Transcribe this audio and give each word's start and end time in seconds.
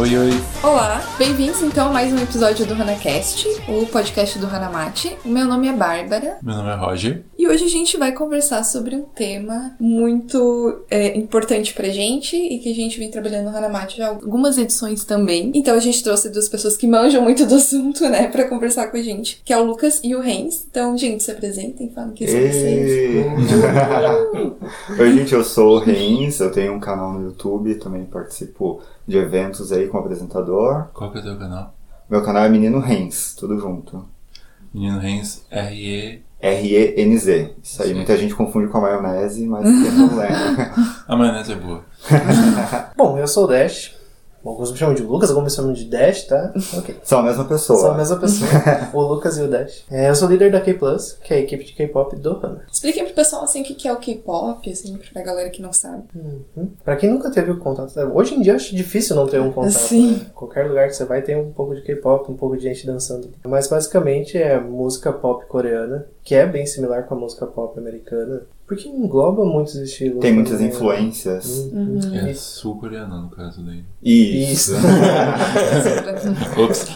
Oi, 0.00 0.16
oi. 0.16 0.30
Olá, 0.62 1.04
bem-vindos 1.18 1.62
então 1.62 1.88
a 1.88 1.92
mais 1.92 2.10
um 2.10 2.16
episódio 2.16 2.64
do 2.64 2.72
HanaCast, 2.72 3.46
o 3.68 3.84
podcast 3.84 4.38
do 4.38 4.46
Hanamate. 4.46 5.14
O 5.26 5.28
meu 5.28 5.44
nome 5.44 5.68
é 5.68 5.74
Bárbara 5.74 6.38
Meu 6.42 6.56
nome 6.56 6.70
é 6.70 6.74
Roger. 6.74 7.22
e 7.38 7.46
hoje 7.46 7.66
a 7.66 7.68
gente 7.68 7.98
vai 7.98 8.10
conversar 8.12 8.64
sobre 8.64 8.96
um 8.96 9.02
tema 9.02 9.76
muito 9.78 10.86
é, 10.90 11.18
importante 11.18 11.74
pra 11.74 11.90
gente 11.90 12.34
e 12.34 12.60
que 12.60 12.72
a 12.72 12.74
gente 12.74 12.98
vem 12.98 13.10
trabalhando 13.10 13.50
no 13.50 13.54
Hanamate 13.54 13.98
já 13.98 14.06
há 14.06 14.08
algumas 14.08 14.56
edições 14.56 15.04
também. 15.04 15.52
Então 15.54 15.74
a 15.76 15.80
gente 15.80 16.02
trouxe 16.02 16.30
duas 16.30 16.48
pessoas 16.48 16.78
que 16.78 16.86
manjam 16.86 17.20
muito 17.20 17.44
do 17.44 17.56
assunto, 17.56 18.08
né, 18.08 18.28
pra 18.28 18.48
conversar 18.48 18.86
com 18.86 18.96
a 18.96 19.02
gente, 19.02 19.42
que 19.44 19.52
é 19.52 19.58
o 19.58 19.64
Lucas 19.64 20.00
e 20.02 20.14
o 20.14 20.20
Reins. 20.22 20.64
Então, 20.70 20.96
gente, 20.96 21.22
se 21.22 21.30
apresentem, 21.30 21.92
falem 21.94 22.14
quem 22.14 22.26
são 22.26 22.40
vocês. 22.40 23.26
Oi, 24.98 25.12
gente, 25.12 25.34
eu 25.34 25.44
sou 25.44 25.76
o 25.76 25.78
Reins, 25.78 26.40
eu 26.40 26.50
tenho 26.50 26.72
um 26.72 26.80
canal 26.80 27.12
no 27.12 27.26
YouTube, 27.26 27.74
também 27.74 28.06
participo 28.06 28.80
de 29.06 29.16
eventos 29.16 29.72
aí 29.72 29.88
como 29.88 30.04
apresentador. 30.04 30.88
Qual 30.92 31.10
que 31.10 31.18
é 31.18 31.20
o 31.20 31.24
teu 31.24 31.38
canal? 31.38 31.74
Meu 32.08 32.22
canal 32.22 32.44
é 32.44 32.48
Menino 32.48 32.80
Reins, 32.80 33.34
tudo 33.34 33.58
junto. 33.58 34.04
Menino 34.72 34.98
Rens, 34.98 35.44
R-E. 35.50 36.22
R-E-N-Z. 36.40 37.54
Isso 37.62 37.82
aí, 37.82 37.88
Sim. 37.90 37.94
muita 37.94 38.16
gente 38.16 38.34
confunde 38.34 38.68
com 38.68 38.78
a 38.78 38.80
maionese, 38.80 39.46
mas 39.46 39.64
não 39.64 40.16
lembro. 40.16 40.72
A 41.06 41.16
maionese 41.16 41.52
é 41.52 41.56
boa. 41.56 41.84
Bom, 42.96 43.18
eu 43.18 43.28
sou 43.28 43.44
o 43.44 43.46
Dash. 43.46 43.99
Alguns 44.44 44.72
me 44.72 44.78
chamam 44.78 44.94
de 44.94 45.02
Lucas, 45.02 45.30
alguns 45.30 45.44
me 45.44 45.50
chamam 45.50 45.72
de 45.72 45.84
Dash, 45.84 46.24
tá? 46.24 46.52
Ok. 46.76 46.96
São 47.04 47.20
a 47.20 47.22
mesma 47.22 47.44
pessoa. 47.44 47.78
São 47.78 47.92
a 47.92 47.96
mesma 47.96 48.16
pessoa. 48.16 48.50
o 48.92 49.00
Lucas 49.00 49.36
e 49.38 49.42
o 49.42 49.48
Dash. 49.48 49.84
É, 49.90 50.08
eu 50.08 50.14
sou 50.14 50.28
líder 50.28 50.50
da 50.50 50.60
K-Plus, 50.60 51.18
que 51.22 51.34
é 51.34 51.36
a 51.38 51.40
equipe 51.40 51.64
de 51.64 51.72
K-pop 51.72 52.16
do 52.16 52.30
Hana. 52.42 52.64
Expliquem 52.72 53.04
pro 53.04 53.14
pessoal, 53.14 53.44
assim, 53.44 53.62
o 53.62 53.64
que 53.64 53.74
que 53.74 53.88
é 53.88 53.92
o 53.92 53.96
K-pop, 53.96 54.70
assim, 54.70 54.98
pra 55.12 55.22
galera 55.22 55.50
que 55.50 55.60
não 55.60 55.72
sabe. 55.72 56.04
Uhum. 56.14 56.70
Pra 56.84 56.96
quem 56.96 57.10
nunca 57.10 57.30
teve 57.30 57.50
o 57.50 57.58
contato, 57.58 57.98
hoje 58.14 58.34
em 58.34 58.40
dia 58.40 58.52
eu 58.52 58.56
acho 58.56 58.74
difícil 58.74 59.14
não 59.14 59.26
ter 59.26 59.40
um 59.40 59.52
contato. 59.52 59.72
Sim. 59.72 60.12
né? 60.12 60.26
Qualquer 60.34 60.66
lugar 60.66 60.88
que 60.88 60.94
você 60.94 61.04
vai 61.04 61.22
tem 61.22 61.36
um 61.36 61.52
pouco 61.52 61.74
de 61.74 61.82
K-pop, 61.82 62.30
um 62.30 62.36
pouco 62.36 62.56
de 62.56 62.62
gente 62.62 62.86
dançando. 62.86 63.30
Mas 63.46 63.68
basicamente 63.68 64.38
é 64.38 64.58
música 64.58 65.12
pop 65.12 65.44
coreana, 65.46 66.06
que 66.22 66.34
é 66.34 66.46
bem 66.46 66.66
similar 66.66 67.04
com 67.04 67.14
a 67.14 67.18
música 67.18 67.46
pop 67.46 67.78
americana, 67.78 68.42
porque 68.70 68.88
engloba 68.88 69.44
muitos 69.44 69.74
estilos. 69.74 70.20
Tem 70.20 70.32
muitas 70.32 70.60
né? 70.60 70.68
influências. 70.68 71.58
Uhum. 71.72 71.98
É 72.14 72.30
Isso. 72.30 72.60
sul-coreano, 72.60 73.22
no 73.22 73.28
caso 73.28 73.60
daí. 73.62 73.82
Isso. 74.00 74.74
Isso. 74.74 74.86
Ops. 76.56 76.86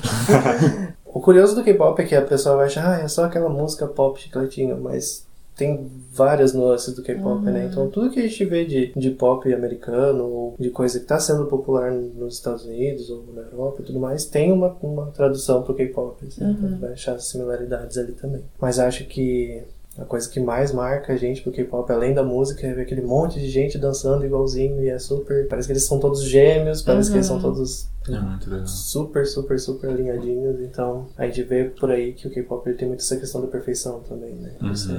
O 1.05 1.19
curioso 1.19 1.57
do 1.57 1.65
K-pop 1.65 2.01
é 2.01 2.05
que 2.05 2.15
a 2.15 2.23
pessoa 2.23 2.59
vai 2.59 2.67
achar, 2.67 3.01
ah, 3.01 3.03
é 3.03 3.09
só 3.09 3.25
aquela 3.25 3.49
música 3.49 3.89
pop 3.89 4.21
chicletinho, 4.21 4.81
mas 4.81 5.27
tem 5.57 5.91
várias 6.13 6.53
nuances 6.53 6.95
do 6.95 7.03
K-pop, 7.03 7.43
né? 7.43 7.69
Então 7.71 7.91
tudo 7.91 8.11
que 8.11 8.21
a 8.21 8.23
gente 8.23 8.45
vê 8.45 8.65
de, 8.65 8.93
de 8.95 9.11
pop 9.11 9.53
americano, 9.53 10.25
ou 10.25 10.55
de 10.57 10.71
coisa 10.71 10.99
que 10.99 11.05
está 11.05 11.19
sendo 11.19 11.47
popular 11.47 11.91
nos 11.91 12.35
Estados 12.35 12.65
Unidos 12.65 13.11
ou 13.11 13.25
na 13.35 13.43
Europa 13.43 13.83
e 13.83 13.85
tudo 13.85 13.99
mais, 13.99 14.25
tem 14.25 14.53
uma, 14.53 14.77
uma 14.81 15.07
tradução 15.07 15.63
pro 15.65 15.75
K-pop. 15.75 16.25
Assim, 16.25 16.49
Então 16.49 16.79
vai 16.79 16.93
achar 16.93 17.19
similaridades 17.19 17.99
ali 17.99 18.13
também. 18.13 18.43
Mas 18.61 18.79
acho 18.79 19.05
que 19.07 19.65
a 19.99 20.05
coisa 20.05 20.29
que 20.29 20.41
mais 20.41 20.73
marca 20.73 21.13
a 21.13 21.17
gente 21.17 21.43
pro 21.43 21.53
K-pop, 21.53 21.91
além 21.93 22.15
da 22.15 22.23
música, 22.23 22.67
é 22.67 22.75
ver 22.75 22.83
aquele 22.83 23.03
monte 23.03 23.39
de 23.39 23.49
gente 23.49 23.79
dançando 23.79 24.25
igualzinho 24.25 24.83
e 24.83 24.89
é 24.89 24.99
super. 24.99 25.47
Parece 25.49 25.69
que 25.69 25.73
eles 25.73 25.87
são 25.87 26.01
todos 26.01 26.23
gêmeos, 26.25 26.83
parece 26.83 27.11
que 27.11 27.17
eles 27.17 27.27
são 27.27 27.41
todos 27.41 27.89
É 28.09 28.19
muito 28.19 28.51
legal. 28.51 28.67
super, 28.67 29.27
super, 29.27 29.59
super 29.59 29.91
alinhadinhos. 29.91 30.61
Então, 30.61 31.07
a 31.17 31.27
gente 31.27 31.43
vê 31.45 31.65
por 31.65 31.91
aí 31.91 32.13
que 32.13 32.27
o 32.27 32.31
K-pop 32.31 32.69
ele 32.69 32.77
tem 32.77 32.89
muito 32.89 33.01
essa 33.01 33.17
questão 33.17 33.41
da 33.41 33.47
perfeição 33.47 34.01
também, 34.01 34.35
né? 34.35 34.53
Uhum. 34.61 34.73
Isso 34.73 34.93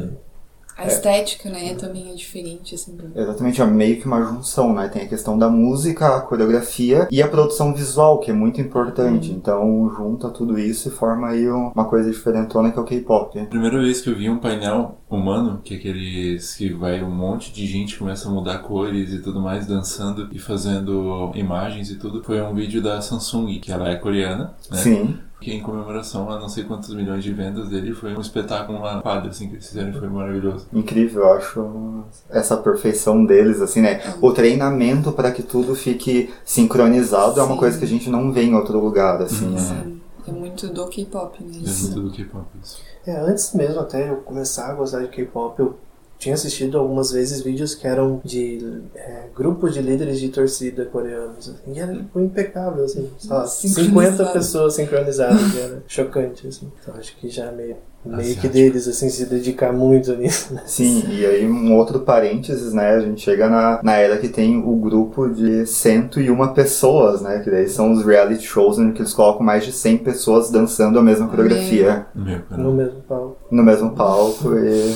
A 0.77 0.87
estética, 0.87 1.49
né, 1.49 1.73
também 1.75 2.11
é 2.11 2.13
diferente, 2.13 2.75
assim. 2.75 2.97
Exatamente, 3.15 3.61
é 3.61 3.65
meio 3.65 3.99
que 3.99 4.05
uma 4.05 4.21
junção, 4.23 4.73
né? 4.73 4.89
Tem 4.89 5.03
a 5.03 5.07
questão 5.07 5.37
da 5.37 5.49
música, 5.49 6.17
a 6.17 6.21
coreografia 6.21 7.07
e 7.09 7.21
a 7.21 7.27
produção 7.27 7.73
visual, 7.73 8.19
que 8.19 8.29
é 8.29 8.33
muito 8.33 8.59
importante. 8.59 9.31
Então, 9.31 9.89
junta 9.95 10.29
tudo 10.29 10.59
isso 10.59 10.89
e 10.89 10.91
forma 10.91 11.29
aí 11.29 11.47
uma 11.47 11.85
coisa 11.85 12.09
diferentona 12.09 12.71
que 12.71 12.77
é 12.77 12.81
o 12.81 12.85
K-pop. 12.85 13.45
Primeira 13.45 13.79
vez 13.79 14.01
que 14.01 14.09
eu 14.09 14.15
vi 14.15 14.29
um 14.29 14.37
painel 14.37 14.97
humano, 15.09 15.61
que 15.63 15.75
é 15.75 15.77
aqueles 15.77 16.55
que 16.55 16.73
vai 16.73 17.01
um 17.01 17.11
monte 17.11 17.53
de 17.53 17.65
gente 17.65 17.97
começa 17.97 18.27
a 18.27 18.31
mudar 18.31 18.59
cores 18.59 19.13
e 19.13 19.19
tudo 19.19 19.39
mais, 19.39 19.65
dançando 19.65 20.29
e 20.31 20.39
fazendo 20.39 21.31
imagens 21.35 21.89
e 21.89 21.95
tudo, 21.95 22.23
foi 22.23 22.41
um 22.41 22.53
vídeo 22.53 22.81
da 22.81 23.01
Samsung, 23.01 23.59
que 23.59 23.71
ela 23.71 23.89
é 23.89 23.95
coreana, 23.95 24.53
né? 24.69 24.77
Sim. 24.77 25.17
Que 25.39 25.53
em 25.53 25.61
comemoração 25.61 26.29
a 26.31 26.39
não 26.39 26.47
sei 26.49 26.63
quantos 26.63 26.93
milhões 26.95 27.23
de 27.23 27.31
vendas 27.33 27.69
dele 27.69 27.93
foi 27.93 28.15
um 28.15 28.21
espetáculo, 28.21 28.79
uma 28.79 29.01
quadra 29.01 29.29
assim 29.29 29.47
que 29.47 29.55
eles 29.55 29.67
fizeram 29.67 29.89
e 29.89 29.93
foi 29.93 30.07
maravilhoso. 30.07 30.65
Incrível, 30.73 31.23
eu 31.23 31.33
acho 31.33 32.03
essa 32.29 32.57
perfeição 32.57 33.25
deles, 33.25 33.61
assim, 33.61 33.81
né? 33.81 34.01
O 34.21 34.31
treinamento 34.31 35.11
para 35.11 35.31
que 35.31 35.43
tudo 35.43 35.75
fique 35.75 36.33
sincronizado 36.45 37.39
é 37.39 37.43
uma 37.43 37.53
Sim. 37.53 37.59
coisa 37.59 37.77
que 37.77 37.85
a 37.85 37.87
gente 37.87 38.09
não 38.09 38.31
vê 38.31 38.43
em 38.43 38.55
outro 38.55 38.79
lugar, 38.79 39.21
assim. 39.21 39.49
né? 39.49 39.59
Sim, 39.59 40.01
é 40.27 40.31
muito 40.31 40.67
do 40.69 40.87
K-pop, 40.87 41.43
né? 41.43 41.51
É 41.53 41.81
muito 41.81 42.01
do 42.01 42.11
K-pop 42.11 42.45
isso. 42.63 42.79
É, 43.05 43.15
antes 43.19 43.53
mesmo 43.53 43.81
até 43.81 44.09
eu 44.09 44.15
começar 44.17 44.71
a 44.71 44.73
gostar 44.73 45.01
de 45.01 45.09
K-pop, 45.09 45.59
eu 45.59 45.75
tinha 46.17 46.33
assistido 46.35 46.77
algumas 46.77 47.11
vezes 47.11 47.41
vídeos 47.41 47.75
que 47.75 47.85
eram 47.85 48.21
de 48.23 48.81
é, 48.95 49.23
grupos 49.35 49.73
de 49.73 49.81
líderes 49.81 50.19
de 50.19 50.29
torcida 50.29 50.85
coreanos. 50.85 51.49
Assim, 51.49 51.73
e 51.73 51.79
era 51.79 51.93
tipo, 51.93 52.19
impecável, 52.19 52.85
assim, 52.85 53.09
sei 53.17 53.29
lá, 53.29 53.45
Sincronizado. 53.45 54.15
50 54.17 54.25
pessoas 54.33 54.73
sincronizadas. 54.75 55.53
e 55.55 55.59
era 55.59 55.83
chocante, 55.87 56.47
assim. 56.47 56.71
Então 56.81 56.95
acho 56.97 57.15
que 57.17 57.29
já 57.29 57.45
é 57.45 57.51
meio, 57.51 57.75
meio 58.05 58.35
que 58.37 58.47
deles, 58.47 58.87
assim, 58.87 59.09
se 59.09 59.25
dedicar 59.25 59.73
muito 59.73 60.15
nisso. 60.15 60.53
né? 60.53 60.61
Sim, 60.65 61.03
e 61.09 61.25
aí 61.25 61.45
um 61.45 61.75
outro 61.75 61.99
parênteses, 61.99 62.71
né? 62.73 62.91
A 62.95 62.99
gente 63.01 63.21
chega 63.21 63.49
na, 63.49 63.81
na 63.83 63.93
era 63.97 64.17
que 64.17 64.29
tem 64.29 64.57
o 64.57 64.75
grupo 64.77 65.27
de 65.29 65.65
101 65.65 66.53
pessoas, 66.53 67.21
né? 67.21 67.39
Que 67.43 67.51
daí 67.51 67.67
são 67.67 67.91
os 67.91 68.05
reality 68.05 68.43
shows 68.45 68.79
em 68.79 68.91
que 68.93 69.01
eles 69.01 69.13
colocam 69.13 69.45
mais 69.45 69.65
de 69.65 69.71
100 69.73 69.97
pessoas 69.99 70.49
dançando 70.49 70.97
a 70.97 71.03
mesma 71.03 71.27
coreografia 71.27 72.05
No 72.15 72.23
meu 72.25 72.37
No 72.37 72.43
canal. 72.45 72.71
mesmo 72.73 73.01
palco. 73.01 73.37
No 73.51 73.63
mesmo 73.63 73.91
palco 73.91 74.55
e... 74.57 74.95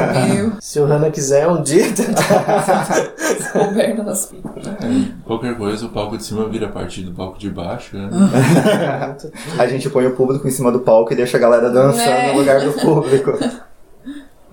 Se 0.60 0.78
o 0.80 0.84
Hana 0.84 1.10
quiser 1.10 1.48
um 1.48 1.62
dia 1.62 1.84
tentar. 1.92 2.94
se 3.18 3.52
couber 3.52 3.96
no 3.96 4.04
nosso 4.04 4.34
É, 4.36 5.12
qualquer 5.24 5.56
coisa, 5.56 5.86
o 5.86 5.88
palco 5.88 6.16
de 6.16 6.24
cima 6.24 6.48
vira 6.48 6.68
parte 6.68 7.02
do 7.02 7.12
palco 7.12 7.38
de 7.38 7.50
baixo, 7.50 7.96
né? 7.96 8.08
a 9.58 9.66
gente 9.66 9.88
põe 9.88 10.06
o 10.06 10.14
público 10.14 10.46
em 10.46 10.50
cima 10.50 10.70
do 10.70 10.80
palco 10.80 11.12
e 11.12 11.16
deixa 11.16 11.36
a 11.36 11.40
galera 11.40 11.70
dançando 11.70 12.08
É. 12.10 12.32
no 12.32 12.38
lugar 12.38 12.60
do 12.60 12.72
público. 12.72 13.32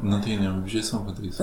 Não 0.02 0.20
tem 0.20 0.38
nenhuma 0.38 0.58
objeção 0.60 1.06
quanto 1.06 1.25
isso. 1.25 1.42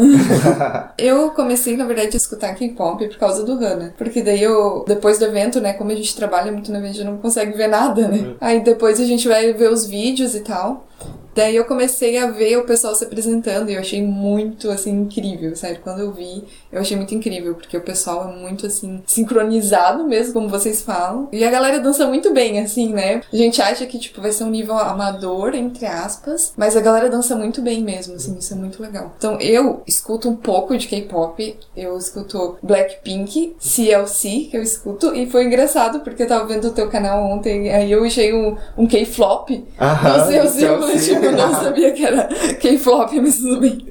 Eu 0.98 1.30
comecei, 1.30 1.78
na 1.78 1.86
verdade, 1.86 2.10
a 2.12 2.16
escutar 2.18 2.54
K-pop 2.54 3.08
por 3.08 3.16
causa 3.16 3.42
do 3.42 3.52
Hana. 3.52 3.94
Porque 3.96 4.20
daí 4.22 4.42
eu, 4.42 4.84
depois 4.86 5.18
do 5.18 5.24
evento, 5.24 5.60
né, 5.62 5.72
como 5.72 5.90
a 5.90 5.94
gente 5.94 6.14
trabalha 6.14 6.52
muito 6.52 6.70
no 6.70 6.76
evento, 6.76 6.90
a 6.90 6.94
gente 6.96 7.06
não 7.06 7.16
consegue 7.16 7.56
ver 7.56 7.68
nada, 7.68 8.06
né? 8.06 8.34
Aí 8.38 8.60
depois 8.62 9.00
a 9.00 9.04
gente 9.04 9.26
vai 9.26 9.50
ver 9.54 9.70
os 9.72 9.86
vídeos 9.86 10.34
e 10.34 10.40
tal. 10.40 10.86
Daí 11.34 11.56
eu 11.56 11.64
comecei 11.64 12.18
a 12.18 12.30
ver 12.30 12.56
o 12.58 12.64
pessoal 12.64 12.94
se 12.94 13.04
apresentando 13.04 13.70
e 13.70 13.74
eu 13.74 13.80
achei 13.80 14.02
muito, 14.02 14.70
assim, 14.70 14.90
incrível, 14.90 15.54
sério. 15.54 15.80
Quando 15.82 16.00
eu 16.00 16.12
vi, 16.12 16.44
eu 16.72 16.80
achei 16.80 16.96
muito 16.96 17.14
incrível, 17.14 17.54
porque 17.54 17.76
o 17.76 17.80
pessoal 17.80 18.28
é 18.28 18.36
muito, 18.36 18.66
assim, 18.66 19.02
sincronizado 19.06 20.04
mesmo, 20.04 20.32
como 20.34 20.48
vocês 20.48 20.82
falam. 20.82 21.28
E 21.32 21.44
a 21.44 21.50
galera 21.50 21.80
dança 21.80 22.06
muito 22.06 22.32
bem, 22.32 22.60
assim, 22.60 22.92
né? 22.92 23.22
A 23.32 23.36
gente 23.36 23.60
acha 23.60 23.86
que, 23.86 23.98
tipo, 23.98 24.20
vai 24.20 24.32
ser 24.32 24.44
um 24.44 24.50
nível 24.50 24.76
amador, 24.78 25.54
entre 25.54 25.86
aspas, 25.86 26.52
mas 26.56 26.76
a 26.76 26.80
galera 26.80 27.08
dança 27.08 27.34
muito 27.34 27.60
bem 27.60 27.82
mesmo, 27.82 28.14
assim, 28.14 28.36
isso 28.38 28.52
é 28.52 28.56
muito 28.56 28.82
legal. 28.82 29.12
Então 29.18 29.38
eu 29.40 29.82
escuto 29.86 30.28
um 30.28 30.36
pouco 30.36 30.76
de 30.76 30.86
K-pop, 30.86 31.56
eu 31.76 31.96
escuto 31.96 32.56
Blackpink, 32.62 33.56
CLC, 33.58 34.48
que 34.50 34.56
eu 34.56 34.62
escuto, 34.62 35.14
e 35.14 35.28
foi 35.28 35.44
engraçado, 35.44 36.00
porque 36.00 36.22
eu 36.22 36.28
tava 36.28 36.46
vendo 36.46 36.68
o 36.68 36.72
teu 36.72 36.88
canal 36.88 37.24
ontem, 37.24 37.70
aí 37.70 37.90
eu 37.90 38.04
achei 38.04 38.32
um, 38.32 38.56
um 38.76 38.86
K-flop, 38.86 39.50
Aham, 39.80 40.30
Chelsea. 40.30 40.70
tipo, 41.14 41.24
eu 41.24 41.32
não 41.32 41.54
sabia 41.54 41.92
que 41.92 42.04
era 42.04 42.28
K-flop, 42.60 43.12
mas 43.20 43.38
tudo 43.38 43.60
bem. 43.60 43.89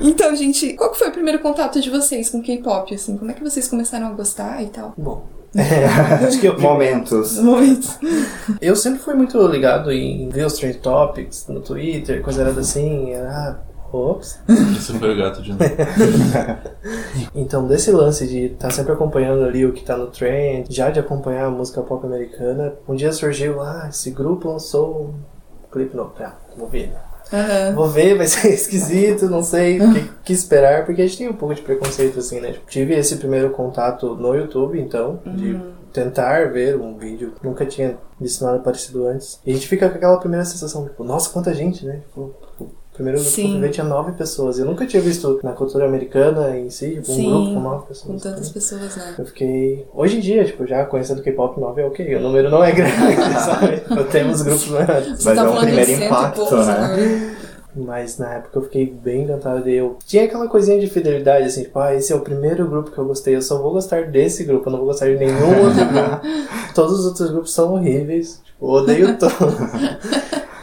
Então, 0.00 0.34
gente, 0.36 0.74
qual 0.74 0.90
que 0.90 0.98
foi 0.98 1.08
o 1.08 1.12
primeiro 1.12 1.38
contato 1.40 1.80
de 1.80 1.90
vocês 1.90 2.30
com 2.30 2.42
K-pop, 2.42 2.94
assim? 2.94 3.16
Como 3.16 3.30
é 3.30 3.34
que 3.34 3.42
vocês 3.42 3.68
começaram 3.68 4.08
a 4.08 4.10
gostar 4.10 4.62
e 4.62 4.66
tal? 4.66 4.94
Bom. 4.96 5.26
É, 5.56 5.86
acho 6.26 6.38
que 6.38 6.46
eu, 6.46 6.60
Momentos. 6.60 7.38
Momentos. 7.38 7.98
eu 8.60 8.76
sempre 8.76 9.00
fui 9.00 9.14
muito 9.14 9.44
ligado 9.46 9.90
em 9.90 10.28
ver 10.28 10.44
os 10.44 10.52
trend 10.52 10.76
topics 10.78 11.46
no 11.48 11.60
Twitter, 11.60 12.20
coisa 12.20 12.42
era 12.42 12.50
assim, 12.50 13.12
era. 13.12 13.30
ah, 13.30 13.68
Ops. 13.90 14.38
Isso 14.76 14.98
foi 14.98 15.14
o 15.14 15.16
gato 15.16 15.40
de 15.42 15.50
novo. 15.52 15.64
Então, 17.34 17.66
desse 17.66 17.90
lance 17.90 18.26
de 18.26 18.46
estar 18.46 18.70
sempre 18.70 18.92
acompanhando 18.92 19.44
ali 19.44 19.64
o 19.64 19.72
que 19.72 19.82
tá 19.82 19.96
no 19.96 20.08
trend, 20.08 20.66
já 20.68 20.90
de 20.90 21.00
acompanhar 21.00 21.46
a 21.46 21.50
música 21.50 21.80
pop 21.82 22.04
americana, 22.04 22.74
um 22.86 22.94
dia 22.94 23.12
surgiu, 23.12 23.62
ah, 23.62 23.86
esse 23.88 24.10
grupo 24.10 24.48
lançou 24.48 25.06
um 25.06 25.14
clipe 25.72 25.96
novo. 25.96 26.12
Ah, 26.20 26.36
vou 26.56 26.68
ver. 26.68 26.92
Aham. 27.32 27.74
Vou 27.74 27.88
ver, 27.88 28.16
vai 28.16 28.26
ser 28.26 28.48
esquisito, 28.54 29.28
não 29.28 29.42
sei 29.42 29.80
o 29.80 29.92
que, 29.92 30.10
que 30.24 30.32
esperar, 30.32 30.84
porque 30.84 31.02
a 31.02 31.06
gente 31.06 31.18
tem 31.18 31.28
um 31.28 31.34
pouco 31.34 31.54
de 31.54 31.62
preconceito, 31.62 32.18
assim, 32.18 32.40
né? 32.40 32.54
Tive 32.68 32.94
esse 32.94 33.16
primeiro 33.16 33.50
contato 33.50 34.14
no 34.14 34.34
YouTube, 34.34 34.80
então, 34.80 35.20
de 35.26 35.58
tentar 35.92 36.50
ver 36.52 36.76
um 36.76 36.96
vídeo. 36.96 37.34
Nunca 37.42 37.66
tinha 37.66 37.96
visto 38.20 38.44
nada 38.44 38.58
parecido 38.58 39.06
antes. 39.06 39.40
E 39.44 39.50
a 39.50 39.54
gente 39.54 39.68
fica 39.68 39.88
com 39.88 39.96
aquela 39.96 40.18
primeira 40.18 40.44
sensação, 40.44 40.84
tipo, 40.84 41.04
nossa, 41.04 41.30
quanta 41.30 41.54
gente, 41.54 41.84
né? 41.84 42.00
Tipo, 42.08 42.34
primeiro 42.98 43.18
grupo 43.18 43.30
que 43.34 43.42
Sim. 43.42 43.46
eu 43.46 43.52
fui 43.52 43.60
ver 43.60 43.70
tinha 43.70 43.86
nove 43.86 44.12
pessoas. 44.12 44.58
Eu 44.58 44.66
nunca 44.66 44.84
tinha 44.86 45.00
visto 45.00 45.40
na 45.42 45.52
cultura 45.52 45.86
americana 45.86 46.56
em 46.58 46.68
si, 46.68 46.90
tipo, 46.96 47.12
um 47.12 47.14
Sim, 47.14 47.30
grupo 47.30 47.54
com 47.54 47.60
nove 47.60 47.80
Com 47.82 47.86
pessoas. 47.86 48.22
tantas 48.22 48.48
pessoas, 48.50 48.96
né? 48.96 49.14
Eu 49.18 49.24
fiquei. 49.24 49.86
Hoje 49.94 50.16
em 50.18 50.20
dia, 50.20 50.44
tipo, 50.44 50.66
já 50.66 50.84
conhecendo 50.84 51.22
K-pop 51.22 51.60
9 51.60 51.80
é 51.80 51.86
ok, 51.86 52.16
o 52.16 52.20
número 52.20 52.50
não 52.50 52.62
é 52.62 52.72
grande, 52.72 52.92
sabe? 53.44 53.82
Eu 53.88 54.04
tenho 54.08 54.30
os 54.30 54.42
grupos 54.42 54.68
maiores. 54.68 55.08
Mas 55.08 55.24
tá 55.24 55.44
é 55.44 55.48
um 55.48 55.56
primeiro 55.56 55.90
impacto, 55.92 56.36
poucos 56.36 56.66
né? 56.66 56.72
agora. 56.72 57.38
Mas 57.76 58.18
na 58.18 58.34
época 58.34 58.58
eu 58.58 58.62
fiquei 58.62 58.86
bem 58.86 59.22
encantado. 59.22 59.68
E 59.68 59.74
eu 59.76 59.96
tinha 60.04 60.24
aquela 60.24 60.48
coisinha 60.48 60.80
de 60.80 60.88
fidelidade, 60.88 61.46
assim, 61.46 61.62
tipo, 61.62 61.78
ah, 61.78 61.94
esse 61.94 62.12
é 62.12 62.16
o 62.16 62.20
primeiro 62.20 62.66
grupo 62.66 62.90
que 62.90 62.98
eu 62.98 63.04
gostei. 63.04 63.36
Eu 63.36 63.42
só 63.42 63.62
vou 63.62 63.72
gostar 63.72 64.06
desse 64.06 64.42
grupo, 64.42 64.68
eu 64.68 64.72
não 64.72 64.78
vou 64.80 64.88
gostar 64.88 65.06
de 65.06 65.16
nenhum 65.16 65.64
outro 65.64 65.84
grupo. 65.86 66.20
Todos 66.74 66.98
os 66.98 67.06
outros 67.06 67.30
grupos 67.30 67.52
são 67.54 67.74
horríveis. 67.74 68.40
Tipo, 68.44 68.66
eu 68.66 68.70
odeio 68.70 69.16
todos. 69.20 69.36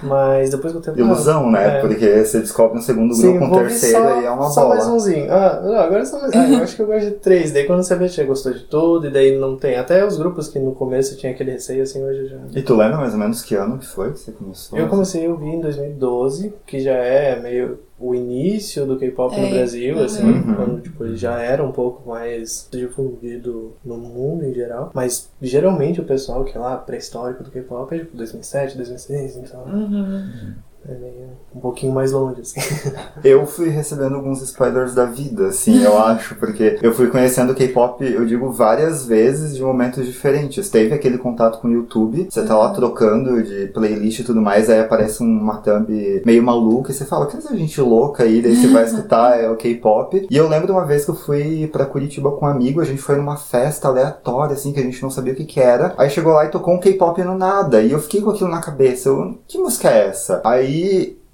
Mas 0.04 0.50
depois 0.50 0.74
que 0.74 0.78
eu 0.80 0.82
tempo. 0.82 1.00
Ilusão, 1.00 1.50
né? 1.50 1.78
É. 1.78 1.82
Porque 1.82 2.24
você 2.24 2.40
descobre 2.40 2.78
um 2.78 2.82
segundo 2.82 3.14
Sim, 3.14 3.38
grupo, 3.38 3.46
um 3.46 3.52
ver 3.60 3.68
terceiro 3.70 3.98
só, 4.04 4.22
e 4.22 4.26
é 4.26 4.30
uma 4.30 4.50
só 4.50 4.62
bola. 4.62 4.76
mais 4.76 4.88
umzinho. 4.88 5.32
Ah, 5.32 5.62
não, 5.64 5.76
agora 5.76 6.02
é 6.02 6.06
só 6.06 6.20
mais. 6.20 6.34
Ah, 6.34 6.50
eu 6.50 6.64
acho 6.64 6.76
que 6.76 6.82
eu 6.82 6.88
gosto 6.88 7.06
de 7.06 7.12
três. 7.12 7.52
Daí 7.52 7.66
quando 7.66 7.84
você 7.84 7.96
vê, 7.96 8.08
você 8.10 8.24
gostou 8.24 8.54
de 8.54 8.64
tudo, 8.64 9.08
e 9.08 9.12
daí 9.12 9.38
não 9.38 9.58
tem. 9.58 9.76
Até 9.78 10.06
os 10.06 10.18
grupos 10.18 10.48
que 10.48 10.60
no 10.60 10.74
começo 10.74 11.16
tinha 11.18 11.32
aquele 11.32 11.52
receio, 11.52 11.84
assim, 11.84 12.04
hoje 12.04 12.28
já. 12.28 12.38
E 12.54 12.62
tu 12.62 12.76
lembra 12.76 12.98
mais 12.98 13.14
ou 13.14 13.20
menos 13.20 13.42
que 13.42 13.56
ano 13.56 13.78
que 13.78 13.86
foi 13.86 14.12
que 14.12 14.20
você 14.20 14.32
começou? 14.32 14.78
Eu 14.78 14.88
comecei 14.88 15.26
a 15.26 15.30
ouvir 15.30 15.48
em 15.50 15.62
2012, 15.62 16.54
que 16.66 16.80
já 16.80 16.94
é 16.94 17.40
meio 17.40 17.80
o 18.00 18.14
início 18.14 18.86
do 18.86 18.98
K-pop 18.98 19.36
no 19.40 19.46
É, 19.48 19.50
Brasil, 19.52 19.96
uhum. 19.98 20.04
assim, 20.04 20.24
Uhum. 20.24 20.56
quando 20.56 20.82
tipo, 20.82 21.06
ele 21.06 21.16
já 21.16 21.40
era 21.40 21.64
um 21.64 21.72
pouco 21.72 22.08
mais 22.10 22.68
difundido 22.72 23.74
no 23.86 23.98
mundo 23.98 24.44
em 24.46 24.54
geral. 24.54 24.92
Mas 24.94 25.30
geralmente 25.42 26.02
o 26.02 26.06
pessoal 26.06 26.44
que 26.44 26.58
é 26.58 26.60
lá 26.60 26.76
pré-histórico 26.78 27.44
do 27.44 27.52
K-pop 27.52 27.94
é 27.96 28.00
tipo 28.00 28.18
2007, 28.18 28.76
2006, 28.76 29.38
então 29.38 29.64
Uhum. 29.66 30.54
É 30.88 30.94
meio 30.94 31.26
um 31.56 31.60
pouquinho 31.60 31.94
mais 31.94 32.12
longe, 32.12 32.42
assim. 32.42 32.60
Eu 33.24 33.46
fui 33.46 33.70
recebendo 33.70 34.16
alguns 34.16 34.42
spoilers 34.42 34.94
da 34.94 35.06
vida, 35.06 35.48
assim, 35.48 35.84
eu 35.84 35.98
acho, 36.04 36.36
porque 36.36 36.78
eu 36.82 36.94
fui 36.94 37.08
conhecendo 37.08 37.54
o 37.54 37.56
K-pop, 37.56 38.04
eu 38.06 38.26
digo, 38.26 38.52
várias 38.52 39.06
vezes 39.06 39.56
de 39.56 39.64
momentos 39.64 40.06
diferentes. 40.06 40.70
Teve 40.70 40.94
aquele 40.94 41.18
contato 41.18 41.60
com 41.60 41.70
o 41.70 41.72
YouTube, 41.72 42.28
você 42.30 42.44
tá 42.44 42.58
lá 42.58 42.72
trocando 42.72 43.42
de 43.42 43.68
playlist 43.68 44.20
e 44.20 44.24
tudo 44.24 44.42
mais, 44.42 44.70
aí 44.70 44.80
aparece 44.80 45.24
uma 45.24 45.58
thumb 45.58 46.22
meio 46.26 46.44
maluca 46.44 46.92
e 46.92 46.94
você 46.94 47.06
fala, 47.06 47.26
que 47.26 47.38
essa 47.38 47.56
gente 47.56 47.80
louca 47.80 48.24
aí, 48.24 48.42
daí 48.42 48.56
você 48.56 48.68
vai 48.68 48.84
escutar 48.86 49.40
é 49.40 49.50
o 49.50 49.56
K-pop. 49.56 50.28
E 50.30 50.38
eu 50.38 50.50
lembro 50.50 50.68
de 50.68 50.74
uma 50.74 50.86
vez 50.86 51.06
que 51.06 51.12
eu 51.12 51.16
fui 51.16 51.68
pra 51.72 51.86
Curitiba 51.86 52.32
com 52.32 52.46
um 52.46 52.50
amigo, 52.50 52.82
a 52.82 52.86
gente 52.86 53.02
foi 53.02 53.16
numa 53.16 53.38
festa 53.38 53.88
aleatória, 53.88 54.54
assim, 54.54 54.74
que 54.74 54.80
a 54.80 54.84
gente 54.84 55.02
não 55.02 55.10
sabia 55.10 55.34
o 55.34 55.36
que 55.36 55.46
que 55.46 55.60
era. 55.60 55.96
Aí 55.98 56.10
chegou 56.10 56.34
lá 56.34 56.46
e 56.46 56.50
tocou 56.50 56.74
um 56.74 56.80
K-pop 56.80 57.24
no 57.24 57.38
nada, 57.38 57.82
e 57.82 57.92
eu 57.92 58.00
fiquei 58.00 58.22
com 58.22 58.32
aquilo 58.32 58.50
na 58.50 58.62
cabeça, 58.62 59.10
eu, 59.10 59.40
que 59.48 59.58
música 59.58 59.90
é 59.90 60.10
essa? 60.10 60.42
Aí 60.44 60.75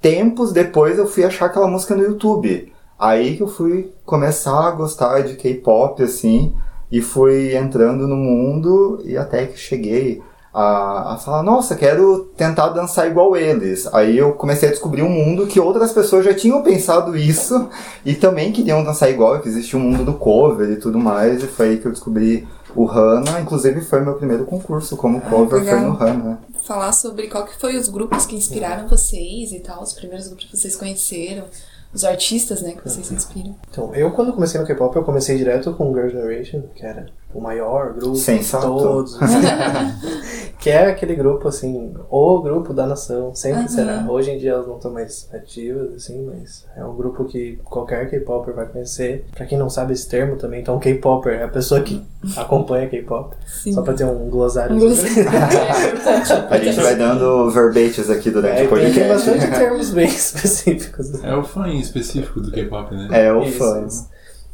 tempos 0.01 0.51
depois 0.51 0.97
eu 0.97 1.07
fui 1.07 1.23
achar 1.23 1.45
aquela 1.45 1.67
música 1.67 1.95
no 1.95 2.03
YouTube. 2.03 2.71
Aí 2.99 3.37
que 3.37 3.43
eu 3.43 3.47
fui 3.47 3.91
começar 4.05 4.67
a 4.67 4.71
gostar 4.71 5.21
de 5.21 5.35
K-pop, 5.35 6.03
assim, 6.03 6.53
e 6.91 7.01
fui 7.01 7.55
entrando 7.55 8.07
no 8.07 8.15
mundo 8.15 9.01
e 9.03 9.17
até 9.17 9.45
que 9.45 9.57
cheguei 9.57 10.21
a, 10.53 11.13
a 11.13 11.17
falar, 11.17 11.43
nossa, 11.43 11.75
quero 11.75 12.25
tentar 12.35 12.69
dançar 12.69 13.07
igual 13.07 13.35
eles. 13.35 13.87
Aí 13.93 14.17
eu 14.17 14.33
comecei 14.33 14.67
a 14.69 14.71
descobrir 14.71 15.01
um 15.01 15.09
mundo 15.09 15.47
que 15.47 15.59
outras 15.59 15.93
pessoas 15.93 16.25
já 16.25 16.33
tinham 16.33 16.61
pensado 16.61 17.15
isso 17.15 17.69
e 18.05 18.13
também 18.13 18.51
queriam 18.51 18.83
dançar 18.83 19.09
igual, 19.09 19.39
que 19.39 19.47
existia 19.47 19.79
um 19.79 19.83
mundo 19.83 20.03
do 20.03 20.13
cover 20.13 20.69
e 20.69 20.75
tudo 20.75 20.99
mais, 20.99 21.41
e 21.41 21.47
foi 21.47 21.69
aí 21.69 21.77
que 21.77 21.85
eu 21.85 21.91
descobri 21.91 22.47
o 22.75 22.89
Hana, 22.89 23.39
inclusive 23.39 23.81
foi 23.81 24.01
meu 24.01 24.13
primeiro 24.13 24.45
concurso 24.45 24.95
como 24.95 25.21
cover, 25.21 25.63
foi 25.63 25.73
legal. 25.73 25.91
no 25.91 26.01
Hana. 26.01 26.39
Falar 26.61 26.91
sobre 26.93 27.27
qual 27.27 27.45
que 27.45 27.59
foi 27.59 27.75
os 27.77 27.89
grupos 27.89 28.25
que 28.25 28.35
inspiraram 28.35 28.87
vocês 28.87 29.51
e 29.51 29.59
tal, 29.59 29.81
os 29.81 29.93
primeiros 29.93 30.27
grupos 30.27 30.45
que 30.45 30.57
vocês 30.57 30.75
conheceram, 30.75 31.45
os 31.93 32.05
artistas, 32.05 32.61
né, 32.61 32.73
que 32.73 32.83
vocês 32.83 33.05
se 33.05 33.13
inspiram. 33.13 33.55
Então, 33.69 33.93
eu 33.93 34.11
quando 34.11 34.31
comecei 34.33 34.59
no 34.59 34.65
K-pop, 34.65 34.95
eu 34.95 35.03
comecei 35.03 35.37
direto 35.37 35.73
com 35.73 35.93
Girl 35.93 36.07
Generation, 36.07 36.63
que 36.75 36.85
era 36.85 37.07
o 37.33 37.41
maior 37.41 37.93
grupo 37.93 38.15
Sensato. 38.15 38.75
de 38.75 38.81
todos. 38.81 39.17
que 40.61 40.69
é 40.69 40.85
aquele 40.85 41.15
grupo, 41.15 41.47
assim, 41.47 41.91
o 42.09 42.39
grupo 42.41 42.71
da 42.73 42.85
nação, 42.85 43.33
sempre 43.33 43.61
Aham. 43.61 43.67
será. 43.67 44.05
Hoje 44.07 44.29
em 44.31 44.37
dia 44.37 44.51
elas 44.51 44.67
não 44.67 44.75
estão 44.77 44.91
mais 44.91 45.27
ativas, 45.33 45.95
assim, 45.95 46.23
mas 46.23 46.65
é 46.77 46.85
um 46.85 46.95
grupo 46.95 47.25
que 47.25 47.59
qualquer 47.65 48.09
K-Popper 48.09 48.53
vai 48.53 48.67
conhecer. 48.67 49.25
Pra 49.35 49.45
quem 49.47 49.57
não 49.57 49.69
sabe 49.71 49.93
esse 49.93 50.07
termo 50.07 50.35
também, 50.37 50.61
então 50.61 50.77
K-Popper 50.79 51.33
é 51.33 51.43
a 51.43 51.47
pessoa 51.47 51.81
que 51.81 52.01
acompanha 52.37 52.87
K-Pop. 52.87 53.35
Sim. 53.47 53.73
Só 53.73 53.81
pra 53.81 53.93
ter 53.95 54.05
um 54.05 54.29
glossário. 54.29 54.75
Um. 54.75 54.87
A 56.49 56.57
gente 56.57 56.79
vai 56.79 56.95
dando 56.95 57.49
verbetes 57.49 58.09
aqui 58.09 58.29
durante 58.29 58.61
É, 58.61 58.65
o 58.65 58.69
tem, 58.69 58.91
tem 58.91 58.93
podcast. 59.07 59.29
bastante 59.31 59.57
termos 59.59 59.89
bem 59.91 60.05
específicos. 60.07 61.23
É 61.23 61.35
o 61.35 61.43
fã 61.43 61.67
em 61.67 61.79
específico 61.79 62.39
do 62.39 62.51
K-pop, 62.51 62.93
né? 62.93 63.07
É 63.11 63.33
o 63.33 63.41
Isso, 63.43 63.57
fã. 63.57 63.87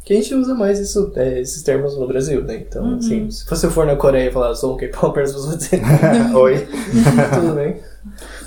Que 0.07 0.13
a 0.13 0.15
gente 0.21 0.33
usa 0.35 0.55
mais 0.55 0.79
isso, 0.79 1.11
é, 1.17 1.41
esses 1.41 1.61
termos 1.63 1.97
no 1.97 2.07
Brasil, 2.07 2.41
né? 2.41 2.55
Então, 2.65 2.81
Uhum. 2.81 2.95
assim, 2.95 3.29
se 3.29 3.45
você 3.45 3.69
for 3.69 3.85
na 3.85 3.97
Coreia 3.97 4.29
e 4.29 4.31
falar, 4.31 4.55
sou 4.55 4.73
um 4.73 4.77
K-Popper, 4.77 5.23
as 5.23 5.33
pessoas 5.33 5.47
vão 5.49 5.57
dizer, 5.57 5.81
Oi. 6.33 6.67
tudo 7.35 7.55
bem. 7.55 7.75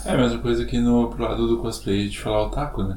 É 0.07 0.13
a 0.13 0.17
mesma 0.17 0.39
coisa 0.39 0.65
que 0.65 0.79
no 0.79 1.09
pro 1.11 1.23
lado 1.23 1.47
do 1.47 1.59
cosplay 1.59 2.09
de 2.09 2.19
falar 2.19 2.45
otaku, 2.47 2.83
né? 2.85 2.97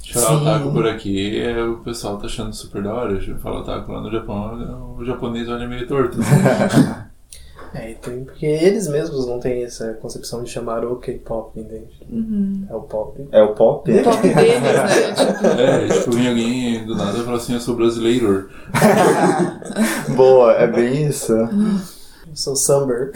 De 0.00 0.12
falar 0.14 0.28
Sim. 0.28 0.36
otaku 0.42 0.72
por 0.72 0.86
aqui, 0.86 1.40
é, 1.40 1.60
o 1.64 1.78
pessoal 1.78 2.16
tá 2.16 2.26
achando 2.26 2.54
super 2.54 2.84
da 2.84 2.94
hora. 2.94 3.18
De 3.18 3.34
falar 3.34 3.62
otaku 3.62 3.90
lá 3.90 4.00
no 4.00 4.12
Japão, 4.12 4.94
o 4.96 5.04
japonês 5.04 5.48
olha 5.48 5.66
meio 5.66 5.84
torto. 5.88 6.16
assim. 6.20 6.86
É, 7.74 7.94
tem, 7.94 8.24
porque 8.24 8.46
eles 8.46 8.86
mesmos 8.86 9.26
não 9.26 9.40
têm 9.40 9.64
essa 9.64 9.94
concepção 9.94 10.42
de 10.44 10.50
chamar 10.50 10.84
o 10.84 10.96
K-pop, 10.96 11.58
entende? 11.58 12.06
Uhum. 12.08 12.66
É 12.70 12.74
o 12.74 12.82
pop. 12.82 13.28
É 13.32 13.42
o 13.42 13.52
pop? 13.54 13.90
O 13.90 14.02
pop 14.04 14.22
deles, 14.22 14.62
né? 14.62 14.86
Tipo, 15.14 15.60
É, 15.60 15.88
tipo, 15.88 16.10
vem 16.12 16.28
alguém 16.28 16.86
do 16.86 16.94
nada 16.94 17.18
e 17.18 17.24
fala 17.24 17.36
assim, 17.36 17.54
eu 17.54 17.60
sou 17.60 17.74
brasileiro. 17.74 18.48
Boa, 20.14 20.52
é 20.52 20.66
bem 20.68 21.06
isso. 21.06 21.32
Eu 21.32 21.48
sou 22.36 22.54
Summer. 22.56 23.10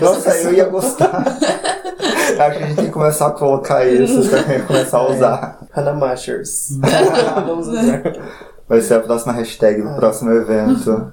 Nossa, 0.00 0.30
eu 0.38 0.54
ia 0.54 0.64
gostar. 0.66 1.24
Acho 1.26 2.58
que 2.58 2.64
a 2.64 2.66
gente 2.66 2.76
tem 2.76 2.86
que 2.86 2.90
começar 2.92 3.28
a 3.28 3.30
colocar 3.32 3.84
isso 3.86 4.28
também, 4.30 4.62
começar 4.64 4.98
a 4.98 5.10
usar. 5.10 5.66
Hanamashers. 5.74 6.78
Vamos 7.46 7.68
usar. 7.68 8.02
Vai 8.68 8.80
ser 8.80 8.94
a 8.94 9.00
próxima 9.00 9.32
hashtag 9.32 9.82
do 9.82 9.94
próximo 9.96 10.30
evento. 10.32 11.12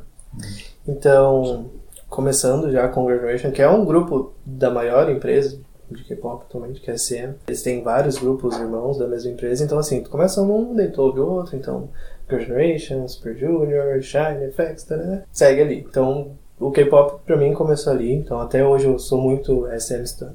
Então, 0.87 1.70
começando 2.11 2.69
já 2.69 2.89
com 2.89 3.05
Graduation, 3.05 3.51
que 3.51 3.61
é 3.61 3.69
um 3.69 3.85
grupo 3.85 4.33
da 4.45 4.69
maior 4.69 5.09
empresa 5.09 5.57
de 5.89 6.03
K-pop 6.03 6.43
atualmente, 6.43 6.81
que 6.81 6.91
é 6.91 6.93
a 6.93 6.97
SM. 6.97 7.35
Eles 7.47 7.63
têm 7.63 7.81
vários 7.81 8.17
grupos 8.17 8.57
irmãos 8.57 8.97
da 8.97 9.07
mesma 9.07 9.31
empresa, 9.31 9.63
então 9.63 9.79
assim, 9.79 10.03
tu 10.03 10.09
começa 10.09 10.41
um, 10.41 10.75
tu 10.91 11.01
ouve 11.01 11.19
outro, 11.21 11.55
então 11.55 11.89
Girl 12.29 12.41
Generation, 12.41 13.07
Super 13.07 13.35
Junior, 13.37 14.01
Shine, 14.01 14.51
FX, 14.51 14.83
tarará, 14.83 15.23
segue 15.31 15.61
ali. 15.61 15.85
Então, 15.89 16.37
o 16.61 16.71
K-pop 16.71 17.21
pra 17.25 17.35
mim 17.35 17.53
começou 17.53 17.91
ali, 17.91 18.13
então 18.13 18.39
até 18.39 18.65
hoje 18.65 18.85
eu 18.85 18.99
sou 18.99 19.19
muito 19.19 19.67
SM 19.77 20.03
stan. 20.03 20.33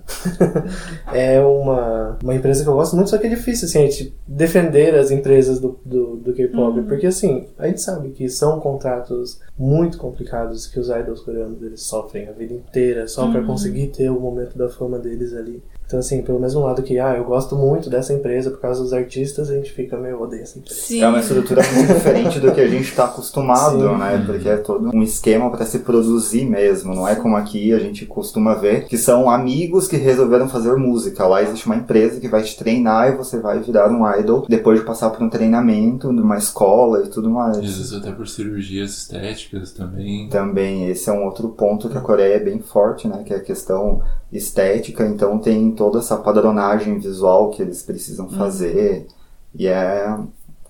é 1.14 1.40
uma, 1.40 2.18
uma 2.22 2.34
empresa 2.34 2.64
que 2.64 2.68
eu 2.68 2.74
gosto 2.74 2.96
muito, 2.96 3.10
só 3.10 3.18
que 3.18 3.26
é 3.26 3.30
difícil 3.30 3.66
assim, 3.66 3.78
a 3.78 3.86
gente 3.86 4.14
defender 4.26 4.94
as 4.96 5.10
empresas 5.10 5.60
do, 5.60 5.78
do, 5.84 6.16
do 6.16 6.34
K-pop, 6.34 6.82
porque 6.82 7.06
assim, 7.06 7.46
a 7.56 7.68
gente 7.68 7.80
sabe 7.80 8.10
que 8.10 8.28
são 8.28 8.58
contratos 8.58 9.40
muito 9.56 9.98
complicados 9.98 10.66
que 10.66 10.80
os 10.80 10.88
idols 10.88 11.20
coreanos 11.20 11.62
eles 11.62 11.82
sofrem 11.82 12.28
a 12.28 12.32
vida 12.32 12.52
inteira 12.52 13.06
só 13.06 13.30
pra 13.30 13.42
conseguir 13.42 13.88
ter 13.88 14.10
o 14.10 14.20
momento 14.20 14.58
da 14.58 14.68
fama 14.68 14.98
deles 14.98 15.32
ali. 15.32 15.62
Então, 15.86 16.00
assim, 16.00 16.20
pelo 16.22 16.40
mesmo 16.40 16.60
lado 16.60 16.82
que, 16.82 16.98
ah, 16.98 17.16
eu 17.16 17.24
gosto 17.24 17.54
muito 17.54 17.88
dessa 17.88 18.12
empresa 18.12 18.50
por 18.50 18.60
causa 18.60 18.82
dos 18.82 18.92
artistas, 18.92 19.48
a 19.48 19.54
gente 19.54 19.72
fica, 19.72 19.96
eu 19.96 20.20
odeio 20.20 20.42
essa 20.42 20.58
empresa. 20.58 20.80
sim. 20.80 21.02
É 21.02 21.08
uma 21.08 21.20
estrutura 21.20 21.62
muito 21.72 21.94
diferente 21.94 22.40
do 22.40 22.52
que 22.52 22.60
a 22.60 22.66
gente 22.66 22.88
está 22.88 23.04
acostumado, 23.04 23.80
Sim. 23.80 23.96
né? 23.96 24.22
Porque 24.26 24.48
é 24.48 24.56
todo 24.56 24.90
um 24.92 25.02
esquema 25.02 25.50
para 25.50 25.64
se 25.64 25.80
produzir 25.80 26.44
mesmo. 26.44 26.94
Não 26.94 27.06
é 27.06 27.14
como 27.14 27.36
aqui 27.36 27.72
a 27.72 27.78
gente 27.78 28.04
costuma 28.04 28.54
ver, 28.54 28.86
que 28.86 28.98
são 28.98 29.30
amigos 29.30 29.86
que 29.86 29.96
resolveram 29.96 30.48
fazer 30.48 30.74
música. 30.76 31.26
Lá 31.26 31.42
existe 31.42 31.66
uma 31.66 31.76
empresa 31.76 32.18
que 32.20 32.28
vai 32.28 32.42
te 32.42 32.56
treinar 32.56 33.12
e 33.12 33.16
você 33.16 33.38
vai 33.38 33.60
virar 33.60 33.88
um 33.90 34.08
idol 34.18 34.44
depois 34.48 34.80
de 34.80 34.84
passar 34.84 35.10
por 35.10 35.22
um 35.22 35.30
treinamento, 35.30 36.12
numa 36.12 36.36
escola 36.36 37.04
e 37.04 37.08
tudo 37.08 37.30
mais. 37.30 37.58
Às 37.58 37.62
vezes 37.64 37.92
até 37.92 38.10
por 38.10 38.26
cirurgias 38.26 38.90
estéticas 38.98 39.72
também. 39.72 40.28
Também 40.28 40.88
esse 40.88 41.08
é 41.08 41.12
um 41.12 41.24
outro 41.24 41.48
ponto 41.50 41.88
que 41.88 41.96
a 41.96 42.00
Coreia 42.00 42.34
é 42.34 42.40
bem 42.40 42.58
forte, 42.58 43.06
né? 43.06 43.22
Que 43.24 43.32
é 43.32 43.36
a 43.36 43.42
questão 43.42 44.02
estética. 44.32 45.06
Então 45.06 45.38
tem 45.38 45.70
toda 45.76 46.00
essa 46.00 46.16
padronagem 46.16 46.98
visual 46.98 47.50
que 47.50 47.62
eles 47.62 47.82
precisam 47.82 48.28
fazer. 48.28 49.06
E 49.54 49.68
é 49.68 50.18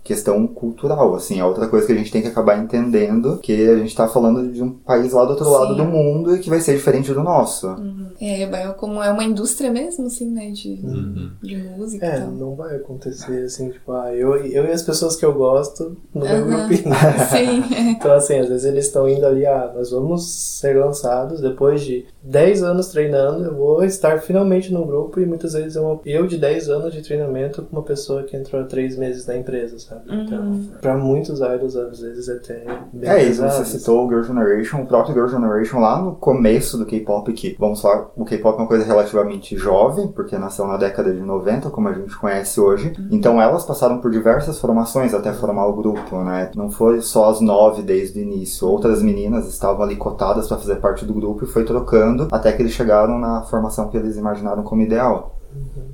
questão 0.07 0.47
cultural, 0.47 1.15
assim, 1.15 1.41
é 1.41 1.45
outra 1.45 1.67
coisa 1.69 1.87
que 1.87 1.93
a 1.93 1.97
gente 1.97 2.13
tem 2.13 2.23
que 2.23 2.29
acabar 2.29 2.63
entendendo, 2.63 3.39
que 3.39 3.69
a 3.69 3.77
gente 3.79 3.95
tá 3.95 4.07
falando 4.09 4.51
de 4.53 4.63
um 4.63 4.71
país 4.71 5.13
lá 5.13 5.25
do 5.25 5.31
outro 5.31 5.45
Sim. 5.47 5.51
lado 5.53 5.75
do 5.77 5.85
mundo 5.85 6.35
e 6.37 6.39
que 6.39 6.49
vai 6.49 6.61
ser 6.61 6.77
diferente 6.77 7.13
do 7.13 7.23
nosso. 7.23 7.67
É, 8.21 8.43
é 8.43 8.69
como 8.73 9.03
é 9.03 9.11
uma 9.11 9.25
indústria 9.25 9.71
mesmo, 9.71 10.07
assim, 10.07 10.31
né? 10.31 10.51
De, 10.51 10.81
Uhum. 10.83 11.31
de 11.43 11.57
música 11.57 12.07
É, 12.07 12.21
tal. 12.21 12.31
não 12.31 12.55
vai 12.55 12.77
acontecer 12.77 13.45
assim, 13.45 13.71
tipo, 13.71 13.93
ah, 13.93 14.15
eu, 14.15 14.37
eu 14.37 14.65
e 14.65 14.71
as 14.71 14.83
pessoas 14.83 15.17
que 15.17 15.25
eu 15.25 15.33
gosto 15.35 15.97
no 16.15 16.25
meu 16.25 16.37
Aham. 16.37 16.67
grupinho. 16.69 16.95
Sim, 17.31 17.65
Então, 17.99 18.13
assim, 18.13 18.39
às 18.39 18.49
vezes 18.49 18.65
eles 18.65 18.87
estão 18.87 19.09
indo 19.09 19.27
ali, 19.27 19.45
ah, 19.47 19.73
nós 19.75 19.91
vamos 19.91 20.25
ser 20.61 20.77
lançados 20.77 21.41
depois 21.41 21.83
de 21.83 22.07
10 22.23 22.63
anos 22.63 22.89
treinando, 22.89 23.45
eu 23.45 23.55
vou 23.55 23.85
estar 23.85 24.21
finalmente 24.21 24.73
no 24.73 24.85
grupo 24.85 25.21
e 25.21 25.27
muitas 25.27 25.53
vezes 25.53 25.77
eu, 25.77 26.01
eu 26.05 26.27
de 26.27 26.37
10 26.39 26.69
anos 26.69 26.93
de 26.95 27.03
treinamento 27.03 27.63
com 27.63 27.77
uma 27.77 27.83
pessoa 27.83 28.23
que 28.23 28.37
entrou 28.37 28.61
há 28.63 28.65
3 28.65 28.97
meses 28.97 29.27
na 29.27 29.37
empresa, 29.37 29.79
sabe? 29.79 29.96
Então, 30.09 30.61
pra 30.81 30.97
muitos 30.97 31.41
idols, 31.41 31.77
às 31.77 32.01
vezes, 32.01 32.29
é 32.29 32.33
até 32.35 32.65
bem 32.93 33.11
É, 33.11 33.17
pesado. 33.27 33.53
você 33.53 33.65
citou 33.65 34.05
o 34.07 34.09
Girl 34.09 34.23
Generation, 34.23 34.83
o 34.83 34.87
próprio 34.87 35.15
Girl 35.15 35.29
Generation 35.29 35.81
lá 35.81 36.01
no 36.01 36.15
começo 36.15 36.77
do 36.79 36.87
K-pop, 36.87 37.33
que, 37.33 37.57
vamos 37.59 37.81
falar, 37.81 38.09
o 38.17 38.25
K-pop 38.25 38.59
é 38.59 38.63
uma 38.63 38.69
coisa 38.69 38.85
relativamente 38.85 39.57
jovem, 39.57 40.09
porque 40.09 40.37
nasceu 40.39 40.67
na 40.67 40.77
década 40.77 41.13
de 41.13 41.21
90, 41.21 41.71
como 41.71 41.89
a 41.89 41.93
gente 41.93 42.17
conhece 42.17 42.61
hoje. 42.61 42.93
Então 43.11 43.41
elas 43.41 43.65
passaram 43.65 43.99
por 43.99 44.11
diversas 44.11 44.59
formações 44.61 45.15
até 45.15 45.33
formar 45.33 45.67
o 45.67 45.73
grupo, 45.75 46.23
né? 46.23 46.51
Não 46.55 46.71
foi 46.71 47.01
só 47.01 47.31
as 47.31 47.41
nove 47.41 47.83
desde 47.83 48.19
o 48.19 48.23
início. 48.23 48.67
Outras 48.69 49.03
meninas 49.03 49.47
estavam 49.49 49.83
ali 49.83 49.97
cotadas 49.97 50.49
para 50.49 50.59
fazer 50.59 50.77
parte 50.77 51.05
do 51.05 51.15
grupo 51.15 51.45
e 51.45 51.47
foi 51.47 51.65
trocando 51.65 52.29
até 52.33 52.53
que 52.53 52.63
eles 52.63 52.73
chegaram 52.73 53.19
na 53.19 53.43
formação 53.43 53.89
que 53.89 53.97
eles 53.97 54.17
imaginaram 54.17 54.63
como 54.63 54.83
ideal. 54.83 55.33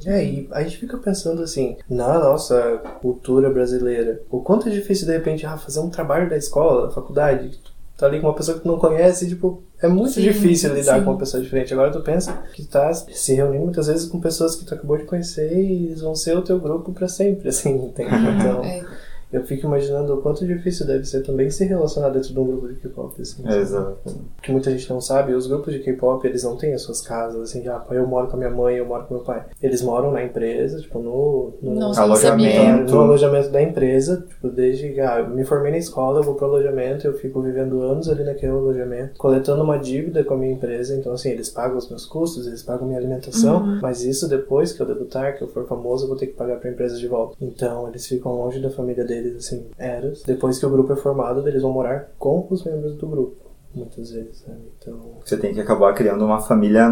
É, 0.05 0.25
e 0.25 0.49
a 0.51 0.63
gente 0.63 0.79
fica 0.79 0.99
pensando 0.99 1.43
assim, 1.43 1.77
na 1.89 2.19
nossa 2.19 2.79
cultura 3.01 3.51
brasileira, 3.51 4.21
o 4.31 4.41
quanto 4.41 4.69
é 4.69 4.71
difícil 4.71 5.07
de 5.07 5.13
repente 5.13 5.47
ah, 5.47 5.57
fazer 5.57 5.81
um 5.81 5.91
trabalho 5.91 6.29
da 6.29 6.37
escola, 6.37 6.87
da 6.87 6.93
faculdade, 6.93 7.51
que 7.51 7.59
tu 7.59 7.73
tá 7.97 8.07
ali 8.07 8.21
com 8.21 8.27
uma 8.27 8.35
pessoa 8.35 8.57
que 8.57 8.65
tu 8.65 8.69
não 8.69 8.79
conhece, 8.79 9.29
tipo, 9.29 9.63
é 9.81 9.89
muito 9.89 10.13
Sim, 10.13 10.23
difícil 10.23 10.75
lidar 10.75 10.99
sim. 10.99 11.05
com 11.05 11.11
uma 11.11 11.19
pessoa 11.19 11.43
diferente. 11.43 11.73
Agora 11.73 11.91
tu 11.91 12.01
pensa 12.01 12.33
que 12.55 12.65
tá 12.65 12.93
se 12.95 13.35
reunindo 13.35 13.65
muitas 13.65 13.87
vezes 13.87 14.07
com 14.07 14.21
pessoas 14.21 14.55
que 14.55 14.65
tu 14.65 14.75
acabou 14.75 14.97
de 14.97 15.05
conhecer 15.05 15.53
e 15.53 15.87
eles 15.87 16.01
vão 16.01 16.15
ser 16.15 16.37
o 16.37 16.43
teu 16.43 16.59
grupo 16.59 16.93
pra 16.93 17.09
sempre, 17.09 17.49
assim, 17.49 17.87
entende? 17.87 18.11
Então, 18.43 18.65
é. 18.65 18.85
Eu 19.33 19.45
fico 19.45 19.67
imaginando 19.67 20.15
o 20.15 20.21
quanto 20.21 20.47
difícil 20.47 20.87
deve 20.87 21.05
ser 21.05 21.23
também 21.23 21.51
se 21.51 21.65
relacionar 21.65 22.11
dentro 22.11 22.33
de 22.33 22.39
um 22.39 22.45
grupo 22.45 22.69
de 22.69 22.75
K-pop, 22.81 23.21
assim. 23.21 23.43
Exato. 23.49 23.99
que 24.43 24.53
muita 24.53 24.71
gente 24.71 24.89
não 24.91 25.01
sabe, 25.01 25.35
os 25.35 25.47
grupos 25.47 25.73
de 25.73 25.81
K-pop, 25.81 26.27
eles 26.27 26.43
não 26.45 26.57
têm 26.57 26.75
as 26.75 26.83
suas 26.83 27.01
casas, 27.01 27.41
assim, 27.41 27.63
de, 27.63 27.69
ah, 27.69 27.83
eu 27.91 28.07
moro 28.07 28.29
com 28.29 28.37
a 28.37 28.39
minha 28.39 28.51
mãe, 28.51 28.77
eu 28.77 28.87
moro 28.87 29.05
com 29.05 29.15
meu 29.15 29.23
pai. 29.25 29.45
Eles 29.63 29.83
moram 29.83 30.11
na 30.13 30.23
empresa, 30.23 30.81
tipo, 30.81 30.99
no, 30.99 31.55
no, 31.63 31.75
Nossa, 31.75 32.03
Alojamento. 32.03 32.93
no 32.93 33.01
alojamento 33.01 33.51
da 33.51 33.63
empresa, 33.63 34.25
tipo, 34.29 34.49
desde 34.49 34.91
que, 34.91 35.01
ah, 35.01 35.21
eu 35.21 35.29
me 35.29 35.45
formei 35.45 35.73
na 35.73 35.79
escola, 35.79 36.21
eu 36.21 36.23
vou 36.23 36.35
pro 36.35 36.47
alojamento, 36.47 37.07
eu 37.07 37.15
fico 37.15 37.41
vivendo 37.41 37.81
anos 37.81 38.09
ali 38.09 38.25
naquele 38.25 38.53
alojamento, 38.53 39.19
coletando 39.19 39.63
uma 39.63 39.79
dívida 39.79 40.25
com 40.25 40.35
a 40.35 40.37
minha 40.37 40.53
empresa, 40.53 40.95
então, 40.95 41.13
assim, 41.13 41.31
eles 41.31 41.49
pagam 41.49 41.79
os 41.79 41.89
meus 41.89 42.05
custos, 42.05 42.47
eles 42.47 42.63
pagam 42.63 42.87
minha 42.87 42.99
alimentação, 42.99 43.79
mas 43.81 44.05
isso 44.05 44.29
depois 44.29 44.73
que 44.73 44.81
eu 44.83 44.87
debutar, 44.87 45.37
que 45.37 45.43
eu 45.43 45.49
for 45.49 45.67
famoso, 45.67 46.05
eu 46.05 46.09
vou 46.09 46.17
ter 46.17 46.27
que 46.27 46.35
pagar 46.35 46.57
pra 46.59 46.71
empresa 46.71 46.97
de 46.97 47.07
volta. 47.07 47.37
Então, 47.41 47.89
eles 47.89 48.07
ficam 48.07 48.33
longe 48.35 48.61
da 48.61 48.71
família 48.71 49.05
deles, 49.05 49.22
assim, 49.37 49.67
eras. 49.79 50.23
Depois 50.23 50.59
que 50.59 50.67
o 50.67 50.71
grupo 50.71 50.93
é 50.93 50.97
formado, 50.97 51.47
eles 51.49 51.63
vão 51.63 51.73
morar 51.73 52.09
com 52.19 52.47
os 52.51 52.65
membros 52.65 52.95
do 52.97 53.07
grupo, 53.07 53.37
muitas 53.75 54.11
vezes, 54.11 54.39
sabe? 54.39 54.59
Então... 54.79 54.99
Você 55.25 55.37
tem 55.37 55.53
que 55.55 55.61
acabar 55.61 55.93
criando 55.95 56.25
uma 56.25 56.41
família 56.41 56.89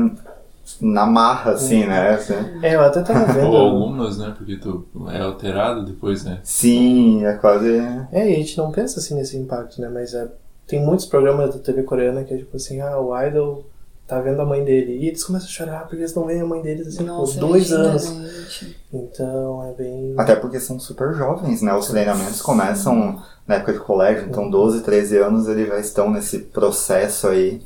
na 0.81 1.07
marra, 1.07 1.53
assim, 1.53 1.85
né? 1.87 2.17
Você- 2.17 2.35
É, 2.63 2.75
eu 2.77 2.81
até 2.81 3.03
tava 3.03 3.33
vendo. 3.33 3.49
Ou 3.51 3.57
algumas, 3.57 4.19
né? 4.19 4.35
Porque 4.37 4.57
tu 4.57 4.87
é 5.11 5.21
alterado 5.21 5.85
depois, 5.85 6.25
né? 6.25 6.39
Sim, 6.45 7.25
é 7.25 7.33
quase. 7.35 7.77
É, 8.13 8.29
e 8.31 8.35
a 8.35 8.37
gente 8.37 8.57
não 8.59 8.71
pensa 8.71 9.01
assim 9.01 9.15
nesse 9.15 9.37
impacto, 9.37 9.81
né? 9.81 9.89
Mas 9.93 10.15
é, 10.15 10.29
tem 10.67 10.81
muitos 10.85 11.07
programas 11.07 11.53
da 11.55 11.61
TV 11.61 11.83
coreana 11.83 12.23
que 12.23 12.33
é 12.35 12.37
tipo 12.37 12.57
assim, 12.57 12.81
ah, 12.81 12.99
o 13.01 13.19
idol 13.23 13.65
tá 14.11 14.21
vendo 14.21 14.41
a 14.43 14.45
mãe 14.45 14.65
dele. 14.65 14.99
E 14.99 15.09
eles 15.09 15.25
começam 15.25 15.49
a 15.49 15.51
chorar 15.51 15.81
porque 15.83 15.97
eles 15.97 16.15
não 16.15 16.27
veem 16.27 16.41
a 16.41 16.47
mãe 16.47 16.61
deles 16.61 16.89
assim 16.89 17.05
Nossa, 17.05 17.35
por 17.35 17.41
dois 17.49 17.71
imagina, 17.71 17.91
anos. 17.91 18.05
gente? 18.05 18.77
Então 18.93 19.65
é 19.69 19.73
bem. 19.73 20.15
Até 20.19 20.37
porque 20.37 20.59
são 20.61 20.79
super 20.79 21.15
jovens, 21.15 21.63
né? 21.63 21.73
Os 21.75 21.89
treinamentos 21.89 22.43
começam 22.43 23.23
na 23.47 23.57
época 23.57 23.73
de 23.73 23.79
colégio, 23.81 24.27
então 24.29 24.51
12, 24.51 24.83
13 24.83 25.19
anos 25.19 25.49
eles 25.49 25.69
já 25.69 25.79
estão 25.79 26.11
nesse 26.11 26.41
processo 26.41 27.29
aí. 27.29 27.63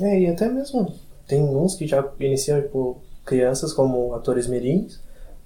É, 0.00 0.20
e 0.20 0.26
até 0.28 0.48
mesmo 0.48 0.92
tem 1.26 1.42
uns 1.42 1.74
que 1.74 1.86
já 1.86 2.04
iniciam, 2.18 2.60
tipo, 2.62 2.98
crianças 3.24 3.72
como 3.72 4.14
atores 4.14 4.46
mirins, 4.46 4.98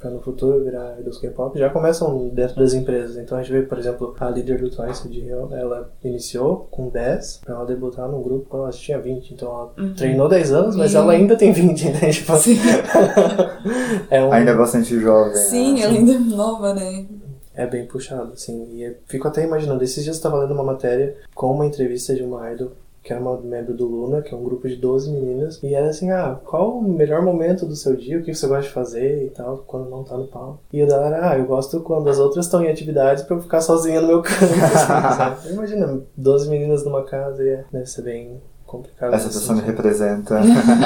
pra 0.02 0.10
no 0.10 0.20
futuro 0.20 0.64
virar 0.64 0.98
idols 0.98 1.18
K-pop, 1.18 1.56
já 1.56 1.70
começam 1.70 2.28
dentro 2.28 2.56
das 2.56 2.74
empresas. 2.74 3.16
Então 3.16 3.38
a 3.38 3.42
gente 3.42 3.52
vê, 3.52 3.62
por 3.62 3.78
exemplo, 3.78 4.14
a 4.18 4.28
líder 4.28 4.60
do 4.60 4.68
Twice, 4.68 5.08
ela 5.52 5.92
iniciou 6.02 6.66
com 6.70 6.88
10 6.88 7.42
pra 7.44 7.54
ela 7.54 7.64
debutar 7.64 8.08
num 8.08 8.20
grupo 8.20 8.46
quando 8.48 8.64
ela 8.64 8.72
tinha 8.72 8.98
20. 8.98 9.32
Então 9.32 9.48
ela 9.48 9.94
treinou 9.94 10.28
10 10.28 10.52
anos, 10.52 10.76
mas 10.76 10.94
ela 10.94 11.12
ainda 11.12 11.36
tem 11.36 11.52
20, 11.52 11.84
né? 11.90 12.00
Tipo, 12.12 12.36
Sim, 12.36 12.58
é, 14.10 14.22
um, 14.22 14.32
Ainda 14.32 14.50
é 14.50 14.56
bastante 14.56 14.98
jovem. 14.98 15.36
Sim 15.36 15.74
né? 15.74 15.82
ela 15.82 15.92
ainda 15.94 16.12
é 16.12 16.18
nova, 16.18 16.74
né? 16.74 17.06
é 17.54 17.66
bem 17.66 17.86
puxado, 17.86 18.32
assim. 18.32 18.68
E 18.72 18.82
eu 18.82 18.96
fico 19.06 19.28
até 19.28 19.44
imaginando, 19.44 19.84
esses 19.84 20.02
dias 20.02 20.16
eu 20.16 20.22
tava 20.22 20.38
lendo 20.38 20.54
uma 20.54 20.64
matéria 20.64 21.16
com 21.34 21.52
uma 21.52 21.66
entrevista 21.66 22.14
de 22.14 22.22
uma 22.22 22.50
idol 22.50 22.72
que 23.02 23.12
era 23.12 23.20
uma 23.20 23.36
membro 23.40 23.74
do 23.74 23.86
Luna, 23.86 24.22
que 24.22 24.32
é 24.32 24.36
um 24.36 24.44
grupo 24.44 24.68
de 24.68 24.76
12 24.76 25.10
meninas, 25.10 25.58
e 25.62 25.74
era 25.74 25.88
assim, 25.88 26.10
ah, 26.10 26.38
qual 26.44 26.78
o 26.78 26.82
melhor 26.82 27.20
momento 27.22 27.66
do 27.66 27.74
seu 27.74 27.96
dia, 27.96 28.18
o 28.18 28.22
que 28.22 28.32
você 28.32 28.46
gosta 28.46 28.62
de 28.62 28.70
fazer 28.70 29.26
e 29.26 29.30
tal, 29.30 29.64
quando 29.66 29.90
não 29.90 30.04
tá 30.04 30.16
no 30.16 30.28
palco. 30.28 30.60
E 30.72 30.82
o 30.82 30.86
dela 30.86 31.06
era, 31.06 31.30
ah, 31.30 31.38
eu 31.38 31.44
gosto 31.44 31.80
quando 31.80 32.08
as 32.08 32.18
outras 32.18 32.46
estão 32.46 32.62
em 32.62 32.70
atividades 32.70 33.24
pra 33.24 33.36
eu 33.36 33.42
ficar 33.42 33.60
sozinha 33.60 34.00
no 34.00 34.06
meu 34.06 34.22
canto, 34.22 34.44
assim? 34.44 35.52
Imagina, 35.52 36.00
12 36.16 36.48
meninas 36.48 36.84
numa 36.84 37.02
casa, 37.04 37.42
e 37.42 37.48
é, 37.48 37.64
deve 37.72 37.86
ser 37.86 38.02
bem 38.02 38.40
complicado. 38.64 39.12
Essa 39.14 39.26
pessoa 39.26 39.56
me 39.56 39.60
sentido. 39.62 39.76
representa. 39.76 40.40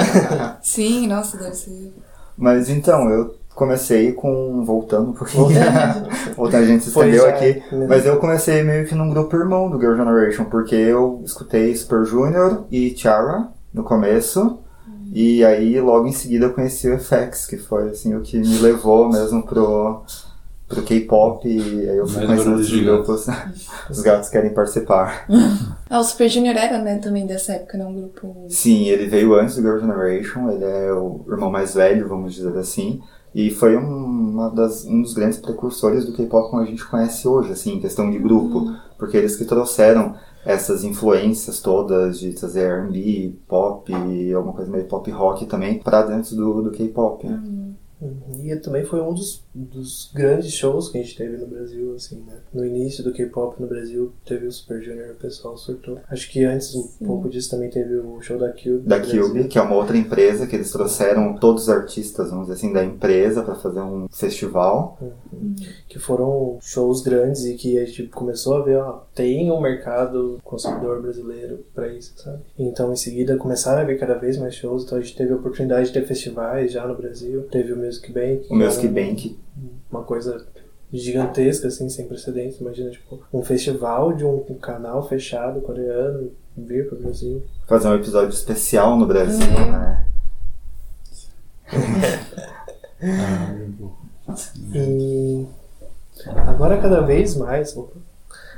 Sim, 0.62 1.06
nossa, 1.08 1.36
deve 1.36 1.54
ser. 1.54 1.92
Mas 2.36 2.68
então, 2.70 3.08
eu 3.10 3.34
comecei 3.56 4.12
com. 4.12 4.62
Voltando 4.64 5.10
um 5.10 5.12
pouquinho. 5.12 5.48
Voltando, 6.36 6.62
a 6.62 6.66
gente 6.66 6.84
se 6.84 6.90
estendeu 6.90 7.26
é, 7.26 7.30
aqui. 7.30 7.74
né? 7.74 7.86
Mas 7.88 8.06
eu 8.06 8.18
comecei 8.18 8.62
meio 8.62 8.86
que 8.86 8.94
num 8.94 9.10
grupo 9.10 9.34
irmão 9.34 9.68
do 9.68 9.80
Girl 9.80 9.96
Generation, 9.96 10.44
porque 10.44 10.76
eu 10.76 11.20
escutei 11.24 11.74
Super 11.74 12.04
Junior 12.04 12.64
e 12.70 12.90
Tiara 12.90 13.48
no 13.74 13.82
começo. 13.82 14.60
E 15.12 15.42
aí, 15.44 15.80
logo 15.80 16.06
em 16.06 16.12
seguida, 16.12 16.46
eu 16.46 16.52
conheci 16.52 16.90
o 16.90 16.98
FX, 16.98 17.46
que 17.46 17.56
foi 17.56 17.88
assim 17.88 18.14
o 18.14 18.20
que 18.20 18.38
me 18.38 18.58
levou 18.58 19.08
mesmo 19.08 19.42
pro, 19.42 20.02
pro 20.68 20.82
K-pop. 20.82 21.48
E 21.48 21.88
aí 21.88 21.96
eu 21.96 22.06
fui 22.06 22.26
Mais 22.26 22.42
conhecendo 22.42 22.56
os 22.56 22.70
grupos. 22.70 23.26
Os 23.88 24.00
gatos 24.02 24.28
querem 24.28 24.52
participar. 24.52 25.26
Ah, 25.88 26.00
o 26.00 26.04
Super 26.04 26.28
Junior 26.28 26.56
era, 26.56 26.82
né, 26.82 26.98
também 26.98 27.28
dessa 27.28 27.52
época, 27.52 27.78
né? 27.78 27.86
Um 27.86 27.94
grupo. 27.94 28.46
Sim, 28.48 28.88
ele 28.88 29.06
veio 29.06 29.34
antes 29.34 29.54
do 29.54 29.62
Girl 29.62 29.78
Generation, 29.78 30.50
ele 30.50 30.64
é 30.64 30.92
o 30.92 31.24
irmão 31.28 31.48
mais 31.48 31.74
velho, 31.74 32.08
vamos 32.08 32.34
dizer 32.34 32.58
assim. 32.58 33.00
E 33.36 33.50
foi 33.50 33.76
um, 33.76 34.50
das, 34.54 34.86
um 34.86 35.02
dos 35.02 35.12
grandes 35.12 35.38
precursores 35.38 36.06
do 36.06 36.14
K-pop 36.14 36.50
como 36.50 36.62
a 36.62 36.64
gente 36.64 36.82
conhece 36.86 37.28
hoje, 37.28 37.52
assim, 37.52 37.74
em 37.74 37.80
questão 37.80 38.10
de 38.10 38.18
grupo. 38.18 38.74
Porque 38.96 39.14
eles 39.14 39.36
que 39.36 39.44
trouxeram 39.44 40.14
essas 40.42 40.82
influências 40.82 41.60
todas 41.60 42.18
de 42.18 42.32
trazer 42.32 42.62
R&B, 42.62 43.34
pop, 43.46 43.92
alguma 44.34 44.54
coisa 44.54 44.70
meio 44.70 44.86
pop 44.86 45.10
rock 45.10 45.44
também, 45.44 45.78
pra 45.80 46.00
dentro 46.00 46.34
do, 46.34 46.62
do 46.62 46.70
K-pop. 46.70 47.26
Uhum. 47.26 47.74
E 48.42 48.54
também 48.56 48.84
foi 48.84 49.00
um 49.00 49.14
dos, 49.14 49.42
dos 49.54 50.10
grandes 50.14 50.52
shows 50.52 50.90
que 50.90 50.98
a 50.98 51.02
gente 51.02 51.16
teve 51.16 51.36
no 51.38 51.46
Brasil, 51.46 51.94
assim, 51.94 52.22
né? 52.26 52.38
No 52.52 52.64
início 52.64 53.02
do 53.02 53.12
K-pop 53.12 53.60
no 53.60 53.66
Brasil, 53.66 54.12
teve 54.24 54.46
o 54.46 54.52
Super 54.52 54.82
Junior, 54.82 55.12
o 55.12 55.14
pessoal 55.14 55.56
surtou. 55.56 55.98
Acho 56.08 56.30
que 56.30 56.44
antes, 56.44 56.74
um 56.74 57.06
pouco 57.06 57.28
disso, 57.28 57.50
também 57.50 57.70
teve 57.70 57.94
o 57.94 58.20
show 58.20 58.38
da 58.38 58.50
Cube. 58.52 58.80
Da. 58.80 59.00
Cube, 59.00 59.44
que 59.44 59.58
é 59.58 59.62
uma 59.62 59.76
outra 59.76 59.96
empresa 59.96 60.46
que 60.46 60.56
eles 60.56 60.70
trouxeram 60.70 61.34
todos 61.34 61.64
os 61.64 61.68
artistas, 61.68 62.30
vamos 62.30 62.46
dizer 62.46 62.58
assim, 62.58 62.72
da 62.72 62.84
empresa 62.84 63.42
pra 63.42 63.54
fazer 63.54 63.80
um 63.80 64.08
festival. 64.10 64.98
Que 65.88 65.98
foram 65.98 66.58
shows 66.60 67.02
grandes 67.02 67.44
e 67.44 67.54
que 67.54 67.78
a 67.78 67.84
gente 67.84 68.08
começou 68.08 68.56
a 68.56 68.62
ver, 68.62 68.76
ó, 68.76 69.04
tem 69.14 69.50
um 69.50 69.60
mercado 69.60 70.38
consumidor 70.44 71.00
brasileiro 71.00 71.64
pra 71.74 71.88
isso, 71.88 72.12
sabe? 72.16 72.40
Então, 72.58 72.92
em 72.92 72.96
seguida, 72.96 73.36
começaram 73.36 73.80
a 73.80 73.84
ver 73.84 73.98
cada 73.98 74.14
vez 74.14 74.36
mais 74.36 74.54
shows. 74.54 74.84
Então, 74.84 74.98
a 74.98 75.00
gente 75.00 75.16
teve 75.16 75.32
a 75.32 75.36
oportunidade 75.36 75.88
de 75.88 75.94
ter 75.94 76.06
festivais 76.06 76.72
já 76.72 76.86
no 76.86 76.94
Brasil. 76.94 77.42
Teve 77.50 77.72
o 77.72 77.85
Music 77.86 78.12
Bank. 78.12 78.46
O 78.50 78.54
Music 78.56 78.80
que 78.80 78.86
é 78.86 78.90
um- 78.90 78.94
Bank, 78.94 79.38
uma 79.90 80.02
coisa 80.02 80.46
gigantesca, 80.92 81.68
assim, 81.68 81.88
sem 81.88 82.06
precedentes. 82.06 82.60
Imagina, 82.60 82.90
tipo, 82.90 83.20
um 83.32 83.42
festival 83.42 84.12
de 84.12 84.24
um 84.24 84.40
canal 84.60 85.06
fechado 85.08 85.60
coreano 85.60 86.30
vir 86.56 86.88
pro 86.88 86.98
Brasil. 86.98 87.42
fazer 87.66 87.88
um 87.88 87.94
episódio 87.94 88.30
especial 88.30 88.96
no 88.96 89.06
Brasil, 89.06 89.46
Uhum. 89.46 89.70
né? 89.72 90.06
E 94.74 95.46
agora 96.46 96.78
cada 96.80 97.00
vez 97.02 97.36
mais, 97.36 97.76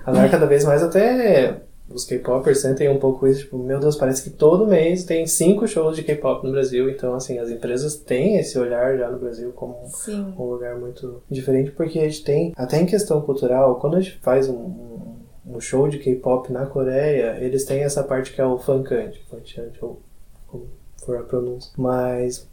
agora 0.04 0.28
cada 0.28 0.46
vez 0.46 0.64
mais 0.64 0.82
até 0.82 1.60
os 1.90 2.04
K-popers 2.04 2.60
sentem 2.60 2.88
um 2.88 2.98
pouco 2.98 3.26
isso, 3.26 3.40
tipo, 3.40 3.58
meu 3.58 3.80
Deus, 3.80 3.96
parece 3.96 4.22
que 4.22 4.30
todo 4.30 4.66
mês 4.66 5.04
tem 5.04 5.26
cinco 5.26 5.66
shows 5.66 5.96
de 5.96 6.02
K-pop 6.02 6.44
no 6.44 6.52
Brasil, 6.52 6.88
então 6.90 7.14
assim, 7.14 7.38
as 7.38 7.50
empresas 7.50 7.96
têm 7.96 8.36
esse 8.36 8.58
olhar 8.58 8.96
já 8.98 9.10
no 9.10 9.18
Brasil 9.18 9.52
como 9.52 9.76
Sim. 9.86 10.34
um 10.38 10.44
lugar 10.44 10.76
muito 10.76 11.22
diferente, 11.30 11.70
porque 11.70 11.98
a 11.98 12.08
gente 12.08 12.22
tem, 12.22 12.52
até 12.56 12.80
em 12.80 12.86
questão 12.86 13.20
cultural, 13.20 13.76
quando 13.76 13.96
a 13.96 14.00
gente 14.00 14.18
faz 14.18 14.48
um, 14.48 14.54
um, 14.54 15.16
um 15.46 15.60
show 15.60 15.88
de 15.88 15.98
K-pop 15.98 16.52
na 16.52 16.66
Coreia, 16.66 17.38
eles 17.40 17.64
têm 17.64 17.82
essa 17.82 18.02
parte 18.02 18.32
que 18.32 18.40
é 18.40 18.44
o 18.44 18.58
funkante, 18.58 19.24
funkante, 19.28 19.78
ou 19.80 20.00
como 20.46 20.66
for 20.98 21.16
a 21.16 21.22
pronúncia, 21.22 21.72
mas 21.76 22.46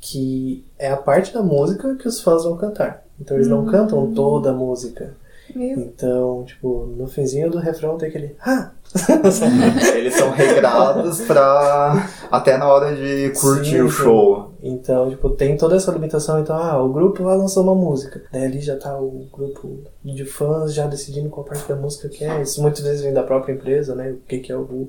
que 0.00 0.64
é 0.78 0.90
a 0.90 0.96
parte 0.96 1.32
da 1.32 1.42
música 1.42 1.94
que 1.94 2.08
os 2.08 2.20
fãs 2.20 2.42
vão 2.42 2.56
cantar. 2.56 3.04
Então 3.20 3.36
eles 3.36 3.48
não 3.48 3.66
cantam 3.66 4.12
toda 4.14 4.50
a 4.50 4.54
música. 4.54 5.14
Meu. 5.54 5.78
Então, 5.78 6.44
tipo, 6.44 6.86
no 6.96 7.06
finzinho 7.06 7.50
do 7.50 7.58
refrão 7.58 7.96
tem 7.96 8.08
aquele 8.08 8.36
ah! 8.40 8.72
Eles 9.94 10.14
são 10.14 10.30
regrados 10.30 11.20
pra. 11.20 12.08
até 12.30 12.56
na 12.56 12.68
hora 12.68 12.94
de 12.94 13.30
curtir 13.40 13.76
Sim, 13.76 13.82
o 13.82 13.90
sim. 13.90 13.96
show. 13.96 14.50
Então, 14.62 15.08
tipo, 15.08 15.30
tem 15.30 15.56
toda 15.56 15.76
essa 15.76 15.92
limitação. 15.92 16.40
Então, 16.40 16.56
ah, 16.56 16.82
o 16.82 16.92
grupo 16.92 17.22
lá 17.22 17.34
lançou 17.34 17.62
uma 17.62 17.74
música. 17.74 18.22
Daí 18.32 18.44
ali 18.44 18.60
já 18.60 18.76
tá 18.76 18.98
o 18.98 19.28
grupo 19.32 19.84
de 20.04 20.24
fãs 20.24 20.74
já 20.74 20.86
decidindo 20.86 21.30
qual 21.30 21.46
parte 21.46 21.68
da 21.68 21.76
música 21.76 22.08
que 22.08 22.24
é. 22.24 22.42
Isso 22.42 22.60
muitas 22.60 22.82
vezes 22.82 23.02
vem 23.02 23.12
da 23.12 23.22
própria 23.22 23.52
empresa, 23.52 23.94
né? 23.94 24.10
O 24.10 24.16
que, 24.26 24.38
que 24.38 24.50
é 24.50 24.56
o, 24.56 24.88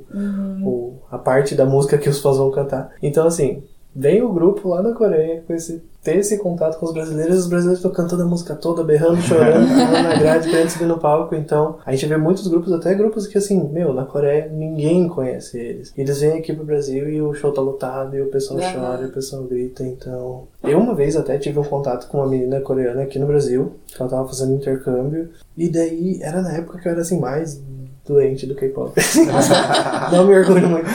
o, 0.64 1.00
a 1.12 1.18
parte 1.20 1.54
da 1.54 1.66
música 1.66 1.98
que 1.98 2.10
os 2.10 2.20
fãs 2.20 2.38
vão 2.38 2.50
cantar. 2.50 2.92
Então, 3.04 3.28
assim, 3.28 3.64
vem 3.96 4.22
o 4.22 4.32
grupo 4.32 4.70
lá 4.70 4.82
na 4.82 4.94
Coreia 4.94 5.44
com 5.46 5.54
esse, 5.54 5.82
ter 6.02 6.18
esse 6.18 6.38
contato 6.38 6.80
com 6.80 6.86
os 6.86 6.94
brasileiros. 6.94 7.40
Os 7.40 7.48
brasileiros 7.48 7.80
estão 7.80 7.92
cantando 7.92 8.24
a 8.24 8.26
música 8.26 8.56
toda, 8.56 8.84
berrando, 8.84 9.22
chorando, 9.22 9.68
pulando 9.68 10.04
na 10.04 10.16
grade, 10.18 10.50
querendo 10.50 10.70
subir 10.70 10.86
no 10.86 10.98
palco. 10.98 11.36
Então, 11.36 11.78
a 11.86 11.92
gente 11.92 12.06
vê 12.06 12.18
muitos 12.18 12.48
grupos, 12.48 12.72
até 12.72 12.94
grupos 12.94 13.28
que, 13.28 13.38
assim, 13.38 13.62
meu, 13.70 13.94
na 13.94 14.06
Coreia 14.06 14.50
ninguém 14.52 15.08
conhece 15.08 15.60
eles. 15.60 15.94
Eles 15.98 16.22
vêm 16.22 16.40
aqui 16.40 16.54
pro 16.54 16.66
Brasil 16.66 17.10
e 17.10 17.22
o 17.22 17.34
show 17.34 17.52
tá 17.52 17.62
lotado, 17.62 18.16
e 18.16 18.22
o 18.22 18.28
pessoal 18.28 18.60
chora, 18.60 19.04
e 19.04 19.08
o 19.08 19.12
pessoal 19.12 19.44
grita. 19.44 19.84
Então, 19.84 20.44
eu 20.64 20.80
uma 20.80 20.96
vez 20.96 21.16
até 21.16 21.38
tive 21.38 21.60
um 21.60 21.64
contato 21.64 22.08
com 22.08 22.20
uma 22.20 22.28
menina 22.28 22.62
coreana 22.62 23.04
aqui 23.04 23.20
no 23.20 23.28
Brasil, 23.28 23.74
que 23.88 24.02
ela 24.02 24.10
tava 24.10 24.28
fazendo 24.28 24.54
intercâmbio. 24.54 25.30
E 25.58 25.70
daí, 25.70 26.20
era 26.22 26.42
na 26.42 26.54
época 26.54 26.80
que 26.80 26.88
eu 26.88 26.92
era, 26.92 27.02
assim, 27.02 27.20
mais 27.20 27.62
doente 28.12 28.46
do 28.46 28.56
K-pop. 28.56 28.94
não 30.12 30.26
me 30.28 30.36
orgulho 30.36 30.68
muito. 30.70 30.86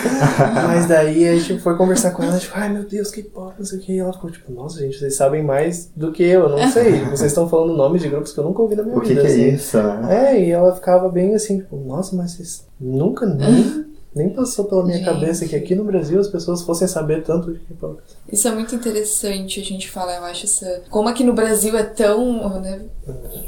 Mas 0.67 0.87
daí 0.87 1.27
a 1.29 1.35
gente 1.37 1.59
foi 1.61 1.77
conversar 1.77 2.11
com 2.13 2.23
ela, 2.23 2.39
tipo, 2.39 2.53
ai 2.57 2.69
meu 2.73 2.85
Deus, 2.85 3.11
K-pop, 3.11 3.55
não 3.59 3.67
sei 3.67 3.79
o 3.79 3.83
que. 3.83 3.93
E 3.93 3.99
ela 3.99 4.13
ficou 4.13 4.31
tipo, 4.31 4.53
nossa, 4.53 4.79
gente, 4.81 4.99
vocês 4.99 5.17
sabem 5.17 5.43
mais 5.43 5.91
do 5.97 6.13
que 6.13 6.23
eu, 6.23 6.43
eu 6.43 6.49
não 6.51 6.71
sei. 6.71 7.01
Vocês 7.05 7.33
estão 7.33 7.49
falando 7.49 7.77
nomes 7.77 8.03
de 8.03 8.09
grupos 8.09 8.33
que 8.33 8.39
eu 8.41 8.45
nunca 8.45 8.63
ouvi 8.63 8.77
na 8.77 8.83
minha 8.83 8.97
O 8.97 9.01
que, 9.01 9.09
vida. 9.09 9.23
que 9.23 9.27
é 9.27 9.31
assim. 9.31 9.49
isso, 9.49 9.77
né? 9.83 10.33
É, 10.33 10.45
e 10.45 10.51
ela 10.51 10.75
ficava 10.75 11.09
bem 11.09 11.35
assim, 11.35 11.59
tipo, 11.59 11.77
nossa, 11.77 12.15
mas 12.15 12.33
vocês 12.33 12.67
nunca 12.81 13.25
nem, 13.27 13.85
nem 14.15 14.31
passou 14.31 14.65
pela 14.67 14.85
minha 14.85 14.99
Gente. 14.99 15.07
cabeça 15.07 15.47
que 15.47 15.57
aqui 15.57 15.75
no 15.75 15.85
Brasil 15.85 16.21
as 16.21 16.29
pessoas 16.29 16.63
fossem 16.63 16.87
saber 16.87 17.23
tanto 17.23 17.53
de 17.53 17.59
K-pop. 17.61 17.99
Isso 18.33 18.49
é 18.49 18.51
muito 18.53 18.75
interessante 18.75 19.61
a 19.61 19.65
gente 19.65 19.91
falar, 19.91 20.17
eu 20.17 20.25
acho 20.25 20.45
essa. 20.45 20.83
Como 20.91 21.09
aqui 21.09 21.23
no 21.25 21.33
Brasil 21.33 21.77
é 21.77 21.83
tão. 21.85 22.61
Né, 22.61 22.81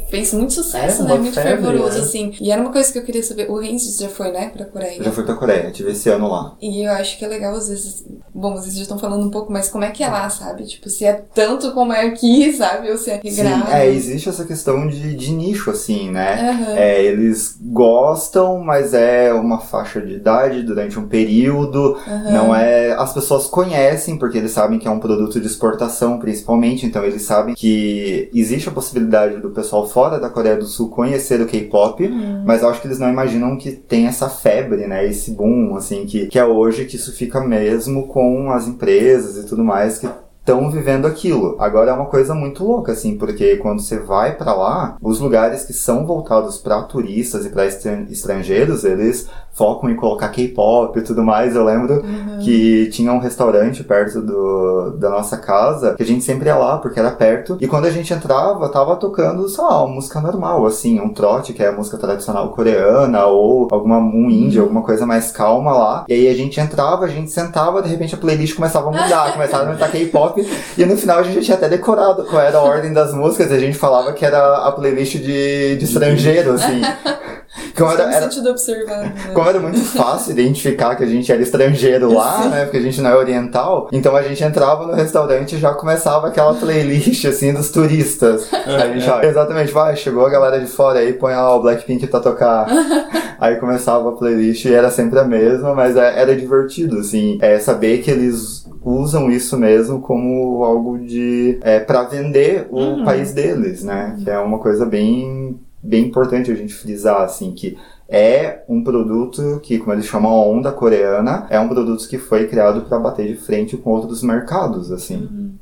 fez 0.09 0.33
muito 0.33 0.53
sucesso, 0.53 1.03
É, 1.03 1.07
né? 1.07 1.15
Muito 1.15 1.35
febre, 1.35 1.51
fervoroso, 1.63 1.99
né? 1.99 2.05
assim. 2.05 2.33
E 2.41 2.51
era 2.53 2.61
uma 2.63 2.71
coisa 2.73 2.93
que 2.93 2.99
eu 2.99 3.03
queria 3.05 3.23
saber. 3.23 3.51
O 3.51 3.59
Renzi 3.59 4.01
já 4.01 4.09
foi, 4.09 4.31
né, 4.31 4.51
pra 4.51 4.65
Coreia. 4.67 5.03
Já 5.03 5.11
fui 5.13 5.25
pra 5.25 5.35
Coreia, 5.35 5.71
tive 5.73 5.91
esse 5.93 6.09
ano 6.09 6.29
lá. 6.29 6.57
E 6.61 6.87
eu 6.87 6.93
acho 6.93 7.19
que 7.19 7.25
é 7.25 7.29
legal, 7.29 7.55
às 7.55 7.69
vezes. 7.69 8.05
Bom, 8.33 8.55
vocês 8.55 8.77
já 8.77 8.83
estão 8.83 8.99
falando 8.99 9.27
um 9.27 9.31
pouco, 9.31 9.53
mas 9.53 9.69
como 9.69 9.83
é 9.83 9.91
que 9.91 10.05
é 10.05 10.09
lá, 10.09 10.31
sabe? 10.31 10.65
Tipo, 10.65 10.89
se 10.89 11.05
é 11.05 11.13
tanto 11.35 11.73
como 11.73 11.93
é 11.93 12.07
aqui, 12.07 12.53
sabe? 12.57 12.91
Ou 12.91 12.97
se 12.97 13.11
é 13.11 13.21
Sim, 13.21 13.29
regrado. 13.31 13.71
é, 13.73 13.87
existe 13.89 14.29
essa 14.29 14.45
questão 14.45 14.87
de, 14.87 15.15
de 15.17 15.33
nicho, 15.33 15.71
assim, 15.71 16.11
né? 16.11 16.51
Aham. 16.51 16.77
É, 16.77 17.03
eles 17.03 17.59
gostam, 17.61 18.59
mas 18.61 18.95
é 18.95 19.33
uma 19.33 19.59
faixa 19.59 20.01
de 20.01 20.15
idade 20.15 20.63
durante 20.63 20.99
um 20.99 21.09
período. 21.09 21.97
Aham. 22.07 22.31
Não 22.31 22.55
é. 22.55 22.93
As 22.93 23.13
pessoas 23.13 23.47
conhecem, 23.47 24.17
porque 24.19 24.39
eles 24.39 24.53
sabem 24.53 24.68
que 24.77 24.89
é 24.89 24.91
um 24.91 24.99
produto 24.99 25.41
de 25.41 25.47
exportação, 25.47 26.19
principalmente. 26.19 26.85
Então 26.85 27.05
eles 27.05 27.23
sabem 27.23 27.55
que 27.55 28.29
existe 28.35 28.69
a 28.69 28.73
possibilidade 28.73 29.41
do 29.41 29.51
pessoal 29.51 29.89
fora 29.89 30.19
da 30.19 30.29
Coreia 30.29 30.57
do 30.57 30.65
Sul 30.67 30.89
conhecer 30.89 31.41
o 31.41 31.47
K-pop, 31.47 32.03
Uhum. 32.05 32.43
mas 32.45 32.63
eu 32.63 32.69
acho 32.69 32.81
que 32.81 32.89
eles 32.89 32.99
não 32.99 33.09
imaginam 33.09 33.57
que 33.57 33.71
tem 33.71 34.07
essa 34.07 34.29
febre, 34.29 34.89
né? 34.89 35.07
Esse 35.07 35.31
boom, 35.31 35.77
assim, 35.77 36.05
que, 36.07 36.27
que 36.27 36.39
é 36.41 36.45
hoje 36.45 36.87
que 36.87 36.97
isso 36.97 37.13
fica 37.13 37.41
mesmo 37.41 38.09
com 38.09 38.51
as 38.51 38.67
empresas 38.67 39.37
e 39.45 39.47
tudo 39.47 39.63
mais 39.63 39.99
que 39.99 40.09
estão 40.51 40.71
vivendo 40.71 41.07
aquilo. 41.07 41.57
Agora 41.59 41.91
é 41.91 41.93
uma 41.95 42.07
coisa 42.07 42.35
muito 42.35 42.65
louca, 42.65 42.93
assim, 42.93 43.17
porque 43.19 43.57
quando 43.57 43.81
você 43.83 43.99
vai 43.99 44.35
pra 44.37 44.55
lá, 44.55 44.97
os 45.03 45.21
lugares 45.21 45.65
que 45.65 45.73
são 45.73 46.07
voltados 46.07 46.59
pra 46.59 46.83
turistas 46.83 47.45
e 47.45 47.51
pra 47.51 47.67
estran- 47.67 48.07
estrangeiros, 48.11 48.85
eles 48.85 49.29
focam 49.53 49.91
em 49.91 49.97
colocar 49.97 50.29
K-pop 50.29 50.97
e 50.99 51.03
tudo 51.03 51.23
mais. 51.23 51.55
Eu 51.57 51.65
lembro 51.65 52.03
que 52.45 52.89
tinha 52.93 53.13
um 53.13 53.19
restaurante 53.19 53.83
perto 53.83 54.23
do, 54.23 54.93
da 54.99 55.11
nossa 55.11 55.37
casa, 55.37 55.95
que 55.95 56.03
a 56.03 56.07
gente 56.07 56.23
sempre 56.25 56.47
ia 56.49 56.57
lá 56.57 56.79
porque 56.79 56.99
era 57.01 57.11
perto. 57.11 57.59
E 57.61 57.67
quando 57.67 57.87
a 57.87 57.91
gente 57.91 58.13
entrava, 58.15 58.69
tava 58.69 58.95
tocando, 58.97 59.49
sei 59.49 59.65
lá, 59.65 59.83
uma 59.85 59.95
música 59.97 60.21
normal, 60.21 60.65
assim, 60.65 61.01
um 61.01 61.13
trote, 61.13 61.53
que 61.53 61.63
é 61.63 61.69
a 61.69 61.73
música 61.73 61.99
tradicional 61.99 62.51
coreana, 62.51 63.27
ou 63.27 63.67
alguma 63.71 63.99
um 63.99 64.31
indie, 64.31 64.61
alguma 64.61 64.83
coisa 64.83 65.05
mais 65.05 65.33
calma 65.33 65.73
lá. 65.73 66.05
E 66.09 66.13
aí 66.15 66.29
a 66.29 66.35
gente 66.35 66.61
entrava, 66.61 67.05
a 67.05 67.09
gente 67.09 67.31
sentava, 67.31 67.83
de 67.83 67.89
repente 67.89 68.15
a 68.15 68.19
playlist 68.19 68.55
começava 68.55 68.89
a 68.89 68.93
mudar, 68.93 69.33
começava 69.35 69.71
a 69.71 69.75
entrar 69.75 69.89
K-pop. 69.91 70.38
E 70.79 70.85
no 70.85 70.97
final 70.97 71.19
a 71.19 71.23
gente 71.23 71.45
tinha 71.45 71.57
até 71.57 71.69
decorado 71.69 72.25
qual 72.25 72.41
era 72.41 72.59
a 72.59 72.63
ordem 72.63 72.93
das 72.93 73.13
músicas, 73.13 73.51
e 73.51 73.55
a 73.55 73.59
gente 73.59 73.77
falava 73.77 74.13
que 74.13 74.25
era 74.25 74.59
a 74.59 74.73
playlist 74.73 75.17
de, 75.17 75.77
de 75.77 75.85
estrangeiro, 75.85 76.53
assim. 76.53 76.81
Como 77.77 77.91
era, 77.91 78.03
Só 78.03 78.09
no 78.09 78.15
era, 78.15 78.31
sentido 78.31 78.51
observado. 78.51 79.03
Né? 79.03 79.15
como 79.35 79.49
era 79.49 79.61
muito 79.61 79.81
fácil 79.81 80.33
identificar 80.33 80.97
que 80.97 81.05
a 81.05 81.07
gente 81.07 81.31
era 81.31 81.41
estrangeiro 81.43 82.13
lá, 82.13 82.49
né? 82.49 82.65
Porque 82.65 82.79
a 82.79 82.83
gente 82.83 83.01
não 83.01 83.11
é 83.11 83.17
oriental. 83.17 83.89
Então 83.93 84.15
a 84.17 84.23
gente 84.23 84.43
entrava 84.43 84.87
no 84.87 84.95
restaurante 84.95 85.55
e 85.57 85.59
já 85.59 85.73
começava 85.75 86.29
aquela 86.29 86.55
playlist, 86.55 87.25
assim, 87.25 87.53
dos 87.53 87.71
turistas. 87.71 88.49
A 88.53 88.87
gente 88.89 89.01
já, 89.05 89.25
exatamente, 89.25 89.73
vai, 89.73 89.95
chegou 89.97 90.27
a 90.27 90.31
galera 90.31 90.61
de 90.61 90.67
fora 90.67 90.99
aí, 91.01 91.13
põe 91.13 91.33
lá 91.35 91.55
o 91.55 91.63
Blackpink 91.63 92.07
pra 92.07 92.21
tocar. 92.21 92.67
aí 93.39 93.57
começava 93.57 94.09
a 94.09 94.13
playlist 94.13 94.65
e 94.65 94.75
era 94.75 94.91
sempre 94.91 95.19
a 95.19 95.25
mesma, 95.25 95.75
mas 95.75 95.97
é- 95.97 96.21
era 96.21 96.35
divertido, 96.35 96.99
assim. 96.99 97.39
É 97.41 97.59
saber 97.59 97.99
que 97.99 98.11
eles 98.11 98.67
usam 98.83 99.31
isso 99.31 99.57
mesmo 99.57 100.01
como 100.01 100.65
algo 100.65 100.99
de... 100.99 101.59
É, 101.63 101.79
pra 101.79 102.03
vender 102.05 102.67
o 102.71 103.05
país 103.05 103.33
deles, 103.33 103.85
né? 103.85 104.17
Que 104.23 104.31
é 104.31 104.39
uma 104.39 104.59
coisa 104.59 104.87
bem 104.87 105.59
bem 105.83 106.07
importante 106.07 106.51
a 106.51 106.55
gente 106.55 106.75
frisar, 106.75 107.23
assim, 107.23 107.53
que 107.53 107.77
é 108.09 108.63
um 108.69 108.83
produto 108.83 109.61
que, 109.63 109.79
como 109.79 109.93
eles 109.93 110.07
chamam 110.07 110.33
a 110.33 110.47
onda 110.47 110.73
coreana, 110.73 111.47
é 111.51 111.61
um 111.61 111.69
produto 111.69 112.09
que 112.09 112.17
foi 112.17 112.47
criado 112.49 112.83
para 112.83 112.99
bater 112.99 113.27
de 113.27 113.37
frente 113.37 113.77
com 113.77 113.91
outros 113.91 114.23
mercados, 114.23 114.91
assim. 114.91 115.59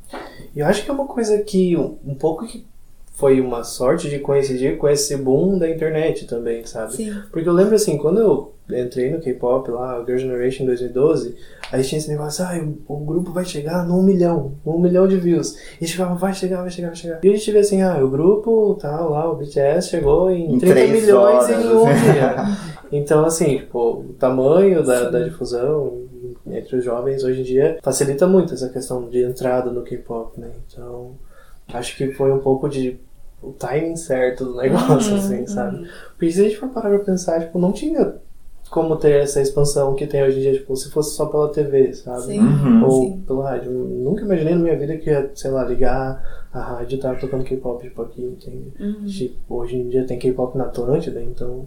E 0.55 0.61
eu 0.61 0.67
acho 0.67 0.85
que 0.85 0.91
é 0.91 0.95
uma 0.95 1.07
coisa 1.07 1.39
que 1.43 1.77
um, 1.77 2.15
pouco 2.15 2.47
que 2.47 2.65
foi 3.15 3.41
uma 3.41 3.65
sorte 3.65 4.09
de 4.09 4.21
coincidir 4.21 4.79
com 4.79 4.89
esse 4.89 5.17
boom 5.17 5.59
da 5.59 5.69
internet 5.69 6.27
também, 6.27 6.65
sabe? 6.65 6.95
Sim. 6.95 7.23
Porque 7.33 7.49
eu 7.49 7.53
lembro 7.53 7.75
assim, 7.75 7.99
quando 7.99 8.21
eu 8.21 8.55
entrei 8.71 9.11
no 9.11 9.21
K-pop 9.21 9.71
lá, 9.71 10.03
Girl 10.05 10.19
Generation 10.19 10.63
em 10.63 10.67
2012, 10.67 11.37
aí 11.77 11.85
tinha 11.85 11.99
esse 11.99 12.09
negócio, 12.09 12.45
ah, 12.45 12.53
o, 12.89 12.95
o 12.95 13.05
grupo 13.05 13.33
vai 13.33 13.45
chegar 13.45 13.87
no 13.87 13.99
1 13.99 14.03
milhão, 14.03 14.53
um 14.65 14.79
milhão 14.79 15.07
de 15.07 15.17
views. 15.17 15.55
E 15.55 15.59
a 15.59 15.85
gente 15.85 15.93
ficava, 15.93 16.15
vai 16.15 16.35
chegar, 16.35 16.63
vai 16.63 16.71
chegar, 16.71 16.89
vai 16.89 16.97
chegar. 16.97 17.21
E 17.25 17.29
a 17.29 17.33
gente 17.37 17.53
vê 17.53 17.59
assim, 17.59 17.83
ah, 17.83 18.03
o 18.05 18.09
grupo, 18.09 18.75
tá 18.81 19.01
lá, 19.01 19.31
o 19.31 19.37
BTS 19.37 19.89
chegou 19.89 20.31
em, 20.31 20.55
Em 20.55 20.59
30 20.59 20.75
três 20.75 20.91
milhões 21.03 21.45
horas, 21.45 21.51
em 21.65 21.69
um 21.69 21.87
assim. 21.87 22.13
dia. 22.13 22.37
Então, 22.93 23.25
assim, 23.25 23.59
tipo, 23.59 23.79
o 23.81 24.15
tamanho 24.17 24.85
da, 24.85 25.11
da 25.11 25.19
difusão 25.25 26.03
entre 26.47 26.77
os 26.77 26.85
jovens 26.85 27.25
hoje 27.25 27.41
em 27.41 27.43
dia 27.43 27.79
facilita 27.83 28.29
muito 28.29 28.55
essa 28.55 28.69
questão 28.69 29.09
de 29.09 29.25
entrada 29.25 29.73
no 29.73 29.83
K-pop, 29.83 30.39
né? 30.41 30.51
Então, 30.69 31.17
acho 31.75 31.97
que 31.97 32.13
foi 32.13 32.31
um 32.31 32.39
pouco 32.39 32.69
de 32.69 32.97
o 33.43 33.51
timing 33.51 33.97
certo 33.97 34.45
do 34.45 34.57
negócio, 34.57 35.13
Uhum, 35.15 35.19
assim, 35.19 35.47
sabe? 35.49 35.89
Porque 36.17 36.31
se 36.31 36.41
a 36.41 36.45
gente 36.45 36.57
for 36.59 36.69
parar 36.69 36.91
pra 36.91 37.01
pensar, 37.01 37.41
tipo, 37.41 37.59
não 37.59 37.73
tinha 37.73 38.15
como 38.71 38.97
ter 38.97 39.23
essa 39.23 39.41
expansão 39.41 39.95
que 39.95 40.07
tem 40.07 40.23
hoje 40.23 40.39
em 40.39 40.43
dia, 40.43 40.53
tipo, 40.55 40.77
se 40.77 40.91
fosse 40.91 41.15
só 41.15 41.27
pela 41.27 41.51
TV, 41.53 41.93
sabe? 41.95 42.23
Sim. 42.23 42.41
Uhum. 42.41 42.85
Ou 42.85 43.03
Sim. 43.03 43.25
pelo 43.27 43.41
rádio. 43.41 43.71
Eu 43.71 43.85
Nunca 43.87 44.23
imaginei 44.23 44.55
na 44.55 44.61
minha 44.63 44.79
vida 44.79 44.97
que 44.97 45.11
ia, 45.11 45.31
sei 45.35 45.51
lá, 45.51 45.65
ligar 45.65 46.23
a 46.53 46.61
rádio 46.61 46.97
e 46.97 47.01
tava 47.01 47.19
tocando 47.19 47.45
K-pop, 47.45 47.83
tipo, 47.83 48.03
aqui, 48.03 48.23
entende? 48.23 48.73
Uhum. 48.81 49.07
Tipo, 49.07 49.55
hoje 49.57 49.77
em 49.77 49.89
dia 49.89 50.07
tem 50.07 50.19
K-pop 50.19 50.57
na 50.57 50.65
Atlântida, 50.65 51.23
então 51.23 51.67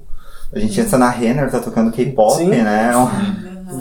A 0.54 0.60
gente 0.60 0.80
entra 0.80 0.98
na 0.98 1.10
Renner, 1.10 1.50
tá 1.50 1.60
tocando 1.60 1.92
K-pop, 1.92 2.38
Sim. 2.38 2.50
né? 2.50 2.92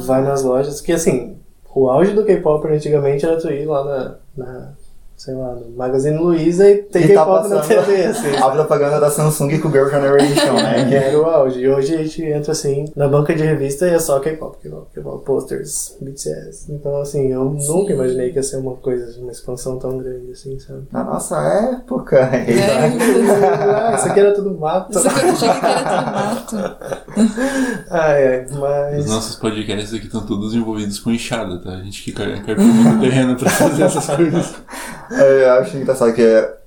vai 0.06 0.22
nas 0.22 0.42
lojas. 0.42 0.80
Que 0.80 0.92
assim, 0.92 1.36
o 1.74 1.88
auge 1.88 2.12
do 2.12 2.24
K-pop 2.24 2.66
antigamente 2.68 3.24
era 3.24 3.40
tu 3.40 3.50
ir 3.50 3.66
lá 3.66 3.84
na, 3.84 4.14
na 4.36 4.72
sei 5.18 5.34
lá, 5.34 5.52
no 5.54 5.76
Magazine 5.76 6.16
Luiza 6.16 6.70
e 6.70 6.76
ter 6.84 7.10
E 7.10 7.14
tá 7.14 7.24
K-pop 7.24 7.48
na 7.48 7.60
TV, 7.60 8.04
assim. 8.06 8.36
A 8.36 8.48
propaganda 8.50 9.00
da 9.00 9.10
Samsung 9.10 9.58
com 9.58 9.70
Girl 9.70 9.88
Generation, 9.90 10.52
né? 10.54 10.86
Que 10.88 10.94
era 10.96 11.18
o 11.20 11.24
auge. 11.26 11.60
E 11.60 11.68
hoje 11.68 11.94
a 11.94 11.98
gente 11.98 12.22
entra 12.22 12.52
assim 12.52 12.84
na 12.96 13.08
banca 13.08 13.34
de 13.34 13.42
revista 13.42 13.86
e 13.86 13.90
é 13.94 13.98
só 13.98 14.20
K-pop, 14.20 14.56
K-pop, 14.62 14.86
K-pop, 14.94 15.24
posters, 15.24 15.96
BTS. 16.00 16.72
Então, 16.72 17.00
assim, 17.00 17.32
eu 17.32 17.44
nunca 17.44 17.92
imaginei 17.92 18.30
que 18.30 18.36
ia 18.36 18.42
ser 18.44 18.56
uma 18.58 18.74
coisa, 18.76 19.20
uma 19.20 19.32
expansão 19.32 19.76
tão 19.78 19.98
grande 19.98 20.30
assim, 20.32 20.58
sabe? 20.60 20.82
Na 20.92 21.02
nossa 21.04 21.36
época. 21.36 22.18
É. 22.38 23.90
ah, 23.90 23.94
isso 23.96 24.06
aqui 24.08 24.20
era 24.20 24.32
tudo 24.32 24.56
mato. 24.58 24.90
Isso 24.96 25.08
que 25.08 25.24
eu 25.26 25.30
achei 25.30 25.48
que 25.48 25.66
era 25.66 26.44
tudo 26.46 26.58
mato. 26.62 26.76
ai, 27.90 28.26
ai, 28.28 28.44
Os 28.44 28.56
mas. 28.56 29.06
nossos 29.06 29.36
podcasts 29.36 29.92
aqui 29.94 30.06
estão 30.06 30.24
todos 30.24 30.54
envolvidos 30.54 30.98
com 31.00 31.10
enxada, 31.10 31.58
tá? 31.58 31.70
A 31.72 31.82
gente 31.82 32.02
que 32.02 32.12
car- 32.12 32.28
carpia 32.44 32.64
muito 32.64 33.00
terreno 33.00 33.36
pra 33.36 33.50
fazer 33.50 33.82
essas 33.82 34.06
coisas. 34.06 34.54
Eu 35.42 35.52
acho 35.52 35.76
engraçado 35.76 36.12
que, 36.12 36.22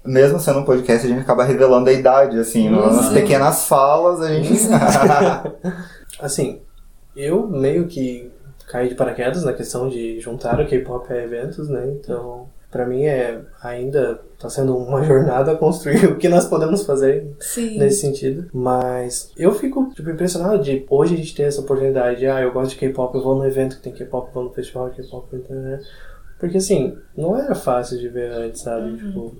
mesmo 0.05 0.39
sendo 0.39 0.59
um 0.59 0.65
podcast, 0.65 1.05
a 1.05 1.09
gente 1.09 1.21
acaba 1.21 1.43
revelando 1.43 1.89
a 1.89 1.93
idade, 1.93 2.39
assim. 2.39 2.69
Nas 2.69 3.05
Sim. 3.05 3.13
pequenas 3.13 3.67
falas, 3.67 4.21
a 4.21 4.27
gente. 4.29 4.53
Assim, 6.19 6.61
eu 7.15 7.47
meio 7.47 7.87
que 7.87 8.31
caí 8.67 8.87
de 8.87 8.95
paraquedas 8.95 9.43
na 9.43 9.53
questão 9.53 9.89
de 9.89 10.19
juntar 10.19 10.59
o 10.61 10.67
K-pop 10.67 11.11
a 11.11 11.17
eventos, 11.17 11.67
né? 11.67 11.91
Então, 11.99 12.47
pra 12.69 12.85
mim 12.85 13.03
é 13.03 13.41
ainda 13.61 14.21
tá 14.39 14.49
sendo 14.49 14.77
uma 14.77 15.03
jornada 15.03 15.51
a 15.51 15.57
construir 15.57 16.05
o 16.05 16.17
que 16.17 16.29
nós 16.29 16.45
podemos 16.45 16.85
fazer 16.85 17.27
Sim. 17.39 17.77
nesse 17.77 18.01
sentido. 18.01 18.49
Mas 18.53 19.31
eu 19.35 19.53
fico 19.53 19.91
tipo, 19.93 20.09
impressionado 20.09 20.63
de 20.63 20.85
hoje 20.89 21.15
a 21.15 21.17
gente 21.17 21.35
ter 21.35 21.43
essa 21.43 21.61
oportunidade 21.61 22.19
de, 22.19 22.27
ah, 22.27 22.41
eu 22.41 22.53
gosto 22.53 22.71
de 22.71 22.77
K-pop, 22.77 23.13
eu 23.15 23.23
vou 23.23 23.35
no 23.35 23.45
evento 23.45 23.77
que 23.77 23.83
tem 23.83 23.93
K-pop, 23.93 24.27
eu 24.27 24.33
vou 24.33 24.43
no 24.45 24.53
festival 24.53 24.89
de 24.89 25.01
K-pop, 25.01 25.35
né? 25.49 25.79
Porque 26.41 26.57
assim, 26.57 26.97
não 27.15 27.37
era 27.37 27.53
fácil 27.53 27.99
de 27.99 28.09
ver 28.09 28.31
antes, 28.31 28.61
sabe? 28.61 28.97
Tipo, 28.97 29.35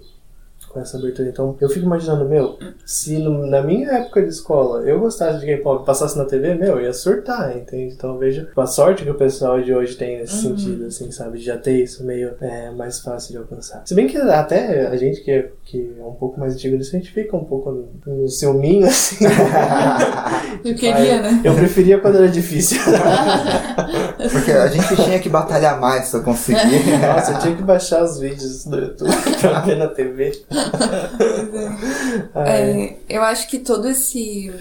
com 0.71 0.79
essa 0.79 0.97
abertura. 0.97 1.27
Então, 1.29 1.55
eu 1.60 1.69
fico 1.69 1.86
imaginando, 1.86 2.25
meu, 2.27 2.57
se 2.86 3.17
no- 3.17 3.45
na 3.45 3.62
minha 3.62 3.89
época 3.91 4.21
de 4.21 4.29
escola 4.29 4.81
eu 4.84 4.99
gostasse 4.99 5.39
de 5.39 5.45
K-pop 5.45 5.84
e 5.84 5.86
passasse 5.86 6.17
na 6.17 6.25
TV, 6.25 6.55
meu, 6.55 6.77
eu 6.79 6.81
ia 6.81 6.93
surtar, 6.93 7.55
entende? 7.55 7.93
Então, 7.93 8.12
eu 8.13 8.17
vejo 8.17 8.47
a 8.55 8.65
sorte 8.65 9.03
que 9.03 9.10
o 9.10 9.15
pessoal 9.15 9.62
de 9.62 9.73
hoje 9.73 9.95
tem 9.95 10.19
nesse 10.19 10.41
sentido, 10.41 10.86
assim, 10.86 11.12
sabe? 11.12 11.38
De 11.39 11.43
já 11.45 11.57
ter 11.57 11.81
isso 11.84 12.03
meio 12.05 12.34
é, 12.41 12.71
mais 12.71 12.99
fácil 12.99 13.31
de 13.31 13.38
alcançar. 13.38 13.81
Se 13.86 13.93
bem 13.93 14.07
que 14.07 14.17
até 14.17 14.88
a 14.88 14.95
gente 14.95 15.21
que 15.21 15.31
é, 15.31 15.49
que 15.65 15.95
é 15.99 16.03
um 16.03 16.13
pouco 16.13 16.39
mais 16.39 16.53
antigo 16.53 16.75
nisso, 16.77 16.95
a 16.95 16.99
gente 16.99 17.12
fica 17.12 17.36
um 17.36 17.43
pouco 17.45 17.71
no, 17.71 17.89
no 18.21 18.27
ciúminho, 18.29 18.86
assim. 18.88 19.25
Eu 20.63 20.75
queria, 20.75 21.21
né? 21.21 21.41
Eu 21.43 21.55
preferia 21.55 21.99
quando 21.99 22.17
era 22.17 22.27
difícil. 22.29 22.77
Porque 24.31 24.51
a 24.51 24.67
gente 24.67 24.95
tinha 24.95 25.19
que 25.19 25.29
batalhar 25.29 25.79
mais 25.79 26.10
pra 26.10 26.19
conseguir. 26.19 26.60
Nossa, 27.01 27.31
eu 27.34 27.39
tinha 27.39 27.55
que 27.55 27.63
baixar 27.63 28.03
os 28.03 28.19
vídeos 28.19 28.65
do 28.65 28.77
YouTube 28.77 29.12
pra 29.41 29.60
ver 29.62 29.77
na 29.77 29.88
TV. 29.88 30.31
Ai. 32.36 32.50
É, 32.50 32.97
eu 33.10 33.24
acho 33.24 33.47
que 33.50 33.60
todo 33.60 33.88
esse 33.89 34.54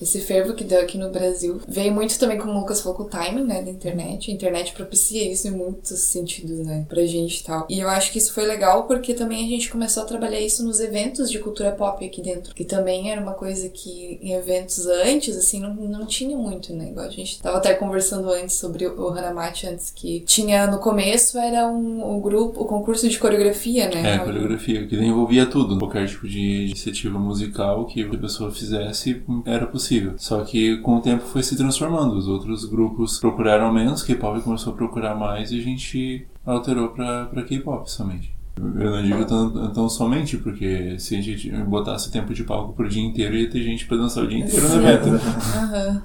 esse 0.00 0.20
fervo 0.20 0.54
que 0.54 0.64
deu 0.64 0.80
aqui 0.80 0.96
no 0.96 1.10
Brasil 1.10 1.60
veio 1.66 1.92
muito 1.92 2.18
também, 2.18 2.38
como 2.38 2.52
o 2.52 2.60
Lucas 2.60 2.80
falou, 2.80 2.96
com 2.96 3.04
o 3.04 3.08
timing, 3.08 3.44
né, 3.44 3.62
da 3.62 3.70
internet. 3.70 4.30
A 4.30 4.34
internet 4.34 4.72
propicia 4.72 5.30
isso 5.30 5.48
em 5.48 5.50
muitos 5.50 5.98
sentidos, 6.00 6.58
né, 6.58 6.86
pra 6.88 7.04
gente 7.04 7.40
e 7.40 7.44
tal. 7.44 7.66
E 7.68 7.78
eu 7.78 7.88
acho 7.88 8.12
que 8.12 8.18
isso 8.18 8.32
foi 8.32 8.46
legal 8.46 8.84
porque 8.84 9.14
também 9.14 9.44
a 9.44 9.48
gente 9.48 9.70
começou 9.70 10.02
a 10.02 10.06
trabalhar 10.06 10.40
isso 10.40 10.64
nos 10.64 10.80
eventos 10.80 11.30
de 11.30 11.38
cultura 11.38 11.72
pop 11.72 12.04
aqui 12.04 12.22
dentro. 12.22 12.54
Que 12.54 12.64
também 12.64 13.10
era 13.10 13.20
uma 13.20 13.34
coisa 13.34 13.68
que 13.68 14.18
em 14.22 14.32
eventos 14.32 14.86
antes, 14.86 15.36
assim, 15.36 15.60
não, 15.60 15.74
não 15.74 16.06
tinha 16.06 16.36
muito, 16.36 16.72
né. 16.72 16.90
Igual 16.90 17.06
a 17.06 17.10
gente 17.10 17.40
tava 17.40 17.58
até 17.58 17.74
conversando 17.74 18.30
antes 18.30 18.56
sobre 18.56 18.86
o 18.86 19.08
Hanamachi 19.08 19.66
antes, 19.66 19.90
que 19.90 20.20
tinha 20.20 20.66
no 20.66 20.78
começo 20.78 21.38
era 21.38 21.66
um, 21.66 22.16
um 22.16 22.20
grupo, 22.20 22.62
o 22.62 22.64
concurso 22.64 23.08
de 23.08 23.18
coreografia, 23.18 23.88
né. 23.88 24.14
É, 24.14 24.18
coreografia, 24.18 24.86
que 24.86 24.96
envolvia 24.96 25.46
tudo. 25.46 25.78
Qualquer 25.78 26.06
tipo 26.06 26.28
de 26.28 26.66
iniciativa 26.66 27.18
musical 27.18 27.86
que 27.86 28.02
a 28.02 28.18
pessoa 28.18 28.50
fizesse 28.50 29.22
era 29.44 29.66
possível. 29.66 29.87
Só 30.16 30.42
que 30.42 30.76
com 30.78 30.96
o 30.96 31.00
tempo 31.00 31.24
foi 31.24 31.42
se 31.42 31.56
transformando. 31.56 32.14
Os 32.14 32.28
outros 32.28 32.64
grupos 32.64 33.18
procuraram 33.18 33.72
menos, 33.72 34.02
K-pop 34.02 34.40
começou 34.42 34.72
a 34.72 34.76
procurar 34.76 35.14
mais 35.14 35.50
e 35.52 35.58
a 35.58 35.62
gente 35.62 36.26
alterou 36.44 36.88
pra, 36.88 37.26
pra 37.26 37.42
K-pop 37.42 37.90
somente. 37.90 38.36
Eu 38.56 38.90
não 38.90 39.02
digo 39.02 39.24
tão, 39.24 39.72
tão 39.72 39.88
somente, 39.88 40.36
porque 40.36 40.98
se 40.98 41.14
a 41.16 41.20
gente 41.20 41.48
botasse 41.62 42.10
tempo 42.10 42.34
de 42.34 42.42
palco 42.42 42.72
pro 42.72 42.88
dia 42.88 43.02
inteiro, 43.02 43.36
ia 43.36 43.48
ter 43.48 43.62
gente 43.62 43.86
pra 43.86 43.96
dançar 43.96 44.24
o 44.24 44.26
dia 44.26 44.38
inteiro 44.40 44.68
no 44.68 44.74
evento. 44.82 45.10
né? 45.10 45.20
Aham. 45.56 46.02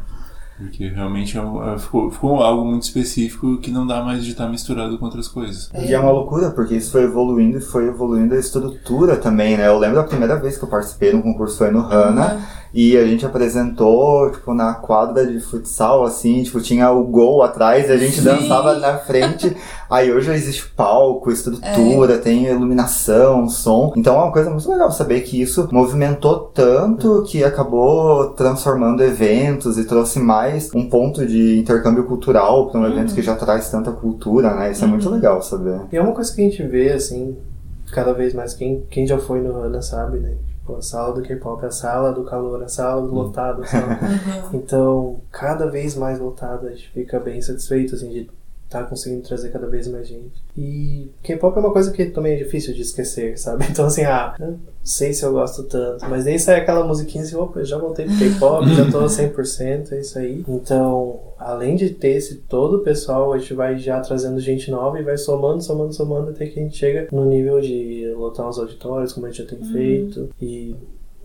Porque 0.63 0.87
realmente 0.87 1.37
é 1.37 1.41
um- 1.41 1.73
é- 1.73 1.77
ficou, 1.77 2.09
ficou 2.09 2.41
algo 2.41 2.63
muito 2.63 2.83
específico 2.83 3.57
que 3.57 3.69
não 3.69 3.85
dá 3.85 4.01
mais 4.01 4.23
de 4.23 4.31
estar 4.31 4.47
misturado 4.47 4.97
com 4.97 5.05
outras 5.05 5.27
coisas. 5.27 5.69
E 5.77 5.93
é 5.93 5.99
uma 5.99 6.11
loucura, 6.11 6.51
porque 6.51 6.75
isso 6.75 6.91
foi 6.91 7.03
evoluindo 7.03 7.57
e 7.57 7.61
foi 7.61 7.87
evoluindo 7.87 8.33
a 8.33 8.37
estrutura 8.39 9.17
também, 9.17 9.57
né? 9.57 9.67
Eu 9.67 9.77
lembro 9.77 9.97
da 9.97 10.03
primeira 10.03 10.37
vez 10.39 10.57
que 10.57 10.63
eu 10.63 10.69
participei 10.69 11.11
de 11.11 11.17
um 11.17 11.21
concurso 11.21 11.57
foi 11.57 11.69
no 11.69 11.81
Hana 11.81 12.39
e 12.73 12.97
a 12.97 13.05
gente 13.05 13.25
apresentou, 13.25 14.31
tipo, 14.31 14.53
na 14.53 14.73
quadra 14.73 15.27
de 15.27 15.39
futsal, 15.39 16.03
assim, 16.03 16.41
tipo, 16.43 16.59
tinha 16.59 16.89
o 16.91 17.03
gol 17.03 17.43
atrás 17.43 17.87
e 17.89 17.91
a 17.91 17.97
gente 17.97 18.15
Sim. 18.15 18.23
dançava 18.23 18.75
na 18.79 18.97
frente. 18.97 19.55
Aí 19.93 20.11
hoje 20.11 20.25
já 20.25 20.33
existe 20.33 20.67
palco, 20.69 21.29
estrutura, 21.29 22.17
tem 22.17 22.47
iluminação, 22.47 23.47
som. 23.47 23.93
Então 23.95 24.15
é 24.15 24.23
uma 24.23 24.31
coisa 24.31 24.49
muito 24.49 24.67
legal 24.67 24.91
saber 24.91 25.21
que 25.21 25.39
isso 25.39 25.69
movimentou 25.71 26.51
tanto 26.51 27.23
que 27.27 27.43
acabou 27.43 28.29
transformando 28.29 29.03
eventos 29.03 29.77
e 29.77 29.85
trouxe 29.85 30.17
mais 30.17 30.73
um 30.73 30.89
ponto 30.89 31.23
de 31.27 31.59
intercâmbio 31.59 32.05
cultural 32.05 32.71
para 32.71 32.81
um 32.81 32.87
evento 32.87 33.13
que 33.13 33.21
já 33.21 33.35
traz 33.35 33.69
tanta 33.69 33.91
cultura, 33.91 34.55
né? 34.55 34.71
Isso 34.71 34.83
é 34.83 34.87
muito 34.87 35.07
legal 35.11 35.43
saber. 35.43 35.81
E 35.91 35.97
é 35.97 36.01
uma 36.01 36.13
coisa 36.13 36.33
que 36.33 36.41
a 36.41 36.43
gente 36.43 36.63
vê, 36.63 36.91
assim, 36.91 37.37
cada 37.91 38.13
vez 38.13 38.33
mais. 38.33 38.55
Quem, 38.55 38.83
quem 38.89 39.05
já 39.05 39.19
foi 39.19 39.41
no 39.41 39.55
Hana 39.55 39.83
sabe, 39.83 40.17
né? 40.17 40.33
Tipo, 40.47 40.75
a 40.75 40.81
sala 40.81 41.13
do 41.13 41.21
K-pop 41.21 41.63
é 41.63 41.67
a 41.67 41.71
sala 41.71 42.11
do 42.11 42.23
calor, 42.23 42.63
a 42.63 42.67
sala 42.67 42.99
do 42.99 43.13
lotado, 43.13 43.63
sabe? 43.67 43.95
Então, 44.55 45.19
cada 45.31 45.69
vez 45.69 45.95
mais 45.95 46.19
lotado, 46.19 46.65
a 46.65 46.71
gente 46.71 46.89
fica 46.89 47.19
bem 47.19 47.39
satisfeito, 47.43 47.93
assim, 47.93 48.09
de 48.09 48.27
estar 48.77 48.89
conseguindo 48.89 49.21
trazer 49.21 49.49
cada 49.49 49.67
vez 49.67 49.87
mais 49.87 50.07
gente. 50.07 50.43
E 50.57 51.09
K-pop 51.21 51.55
é 51.55 51.59
uma 51.59 51.71
coisa 51.71 51.91
que 51.91 52.05
também 52.05 52.33
é 52.33 52.37
difícil 52.37 52.73
de 52.73 52.81
esquecer, 52.81 53.37
sabe? 53.39 53.65
Então, 53.69 53.85
assim, 53.85 54.03
ah, 54.03 54.35
não 54.39 54.59
sei 54.83 55.13
se 55.13 55.23
eu 55.23 55.31
gosto 55.31 55.63
tanto, 55.63 56.05
mas 56.09 56.25
nem 56.25 56.37
sai 56.37 56.59
aquela 56.59 56.85
musiquinha 56.85 57.23
assim, 57.23 57.35
opa, 57.35 57.59
eu 57.59 57.65
já 57.65 57.77
voltei 57.77 58.05
pro 58.05 58.17
K-pop, 58.17 58.73
já 58.73 58.89
tô 58.91 59.05
100%, 59.05 59.91
é 59.91 59.99
isso 59.99 60.17
aí. 60.17 60.43
Então, 60.47 61.19
além 61.37 61.75
de 61.75 61.89
ter 61.91 62.15
esse 62.15 62.35
todo 62.35 62.77
o 62.77 62.83
pessoal, 62.83 63.33
a 63.33 63.37
gente 63.37 63.53
vai 63.53 63.77
já 63.77 63.99
trazendo 63.99 64.39
gente 64.39 64.71
nova 64.71 64.99
e 64.99 65.03
vai 65.03 65.17
somando, 65.17 65.61
somando, 65.61 65.93
somando 65.93 66.31
até 66.31 66.47
que 66.47 66.59
a 66.59 66.63
gente 66.63 66.77
chega 66.77 67.07
no 67.11 67.25
nível 67.25 67.61
de 67.61 68.13
lotar 68.17 68.49
os 68.49 68.57
auditórios, 68.57 69.13
como 69.13 69.25
a 69.25 69.29
gente 69.29 69.43
já 69.43 69.49
tem 69.49 69.63
feito. 69.71 70.29
E 70.41 70.75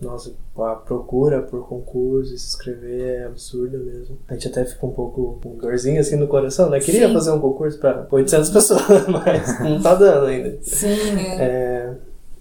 nossa, 0.01 0.33
a 0.57 0.75
procura 0.75 1.41
por 1.41 1.67
concurso 1.67 2.33
e 2.33 2.37
se 2.37 2.47
inscrever 2.47 3.01
é 3.01 3.25
absurda 3.25 3.77
mesmo. 3.77 4.17
A 4.27 4.33
gente 4.33 4.47
até 4.47 4.63
fica 4.63 4.85
um 4.85 4.91
pouco 4.91 5.39
com 5.41 5.49
um 5.49 5.57
dorzinho 5.57 5.99
assim 5.99 6.15
no 6.15 6.27
coração, 6.27 6.69
né? 6.69 6.79
Queria 6.79 7.07
Sim. 7.07 7.13
fazer 7.13 7.31
um 7.31 7.39
concurso 7.39 7.77
pra 7.79 8.07
800 8.09 8.49
pessoas, 8.49 8.81
mas 9.07 9.59
não 9.59 9.81
tá 9.81 9.95
dando 9.95 10.27
ainda. 10.27 10.57
Sim, 10.61 10.87
é. 10.87 11.41
É, 11.41 11.93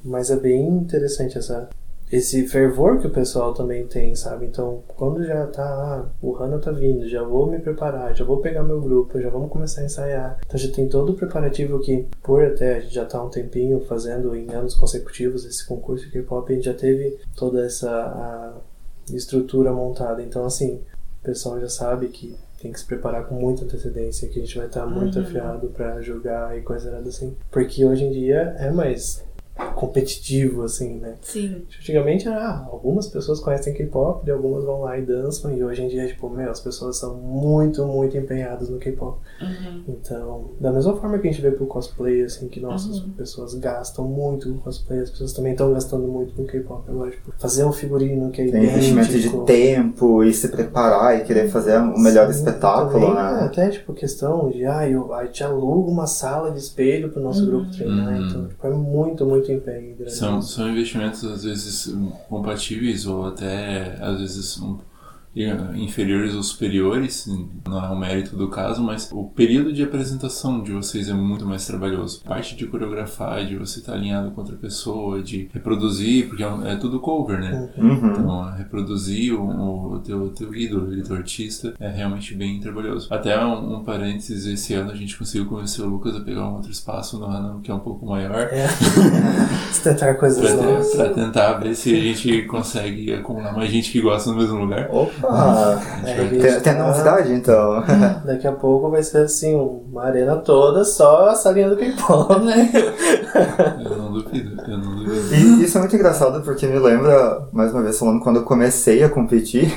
mas 0.04 0.30
é 0.30 0.36
bem 0.36 0.68
interessante 0.68 1.36
essa, 1.36 1.68
esse 2.10 2.46
fervor 2.48 2.98
que 2.98 3.06
o 3.06 3.10
pessoal 3.10 3.52
também 3.52 3.86
tem, 3.86 4.14
sabe? 4.14 4.46
Então, 4.46 4.82
quando 4.96 5.24
já 5.24 5.46
tá, 5.46 5.62
ah, 5.62 6.06
o 6.22 6.36
Hana 6.36 6.58
tá 6.58 6.70
vindo, 6.70 7.08
já 7.08 7.22
vou 7.22 7.50
me 7.50 7.58
preparar, 7.58 8.14
já 8.14 8.24
vou 8.24 8.38
pegar 8.38 8.62
meu 8.62 8.80
grupo, 8.80 9.20
já 9.20 9.28
vamos 9.28 9.50
começar 9.50 9.82
a 9.82 9.84
ensaiar. 9.84 10.38
Então 10.46 10.58
já 10.58 10.72
tem 10.72 10.88
todo 10.88 11.12
o 11.12 11.14
preparativo 11.14 11.78
que, 11.80 12.06
por 12.22 12.44
até 12.44 12.76
a 12.76 12.80
gente 12.80 12.94
já 12.94 13.04
tá 13.04 13.22
um 13.22 13.28
tempinho 13.28 13.80
fazendo 13.80 14.34
em 14.34 14.50
anos 14.52 14.74
consecutivos 14.74 15.44
esse 15.44 15.66
concurso 15.66 16.06
de 16.06 16.12
K-pop, 16.12 16.50
a 16.50 16.54
gente 16.54 16.64
já 16.64 16.74
teve 16.74 17.18
toda 17.36 17.64
essa 17.64 18.54
estrutura 19.12 19.72
montada. 19.72 20.22
Então, 20.22 20.44
assim, 20.44 20.80
o 21.20 21.24
pessoal 21.24 21.60
já 21.60 21.68
sabe 21.68 22.08
que 22.08 22.34
tem 22.60 22.72
que 22.72 22.80
se 22.80 22.86
preparar 22.86 23.26
com 23.26 23.34
muita 23.34 23.64
antecedência, 23.64 24.28
que 24.28 24.38
a 24.38 24.42
gente 24.42 24.56
vai 24.56 24.66
estar 24.66 24.84
muito 24.84 25.20
afiado 25.20 25.68
pra 25.68 26.00
jogar 26.00 26.56
e 26.58 26.62
coisa 26.62 26.88
errada 26.88 27.08
assim. 27.08 27.36
Porque 27.50 27.84
hoje 27.84 28.04
em 28.04 28.10
dia 28.10 28.56
é 28.58 28.70
mais 28.70 29.24
competitivo, 29.78 30.62
assim, 30.62 30.94
né? 30.98 31.14
Sim. 31.22 31.62
Antigamente 31.80 32.26
era, 32.28 32.38
ah, 32.40 32.68
algumas 32.70 33.06
pessoas 33.06 33.40
conhecem 33.40 33.72
K-pop 33.74 34.26
e 34.26 34.30
algumas 34.30 34.64
vão 34.64 34.82
lá 34.82 34.98
e 34.98 35.02
dançam, 35.02 35.52
e 35.56 35.62
hoje 35.62 35.82
em 35.82 35.88
dia, 35.88 36.06
tipo, 36.06 36.28
meu, 36.28 36.50
as 36.50 36.60
pessoas 36.60 36.98
são 36.98 37.14
muito, 37.16 37.84
muito 37.86 38.16
empenhadas 38.16 38.68
no 38.68 38.78
K-pop. 38.78 39.18
Uhum. 39.40 39.82
Então, 39.88 40.50
da 40.60 40.72
mesma 40.72 40.94
forma 40.96 41.18
que 41.18 41.28
a 41.28 41.30
gente 41.30 41.40
vê 41.42 41.50
pro 41.50 41.66
cosplay, 41.66 42.22
assim, 42.22 42.48
que 42.48 42.60
nossa, 42.60 42.90
as 42.90 43.00
pessoas 43.16 43.54
gastam 43.54 44.04
muito 44.04 44.52
com 44.52 44.58
cosplay, 44.58 45.00
as 45.00 45.10
pessoas 45.10 45.32
também 45.32 45.52
estão 45.52 45.72
gastando 45.72 46.06
muito 46.08 46.34
com 46.34 46.44
K-pop 46.44 46.82
agora, 46.88 47.10
tipo, 47.10 47.32
fazer 47.38 47.64
um 47.64 47.72
figurino 47.72 48.30
que 48.30 48.42
é 48.42 48.50
Tem 48.50 48.64
investimento 48.64 49.12
de 49.18 49.44
tempo 49.46 50.24
e 50.24 50.32
se 50.32 50.48
preparar 50.48 51.18
e 51.18 51.24
querer 51.24 51.48
fazer 51.48 51.78
o 51.78 51.98
melhor 51.98 52.32
Sim, 52.32 52.38
espetáculo, 52.38 52.92
também, 52.92 53.14
né? 53.14 53.38
é, 53.42 53.44
Até, 53.44 53.68
tipo, 53.70 53.92
questão 53.94 54.48
de, 54.50 54.64
ah, 54.64 54.88
eu, 54.88 55.12
a 55.14 55.24
gente 55.24 55.42
aluga 55.44 55.90
uma 55.90 56.06
sala 56.06 56.50
de 56.50 56.58
espelho 56.58 57.10
pro 57.10 57.22
nosso 57.22 57.44
grupo 57.46 57.70
treinar, 57.70 58.08
Uhum. 58.18 58.26
então, 58.28 58.48
tipo, 58.48 58.66
é 58.66 58.70
muito, 58.70 59.26
muito 59.26 59.50
empenho. 59.68 59.96
grande. 59.96 60.12
São, 60.12 60.42
são 60.42 60.70
investimentos 60.70 61.24
às 61.24 61.44
vezes 61.44 61.94
compatíveis 62.28 63.06
ou 63.06 63.26
até 63.26 63.96
às 64.00 64.20
vezes 64.20 64.58
um, 64.60 64.78
inferiores 65.76 66.34
ou 66.34 66.42
superiores, 66.42 67.28
não 67.66 67.84
é 67.84 67.88
o 67.90 67.96
mérito 67.98 68.36
do 68.36 68.48
caso, 68.48 68.82
mas 68.82 69.08
o 69.12 69.24
período 69.24 69.72
de 69.72 69.82
apresentação 69.82 70.62
de 70.62 70.72
vocês 70.72 71.08
é 71.08 71.12
muito 71.12 71.46
mais 71.46 71.66
trabalhoso. 71.66 72.22
A 72.24 72.28
parte 72.28 72.56
de 72.56 72.66
coreografar, 72.66 73.44
de 73.46 73.56
você 73.56 73.78
estar 73.80 73.92
alinhado 73.94 74.30
com 74.32 74.40
outra 74.40 74.56
pessoa, 74.56 75.22
de 75.22 75.48
reproduzir, 75.52 76.28
porque 76.28 76.42
é, 76.42 76.48
um- 76.48 76.66
é 76.66 76.76
tudo 76.76 76.98
cover, 77.00 77.38
né? 77.40 77.68
Uhum. 77.76 77.94
Então, 78.10 78.52
reproduzir 78.56 79.32
o, 79.34 79.92
o 79.94 79.98
teu, 80.00 80.28
teu 80.30 80.54
ídolo, 80.54 80.90
o 80.92 81.02
teu 81.02 81.16
artista, 81.16 81.74
é 81.78 81.88
realmente 81.88 82.34
bem 82.34 82.58
trabalhoso. 82.60 83.08
Até 83.10 83.38
um, 83.44 83.76
um 83.78 83.84
parênteses, 83.84 84.46
esse 84.46 84.74
ano 84.74 84.90
a 84.90 84.94
gente 84.94 85.16
conseguiu 85.16 85.46
convencer 85.46 85.84
o 85.84 85.88
Lucas 85.88 86.16
a 86.16 86.20
pegar 86.20 86.48
um 86.48 86.54
outro 86.54 86.70
espaço 86.70 87.18
no 87.18 87.26
Hanam, 87.26 87.60
que 87.60 87.70
é 87.70 87.74
um 87.74 87.78
pouco 87.80 88.04
maior, 88.06 88.48
É. 88.50 88.66
Tentar 89.82 90.14
coisas 90.14 90.40
pra, 90.40 90.54
novas. 90.62 90.94
pra 90.94 91.08
tentar 91.10 91.52
ver 91.54 91.74
se 91.74 91.94
a 91.94 92.00
gente 92.00 92.42
consegue 92.42 93.12
acumular 93.14 93.52
mais 93.54 93.70
gente 93.70 93.90
que 93.92 94.00
gosta 94.00 94.30
no 94.30 94.36
mesmo 94.36 94.58
lugar. 94.58 94.88
Opa! 94.90 95.17
Ah, 95.24 95.80
É, 96.04 96.14
tem, 96.14 96.38
tem 96.38 96.60
tá- 96.60 96.74
novidade 96.74 97.32
então. 97.32 97.82
Daqui 98.24 98.46
a 98.46 98.52
pouco 98.52 98.90
vai 98.90 99.02
ser 99.02 99.24
assim, 99.24 99.54
uma 99.54 100.04
arena 100.04 100.36
toda 100.36 100.84
só 100.84 101.28
a 101.28 101.34
salinha 101.34 101.68
do 101.70 101.76
K-pop. 101.76 102.38
Né? 102.44 102.70
Eu 103.84 103.96
não 103.96 104.12
duvido, 104.12 104.57
E 105.32 105.64
isso 105.64 105.76
é 105.76 105.80
muito 105.80 105.94
engraçado 105.94 106.42
porque 106.42 106.66
me 106.66 106.78
lembra, 106.78 107.48
mais 107.52 107.72
uma 107.72 107.82
vez 107.82 107.98
falando, 107.98 108.20
quando 108.20 108.36
eu 108.36 108.42
comecei 108.42 109.02
a 109.02 109.08
competir, 109.08 109.72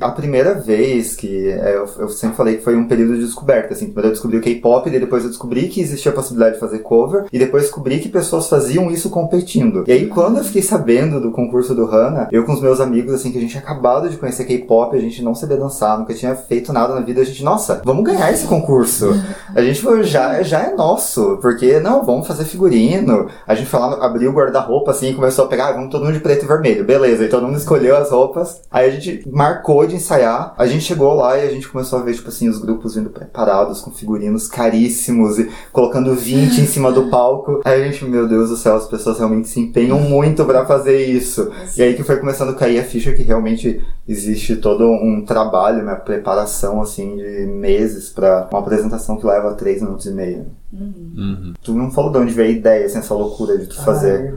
a 0.00 0.10
primeira 0.10 0.54
vez 0.54 1.16
que 1.16 1.48
é, 1.48 1.76
eu, 1.76 1.88
eu 1.98 2.08
sempre 2.08 2.36
falei 2.36 2.56
que 2.56 2.64
foi 2.64 2.76
um 2.76 2.86
período 2.86 3.14
de 3.14 3.24
descoberta, 3.24 3.74
assim, 3.74 3.86
primeiro 3.86 4.08
eu 4.08 4.12
descobri 4.12 4.38
o 4.38 4.40
K-pop, 4.40 4.88
depois 4.90 5.24
eu 5.24 5.30
descobri 5.30 5.68
que 5.68 5.80
existia 5.80 6.12
a 6.12 6.14
possibilidade 6.14 6.54
de 6.54 6.60
fazer 6.60 6.80
cover, 6.80 7.24
e 7.32 7.38
depois 7.38 7.64
descobri 7.64 7.98
que 7.98 8.08
pessoas 8.08 8.48
faziam 8.48 8.90
isso 8.90 9.10
competindo. 9.10 9.84
E 9.86 9.92
aí 9.92 10.06
quando 10.06 10.38
eu 10.38 10.44
fiquei 10.44 10.62
sabendo 10.62 11.20
do 11.20 11.30
concurso 11.30 11.74
do 11.74 11.84
Hana, 11.86 12.28
eu 12.30 12.44
com 12.44 12.52
os 12.52 12.60
meus 12.60 12.80
amigos, 12.80 13.14
assim, 13.14 13.32
que 13.32 13.38
a 13.38 13.40
gente 13.40 13.56
acabado 13.58 14.08
de 14.08 14.16
conhecer 14.16 14.44
K-pop, 14.44 14.96
a 14.96 15.00
gente 15.00 15.22
não 15.22 15.34
sabia 15.34 15.56
dançar, 15.56 15.98
nunca 15.98 16.14
tinha 16.14 16.34
feito 16.34 16.72
nada 16.72 16.94
na 16.94 17.00
vida, 17.00 17.20
a 17.20 17.24
gente, 17.24 17.42
nossa, 17.42 17.80
vamos 17.84 18.04
ganhar 18.04 18.30
esse 18.32 18.46
concurso. 18.46 19.10
A 19.54 19.62
gente 19.62 19.82
já, 20.02 20.42
já 20.42 20.60
é 20.60 20.74
nosso, 20.74 21.38
porque, 21.40 21.80
não, 21.80 22.04
vamos 22.04 22.26
fazer 22.26 22.44
figurino. 22.44 23.28
A 23.46 23.54
gente 23.54 23.68
foi 23.68 23.80
lá, 23.80 24.04
abriu 24.04 24.32
guarda-roupa, 24.34 24.90
assim, 24.90 25.10
e 25.10 25.14
começou 25.14 25.44
a 25.44 25.48
pegar, 25.48 25.68
ah, 25.68 25.72
vamos 25.72 25.90
todo 25.90 26.04
mundo 26.04 26.14
de 26.14 26.20
preto 26.20 26.44
e 26.44 26.48
vermelho. 26.48 26.84
Beleza, 26.84 27.24
e 27.24 27.28
todo 27.28 27.46
mundo 27.46 27.56
escolheu 27.56 27.96
as 27.96 28.10
roupas. 28.10 28.62
Aí 28.70 28.88
a 28.88 28.90
gente 28.90 29.28
marcou 29.30 29.86
de 29.86 29.96
ensaiar, 29.96 30.54
a 30.58 30.66
gente 30.66 30.84
chegou 30.84 31.14
lá 31.14 31.38
e 31.38 31.46
a 31.46 31.50
gente 31.50 31.68
começou 31.68 31.98
a 31.98 32.02
ver, 32.02 32.14
tipo 32.14 32.28
assim, 32.28 32.48
os 32.48 32.58
grupos 32.58 32.94
vindo 32.94 33.10
preparados 33.10 33.80
com 33.80 33.90
figurinos 33.90 34.48
caríssimos 34.48 35.38
e 35.38 35.50
colocando 35.72 36.14
20 36.14 36.60
em 36.60 36.66
cima 36.66 36.92
do 36.92 37.08
palco. 37.08 37.60
Aí 37.64 37.82
a 37.82 37.84
gente, 37.84 38.04
meu 38.04 38.28
Deus 38.28 38.50
do 38.50 38.56
céu, 38.56 38.76
as 38.76 38.86
pessoas 38.86 39.18
realmente 39.18 39.48
se 39.48 39.60
empenham 39.60 39.98
muito 39.98 40.44
pra 40.44 40.66
fazer 40.66 41.04
isso. 41.06 41.50
E 41.76 41.82
aí 41.82 41.94
que 41.94 42.02
foi 42.02 42.16
começando 42.16 42.50
a 42.50 42.54
cair 42.54 42.80
a 42.80 42.84
ficha 42.84 43.12
que 43.12 43.22
realmente 43.22 43.82
existe 44.06 44.56
todo 44.56 44.84
um 44.84 45.24
trabalho, 45.24 45.82
uma 45.82 45.96
preparação, 45.96 46.80
assim, 46.80 47.16
de 47.16 47.46
meses 47.46 48.10
pra 48.10 48.48
uma 48.50 48.60
apresentação 48.60 49.16
que 49.16 49.26
leva 49.26 49.54
3 49.54 49.82
minutos 49.82 50.06
e 50.06 50.10
meio. 50.10 50.46
Uhum. 50.74 51.54
Tu 51.62 51.72
não 51.72 51.90
falou 51.90 52.10
de 52.10 52.18
onde 52.18 52.34
veio 52.34 52.48
a 52.48 52.52
ideia, 52.52 52.86
assim, 52.86 52.98
essa 52.98 53.14
loucura 53.14 53.56
de 53.56 53.66
tu 53.66 53.76
fazer. 53.82 54.34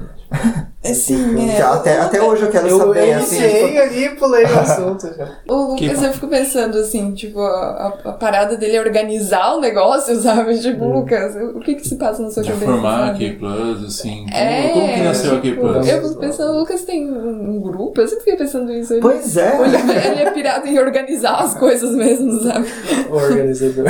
É 0.84 0.94
sim, 0.94 1.16
é. 1.50 1.62
até, 1.62 2.00
até 2.00 2.22
hoje 2.22 2.44
eu 2.44 2.52
quero 2.52 2.68
Eu 2.68 2.78
saber, 2.80 3.14
assim, 3.14 3.38
tipo, 3.40 3.80
ali 3.80 4.04
e 4.06 4.10
pulei 4.10 4.44
o 4.44 4.60
assunto 4.60 5.08
já. 5.16 5.38
O 5.48 5.72
Lucas, 5.74 6.04
eu 6.04 6.14
fico 6.14 6.28
pensando 6.28 6.78
assim, 6.78 7.14
tipo, 7.14 7.40
a, 7.40 7.94
a 8.04 8.12
parada 8.12 8.58
dele 8.58 8.76
é 8.76 8.82
organizar 8.82 9.56
o 9.56 9.62
negócio, 9.62 10.16
sabe? 10.22 10.60
Tipo, 10.60 10.86
Lucas, 10.86 11.34
o 11.56 11.60
que 11.62 11.76
que 11.76 11.88
se 11.88 11.96
passa 11.96 12.22
na 12.22 12.30
sua 12.30 12.44
cabeça? 12.44 12.66
formar 12.66 13.04
a 13.04 13.08
sabe? 13.08 13.20
K-Plus, 13.20 13.86
assim. 13.86 14.26
Como, 14.26 14.36
É, 14.38 14.70
como 14.70 14.94
que 14.94 15.02
nasceu 15.02 15.38
a 15.38 15.42
tipo, 15.42 15.62
K-Plus? 15.62 15.88
Eu 15.88 16.02
fico 16.10 16.20
pensando, 16.20 16.52
o 16.52 16.60
Lucas 16.60 16.84
tem 16.84 17.10
um 17.10 17.60
grupo, 17.62 18.02
eu 18.02 18.08
sempre 18.08 18.26
fiquei 18.26 18.38
pensando 18.38 18.72
isso. 18.74 18.94
Ele, 18.94 19.02
Pois 19.02 19.38
é. 19.38 19.58
ele, 19.64 20.08
ele 20.08 20.22
é 20.24 20.32
pirado 20.32 20.68
em 20.68 20.78
organizar 20.78 21.38
as 21.42 21.54
coisas 21.54 21.96
mesmo, 21.96 22.44
sabe? 22.44 22.68
O 23.10 23.16
organizador. 23.16 23.86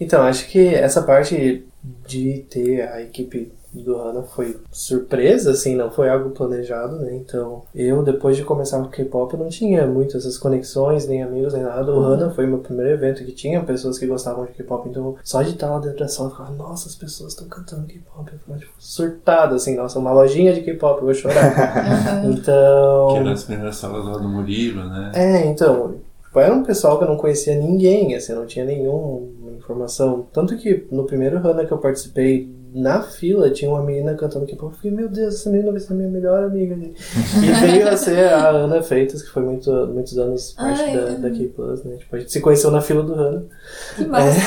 Então, 0.00 0.22
acho 0.22 0.48
que 0.48 0.66
essa 0.74 1.02
parte 1.02 1.64
de 2.06 2.44
ter 2.50 2.82
a 2.82 3.02
equipe 3.02 3.52
do 3.72 3.96
Hana 3.96 4.22
foi 4.22 4.58
surpresa, 4.70 5.50
assim, 5.50 5.76
não 5.76 5.90
foi 5.90 6.08
algo 6.08 6.30
planejado, 6.30 6.96
né? 6.96 7.14
Então, 7.14 7.62
eu, 7.74 8.02
depois 8.02 8.36
de 8.36 8.42
começar 8.44 8.78
com 8.78 8.88
K-pop, 8.88 9.36
não 9.36 9.48
tinha 9.48 9.86
muito 9.86 10.16
essas 10.16 10.38
conexões, 10.38 11.06
nem 11.06 11.22
amigos, 11.22 11.52
nem 11.52 11.62
nada. 11.62 11.92
O 11.92 12.00
Hana 12.00 12.30
foi 12.30 12.46
meu 12.46 12.58
primeiro 12.58 12.92
evento 12.92 13.24
que 13.24 13.32
tinha 13.32 13.62
pessoas 13.62 13.98
que 13.98 14.06
gostavam 14.06 14.46
de 14.46 14.52
K-pop, 14.52 14.88
então, 14.88 15.16
só 15.22 15.42
de 15.42 15.50
estar 15.50 15.70
lá 15.70 15.78
dentro 15.78 15.98
da 15.98 16.08
sala, 16.08 16.28
eu 16.28 16.32
ficava, 16.32 16.50
nossa, 16.52 16.88
as 16.88 16.94
pessoas 16.94 17.32
estão 17.32 17.46
cantando 17.46 17.86
K-pop. 17.86 18.32
Eu 18.32 18.38
ficava, 18.38 18.58
tipo, 18.58 18.72
surtado, 18.78 19.54
assim, 19.54 19.76
nossa, 19.76 19.98
uma 19.98 20.12
lojinha 20.12 20.54
de 20.54 20.62
K-pop, 20.62 20.98
eu 20.98 21.04
vou 21.04 21.14
chorar. 21.14 22.24
então... 22.24 23.08
Que 23.12 23.18
era 23.18 23.32
as 23.32 23.44
primeiras 23.44 23.76
salas 23.76 24.04
lá 24.04 24.18
do 24.18 24.28
Murilo, 24.28 24.84
né? 24.84 25.12
É, 25.14 25.46
então, 25.46 25.96
era 26.34 26.54
um 26.54 26.62
pessoal 26.62 26.98
que 26.98 27.04
eu 27.04 27.08
não 27.08 27.16
conhecia 27.16 27.54
ninguém, 27.54 28.14
assim, 28.14 28.32
não 28.32 28.46
tinha 28.46 28.64
nenhuma 28.64 29.52
informação. 29.56 30.28
Tanto 30.32 30.56
que 30.56 30.86
no 30.90 31.04
primeiro 31.04 31.38
Hana 31.38 31.64
que 31.64 31.72
eu 31.72 31.78
participei, 31.78 32.48
na 32.74 33.02
fila 33.02 33.50
tinha 33.50 33.70
uma 33.70 33.82
menina 33.82 34.14
cantando 34.14 34.46
K-pop. 34.46 34.72
Eu 34.72 34.76
fiquei, 34.76 34.90
meu 34.90 35.08
Deus, 35.08 35.34
essa 35.36 35.50
menina 35.50 35.70
vai 35.70 35.80
ser 35.80 35.94
minha 35.94 36.08
melhor 36.08 36.44
amiga. 36.44 36.74
e 36.74 37.52
veio 37.66 37.88
a 37.88 37.96
ser 37.96 38.28
a 38.32 38.48
Ana 38.50 38.82
Freitas, 38.82 39.22
que 39.22 39.30
foi 39.30 39.42
muito, 39.42 39.70
muitos 39.88 40.16
anos 40.18 40.52
parte 40.52 40.82
Ai, 40.82 40.94
da, 40.96 41.02
é. 41.10 41.14
da 41.16 41.30
K-Plus, 41.30 41.84
né? 41.84 41.96
Tipo, 41.96 42.16
a 42.16 42.18
gente 42.18 42.32
se 42.32 42.40
conheceu 42.40 42.70
na 42.70 42.80
fila 42.80 43.02
do 43.02 43.14
Hana. 43.14 43.44
Que 43.96 44.04
massa. 44.06 44.40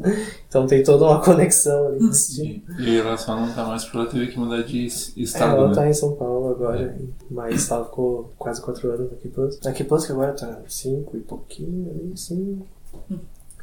Então 0.48 0.66
tem 0.66 0.82
toda 0.82 1.04
uma 1.04 1.20
conexão 1.22 1.88
ali. 1.88 1.98
E, 2.38 2.62
e 2.78 2.98
ela 2.98 3.18
só 3.18 3.36
não 3.38 3.52
tá 3.52 3.64
mais 3.66 3.84
porque 3.84 3.98
ela 3.98 4.06
teve 4.06 4.28
que 4.28 4.38
mudar 4.38 4.62
de 4.62 4.86
es- 4.86 5.12
É, 5.14 5.20
estado, 5.20 5.56
ela 5.58 5.68
né? 5.68 5.74
tá 5.74 5.86
em 5.86 5.92
São 5.92 6.12
Paulo 6.12 6.48
agora, 6.52 6.96
mas 7.30 7.70
ela 7.70 7.84
ficou 7.84 8.32
quase 8.38 8.62
quatro 8.62 8.90
anos 8.90 9.10
na 9.10 9.16
K-Plus. 9.18 9.58
A 9.66 9.72
K-Plus 9.72 10.06
que 10.06 10.12
agora 10.12 10.32
tá 10.32 10.60
cinco 10.66 11.18
e 11.18 11.20
pouquinho 11.20 11.90
ali, 11.90 12.12
assim, 12.14 12.62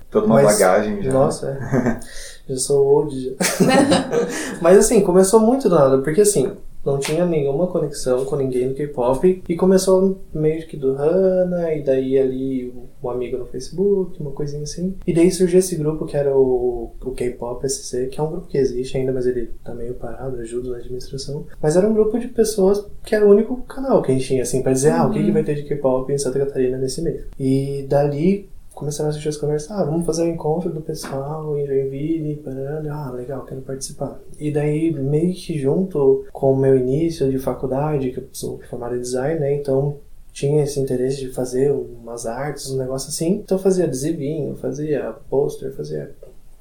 toda 0.10 0.26
uma 0.26 0.36
Mas- 0.36 0.54
bagagem 0.54 1.02
já. 1.02 1.12
Nossa, 1.12 1.48
é. 1.50 2.00
já 2.54 2.58
sou 2.60 2.86
old 2.86 3.20
já. 3.20 3.32
Mas 4.62 4.78
assim, 4.78 5.02
começou 5.02 5.39
muito 5.39 5.70
do 5.70 5.76
nada, 5.76 5.98
porque 6.00 6.22
assim, 6.22 6.52
não 6.86 7.00
tinha 7.00 7.26
nenhuma 7.26 7.65
conexão 7.68 8.24
com 8.26 8.36
ninguém 8.36 8.68
no 8.70 8.76
K-pop 8.76 9.41
e 9.50 9.56
começou 9.56 10.20
meio 10.32 10.65
que 10.68 10.78
do 10.78 10.91
Hana, 10.91 11.74
e 11.74 11.82
daí 11.82 12.18
ali 12.18 12.74
um 13.04 13.10
amigo 13.10 13.38
no 13.38 13.46
Facebook, 13.48 14.22
uma 14.22 14.32
coisinha 14.32 14.62
assim. 14.63 14.96
E 15.06 15.12
daí 15.13 15.32
surgiu 15.32 15.60
esse 15.60 15.76
grupo 15.76 16.06
que 16.06 16.15
era 16.15 16.36
o, 16.38 16.91
o 17.04 17.12
K-pop 17.12 17.68
SC, 17.68 18.08
que 18.08 18.20
é 18.20 18.24
um 18.24 18.30
grupo 18.30 18.48
que 18.48 18.58
existe 18.58 18.98
ainda, 18.98 19.12
mas 19.12 19.26
ele 19.26 19.50
tá 19.63 19.74
meio 19.74 19.96
parado, 19.96 20.38
ajuda 20.38 20.70
na 20.70 20.78
administração. 20.78 21.46
Mas 21.60 21.76
era 21.76 21.88
um 21.89 21.94
grupo 21.94 22.20
de 22.20 22.28
pessoas 22.28 22.86
que 23.04 23.15
era 23.15 23.26
o 23.26 23.32
único 23.32 23.58
canal 23.63 24.02
que 24.04 24.12
a 24.12 24.13
gente 24.15 24.28
tinha, 24.28 24.44
assim, 24.44 24.62
pra 24.62 24.74
dizer, 24.74 24.91
ah, 24.91 25.08
o 25.08 25.12
que, 25.12 25.24
que 25.24 25.32
vai 25.32 25.44
ter 25.44 25.56
de 25.56 25.63
K-pop 25.63 26.12
em 26.13 26.18
Santa 26.20 26.38
Catarina 26.38 26.78
nesse 26.78 27.02
mês. 27.02 27.24
E 27.39 27.84
dali 27.89 28.48
começaram 28.76 29.08
a 29.08 29.10
assistir 29.10 29.30
as 29.30 29.38
conversas, 29.38 29.72
ah, 29.72 29.84
vamos 29.84 30.06
fazer 30.06 30.24
um 30.24 30.34
encontro 30.34 30.70
do 30.70 30.82
pessoal 30.82 31.58
em 31.58 31.66
Joinville, 31.66 32.36
parará. 32.36 32.82
ah, 32.92 33.12
legal, 33.12 33.46
quero 33.46 33.62
participar. 33.62 34.20
E 34.38 34.52
daí, 34.52 34.92
meio 34.92 35.34
que 35.34 35.58
junto 35.58 36.26
com 36.32 36.52
o 36.52 36.58
meu 36.58 36.78
início 36.78 37.32
de 37.32 37.40
faculdade, 37.40 38.12
que 38.12 38.20
eu 38.20 38.28
sou 38.34 38.60
formado 38.70 38.96
em 38.96 39.00
design, 39.00 39.40
né, 39.40 39.56
então 39.56 39.98
tinha 40.34 40.64
esse 40.64 40.80
interesse 40.80 41.22
de 41.22 41.30
fazer 41.30 41.72
umas 41.72 42.26
artes, 42.26 42.70
um 42.70 42.78
negócio 42.78 43.08
assim, 43.08 43.42
então 43.44 43.58
fazia 43.58 43.86
adesivinho, 43.86 44.56
fazia 44.58 45.16
pôster, 45.30 45.72
fazia 45.72 46.12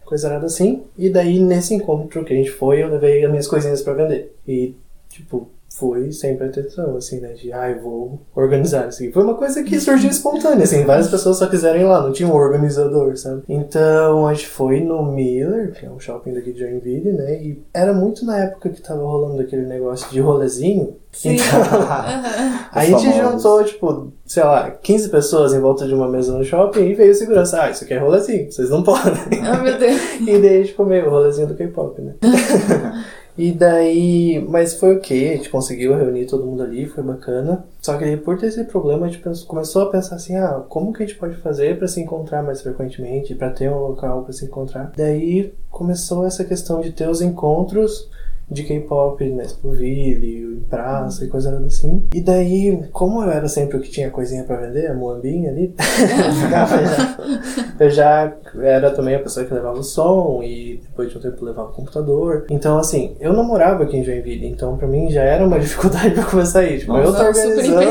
coisa 0.04 0.28
nada 0.28 0.46
assim, 0.46 0.84
e 0.96 1.10
daí 1.10 1.40
nesse 1.40 1.74
encontro 1.74 2.24
que 2.24 2.32
a 2.32 2.36
gente 2.36 2.52
foi, 2.52 2.82
eu 2.82 2.88
levei 2.88 3.24
as 3.24 3.30
minhas 3.30 3.48
coisinhas 3.48 3.82
pra 3.82 3.94
vender. 3.94 4.32
E, 4.46 4.74
tipo, 5.08 5.48
foi 5.76 6.12
sem 6.12 6.36
pretensão, 6.36 6.96
assim, 6.96 7.20
né? 7.20 7.32
De, 7.32 7.52
ai, 7.52 7.74
vou 7.74 8.20
organizar 8.34 8.88
isso 8.88 9.02
aqui. 9.02 9.12
Foi 9.12 9.24
uma 9.24 9.34
coisa 9.34 9.62
que 9.64 9.80
surgiu 9.80 10.08
espontânea, 10.08 10.64
assim. 10.64 10.84
Várias 10.84 11.08
pessoas 11.08 11.36
só 11.36 11.46
quiseram 11.46 11.80
ir 11.80 11.84
lá, 11.84 12.00
não 12.00 12.12
tinha 12.12 12.28
um 12.28 12.34
organizador, 12.34 13.16
sabe? 13.16 13.42
Então, 13.48 14.26
a 14.26 14.32
gente 14.32 14.46
foi 14.46 14.80
no 14.80 15.02
Miller, 15.02 15.72
que 15.72 15.84
é 15.84 15.90
um 15.90 15.98
shopping 15.98 16.32
daqui 16.32 16.52
de 16.52 16.60
Joinville, 16.60 17.12
né? 17.12 17.42
E 17.42 17.62
era 17.74 17.92
muito 17.92 18.24
na 18.24 18.38
época 18.38 18.70
que 18.70 18.80
tava 18.80 19.02
rolando 19.02 19.42
aquele 19.42 19.66
negócio 19.66 20.08
de 20.10 20.20
rolezinho. 20.20 20.96
Sim. 21.10 21.34
Então, 21.34 21.60
a 22.72 22.84
gente 22.84 23.12
juntou, 23.12 23.64
tipo, 23.64 24.12
sei 24.24 24.44
lá, 24.44 24.70
15 24.70 25.08
pessoas 25.08 25.54
em 25.54 25.60
volta 25.60 25.86
de 25.86 25.94
uma 25.94 26.08
mesa 26.08 26.36
no 26.36 26.44
shopping 26.44 26.84
e 26.84 26.94
veio 26.94 27.14
segurança. 27.14 27.60
Ah, 27.60 27.70
isso 27.70 27.84
aqui 27.84 27.94
é 27.94 27.98
rolezinho, 27.98 28.50
vocês 28.50 28.70
não 28.70 28.82
podem. 28.82 29.40
Ah, 29.44 29.58
meu 29.58 29.76
Deus. 29.78 30.00
E 30.20 30.38
daí 30.38 30.56
a 30.56 30.62
gente 30.62 30.74
comeu 30.74 31.06
o 31.06 31.10
rolezinho 31.10 31.48
do 31.48 31.54
K-pop, 31.54 32.00
né? 32.00 32.14
e 33.36 33.52
daí. 33.52 34.44
Mas 34.48 34.74
foi 34.74 34.96
ok, 34.96 35.32
a 35.32 35.36
gente 35.36 35.50
conseguiu 35.50 35.94
reunir 35.96 36.26
todo 36.26 36.44
mundo 36.46 36.62
ali, 36.62 36.86
foi 36.86 37.02
bacana. 37.02 37.64
Só 37.80 37.96
que 37.98 38.16
por 38.18 38.38
ter 38.38 38.46
esse 38.46 38.64
problema, 38.64 39.06
a 39.06 39.08
gente 39.08 39.22
pensou- 39.22 39.46
começou 39.46 39.82
a 39.82 39.90
pensar 39.90 40.16
assim: 40.16 40.36
ah, 40.36 40.62
como 40.68 40.92
que 40.92 41.02
a 41.02 41.06
gente 41.06 41.18
pode 41.18 41.36
fazer 41.36 41.78
pra 41.78 41.88
se 41.88 42.00
encontrar 42.00 42.42
mais 42.42 42.62
frequentemente, 42.62 43.34
pra 43.34 43.50
ter 43.50 43.70
um 43.70 43.78
local 43.78 44.22
pra 44.22 44.32
se 44.32 44.44
encontrar? 44.44 44.92
Daí 44.96 45.52
começou 45.70 46.24
essa 46.26 46.44
questão 46.44 46.80
de 46.80 46.92
ter 46.92 47.08
os 47.08 47.20
encontros 47.20 48.08
de 48.50 48.62
K-pop 48.62 49.24
na 49.30 49.42
Expoville, 49.42 50.56
em 50.56 50.60
praça 50.68 51.24
e 51.24 51.28
coisa 51.28 51.56
assim. 51.66 52.04
E 52.14 52.20
daí, 52.20 52.82
como 52.92 53.22
eu 53.22 53.30
era 53.30 53.48
sempre 53.48 53.76
o 53.76 53.80
que 53.80 53.90
tinha 53.90 54.10
coisinha 54.10 54.44
pra 54.44 54.56
vender, 54.56 54.86
a 54.90 54.94
moambinha 54.94 55.50
ali, 55.50 55.74
eu 57.80 57.90
já 57.90 58.32
era 58.62 58.90
também 58.90 59.14
a 59.14 59.18
pessoa 59.20 59.44
que 59.46 59.54
levava 59.54 59.78
o 59.78 59.82
som 59.82 60.40
e 60.42 60.80
depois 60.82 61.10
de 61.10 61.18
um 61.18 61.20
tempo 61.20 61.44
levava 61.44 61.70
o 61.70 61.72
computador. 61.72 62.46
Então, 62.50 62.78
assim, 62.78 63.16
eu 63.20 63.32
não 63.32 63.44
morava 63.44 63.84
aqui 63.84 63.96
em 63.96 64.04
Joinville, 64.04 64.46
então 64.46 64.76
pra 64.76 64.86
mim 64.86 65.10
já 65.10 65.22
era 65.22 65.44
uma 65.46 65.58
dificuldade 65.60 66.10
pra 66.12 66.24
começar 66.24 66.60
a 66.60 66.64
ir. 66.64 66.80
Tipo, 66.80 66.96
eu 66.96 67.04
tô 67.04 67.12
Nossa, 67.12 67.34
super 67.34 67.48
organizando. 67.48 67.84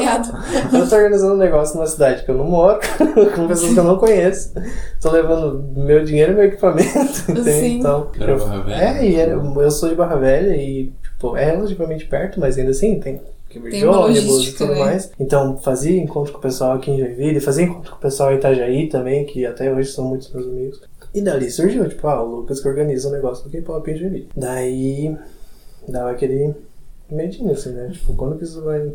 Eu 0.73 0.89
tô 0.89 0.95
organizando 0.95 1.33
um 1.35 1.37
negócio 1.37 1.75
numa 1.75 1.87
cidade 1.87 2.23
que 2.23 2.31
eu 2.31 2.35
não 2.37 2.45
moro, 2.45 2.79
com 3.35 3.47
pessoas 3.47 3.73
que 3.73 3.79
eu 3.79 3.83
não 3.83 3.97
conheço. 3.97 4.53
Tô 5.01 5.11
levando 5.11 5.63
meu 5.77 6.03
dinheiro 6.03 6.33
e 6.33 6.35
meu 6.35 6.45
equipamento. 6.45 6.89
Então, 7.29 8.07
Era 8.19 8.31
eu- 8.31 8.39
Barra 8.39 8.61
Velha? 8.61 8.75
É, 8.83 9.05
e 9.05 9.15
era- 9.15 9.31
eu 9.33 9.71
sou 9.71 9.89
de 9.89 9.95
Barra 9.95 10.15
Velha 10.15 10.42
e, 10.47 10.93
tipo, 11.01 11.35
é 11.35 11.45
relativamente 11.45 12.05
perto, 12.05 12.39
mas 12.39 12.57
ainda 12.57 12.71
assim 12.71 12.99
tem 12.99 13.21
que 13.49 13.59
de 13.59 13.85
ônibus 13.85 14.47
e 14.47 14.53
tudo 14.53 14.73
né? 14.73 14.79
mais. 14.79 15.11
Então, 15.19 15.57
fazia 15.57 16.01
encontro 16.01 16.33
com 16.33 16.39
o 16.39 16.41
pessoal 16.41 16.73
aqui 16.73 16.91
em 16.91 16.97
Joinville, 16.97 17.39
fazia 17.39 17.65
encontro 17.65 17.91
com 17.91 17.97
o 17.97 18.01
pessoal 18.01 18.33
em 18.33 18.37
Itajaí 18.37 18.89
também, 18.89 19.25
que 19.25 19.45
até 19.45 19.71
hoje 19.71 19.91
são 19.91 20.05
muitos 20.05 20.33
meus 20.33 20.47
amigos. 20.47 20.81
E 21.13 21.21
dali 21.21 21.51
surgiu, 21.51 21.87
tipo, 21.87 22.07
ah, 22.07 22.23
o 22.23 22.37
Lucas 22.37 22.59
que 22.59 22.67
organiza 22.67 23.07
o 23.07 23.11
negócio 23.11 23.43
do 23.43 23.51
K-pop 23.51 23.89
em 23.91 23.95
Joinville. 23.95 24.29
Daí, 24.35 25.15
dava 25.87 26.11
aquele 26.11 26.55
medinho, 27.09 27.51
assim, 27.51 27.69
né? 27.69 27.89
Tipo, 27.93 28.15
quando 28.15 28.37
que 28.37 28.43
isso 28.43 28.63
vai 28.63 28.91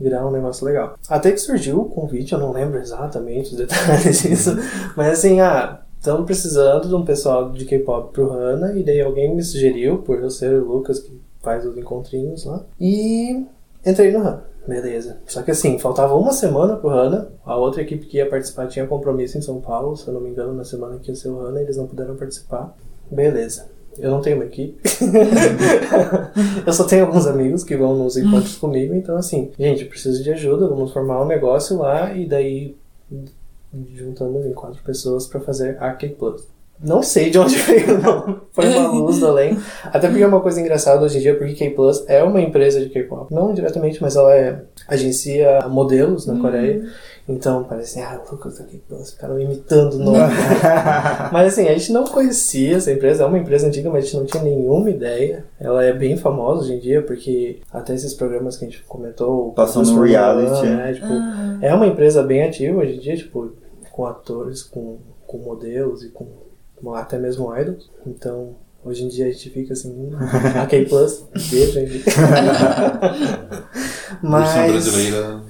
virar 0.00 0.26
um 0.26 0.30
negócio 0.30 0.64
legal. 0.64 0.98
Até 1.08 1.30
que 1.30 1.38
surgiu 1.38 1.80
o 1.80 1.88
convite, 1.88 2.32
eu 2.32 2.38
não 2.38 2.52
lembro 2.52 2.78
exatamente 2.78 3.52
os 3.52 3.58
detalhes 3.58 4.22
disso, 4.22 4.56
mas 4.96 5.18
assim, 5.18 5.40
ah, 5.40 5.83
estamos 6.04 6.26
precisando 6.26 6.86
de 6.86 6.94
um 6.94 7.02
pessoal 7.02 7.50
de 7.50 7.64
K-pop 7.64 8.12
pro 8.12 8.30
Hana, 8.30 8.78
e 8.78 8.82
daí 8.82 9.00
alguém 9.00 9.34
me 9.34 9.42
sugeriu, 9.42 9.98
por 9.98 10.18
eu 10.18 10.30
ser 10.30 10.52
o 10.52 10.66
Lucas 10.66 11.00
que 11.00 11.18
faz 11.40 11.64
os 11.64 11.78
encontrinhos 11.78 12.44
lá, 12.44 12.62
e 12.78 13.42
entrei 13.84 14.12
no 14.12 14.18
Hana. 14.18 14.44
Beleza. 14.68 15.18
Só 15.26 15.42
que 15.42 15.50
assim, 15.50 15.78
faltava 15.78 16.14
uma 16.14 16.32
semana 16.32 16.76
pro 16.76 16.90
Hana. 16.90 17.28
A 17.44 17.56
outra 17.56 17.82
equipe 17.82 18.06
que 18.06 18.16
ia 18.16 18.28
participar 18.28 18.66
tinha 18.66 18.86
compromisso 18.86 19.36
em 19.36 19.42
São 19.42 19.60
Paulo, 19.60 19.96
se 19.96 20.06
eu 20.06 20.14
não 20.14 20.20
me 20.20 20.30
engano, 20.30 20.54
na 20.54 20.64
semana 20.64 20.98
que 20.98 21.10
ia 21.10 21.14
ser 21.14 21.28
o 21.28 21.40
Hana, 21.40 21.60
eles 21.60 21.76
não 21.76 21.86
puderam 21.86 22.16
participar. 22.16 22.74
Beleza. 23.10 23.68
Eu 23.98 24.10
não 24.10 24.20
tenho 24.20 24.36
uma 24.36 24.46
equipe. 24.46 24.80
eu 26.66 26.72
só 26.72 26.84
tenho 26.84 27.04
alguns 27.04 27.26
amigos 27.26 27.62
que 27.62 27.76
vão 27.76 27.96
nos 27.96 28.16
encontros 28.16 28.56
comigo, 28.56 28.94
então 28.94 29.16
assim, 29.16 29.52
gente, 29.58 29.84
preciso 29.84 30.22
de 30.22 30.32
ajuda, 30.32 30.68
vamos 30.68 30.92
formar 30.92 31.22
um 31.22 31.26
negócio 31.26 31.78
lá 31.78 32.14
e 32.14 32.26
daí 32.26 32.74
juntamos 33.94 34.46
em 34.46 34.52
quatro 34.52 34.82
pessoas 34.82 35.26
para 35.26 35.40
fazer 35.40 35.76
a 35.80 35.92
K 35.92 36.08
Plus. 36.10 36.54
Não 36.82 37.02
sei 37.02 37.30
de 37.30 37.38
onde 37.38 37.56
veio 37.64 37.96
o 37.96 38.02
nome. 38.02 38.36
Foi 38.52 38.66
uma 38.68 38.88
luz 38.88 39.18
do 39.20 39.26
além. 39.26 39.58
Até 39.84 40.08
porque 40.08 40.22
é 40.22 40.26
uma 40.26 40.40
coisa 40.40 40.60
engraçada 40.60 41.04
hoje 41.04 41.18
em 41.18 41.20
dia, 41.20 41.36
porque 41.36 41.54
K 41.54 41.70
Plus 41.70 42.04
é 42.08 42.22
uma 42.22 42.40
empresa 42.40 42.80
de 42.80 42.88
K-pop. 42.88 43.32
Não 43.32 43.54
diretamente, 43.54 44.02
mas 44.02 44.16
ela 44.16 44.34
é 44.34 44.62
agencia 44.88 45.60
modelos 45.68 46.26
na 46.26 46.38
Coreia. 46.38 46.84
Então 47.26 47.64
parece 47.64 48.00
ah, 48.00 48.20
Lucas 48.30 48.58
da 48.58 48.64
K 48.64 48.78
Plus, 48.86 49.12
ficaram 49.12 49.40
imitando 49.40 49.94
o 49.94 49.98
nome. 49.98 50.18
mas 51.32 51.54
assim, 51.54 51.68
a 51.68 51.72
gente 51.72 51.90
não 51.90 52.04
conhecia 52.04 52.76
essa 52.76 52.92
empresa, 52.92 53.24
é 53.24 53.26
uma 53.26 53.38
empresa 53.38 53.66
antiga, 53.66 53.88
mas 53.88 54.04
a 54.04 54.06
gente 54.06 54.16
não 54.18 54.26
tinha 54.26 54.42
nenhuma 54.42 54.90
ideia. 54.90 55.44
Ela 55.58 55.84
é 55.84 55.92
bem 55.92 56.16
famosa 56.18 56.64
hoje 56.64 56.74
em 56.74 56.80
dia, 56.80 57.00
porque 57.00 57.60
até 57.72 57.94
esses 57.94 58.12
programas 58.12 58.58
que 58.58 58.64
a 58.66 58.68
gente 58.68 58.82
comentou. 58.82 59.52
Passando 59.52 59.90
no 59.90 60.02
reality. 60.02 60.66
Né, 60.66 60.92
tipo, 60.92 61.64
É 61.64 61.72
uma 61.72 61.86
empresa 61.86 62.22
bem 62.22 62.42
ativa 62.42 62.78
hoje 62.78 62.96
em 62.96 63.00
dia, 63.00 63.16
tipo, 63.16 63.52
com 63.94 64.06
atores, 64.06 64.62
com, 64.64 64.98
com 65.24 65.38
modelos 65.38 66.02
e 66.02 66.08
com 66.08 66.26
até 66.94 67.16
mesmo 67.16 67.56
idols. 67.56 67.88
Então, 68.04 68.56
hoje 68.84 69.04
em 69.04 69.08
dia 69.08 69.26
a 69.26 69.30
gente 69.30 69.48
fica 69.50 69.72
assim, 69.72 69.88
hum, 69.88 70.10
a 70.60 70.66
K 70.66 70.84
Plus, 70.84 71.24
beijo, 71.48 71.78
hein? 71.78 71.86
Versão 74.20 74.66
brasileira. 74.68 75.40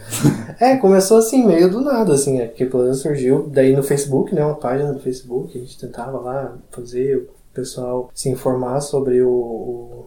É, 0.61 0.77
começou 0.77 1.17
assim, 1.17 1.47
meio 1.47 1.71
do 1.71 1.81
nada, 1.81 2.13
assim, 2.13 2.43
a 2.43 2.47
K 2.47 2.67
Plus 2.67 2.99
surgiu 2.99 3.49
daí 3.51 3.75
no 3.75 3.83
Facebook, 3.83 4.35
né, 4.35 4.45
uma 4.45 4.57
página 4.57 4.93
do 4.93 5.01
Facebook, 5.01 5.57
a 5.57 5.61
gente 5.61 5.79
tentava 5.79 6.19
lá 6.19 6.55
fazer 6.71 7.17
o 7.17 7.29
pessoal 7.55 8.11
se 8.15 8.29
informar 8.29 8.83
sobre 8.83 9.23
o, 9.23 9.31
o 9.31 10.07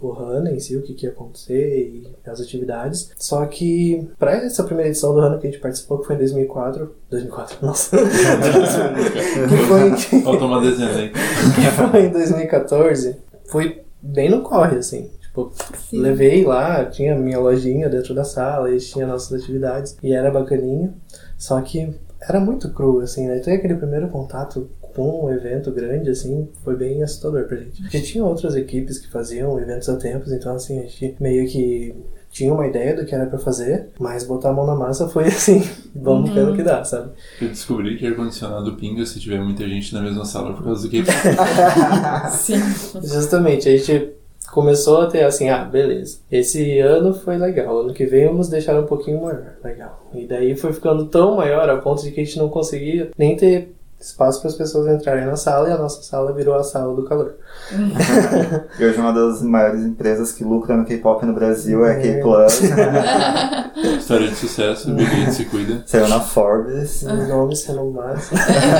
o 0.00 0.12
HANA 0.12 0.50
em 0.50 0.60
si, 0.60 0.76
o 0.76 0.82
que, 0.82 0.94
que 0.94 1.06
ia 1.06 1.12
acontecer 1.12 1.78
e 1.78 2.08
as 2.28 2.40
atividades. 2.40 3.10
Só 3.16 3.44
que 3.46 4.08
para 4.18 4.32
essa 4.32 4.64
primeira 4.64 4.90
edição 4.90 5.14
do 5.14 5.20
HANA 5.20 5.38
que 5.38 5.46
a 5.46 5.50
gente 5.50 5.60
participou, 5.60 5.98
que 5.98 6.06
foi 6.06 6.16
em 6.16 6.18
2004, 6.18 6.94
2004, 7.10 7.58
nossa, 7.66 7.96
que 7.96 9.56
foi, 9.66 10.20
Faltou 10.22 10.48
uma 10.48 10.60
desenho 10.60 10.90
aí. 10.90 11.10
que 11.12 11.90
foi 11.90 12.06
em 12.06 12.10
2014, 12.10 13.16
foi 13.46 13.82
bem 14.00 14.30
no 14.30 14.42
corre, 14.42 14.78
assim. 14.78 15.10
Tipo, 15.20 15.50
Sim. 15.88 16.00
levei 16.00 16.44
lá, 16.44 16.84
tinha 16.84 17.16
minha 17.16 17.38
lojinha 17.38 17.88
dentro 17.88 18.14
da 18.14 18.24
sala, 18.24 18.70
e 18.70 18.78
tinha 18.78 19.06
nossas 19.06 19.42
atividades, 19.42 19.96
e 20.02 20.12
era 20.12 20.30
bacaninha. 20.30 20.92
Só 21.38 21.60
que 21.62 21.94
era 22.20 22.38
muito 22.38 22.70
cru, 22.72 23.00
assim, 23.00 23.26
né? 23.26 23.38
Então 23.38 23.52
aquele 23.52 23.74
primeiro 23.74 24.08
contato 24.08 24.70
com 24.94 25.26
um 25.26 25.30
evento 25.30 25.70
grande, 25.70 26.10
assim, 26.10 26.48
foi 26.64 26.76
bem 26.76 27.02
assustador 27.02 27.44
pra 27.44 27.56
gente. 27.56 27.82
Já 27.90 28.00
tinha 28.00 28.24
outras 28.24 28.54
equipes 28.54 28.98
que 28.98 29.10
faziam 29.10 29.58
eventos 29.58 29.88
há 29.88 29.96
tempos, 29.96 30.32
então 30.32 30.54
assim, 30.54 30.78
a 30.78 30.82
gente 30.82 31.16
meio 31.20 31.46
que 31.48 31.94
tinha 32.30 32.52
uma 32.52 32.66
ideia 32.66 32.96
do 32.96 33.04
que 33.04 33.14
era 33.14 33.26
pra 33.26 33.38
fazer, 33.38 33.90
mas 33.98 34.24
botar 34.24 34.48
a 34.48 34.52
mão 34.52 34.66
na 34.66 34.74
massa 34.74 35.06
foi 35.08 35.24
assim, 35.28 35.62
vamos 35.94 36.30
ver 36.30 36.46
no 36.46 36.56
que 36.56 36.62
dá, 36.62 36.82
sabe? 36.82 37.10
Eu 37.40 37.48
descobri 37.48 37.96
que 37.98 38.06
ar-condicionado 38.06 38.74
pinga 38.76 39.04
se 39.04 39.20
tiver 39.20 39.40
muita 39.40 39.68
gente 39.68 39.94
na 39.94 40.00
mesma 40.00 40.24
sala 40.24 40.54
por 40.54 40.64
causa 40.64 40.82
do 40.82 40.90
que 40.90 41.04
Sim. 42.32 42.60
Justamente, 43.02 43.68
a 43.68 43.76
gente 43.76 44.12
começou 44.50 45.02
a 45.02 45.06
ter 45.06 45.24
assim, 45.24 45.48
ah, 45.50 45.64
beleza. 45.64 46.18
Esse 46.30 46.78
ano 46.80 47.14
foi 47.14 47.36
legal, 47.36 47.80
ano 47.80 47.94
que 47.94 48.06
vem 48.06 48.26
vamos 48.26 48.48
deixar 48.48 48.78
um 48.80 48.86
pouquinho 48.86 49.22
maior, 49.22 49.54
legal. 49.62 50.10
E 50.14 50.26
daí 50.26 50.54
foi 50.54 50.72
ficando 50.72 51.06
tão 51.06 51.36
maior 51.36 51.68
a 51.68 51.76
ponto 51.76 52.02
de 52.02 52.10
que 52.10 52.20
a 52.20 52.24
gente 52.24 52.38
não 52.38 52.48
conseguia 52.48 53.10
nem 53.16 53.36
ter 53.36 53.74
espaço 54.02 54.40
para 54.40 54.50
as 54.50 54.56
pessoas 54.56 54.86
entrarem 54.92 55.24
na 55.24 55.36
sala 55.36 55.68
e 55.68 55.72
a 55.72 55.78
nossa 55.78 56.02
sala 56.02 56.32
virou 56.32 56.54
a 56.54 56.64
sala 56.64 56.94
do 56.94 57.04
calor. 57.04 57.34
E 58.78 58.84
hoje 58.84 58.98
uma 58.98 59.12
das 59.12 59.42
maiores 59.42 59.82
empresas 59.82 60.32
que 60.32 60.42
lucra 60.42 60.76
no 60.76 60.84
K-pop 60.84 61.24
no 61.24 61.32
Brasil 61.34 61.84
é 61.84 61.92
a 61.92 61.98
É. 61.98 62.00
K-Plus. 62.00 62.60
História 63.98 64.28
de 64.28 64.34
sucesso, 64.34 64.90
Big 64.92 65.30
se 65.32 65.44
cuida. 65.44 65.82
Saiu 65.86 66.08
na 66.08 66.20
Forbes. 66.20 67.02
Os 67.02 67.28
nomes 67.28 67.60
sendo 67.60 67.84
máximo. 67.90 68.38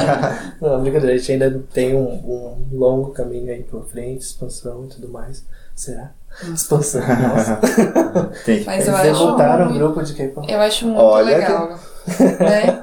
não, 0.61 0.81
brincadeira, 0.81 1.15
a 1.15 1.19
gente 1.19 1.33
ainda 1.33 1.63
tem 1.73 1.95
um, 1.95 2.03
um 2.03 2.79
longo 2.79 3.11
caminho 3.11 3.53
aí 3.53 3.63
pela 3.63 3.83
frente, 3.85 4.23
expansão 4.23 4.85
e 4.85 4.89
tudo 4.89 5.09
mais. 5.09 5.45
Será? 5.75 6.11
Expansão, 6.53 7.01
nossa. 7.03 7.61
Tem 8.45 8.61
que 8.61 8.67
Mas 8.67 8.89
eu 8.89 8.95
Eles 8.95 9.11
acho 9.11 9.25
debutaram 9.25 9.71
um 9.71 9.75
grupo 9.79 10.03
de 10.03 10.15
K-pop. 10.15 10.51
Eu 10.51 10.61
acho 10.61 10.87
muito 10.87 11.01
Olha 11.01 11.37
legal. 11.39 11.79
Né? 12.07 12.83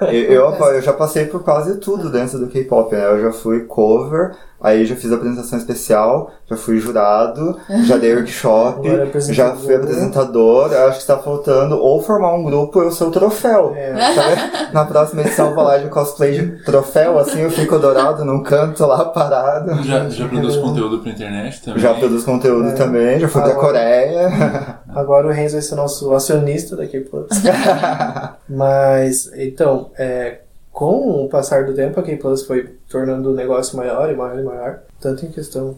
Eu, 0.00 0.54
eu, 0.54 0.54
eu 0.54 0.80
já 0.80 0.94
passei 0.94 1.26
por 1.26 1.44
quase 1.44 1.76
tudo 1.76 2.10
dentro 2.10 2.38
do 2.38 2.48
K-pop, 2.48 2.90
né? 2.94 3.04
Eu 3.04 3.20
já 3.20 3.32
fui 3.32 3.60
cover, 3.66 4.34
aí 4.60 4.84
já 4.84 4.94
fiz 4.96 5.10
apresentação 5.12 5.58
especial, 5.58 6.30
já 6.48 6.56
fui 6.56 6.78
jurado, 6.78 7.58
já 7.84 7.96
dei 7.96 8.14
workshop, 8.14 8.88
apresentador. 8.88 9.34
já 9.34 9.56
fui 9.56 9.74
apresentador. 9.74 10.72
Eu 10.72 10.84
acho 10.86 10.96
que 10.96 11.02
está 11.02 11.18
faltando 11.18 11.78
ou 11.78 12.02
formar 12.02 12.34
um 12.34 12.44
grupo 12.44 12.80
eu 12.82 12.90
sou 12.90 13.08
o 13.08 13.10
troféu. 13.10 13.72
É. 13.76 13.94
Sabe? 14.14 14.72
Na 14.72 14.84
próxima 14.84 15.22
edição 15.22 15.48
eu 15.50 15.54
vou 15.54 15.64
lá 15.64 15.78
de 15.78 15.88
cosplay 15.88 16.32
de 16.32 16.64
troféu, 16.64 17.18
assim 17.18 17.40
eu 17.40 17.50
fico 17.50 17.78
dourado 17.78 18.24
num 18.24 18.42
canto 18.42 18.84
lá 18.86 19.04
parado. 19.06 19.82
Já, 19.84 20.08
já 20.08 20.28
produz 20.28 20.56
conteúdo 20.56 20.98
pra 21.00 21.10
internet 21.12 21.62
também. 21.62 21.80
Já 21.80 21.94
produz 21.94 22.24
conteúdo 22.24 22.68
É. 22.68 22.72
também, 22.72 23.18
já 23.20 23.28
fui 23.28 23.40
pra 23.42 23.50
Agora- 23.52 23.66
Coreia. 23.66 24.80
Agora 24.94 25.26
o 25.26 25.30
Renzo 25.30 25.54
vai 25.54 25.62
ser 25.62 25.74
nosso 25.76 26.12
acionista 26.14 26.76
da 26.76 26.86
K-Plus. 26.86 27.28
Mas, 28.48 29.30
então, 29.36 29.90
é, 29.98 30.40
com 30.72 31.24
o 31.24 31.28
passar 31.28 31.64
do 31.66 31.74
tempo, 31.74 31.98
a 31.98 32.02
K-Plus 32.02 32.44
foi 32.44 32.76
tornando 32.88 33.30
o 33.30 33.34
negócio 33.34 33.76
maior 33.76 34.10
e 34.10 34.16
maior 34.16 34.38
e 34.38 34.42
maior. 34.42 34.78
Tanto 35.00 35.26
em 35.26 35.30
questão. 35.30 35.76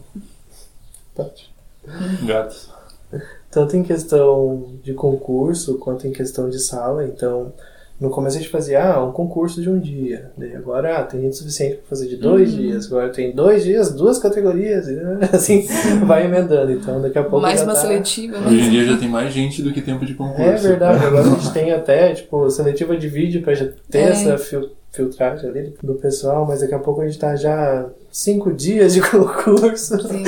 Gatos. 2.25 2.69
Tanto 3.51 3.75
em 3.77 3.83
questão 3.83 4.65
de 4.83 4.93
concurso 4.93 5.75
quanto 5.77 6.07
em 6.07 6.11
questão 6.11 6.49
de 6.49 6.59
sala. 6.59 7.05
Então, 7.05 7.53
no 7.99 8.09
começo 8.09 8.37
a 8.37 8.39
gente 8.39 8.51
fazia 8.51 8.83
ah, 8.83 9.03
um 9.03 9.11
concurso 9.11 9.61
de 9.61 9.69
um 9.69 9.77
dia. 9.79 10.31
Daí 10.35 10.55
agora 10.55 10.97
ah, 10.97 11.03
tem 11.03 11.21
gente 11.21 11.35
suficiente 11.35 11.75
para 11.75 11.89
fazer 11.89 12.07
de 12.07 12.17
dois 12.17 12.51
dias. 12.53 12.87
Agora 12.87 13.09
tem 13.09 13.31
dois 13.31 13.63
dias, 13.63 13.93
duas 13.93 14.17
categorias. 14.17 14.87
E 14.87 14.97
assim 15.35 15.67
vai 16.05 16.25
emendando. 16.25 16.71
Então 16.71 16.99
daqui 17.01 17.19
a 17.19 17.23
pouco. 17.23 17.41
Mais 17.41 17.59
já 17.59 17.65
uma 17.65 17.73
tá... 17.75 17.81
seletiva, 17.81 18.37
Hoje 18.39 18.55
em 18.55 18.63
né? 18.63 18.69
dia 18.69 18.85
já 18.85 18.97
tem 18.97 19.09
mais 19.09 19.31
gente 19.31 19.61
do 19.61 19.71
que 19.71 19.81
tempo 19.81 20.05
de 20.05 20.15
concurso. 20.15 20.41
É 20.41 20.55
verdade, 20.55 21.05
agora 21.05 21.21
a 21.27 21.29
gente 21.29 21.51
tem 21.53 21.71
até, 21.71 22.13
tipo, 22.13 22.49
seletiva 22.49 22.97
de 22.97 23.07
vídeo 23.07 23.43
pra 23.43 23.53
já 23.53 23.67
ter 23.89 23.99
É. 23.99 24.09
essa 24.09 24.37
fil- 24.39 24.71
filtragem 24.93 25.49
ali 25.49 25.75
do 25.81 25.95
pessoal, 25.95 26.45
mas 26.45 26.61
daqui 26.61 26.73
a 26.75 26.79
pouco 26.79 27.01
a 27.01 27.07
gente 27.07 27.17
tá 27.17 27.35
já 27.35 27.89
cinco 28.11 28.53
dias 28.53 28.93
de 28.93 29.01
concurso, 29.09 29.99
Sim. 30.07 30.23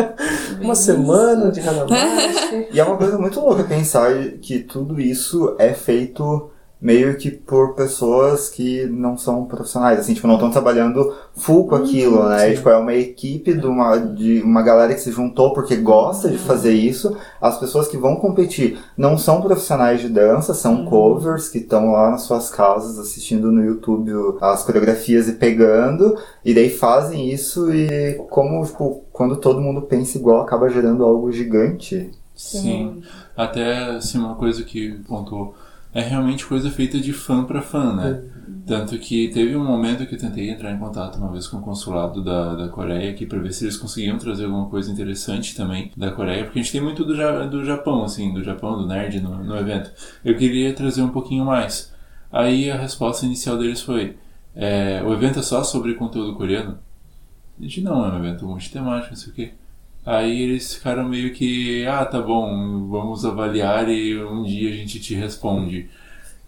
uma 0.60 0.74
semana 0.74 1.50
de 1.50 1.60
Hanamashi. 1.60 2.68
E 2.70 2.78
é 2.78 2.84
uma 2.84 2.98
coisa 2.98 3.18
muito 3.18 3.40
louca 3.40 3.64
pensar 3.64 4.12
que 4.42 4.60
tudo 4.60 5.00
isso 5.00 5.56
é 5.58 5.72
feito 5.72 6.51
meio 6.82 7.16
que 7.16 7.30
por 7.30 7.76
pessoas 7.76 8.48
que 8.48 8.86
não 8.86 9.16
são 9.16 9.44
profissionais, 9.44 10.00
assim, 10.00 10.14
tipo, 10.14 10.26
não 10.26 10.34
estão 10.34 10.50
trabalhando 10.50 11.14
full 11.32 11.68
com 11.68 11.76
aquilo, 11.76 12.28
né? 12.28 12.48
sim. 12.48 12.56
Tipo, 12.56 12.70
é 12.70 12.76
uma 12.76 12.92
equipe 12.92 13.54
de 13.54 13.64
uma, 13.64 13.96
de 13.96 14.42
uma 14.42 14.62
galera 14.62 14.92
que 14.92 15.00
se 15.00 15.12
juntou 15.12 15.52
porque 15.52 15.76
gosta 15.76 16.28
de 16.28 16.38
fazer 16.38 16.72
isso. 16.72 17.16
As 17.40 17.56
pessoas 17.56 17.86
que 17.86 17.96
vão 17.96 18.16
competir 18.16 18.80
não 18.96 19.16
são 19.16 19.40
profissionais 19.40 20.00
de 20.00 20.08
dança, 20.08 20.54
são 20.54 20.84
covers 20.84 21.48
que 21.48 21.58
estão 21.58 21.92
lá 21.92 22.10
nas 22.10 22.22
suas 22.22 22.50
casas 22.50 22.98
assistindo 22.98 23.52
no 23.52 23.64
YouTube 23.64 24.10
as 24.40 24.64
coreografias 24.64 25.28
e 25.28 25.34
pegando, 25.34 26.18
e 26.44 26.52
daí 26.52 26.68
fazem 26.68 27.30
isso 27.30 27.72
e 27.72 28.14
como, 28.28 28.64
tipo, 28.66 29.04
quando 29.12 29.36
todo 29.36 29.60
mundo 29.60 29.82
pensa 29.82 30.18
igual, 30.18 30.42
acaba 30.42 30.68
gerando 30.68 31.04
algo 31.04 31.30
gigante. 31.30 32.10
Sim. 32.34 33.02
Até, 33.36 33.84
assim, 33.90 34.18
uma 34.18 34.34
coisa 34.34 34.64
que 34.64 34.98
pontuou. 35.06 35.54
É 35.92 36.00
realmente 36.00 36.46
coisa 36.46 36.70
feita 36.70 36.98
de 37.00 37.12
fã 37.12 37.44
pra 37.44 37.62
fã, 37.62 37.94
né? 37.94 38.18
Tanto 38.64 38.96
que 38.98 39.28
teve 39.28 39.56
um 39.56 39.64
momento 39.64 40.06
que 40.06 40.14
eu 40.14 40.18
tentei 40.18 40.48
entrar 40.50 40.72
em 40.72 40.78
contato 40.78 41.16
uma 41.18 41.30
vez 41.32 41.48
com 41.48 41.58
o 41.58 41.62
consulado 41.62 42.22
da, 42.22 42.54
da 42.54 42.68
Coreia 42.68 43.10
aqui 43.10 43.26
pra 43.26 43.40
ver 43.40 43.52
se 43.52 43.64
eles 43.64 43.76
conseguiam 43.76 44.16
trazer 44.18 44.44
alguma 44.44 44.68
coisa 44.68 44.90
interessante 44.90 45.54
também 45.56 45.90
da 45.96 46.12
Coreia, 46.12 46.44
porque 46.44 46.60
a 46.60 46.62
gente 46.62 46.72
tem 46.72 46.80
muito 46.80 47.04
do, 47.04 47.14
Ja- 47.16 47.44
do 47.46 47.64
Japão, 47.64 48.04
assim, 48.04 48.32
do 48.32 48.42
Japão, 48.42 48.78
do 48.78 48.86
nerd 48.86 49.20
no, 49.20 49.42
no 49.44 49.56
evento. 49.56 49.90
Eu 50.24 50.36
queria 50.36 50.72
trazer 50.74 51.02
um 51.02 51.08
pouquinho 51.10 51.44
mais. 51.44 51.92
Aí 52.30 52.70
a 52.70 52.76
resposta 52.76 53.26
inicial 53.26 53.58
deles 53.58 53.82
foi: 53.82 54.16
é, 54.54 55.02
o 55.04 55.12
evento 55.12 55.40
é 55.40 55.42
só 55.42 55.64
sobre 55.64 55.94
conteúdo 55.94 56.34
coreano? 56.36 56.78
A 57.58 57.62
gente 57.62 57.80
não, 57.82 58.04
é 58.06 58.12
um 58.12 58.18
evento 58.18 58.46
multitemático, 58.46 59.10
não 59.10 59.16
sei 59.16 59.32
o 59.32 59.36
quê. 59.36 59.52
Aí 60.04 60.42
eles 60.42 60.74
ficaram 60.74 61.08
meio 61.08 61.32
que, 61.32 61.86
ah, 61.86 62.04
tá 62.04 62.20
bom, 62.20 62.88
vamos 62.88 63.24
avaliar 63.24 63.88
e 63.88 64.20
um 64.22 64.42
dia 64.42 64.70
a 64.70 64.72
gente 64.74 65.00
te 65.00 65.14
responde. 65.14 65.88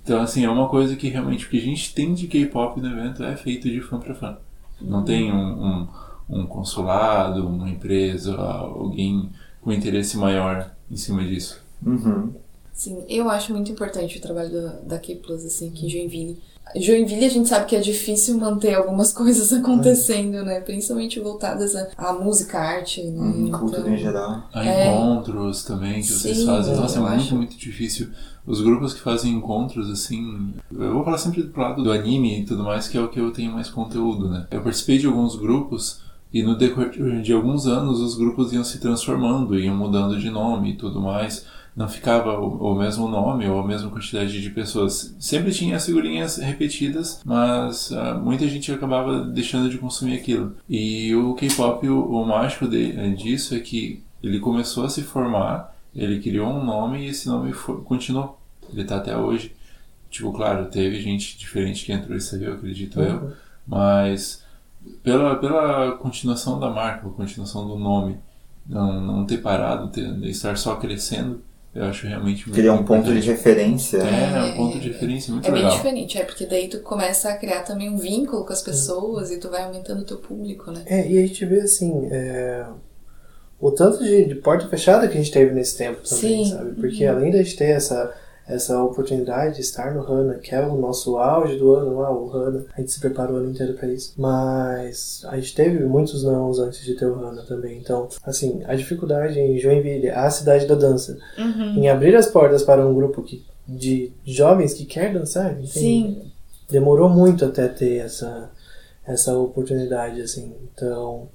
Então, 0.02 0.20
assim, 0.20 0.44
é 0.44 0.50
uma 0.50 0.68
coisa 0.68 0.96
que 0.96 1.08
realmente, 1.08 1.46
o 1.46 1.48
que 1.48 1.58
a 1.58 1.62
gente 1.62 1.94
tem 1.94 2.12
de 2.12 2.26
K-pop 2.26 2.80
no 2.80 2.88
evento 2.88 3.22
é 3.22 3.36
feito 3.36 3.70
de 3.70 3.80
fã 3.80 3.98
pra 3.98 4.14
fã. 4.14 4.36
Não 4.80 5.02
tem 5.04 5.32
um, 5.32 5.64
um, 5.64 5.88
um 6.28 6.46
consulado, 6.46 7.46
uma 7.46 7.70
empresa, 7.70 8.36
alguém 8.36 9.30
com 9.62 9.72
interesse 9.72 10.18
maior 10.18 10.70
em 10.90 10.96
cima 10.96 11.24
disso. 11.24 11.62
Uhum. 11.84 12.34
Sim, 12.74 13.04
eu 13.08 13.30
acho 13.30 13.52
muito 13.52 13.70
importante 13.70 14.18
o 14.18 14.20
trabalho 14.20 14.50
da, 14.50 14.96
da 14.96 14.98
Plus, 14.98 15.44
assim, 15.44 15.68
aqui 15.68 15.86
em 15.86 15.88
Joinville. 15.88 16.42
Joinville 16.74 17.24
a 17.24 17.28
gente 17.28 17.48
sabe 17.48 17.66
que 17.66 17.76
é 17.76 17.80
difícil 17.80 18.36
manter 18.36 18.74
algumas 18.74 19.12
coisas 19.14 19.52
acontecendo, 19.52 20.44
né? 20.44 20.60
Principalmente 20.60 21.20
voltadas 21.20 21.76
à, 21.96 22.12
música, 22.12 22.58
à 22.58 22.62
arte, 22.62 23.02
né? 23.04 23.20
Uhum, 23.20 23.50
cultura 23.52 23.88
em 23.88 23.96
geral. 23.96 24.42
Há 24.52 24.64
É. 24.64 24.88
encontros 24.88 25.62
também 25.62 26.00
que 26.00 26.12
vocês 26.12 26.38
Sim, 26.38 26.46
fazem. 26.46 26.74
Nossa, 26.74 26.98
é 26.98 27.00
muito, 27.02 27.14
acho. 27.14 27.36
muito 27.36 27.56
difícil. 27.56 28.08
Os 28.44 28.60
grupos 28.60 28.92
que 28.92 29.00
fazem 29.00 29.32
encontros, 29.32 29.88
assim. 29.88 30.52
Eu 30.72 30.94
vou 30.94 31.04
falar 31.04 31.18
sempre 31.18 31.44
pro 31.44 31.62
lado 31.62 31.82
do 31.82 31.92
anime 31.92 32.40
e 32.40 32.44
tudo 32.44 32.64
mais, 32.64 32.88
que 32.88 32.98
é 32.98 33.00
o 33.00 33.08
que 33.08 33.20
eu 33.20 33.30
tenho 33.30 33.52
mais 33.52 33.70
conteúdo, 33.70 34.28
né? 34.28 34.46
Eu 34.50 34.62
participei 34.62 34.98
de 34.98 35.06
alguns 35.06 35.36
grupos 35.36 36.00
e 36.32 36.42
no 36.42 36.56
decorrer 36.58 37.22
de 37.22 37.32
alguns 37.32 37.66
anos 37.66 38.00
os 38.00 38.16
grupos 38.16 38.52
iam 38.52 38.64
se 38.64 38.80
transformando, 38.80 39.56
iam 39.58 39.76
mudando 39.76 40.18
de 40.18 40.28
nome 40.28 40.72
e 40.72 40.76
tudo 40.76 41.00
mais. 41.00 41.46
Não 41.76 41.88
ficava 41.88 42.38
o, 42.38 42.72
o 42.72 42.74
mesmo 42.76 43.08
nome 43.08 43.48
ou 43.48 43.58
a 43.60 43.66
mesma 43.66 43.90
quantidade 43.90 44.40
de 44.40 44.50
pessoas. 44.50 45.14
Sempre 45.18 45.52
tinha 45.52 45.76
as 45.76 45.84
figurinhas 45.86 46.36
repetidas, 46.36 47.20
mas 47.24 47.90
ah, 47.92 48.14
muita 48.14 48.46
gente 48.46 48.70
acabava 48.70 49.24
deixando 49.24 49.68
de 49.68 49.78
consumir 49.78 50.14
aquilo. 50.16 50.54
E 50.68 51.14
o 51.16 51.34
K-pop, 51.34 51.88
o, 51.88 52.04
o 52.12 52.24
mágico 52.26 52.68
de- 52.68 53.14
disso 53.16 53.54
é 53.56 53.58
que 53.60 54.02
ele 54.22 54.38
começou 54.38 54.84
a 54.84 54.88
se 54.88 55.02
formar, 55.02 55.74
ele 55.94 56.20
criou 56.20 56.48
um 56.48 56.64
nome 56.64 57.00
e 57.04 57.08
esse 57.08 57.28
nome 57.28 57.52
foi- 57.52 57.80
continuou. 57.82 58.38
Ele 58.72 58.84
tá 58.84 58.96
até 58.96 59.16
hoje. 59.16 59.52
Tipo, 60.10 60.32
claro, 60.32 60.66
teve 60.66 61.00
gente 61.00 61.36
diferente 61.36 61.84
que 61.84 61.92
entrou 61.92 62.16
e 62.16 62.20
saiu, 62.20 62.52
acredito 62.54 63.00
eu, 63.00 63.32
mas 63.66 64.44
pela, 65.02 65.34
pela 65.36 65.92
continuação 65.96 66.60
da 66.60 66.70
marca, 66.70 67.00
pela 67.00 67.14
continuação 67.14 67.66
do 67.66 67.76
nome, 67.76 68.16
não, 68.64 69.00
não 69.00 69.24
ter 69.26 69.38
parado, 69.38 69.88
ter, 69.88 70.06
estar 70.26 70.56
só 70.56 70.76
crescendo, 70.76 71.42
eu 71.74 71.84
acho 71.84 72.06
realmente 72.06 72.46
muito 72.46 72.60
Criar 72.60 72.72
um 72.74 72.84
ponto 72.84 73.12
de 73.12 73.20
referência. 73.20 73.98
É, 73.98 74.52
um 74.52 74.56
ponto 74.56 74.78
de 74.78 74.88
referência 74.88 75.32
muito 75.32 75.46
É 75.48 75.50
bem 75.50 75.62
legal. 75.62 75.76
diferente, 75.76 76.18
é 76.18 76.24
porque 76.24 76.46
daí 76.46 76.68
tu 76.68 76.78
começa 76.80 77.30
a 77.30 77.36
criar 77.36 77.62
também 77.62 77.90
um 77.90 77.96
vínculo 77.96 78.44
com 78.44 78.52
as 78.52 78.62
pessoas 78.62 79.30
e 79.30 79.38
tu 79.38 79.50
vai 79.50 79.62
aumentando 79.62 80.02
o 80.02 80.04
teu 80.04 80.18
público, 80.18 80.70
né? 80.70 80.82
É, 80.86 81.10
e 81.10 81.18
a 81.18 81.26
gente 81.26 81.44
vê 81.44 81.60
assim, 81.60 82.08
é, 82.10 82.64
o 83.60 83.70
tanto 83.72 84.02
de, 84.04 84.26
de 84.26 84.34
porta 84.36 84.68
fechada 84.68 85.08
que 85.08 85.14
a 85.14 85.20
gente 85.20 85.32
teve 85.32 85.52
nesse 85.52 85.76
tempo 85.76 86.00
também, 86.08 86.44
Sim. 86.44 86.50
sabe? 86.52 86.72
Porque 86.80 87.04
além 87.04 87.30
de 87.30 87.38
a 87.38 87.42
gente 87.42 87.56
ter 87.56 87.70
essa, 87.70 88.14
essa 88.46 88.82
oportunidade 88.82 89.56
de 89.56 89.62
estar 89.62 89.94
no 89.94 90.02
HANA, 90.02 90.34
que 90.34 90.54
é 90.54 90.60
o 90.60 90.76
nosso 90.76 91.16
auge 91.16 91.56
do 91.56 91.74
ano 91.74 91.98
lá, 91.98 92.12
o 92.12 92.30
HANA, 92.30 92.66
a 92.76 92.80
gente 92.80 92.92
se 92.92 93.00
preparou 93.00 93.36
o 93.36 93.38
ano 93.38 93.50
inteiro 93.50 93.72
para 93.74 93.88
isso. 93.88 94.12
Mas 94.18 95.24
a 95.28 95.36
gente 95.36 95.54
teve 95.54 95.84
muitos 95.84 96.22
nãos 96.24 96.58
antes 96.58 96.84
de 96.84 96.94
ter 96.94 97.06
o 97.06 97.14
HANA 97.14 97.42
também. 97.42 97.78
Então, 97.78 98.08
assim, 98.22 98.62
a 98.66 98.74
dificuldade 98.74 99.38
em 99.38 99.58
Joinville, 99.58 100.10
a 100.10 100.28
cidade 100.30 100.66
da 100.66 100.74
dança, 100.74 101.18
em 101.76 101.88
abrir 101.88 102.14
as 102.16 102.26
portas 102.26 102.62
para 102.62 102.86
um 102.86 102.94
grupo 102.94 103.22
que, 103.22 103.44
de 103.66 104.12
jovens 104.24 104.74
que 104.74 104.84
quer 104.84 105.12
dançar, 105.12 105.52
entende? 105.52 105.68
Sim. 105.68 106.32
demorou 106.70 107.08
muito 107.08 107.46
até 107.46 107.66
ter 107.66 107.96
essa, 107.96 108.50
essa 109.06 109.38
oportunidade, 109.38 110.20
assim. 110.20 110.54
Então, 110.74 111.28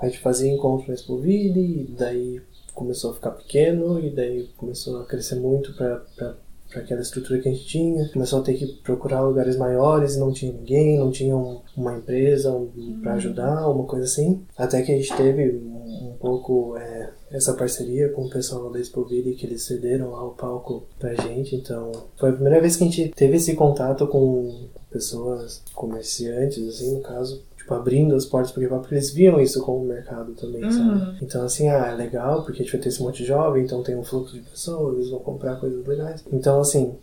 a 0.00 0.06
gente 0.06 0.18
fazia 0.18 0.52
encontro 0.52 0.88
na 0.88 0.94
Expoville, 0.94 1.82
e 1.82 1.94
daí 1.96 2.40
começou 2.74 3.12
a 3.12 3.14
ficar 3.14 3.30
pequeno, 3.30 4.00
e 4.00 4.10
daí 4.10 4.48
começou 4.56 5.00
a 5.00 5.04
crescer 5.04 5.36
muito 5.36 5.72
para 5.74 6.36
para 6.70 6.80
aquela 6.82 7.00
estrutura 7.00 7.40
que 7.40 7.48
a 7.48 7.52
gente 7.52 7.66
tinha. 7.66 8.08
Começou 8.12 8.40
a 8.40 8.42
ter 8.42 8.54
que 8.54 8.66
procurar 8.82 9.22
lugares 9.22 9.56
maiores 9.56 10.14
e 10.16 10.20
não 10.20 10.32
tinha 10.32 10.52
ninguém, 10.52 10.98
não 10.98 11.10
tinha 11.10 11.36
um- 11.36 11.60
uma 11.76 11.96
empresa 11.96 12.50
um, 12.52 13.00
para 13.02 13.14
ajudar, 13.14 13.68
uma 13.68 13.84
coisa 13.84 14.04
assim. 14.04 14.42
Até 14.56 14.82
que 14.82 14.92
a 14.92 14.96
gente 14.96 15.16
teve 15.16 15.50
um, 15.56 16.08
um 16.10 16.16
pouco 16.20 16.76
é, 16.76 17.10
essa 17.30 17.54
parceria 17.54 18.08
com 18.10 18.22
o 18.26 18.30
pessoal 18.30 18.70
da 18.70 18.80
Expoville, 18.80 19.34
que 19.34 19.46
eles 19.46 19.62
cederam 19.62 20.10
lá 20.10 20.24
o 20.26 20.30
palco 20.30 20.84
pra 20.98 21.14
gente. 21.14 21.56
Então, 21.56 21.92
foi 22.16 22.30
a 22.30 22.32
primeira 22.32 22.60
vez 22.60 22.76
que 22.76 22.84
a 22.84 22.86
gente 22.86 23.08
teve 23.10 23.36
esse 23.36 23.54
contato 23.54 24.06
com 24.06 24.66
pessoas 24.90 25.62
comerciantes, 25.74 26.66
assim, 26.68 26.94
no 26.94 27.00
caso, 27.02 27.42
tipo, 27.68 27.74
abrindo 27.74 28.14
as 28.14 28.24
portas 28.24 28.50
pro 28.50 28.62
K-pop, 28.62 28.80
porque 28.80 28.94
eles 28.94 29.10
viam 29.10 29.40
isso 29.40 29.62
como 29.62 29.84
mercado 29.84 30.32
também, 30.32 30.64
Uhum. 30.64 30.70
sabe? 30.72 31.18
Então, 31.22 31.42
assim, 31.44 31.68
ah, 31.68 31.88
é 31.92 31.94
legal, 31.94 32.42
porque 32.42 32.62
a 32.62 32.64
gente 32.64 32.72
vai 32.72 32.80
ter 32.80 32.88
esse 32.88 33.02
monte 33.02 33.18
de 33.18 33.26
jovem, 33.28 33.62
então 33.64 33.82
tem 33.82 33.96
um 33.96 34.02
fluxo 34.04 34.34
de 34.34 34.40
pessoas, 34.40 34.96
eles 34.96 35.10
vão 35.10 35.20
comprar 35.20 35.56
coisas 35.56 35.86
legais. 35.86 36.24
Então, 36.32 36.60
assim, 36.60 36.94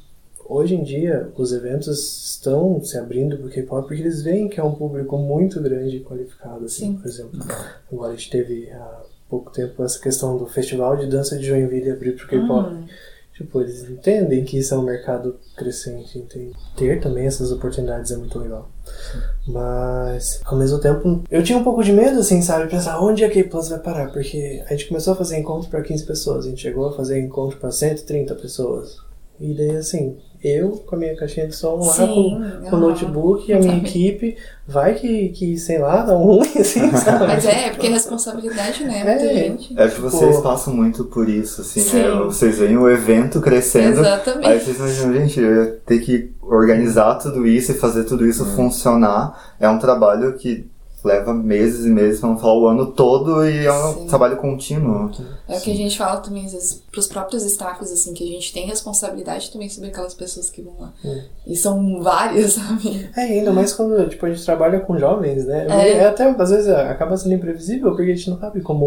hoje 0.47 0.75
em 0.75 0.83
dia, 0.83 1.29
os 1.37 1.53
eventos 1.53 2.25
estão 2.33 2.81
se 2.83 2.97
abrindo 2.97 3.37
pro 3.37 3.49
K-pop 3.49 3.87
porque 3.87 4.01
eles 4.01 4.21
veem 4.23 4.49
que 4.49 4.59
é 4.59 4.63
um 4.63 4.73
público 4.73 5.17
muito 5.17 5.61
grande 5.61 5.97
e 5.97 6.03
qualificado, 6.03 6.65
assim, 6.65 6.91
Sim. 6.91 6.97
por 6.97 7.07
exemplo. 7.07 7.39
Agora 7.91 8.13
a 8.13 8.15
gente 8.15 8.31
teve 8.31 8.69
há 8.71 9.01
pouco 9.29 9.51
tempo 9.51 9.83
essa 9.83 9.99
questão 9.99 10.37
do 10.37 10.45
Festival 10.47 10.97
de 10.97 11.07
Dança 11.07 11.37
de 11.37 11.45
Joinville 11.45 11.91
abrir 11.91 12.15
pro 12.15 12.27
K-pop. 12.27 12.73
Hum. 12.73 12.85
Tipo, 13.33 13.59
eles 13.61 13.83
entendem 13.89 14.45
que 14.45 14.57
isso 14.57 14.73
é 14.73 14.77
um 14.77 14.83
mercado 14.83 15.35
crescente, 15.57 16.17
entende? 16.17 16.53
Ter 16.77 17.01
também 17.01 17.25
essas 17.27 17.51
oportunidades 17.51 18.09
é 18.11 18.15
muito 18.17 18.39
legal. 18.39 18.69
Mas, 19.47 20.41
ao 20.43 20.57
mesmo 20.57 20.79
tempo, 20.79 21.23
eu 21.29 21.43
tinha 21.43 21.57
um 21.57 21.63
pouco 21.63 21.83
de 21.83 21.93
medo, 21.93 22.19
assim, 22.19 22.41
sabe? 22.41 22.69
Pensar 22.69 22.99
onde 22.99 23.23
a 23.23 23.29
K-Plus 23.29 23.69
vai 23.69 23.79
parar, 23.79 24.11
porque 24.11 24.63
a 24.65 24.71
gente 24.71 24.87
começou 24.87 25.13
a 25.13 25.15
fazer 25.15 25.37
encontro 25.37 25.69
para 25.69 25.83
15 25.83 26.05
pessoas, 26.05 26.45
a 26.45 26.49
gente 26.49 26.61
chegou 26.61 26.87
a 26.87 26.93
fazer 26.93 27.19
encontro 27.19 27.57
para 27.57 27.71
130 27.71 28.33
pessoas. 28.35 29.04
E 29.39 29.53
daí, 29.53 29.75
assim, 29.77 30.17
eu 30.43 30.71
com 30.85 30.95
a 30.95 30.99
minha 30.99 31.15
caixinha 31.15 31.47
de 31.47 31.55
som 31.55 31.75
lá, 31.77 31.93
Sim, 31.93 32.07
com, 32.63 32.69
com 32.69 32.75
o 32.75 32.79
notebook 32.79 33.49
e 33.49 33.53
a 33.53 33.59
minha 33.59 33.77
equipe, 33.77 34.37
vai 34.67 34.93
que, 34.93 35.29
que, 35.29 35.57
sei 35.57 35.79
lá, 35.79 36.03
dá 36.03 36.17
um 36.17 36.23
ruim, 36.23 36.51
assim, 36.59 36.89
sabe? 36.95 37.27
Mas 37.27 37.45
é, 37.45 37.67
é 37.67 37.69
porque 37.71 37.87
é 37.87 37.89
responsabilidade, 37.89 38.83
né? 38.83 39.03
Muita 39.03 39.25
É. 39.25 39.33
gente. 39.35 39.79
É 39.79 39.87
que 39.87 39.99
vocês 39.99 40.35
Pô. 40.37 40.41
passam 40.43 40.73
muito 40.73 41.03
por 41.05 41.27
isso, 41.27 41.61
assim, 41.61 41.81
Sim. 41.81 41.97
né? 41.97 42.09
Vocês 42.25 42.57
veem 42.59 42.77
o 42.77 42.89
evento 42.89 43.41
crescendo, 43.41 43.99
Exatamente. 43.99 44.47
aí 44.47 44.59
vocês 44.59 44.77
imaginam, 44.77 45.13
gente, 45.13 45.39
eu 45.39 45.55
ia 45.65 45.71
ter 45.85 45.99
que 45.99 46.31
organizar 46.41 47.15
tudo 47.15 47.45
isso 47.47 47.71
e 47.71 47.75
fazer 47.75 48.03
tudo 48.03 48.25
isso 48.25 48.45
funcionar. 48.45 49.55
É 49.59 49.67
um 49.67 49.79
trabalho 49.79 50.33
que 50.37 50.69
leva 51.05 51.33
meses 51.33 51.85
e 51.85 51.89
meses, 51.89 52.19
pra 52.19 52.29
não 52.29 52.37
falar 52.37 52.57
o 52.57 52.67
ano 52.67 52.91
todo, 52.91 53.47
e 53.47 53.65
é 53.65 53.71
um 53.71 53.93
Sim. 53.93 54.07
trabalho 54.07 54.37
contínuo. 54.37 55.11
É 55.47 55.57
o 55.57 55.61
que 55.61 55.71
a 55.71 55.75
gente 55.75 55.97
fala 55.97 56.19
também, 56.19 56.45
às 56.45 56.53
vezes, 56.53 56.83
pros 56.91 57.05
próprios 57.07 57.43
staffs, 57.43 57.91
assim, 57.91 58.13
que 58.13 58.23
a 58.23 58.27
gente 58.27 58.51
tem 58.51 58.65
responsabilidade 58.65 59.51
também 59.51 59.69
sobre 59.69 59.89
aquelas 59.89 60.15
pessoas 60.15 60.49
que 60.49 60.63
vão 60.63 60.75
lá. 60.79 60.93
E 61.45 61.55
são 61.55 62.01
várias, 62.01 62.53
sabe? 62.57 63.09
É, 63.15 63.21
ainda 63.21 63.53
mais 63.53 63.71
quando 63.71 64.09
tipo, 64.09 64.25
a 64.25 64.31
gente 64.31 64.43
trabalha 64.43 64.79
com 64.79 64.97
jovens, 64.97 65.45
né? 65.45 65.67
É. 65.69 65.91
É. 65.97 66.07
até, 66.07 66.27
às 66.27 66.49
vezes, 66.49 66.67
acaba 66.69 67.15
sendo 67.15 67.35
imprevisível, 67.35 67.91
porque 67.91 68.11
a 68.11 68.15
gente 68.15 68.29
não 68.31 68.39
sabe 68.39 68.61
como 68.61 68.85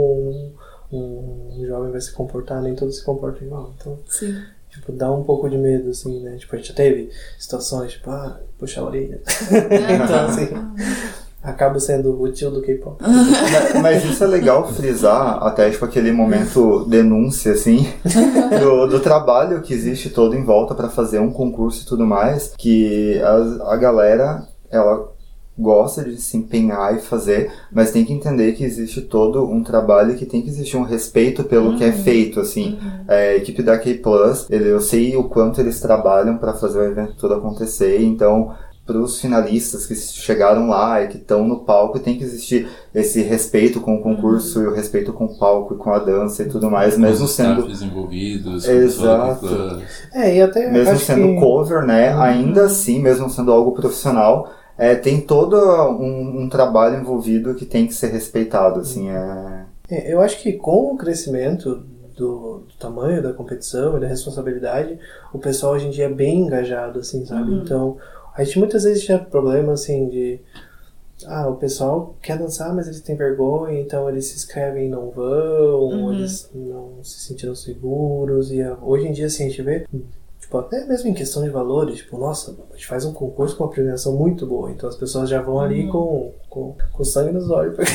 um, 0.93 1.61
um 1.61 1.67
jovem 1.67 1.93
vai 1.93 2.01
se 2.01 2.13
comportar, 2.13 2.61
nem 2.63 2.75
todos 2.75 2.97
se 2.97 3.05
comportam 3.05 3.47
igual. 3.47 3.75
Então, 3.79 3.99
Sim. 4.09 4.35
tipo, 4.71 4.91
dá 4.91 5.13
um 5.13 5.23
pouco 5.23 5.49
de 5.49 5.57
medo, 5.57 5.91
assim, 5.91 6.21
né? 6.21 6.37
Tipo, 6.37 6.57
a 6.57 6.59
gente 6.59 6.69
já 6.69 6.75
teve 6.75 7.11
situações, 7.39 7.93
tipo, 7.93 8.11
ah, 8.11 8.41
puxar 8.59 8.81
a 8.81 8.87
orelha. 8.87 9.21
então, 9.31 10.27
assim, 10.27 10.49
acaba 11.43 11.79
sendo 11.81 12.21
o 12.21 12.31
tio 12.33 12.51
do 12.51 12.61
K-pop. 12.63 12.97
Mas- 13.83 14.05
isso 14.05 14.23
é 14.25 14.27
legal 14.27 14.67
frisar, 14.73 15.39
até 15.43 15.71
tipo 15.71 15.85
aquele 15.85 16.13
momento 16.13 16.85
denúncia, 16.89 17.53
assim, 17.53 17.87
do, 18.61 18.87
do 18.87 19.01
trabalho 19.01 19.61
que 19.63 19.73
existe 19.75 20.11
todo 20.11 20.35
em 20.37 20.45
volta 20.45 20.75
pra 20.75 20.89
fazer 20.89 21.19
um 21.19 21.31
concurso 21.31 21.83
e 21.83 21.87
tudo 21.87 22.07
mais, 22.07 22.53
que 22.57 23.21
a, 23.23 23.73
a 23.73 23.77
galera, 23.77 24.43
ela 24.71 25.17
gosta 25.61 26.05
de 26.05 26.17
se 26.21 26.37
empenhar 26.37 26.95
e 26.97 27.01
fazer, 27.01 27.51
mas 27.73 27.91
tem 27.91 28.05
que 28.05 28.13
entender 28.13 28.53
que 28.53 28.63
existe 28.63 29.01
todo 29.01 29.45
um 29.45 29.65
trabalho 29.65 30.15
que 30.15 30.25
tem 30.25 30.41
que 30.41 30.49
existir 30.49 30.77
um 30.77 30.85
respeito 30.85 31.43
pelo 31.43 31.77
que 31.77 31.83
é 31.83 31.91
feito, 31.91 32.39
assim. 32.39 32.79
É, 33.09 33.31
a 33.31 33.37
equipe 33.37 33.61
da 33.61 33.77
K 33.77 34.01
ele- 34.51 34.69
eu 34.71 34.81
sei 34.81 35.17
o 35.17 35.25
quanto 35.25 35.61
eles 35.61 35.81
trabalham 35.81 36.39
pra 36.39 36.53
fazer 36.55 36.79
o 36.79 36.85
evento 36.85 37.15
todo 37.17 37.35
acontecer, 37.35 38.01
então 38.01 38.55
para 38.68 38.68
os 38.97 39.21
finalistas 39.21 39.87
que 39.87 39.95
chegaram 39.95 40.69
lá 40.69 41.03
e 41.03 41.09
que 41.09 41.17
estão 41.17 41.47
no 41.47 41.61
palco, 41.61 41.99
tem 41.99 42.17
que 42.17 42.25
existir 42.25 42.69
esse 42.95 43.23
respeito 43.23 43.81
com 43.81 43.97
o 43.97 44.03
concurso 44.03 44.63
e 44.63 44.67
o 44.67 44.75
respeito 44.75 45.13
com 45.13 45.27
o 45.27 45.39
palco 45.39 45.75
e 45.75 45.77
com 45.77 45.93
a 45.93 45.99
dança 45.99 46.43
e 46.43 46.49
tudo 46.49 46.71
mais, 46.71 46.97
mesmo 46.97 47.27
os 47.27 47.33
sendo 47.33 47.61
staffs 47.61 47.83
envolvidos, 47.83 48.67
Exato. 48.67 49.47
toda. 49.47 49.83
É, 50.15 50.37
e 50.37 50.43
até 50.43 50.71
mesmo 50.71 50.93
acho 50.93 51.05
sendo 51.05 51.35
que... 51.35 51.41
cover, 51.41 51.87
né? 51.87 52.15
Uhum. 52.15 52.23
Ainda 52.23 52.65
assim, 52.65 53.01
mesmo 53.01 53.29
sendo 53.29 53.53
algo 53.53 53.73
profissional, 53.73 54.51
é, 54.79 54.95
tem 54.95 55.21
todo 55.21 55.57
um, 55.57 56.43
um 56.43 56.49
trabalho 56.49 57.01
envolvido 57.01 57.55
que 57.55 57.67
tem 57.67 57.87
que 57.87 57.95
ser 57.95 58.09
respeitado, 58.09 58.81
assim, 58.81 59.11
é... 59.11 59.65
É, 59.91 60.13
eu 60.13 60.21
acho 60.21 60.41
que 60.41 60.53
com 60.53 60.93
o 60.93 60.97
crescimento 60.97 61.83
do, 62.17 62.59
do 62.59 62.75
tamanho 62.79 63.23
da 63.23 63.33
competição 63.33 63.97
e 63.97 64.01
da 64.01 64.07
responsabilidade, 64.07 64.99
o 65.33 65.39
pessoal 65.39 65.75
hoje 65.75 65.87
em 65.87 65.91
dia 65.91 66.07
é 66.07 66.11
bem 66.11 66.41
engajado, 66.41 66.99
assim, 66.99 67.25
sabe? 67.25 67.55
Então, 67.55 67.97
a 68.39 68.45
gente 68.45 68.59
muitas 68.59 68.85
vezes 68.85 69.05
tinha 69.05 69.19
problema, 69.19 69.73
assim, 69.73 70.09
de 70.09 70.41
ah, 71.27 71.49
o 71.49 71.57
pessoal 71.57 72.15
quer 72.23 72.39
dançar, 72.39 72.73
mas 72.75 72.87
eles 72.87 73.01
têm 73.01 73.17
vergonha, 73.17 73.81
então 73.81 74.09
eles 74.09 74.27
se 74.27 74.37
inscrevem 74.37 74.87
e 74.87 74.89
não 74.89 75.11
vão, 75.11 75.81
Uhum. 75.89 76.13
eles 76.15 76.49
não 76.55 77.03
se 77.03 77.21
sentiram 77.21 77.55
seguros. 77.55 78.53
E 78.53 78.63
hoje 78.83 79.09
em 79.09 79.13
dia, 79.13 79.27
assim, 79.27 79.47
a 79.47 79.49
gente 79.49 79.61
vê, 79.63 79.85
tipo, 80.41 80.57
até 80.59 80.85
mesmo 80.87 81.09
em 81.11 81.15
questão 81.15 81.43
de 81.43 81.51
valores, 81.51 81.97
tipo, 81.99 82.17
nossa, 82.17 82.55
a 82.71 82.75
gente 82.75 82.87
faz 82.87 83.05
um 83.05 83.13
concurso 83.13 83.57
com 83.57 83.65
uma 83.65 83.71
premiação 83.71 84.17
muito 84.17 84.47
boa, 84.47 84.71
então 84.71 84.89
as 84.89 84.95
pessoas 84.97 85.29
já 85.29 85.43
vão 85.43 85.59
ali 85.61 85.89
com, 85.89 86.33
com, 86.49 86.77
com 86.93 87.05
sangue 87.05 87.33
nos 87.33 87.51
olhos. 87.51 87.75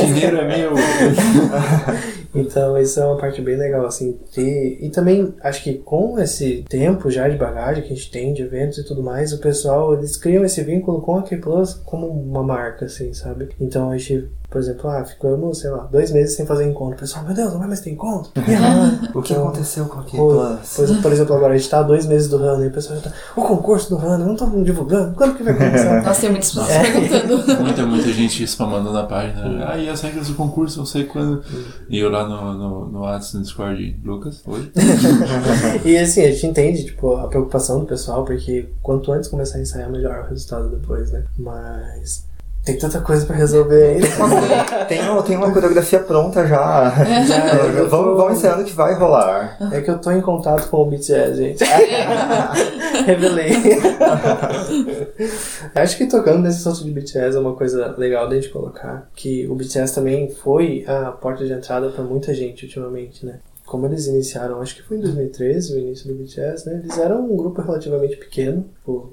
O 0.00 0.06
dinheiro 0.14 0.36
é 0.38 0.56
meu. 0.56 0.72
Então, 2.34 2.78
isso 2.78 3.00
é 3.00 3.04
uma 3.04 3.16
parte 3.16 3.40
bem 3.40 3.56
legal, 3.56 3.86
assim, 3.86 4.18
ter... 4.34 4.78
E 4.80 4.90
também, 4.90 5.34
acho 5.40 5.62
que 5.62 5.74
com 5.74 6.18
esse 6.18 6.64
tempo 6.68 7.10
já 7.10 7.28
de 7.28 7.36
bagagem 7.36 7.82
que 7.82 7.92
a 7.92 7.96
gente 7.96 8.10
tem, 8.10 8.32
de 8.32 8.42
eventos 8.42 8.78
e 8.78 8.84
tudo 8.84 9.02
mais, 9.02 9.32
o 9.32 9.38
pessoal, 9.38 9.94
eles 9.94 10.16
criam 10.16 10.44
esse 10.44 10.62
vínculo 10.62 11.00
com 11.00 11.16
a 11.16 11.22
K-Plus 11.22 11.74
como 11.84 12.06
uma 12.06 12.42
marca, 12.42 12.84
assim, 12.86 13.12
sabe? 13.14 13.48
Então, 13.60 13.90
a 13.90 13.96
gente, 13.96 14.28
por 14.50 14.58
exemplo, 14.60 14.88
ah, 14.88 15.04
ficamos, 15.04 15.58
sei 15.60 15.68
lá, 15.70 15.84
dois 15.92 16.10
meses 16.10 16.34
sem 16.34 16.46
fazer 16.46 16.66
encontro. 16.66 16.96
O 16.96 16.98
pessoal, 17.00 17.24
meu 17.24 17.34
Deus, 17.34 17.52
não 17.52 17.58
vai 17.58 17.68
mais 17.68 17.80
ter 17.80 17.90
encontro? 17.90 18.30
E 18.36 18.54
agora? 18.54 19.10
O 19.14 19.22
que 19.22 19.32
Então, 19.34 19.44
aconteceu 19.48 19.84
com 19.86 19.98
a 20.00 20.02
Pô, 20.02 20.06
K-Plus? 20.38 20.90
Por, 20.90 21.02
por 21.02 21.12
exemplo, 21.12 21.36
agora 21.36 21.54
a 21.54 21.56
gente 21.58 21.68
tá 21.68 21.80
há 21.80 21.82
dois 21.82 22.06
meses 22.06 22.28
do 22.28 22.38
Runner 22.38 22.64
e 22.66 22.68
o 22.68 22.72
pessoal 22.72 22.98
já 22.98 23.10
tá. 23.10 23.16
O 23.36 23.42
concurso 23.42 23.90
do 23.90 23.96
Runner, 23.96 24.26
não 24.26 24.32
estão 24.32 24.62
divulgando? 24.62 25.14
Quando 25.14 25.36
que 25.36 25.42
vai 25.42 25.54
começar? 25.54 26.00
Nossa, 26.02 26.20
tem 26.22 26.30
muitas 26.30 26.48
pessoas 26.50 26.70
É. 26.70 26.82
perguntando. 26.82 27.58
Muita, 27.62 27.84
muita 27.86 28.12
gente 28.12 28.42
spamando 28.44 28.92
na 28.92 29.02
página. 29.04 29.68
Ah, 29.70 29.76
e 29.76 29.88
as 29.88 30.00
regras 30.00 30.28
do 30.28 30.34
concurso, 30.34 30.78
não 30.78 30.86
sei 30.86 31.04
quando. 31.04 31.42
E 31.90 31.98
eu 31.98 32.08
lá 32.10 32.26
no, 32.26 32.54
no, 32.54 32.88
no 32.88 33.00
WhatsApp, 33.00 33.36
no 33.36 33.42
Discord, 33.42 34.00
Lucas, 34.04 34.42
oi? 34.46 34.70
e 35.84 35.96
assim, 35.98 36.22
a 36.24 36.30
gente 36.30 36.46
entende, 36.46 36.84
tipo, 36.86 37.16
a 37.16 37.28
preocupação 37.28 37.80
do 37.80 37.86
pessoal, 37.86 38.24
porque 38.24 38.68
quanto 38.82 39.12
antes 39.12 39.28
começar 39.28 39.58
a 39.58 39.60
ensaiar, 39.60 39.90
melhor 39.90 40.24
o 40.24 40.28
resultado 40.28 40.68
depois, 40.70 41.10
né? 41.12 41.24
Mas 41.38 42.26
tem 42.68 42.78
tanta 42.78 43.00
coisa 43.00 43.24
pra 43.24 43.34
resolver 43.36 43.82
ainda. 43.82 44.84
Tem, 44.86 45.00
tem 45.26 45.36
uma 45.36 45.50
coreografia 45.52 45.98
pronta 46.00 46.46
já. 46.46 46.90
Já, 47.26 47.54
eu 47.54 47.84
tô- 47.84 47.88
vamos, 47.88 48.16
vamos 48.16 48.38
ensaiando 48.38 48.64
que 48.64 48.72
vai 48.74 48.94
rolar. 48.94 49.56
É 49.72 49.80
que 49.80 49.90
eu 49.90 49.98
tô 49.98 50.10
em 50.10 50.20
contato 50.20 50.68
com 50.68 50.82
o 50.82 50.86
BTS, 50.86 51.34
gente. 51.36 51.64
Revelei. 53.06 53.50
Acho 55.74 55.96
que 55.96 56.06
tocando 56.06 56.40
nesse 56.42 56.66
assunto 56.68 56.84
de 56.84 56.90
BTS 56.90 57.36
é 57.36 57.40
uma 57.40 57.54
coisa 57.54 57.94
legal 57.96 58.28
da 58.28 58.34
gente 58.34 58.50
colocar. 58.50 59.08
Que 59.14 59.46
o 59.48 59.54
BTS 59.54 59.94
também 59.94 60.30
foi 60.30 60.84
a 60.86 61.10
porta 61.12 61.44
de 61.46 61.52
entrada 61.52 61.88
pra 61.88 62.04
muita 62.04 62.34
gente 62.34 62.64
ultimamente, 62.66 63.24
né? 63.24 63.36
Como 63.68 63.84
eles 63.86 64.06
iniciaram, 64.06 64.60
acho 64.62 64.74
que 64.76 64.82
foi 64.82 64.96
em 64.96 65.00
2013 65.00 65.74
o 65.74 65.78
início 65.78 66.08
do 66.08 66.14
BTS, 66.14 66.66
né? 66.66 66.80
Eles 66.82 66.96
eram 66.98 67.30
um 67.30 67.36
grupo 67.36 67.60
relativamente 67.60 68.16
pequeno. 68.16 68.64
Tipo, 68.80 69.12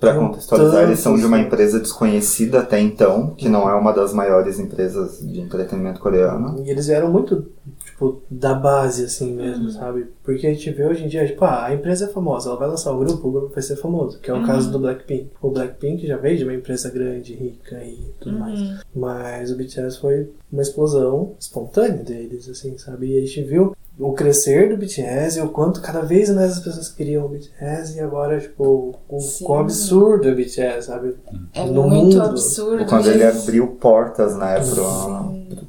tinham 0.00 0.26
contextualizar, 0.26 0.82
eles 0.84 0.98
são 0.98 1.16
de 1.16 1.24
uma 1.24 1.36
tantos- 1.36 1.46
empresa 1.52 1.78
desconhecida 1.78 2.58
até 2.60 2.80
então, 2.80 3.30
que 3.36 3.48
não 3.48 3.70
é 3.70 3.74
uma 3.74 3.92
das 3.92 4.12
maiores 4.12 4.58
empresas 4.58 5.20
de 5.20 5.40
entretenimento 5.40 6.00
coreano. 6.00 6.60
E 6.64 6.70
eles 6.70 6.88
eram 6.88 7.12
muito, 7.12 7.46
tipo, 7.84 8.20
da 8.28 8.54
base, 8.54 9.04
assim 9.04 9.32
mesmo, 9.32 9.70
sabe? 9.70 10.08
Porque 10.24 10.48
a 10.48 10.50
gente 10.52 10.68
vê 10.72 10.84
hoje 10.84 11.04
em 11.04 11.08
dia, 11.08 11.24
tipo, 11.24 11.44
ah, 11.44 11.66
a 11.66 11.74
empresa 11.74 12.06
é 12.06 12.08
famosa, 12.08 12.48
ela 12.48 12.58
vai 12.58 12.68
lançar 12.68 12.90
o 12.92 12.98
grupo, 12.98 13.28
o 13.28 13.30
grupo 13.32 13.54
vai 13.54 13.62
ser 13.62 13.76
famoso, 13.76 14.18
que 14.18 14.28
é 14.30 14.34
o 14.34 14.44
caso 14.44 14.70
do 14.72 14.80
Blackpink. 14.80 15.30
O 15.40 15.50
Blackpink 15.50 16.04
já 16.06 16.16
veio 16.16 16.38
de 16.38 16.42
uma 16.44 16.54
empresa 16.54 16.90
grande, 16.90 17.34
rica 17.34 17.76
e 17.84 18.12
tudo 18.18 18.36
mais. 18.36 18.58
Mas 18.92 19.52
o 19.52 19.56
BTS 19.56 20.00
foi 20.00 20.28
uma 20.50 20.62
explosão 20.62 21.34
espontânea 21.38 22.02
deles, 22.02 22.48
assim, 22.48 22.76
sabe? 22.78 23.06
E 23.12 23.18
a 23.18 23.20
gente 23.20 23.42
viu 23.44 23.76
o 23.98 24.12
crescer 24.14 24.70
do 24.70 24.76
BTS 24.76 25.38
e 25.38 25.42
o 25.42 25.48
quanto 25.50 25.80
cada 25.82 26.00
vez 26.00 26.30
mais 26.30 26.52
as 26.52 26.60
pessoas 26.60 26.88
queriam 26.88 27.26
o 27.26 27.28
BTS 27.28 27.96
e 27.96 28.00
agora, 28.00 28.40
tipo, 28.40 28.96
o 29.08 29.18
quão 29.44 29.60
absurdo 29.60 30.28
é 30.28 30.32
o 30.32 30.36
BTS, 30.36 30.86
sabe? 30.86 31.14
É 31.54 31.64
No 31.64 31.82
muito 31.88 32.16
mundo. 32.16 32.22
absurdo. 32.22 32.84
Quando 32.86 33.08
ele 33.10 33.24
abriu 33.24 33.66
portas, 33.80 34.34
né, 34.36 34.54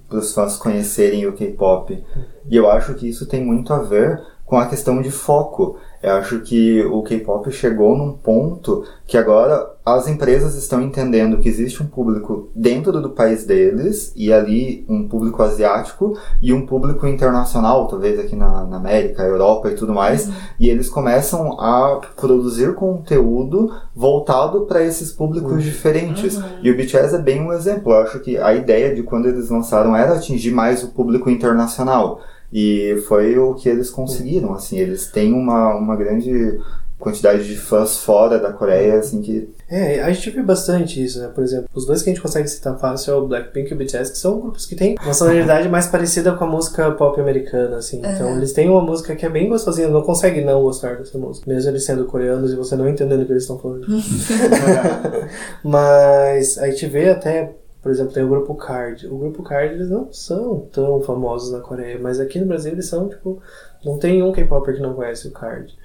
para 0.10 0.18
os 0.20 0.34
fãs 0.34 0.56
conhecerem 0.58 1.28
o 1.28 1.34
K-pop. 1.34 2.02
E 2.50 2.56
eu 2.56 2.70
acho 2.70 2.94
que 2.96 3.08
isso 3.10 3.26
tem 3.26 3.44
muito 3.44 3.74
a 3.74 3.80
ver 3.80 4.20
com 4.54 4.60
a 4.60 4.68
questão 4.68 5.02
de 5.02 5.10
foco. 5.10 5.78
Eu 6.04 6.12
acho 6.12 6.42
que 6.42 6.84
o 6.86 7.02
K-pop 7.02 7.52
chegou 7.52 7.98
num 7.98 8.12
ponto 8.12 8.84
que 9.08 9.18
agora 9.18 9.68
as 9.84 10.08
empresas 10.08 10.54
estão 10.54 10.80
entendendo 10.80 11.40
que 11.40 11.50
existe 11.50 11.82
um 11.82 11.88
público 11.88 12.50
dentro 12.54 13.02
do 13.02 13.10
país 13.10 13.46
deles, 13.46 14.14
e 14.16 14.32
ali 14.32 14.86
um 14.88 15.08
público 15.08 15.42
asiático 15.42 16.16
e 16.40 16.54
um 16.54 16.68
público 16.68 17.08
internacional, 17.08 17.88
talvez 17.88 18.20
aqui 18.20 18.36
na, 18.36 18.64
na 18.66 18.78
América, 18.78 19.24
Europa 19.24 19.72
e 19.72 19.76
tudo 19.76 19.92
mais, 19.92 20.30
e 20.60 20.70
eles 20.70 20.88
começam 20.88 21.60
a 21.60 22.00
produzir 22.16 22.76
conteúdo 22.76 23.72
voltado 23.96 24.68
para 24.68 24.84
esses 24.84 25.12
públicos 25.12 25.64
diferentes. 25.64 26.40
E 26.62 26.70
o 26.70 26.78
BTS 26.78 27.16
é 27.16 27.20
bem 27.20 27.42
um 27.42 27.52
exemplo. 27.52 27.92
Eu 27.92 28.04
acho 28.04 28.20
que 28.20 28.38
a 28.38 28.54
ideia 28.54 28.94
de 28.94 29.02
quando 29.02 29.28
eles 29.28 29.50
lançaram 29.50 29.96
era 29.96 30.14
atingir 30.14 30.52
mais 30.52 30.84
o 30.84 30.90
público 30.90 31.28
internacional. 31.28 32.22
E 32.54 33.02
foi 33.08 33.38
o 33.38 33.56
que 33.56 33.68
eles 33.68 33.90
conseguiram, 33.90 34.54
assim, 34.54 34.78
eles 34.78 35.08
têm 35.08 35.34
uma, 35.34 35.74
uma 35.76 35.96
grande 35.96 36.60
quantidade 37.00 37.46
de 37.46 37.58
fãs 37.58 37.98
fora 37.98 38.40
da 38.40 38.54
Coreia, 38.54 38.98
assim, 39.00 39.22
que 39.22 39.50
É, 39.70 40.02
a 40.02 40.10
gente 40.14 40.30
vê 40.30 40.42
bastante 40.42 41.04
isso, 41.04 41.20
né? 41.20 41.28
Por 41.36 41.44
exemplo, 41.44 41.68
os 41.74 41.86
dois 41.86 42.02
que 42.02 42.10
a 42.10 42.14
gente 42.14 42.22
consegue 42.22 42.48
citar 42.48 42.80
fácil 42.80 43.14
é 43.14 43.18
o 43.18 43.28
Blackpink 43.28 43.70
e 43.70 43.74
o 43.74 43.78
BTS, 43.78 44.12
que 44.12 44.18
são 44.18 44.40
grupos 44.40 44.66
que 44.66 44.74
têm 44.76 44.96
uma 45.04 45.14
sonoridade 45.14 45.68
mais 45.68 45.88
parecida 45.88 46.32
com 46.32 46.46
a 46.46 46.48
música 46.48 46.92
pop 46.92 47.20
americana, 47.20 47.76
assim. 47.78 47.98
Então, 48.00 48.38
eles 48.38 48.54
têm 48.54 48.70
uma 48.70 48.82
música 48.82 49.16
que 49.16 49.26
é 49.26 49.30
bem 49.30 49.50
gostosinha, 49.50 49.90
não 49.90 50.02
consegue 50.04 50.40
não 50.42 50.62
gostar 50.62 50.96
dessa 50.96 51.18
música. 51.18 51.52
Mesmo 51.52 51.72
eles 51.72 51.84
sendo 51.84 52.06
coreanos 52.06 52.54
e 52.54 52.56
você 52.56 52.76
não 52.78 52.88
entendendo 52.88 53.24
o 53.24 53.26
que 53.26 53.34
eles 53.34 53.44
estão 53.44 53.60
falando. 53.60 53.86
Mas 55.62 56.58
a 56.58 56.68
gente 56.70 56.86
vê 56.88 57.10
até, 57.10 57.54
por 57.84 57.92
exemplo, 57.92 58.14
tem 58.14 58.24
o 58.24 58.30
grupo 58.30 58.56
Card. 58.56 59.06
O 59.08 59.18
grupo 59.18 59.44
Card, 59.44 59.74
eles 59.74 59.90
não 59.90 60.12
são 60.12 60.62
tão 60.72 61.02
famosos 61.02 61.52
na 61.52 61.60
Coreia, 61.60 62.00
mas 62.02 62.18
aqui 62.18 62.40
no 62.40 62.46
Brasil 62.46 62.72
eles 62.72 62.88
são, 62.88 63.10
tipo, 63.10 63.42
não 63.84 63.98
tem 64.00 64.24
um 64.24 64.32
K-Popper 64.32 64.76
que 64.76 64.82
não 64.82 64.94
conhece 64.94 65.28
o 65.28 65.32
Card. 65.32 65.78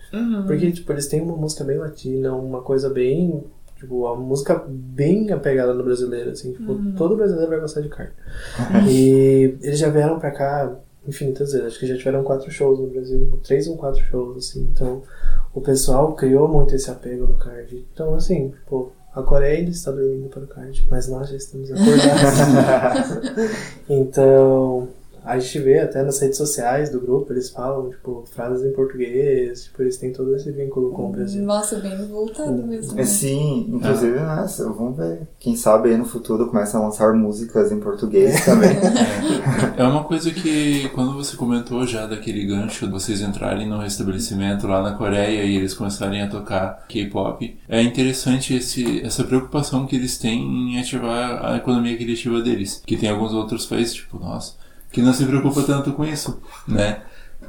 Porque, 0.46 0.70
tipo, 0.70 0.92
eles 0.92 1.08
têm 1.08 1.20
uma 1.20 1.36
música 1.36 1.64
bem 1.64 1.76
latina, 1.76 2.32
uma 2.34 2.62
coisa 2.62 2.88
bem. 2.88 3.42
Tipo, 3.76 4.06
uma 4.06 4.14
música 4.14 4.64
bem 4.68 5.32
apegada 5.32 5.74
no 5.74 5.82
brasileiro, 5.82 6.30
assim. 6.30 6.52
Tipo, 6.52 6.74
todo 6.96 7.16
brasileiro 7.16 7.50
vai 7.50 7.60
gostar 7.60 7.80
de 7.80 7.88
Card. 7.88 8.12
e 8.88 9.56
eles 9.60 9.78
já 9.80 9.88
vieram 9.88 10.20
pra 10.20 10.30
cá 10.30 10.72
infinitas 11.06 11.50
vezes. 11.52 11.66
Acho 11.66 11.80
que 11.80 11.86
já 11.86 11.96
tiveram 11.96 12.22
quatro 12.22 12.48
shows 12.48 12.78
no 12.78 12.86
Brasil. 12.86 13.40
Três 13.42 13.66
ou 13.66 13.76
quatro 13.76 14.00
shows, 14.04 14.36
assim. 14.36 14.68
Então, 14.72 15.02
o 15.52 15.60
pessoal 15.60 16.14
criou 16.14 16.46
muito 16.46 16.74
esse 16.76 16.88
apego 16.88 17.26
no 17.26 17.34
Card. 17.34 17.84
Então, 17.92 18.14
assim, 18.14 18.50
tipo. 18.50 18.92
A 19.14 19.22
Coreia 19.22 19.58
ainda 19.58 19.70
está 19.70 19.90
dormindo 19.90 20.28
para 20.28 20.42
o 20.42 20.46
card, 20.46 20.86
mas 20.90 21.08
nós 21.08 21.28
já 21.28 21.36
estamos 21.36 21.70
acordados. 21.70 23.30
então, 23.88 24.88
a 25.28 25.38
gente 25.38 25.58
vê 25.58 25.78
até 25.80 26.02
nas 26.02 26.18
redes 26.18 26.38
sociais 26.38 26.88
do 26.88 26.98
grupo, 26.98 27.30
eles 27.34 27.50
falam, 27.50 27.90
tipo, 27.90 28.24
frases 28.34 28.64
em 28.64 28.72
português, 28.72 29.64
tipo, 29.64 29.82
eles 29.82 29.98
têm 29.98 30.10
todo 30.10 30.34
esse 30.34 30.50
vínculo 30.50 30.90
com 30.92 31.10
o 31.10 31.12
Brasil. 31.12 31.42
Nossa, 31.42 31.76
bem 31.76 31.94
voltado 32.06 32.66
mesmo. 32.66 32.94
né? 32.94 33.02
É, 33.02 33.04
sim, 33.04 33.66
inclusive, 33.68 34.18
né, 34.18 34.46
vamos 34.58 34.96
ver. 34.96 35.20
Quem 35.38 35.54
sabe 35.54 35.90
aí 35.90 35.98
no 35.98 36.06
futuro 36.06 36.48
começa 36.48 36.78
a 36.78 36.80
lançar 36.80 37.12
músicas 37.12 37.70
em 37.70 37.78
português 37.78 38.42
também. 38.44 38.70
É 39.76 39.84
uma 39.84 40.02
coisa 40.04 40.30
que, 40.30 40.88
quando 40.90 41.12
você 41.14 41.36
comentou 41.36 41.86
já 41.86 42.06
daquele 42.06 42.44
gancho 42.44 42.86
de 42.86 42.92
vocês 42.92 43.20
entrarem 43.20 43.68
no 43.68 43.84
estabelecimento 43.84 44.66
lá 44.66 44.82
na 44.82 44.92
Coreia 44.92 45.44
e 45.44 45.56
eles 45.56 45.74
começarem 45.74 46.22
a 46.22 46.28
tocar 46.28 46.84
K-pop, 46.88 47.56
é 47.68 47.82
interessante 47.82 48.54
esse, 48.54 49.00
essa 49.04 49.24
preocupação 49.24 49.86
que 49.86 49.94
eles 49.94 50.18
têm 50.18 50.42
em 50.72 50.80
ativar 50.80 51.44
a 51.44 51.56
economia 51.56 51.96
criativa 51.96 52.40
deles. 52.40 52.82
Que 52.84 52.96
tem 52.96 53.08
alguns 53.10 53.32
outros 53.32 53.66
países, 53.66 53.94
tipo, 53.94 54.18
nossa, 54.18 54.54
que 54.90 55.02
não 55.02 55.12
se 55.12 55.24
preocupa 55.24 55.62
tanto 55.62 55.92
com 55.92 56.04
isso, 56.04 56.40
né? 56.66 57.02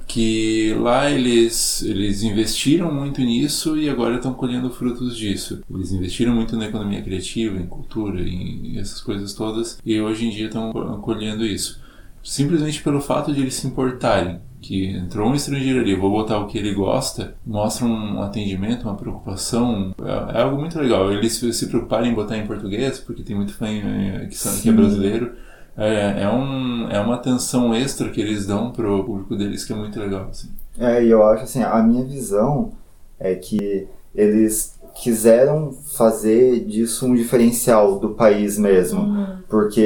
que 0.08 0.74
lá 0.80 1.10
eles, 1.10 1.84
eles 1.84 2.24
investiram 2.24 2.92
muito 2.92 3.22
nisso 3.22 3.78
e 3.78 3.88
agora 3.88 4.16
estão 4.16 4.34
colhendo 4.34 4.70
frutos 4.72 5.16
disso. 5.16 5.62
Eles 5.70 5.92
investiram 5.92 6.34
muito 6.34 6.58
na 6.58 6.66
economia 6.66 7.02
criativa, 7.02 7.58
em 7.58 7.68
cultura, 7.68 8.20
em 8.22 8.78
essas 8.80 9.02
coisas 9.02 9.34
todas, 9.34 9.80
e 9.86 10.02
hoje 10.02 10.26
em 10.26 10.32
dia 10.32 10.48
estão 10.48 10.72
colhendo 11.02 11.46
isso. 11.46 11.80
Simplesmente 12.24 12.82
pelo 12.82 13.00
fato 13.00 13.32
de 13.32 13.40
eles 13.40 13.54
se 13.54 13.68
importarem, 13.68 14.42
que 14.62 14.88
entrou 14.88 15.30
um 15.30 15.36
estrangeiro 15.36 15.80
ali, 15.80 15.96
vou 15.96 16.12
botar 16.12 16.40
o 16.40 16.48
que 16.48 16.58
ele 16.58 16.74
gosta, 16.74 17.36
mostra 17.46 17.86
um 17.86 18.22
atendimento, 18.22 18.84
uma 18.84 18.96
preocupação, 18.96 19.94
é, 20.02 20.40
é 20.40 20.42
algo 20.42 20.60
muito 20.60 20.78
legal. 20.80 21.12
Eles 21.12 21.34
se 21.34 21.68
preocuparem 21.68 22.12
em 22.12 22.16
botar 22.16 22.38
em 22.38 22.46
português, 22.46 23.00
porque 23.00 23.24
tem 23.24 23.36
muito 23.36 23.54
fã 23.54 23.68
eh, 23.68 24.28
que, 24.30 24.62
que 24.62 24.70
é 24.70 24.72
brasileiro. 24.72 25.34
É, 25.80 26.24
é, 26.24 26.30
um, 26.30 26.90
é 26.90 27.00
uma 27.00 27.16
atenção 27.16 27.74
extra 27.74 28.10
que 28.10 28.20
eles 28.20 28.46
dão 28.46 28.72
pro 28.72 29.04
público 29.04 29.36
deles 29.36 29.64
que 29.64 29.74
é 29.74 29.76
muito 29.76 30.00
legal. 30.00 30.28
Assim. 30.30 30.50
É, 30.78 31.04
e 31.04 31.10
eu 31.10 31.24
acho 31.26 31.44
assim, 31.44 31.64
a 31.64 31.82
minha 31.82 32.04
visão 32.04 32.72
é 33.20 33.36
que 33.36 33.88
eles 34.14 34.79
quiseram 35.02 35.72
fazer 35.96 36.60
disso 36.66 37.06
um 37.06 37.16
diferencial 37.16 38.00
do 38.00 38.10
país 38.10 38.58
mesmo, 38.58 39.02
Uhum. 39.02 39.26
porque 39.50 39.82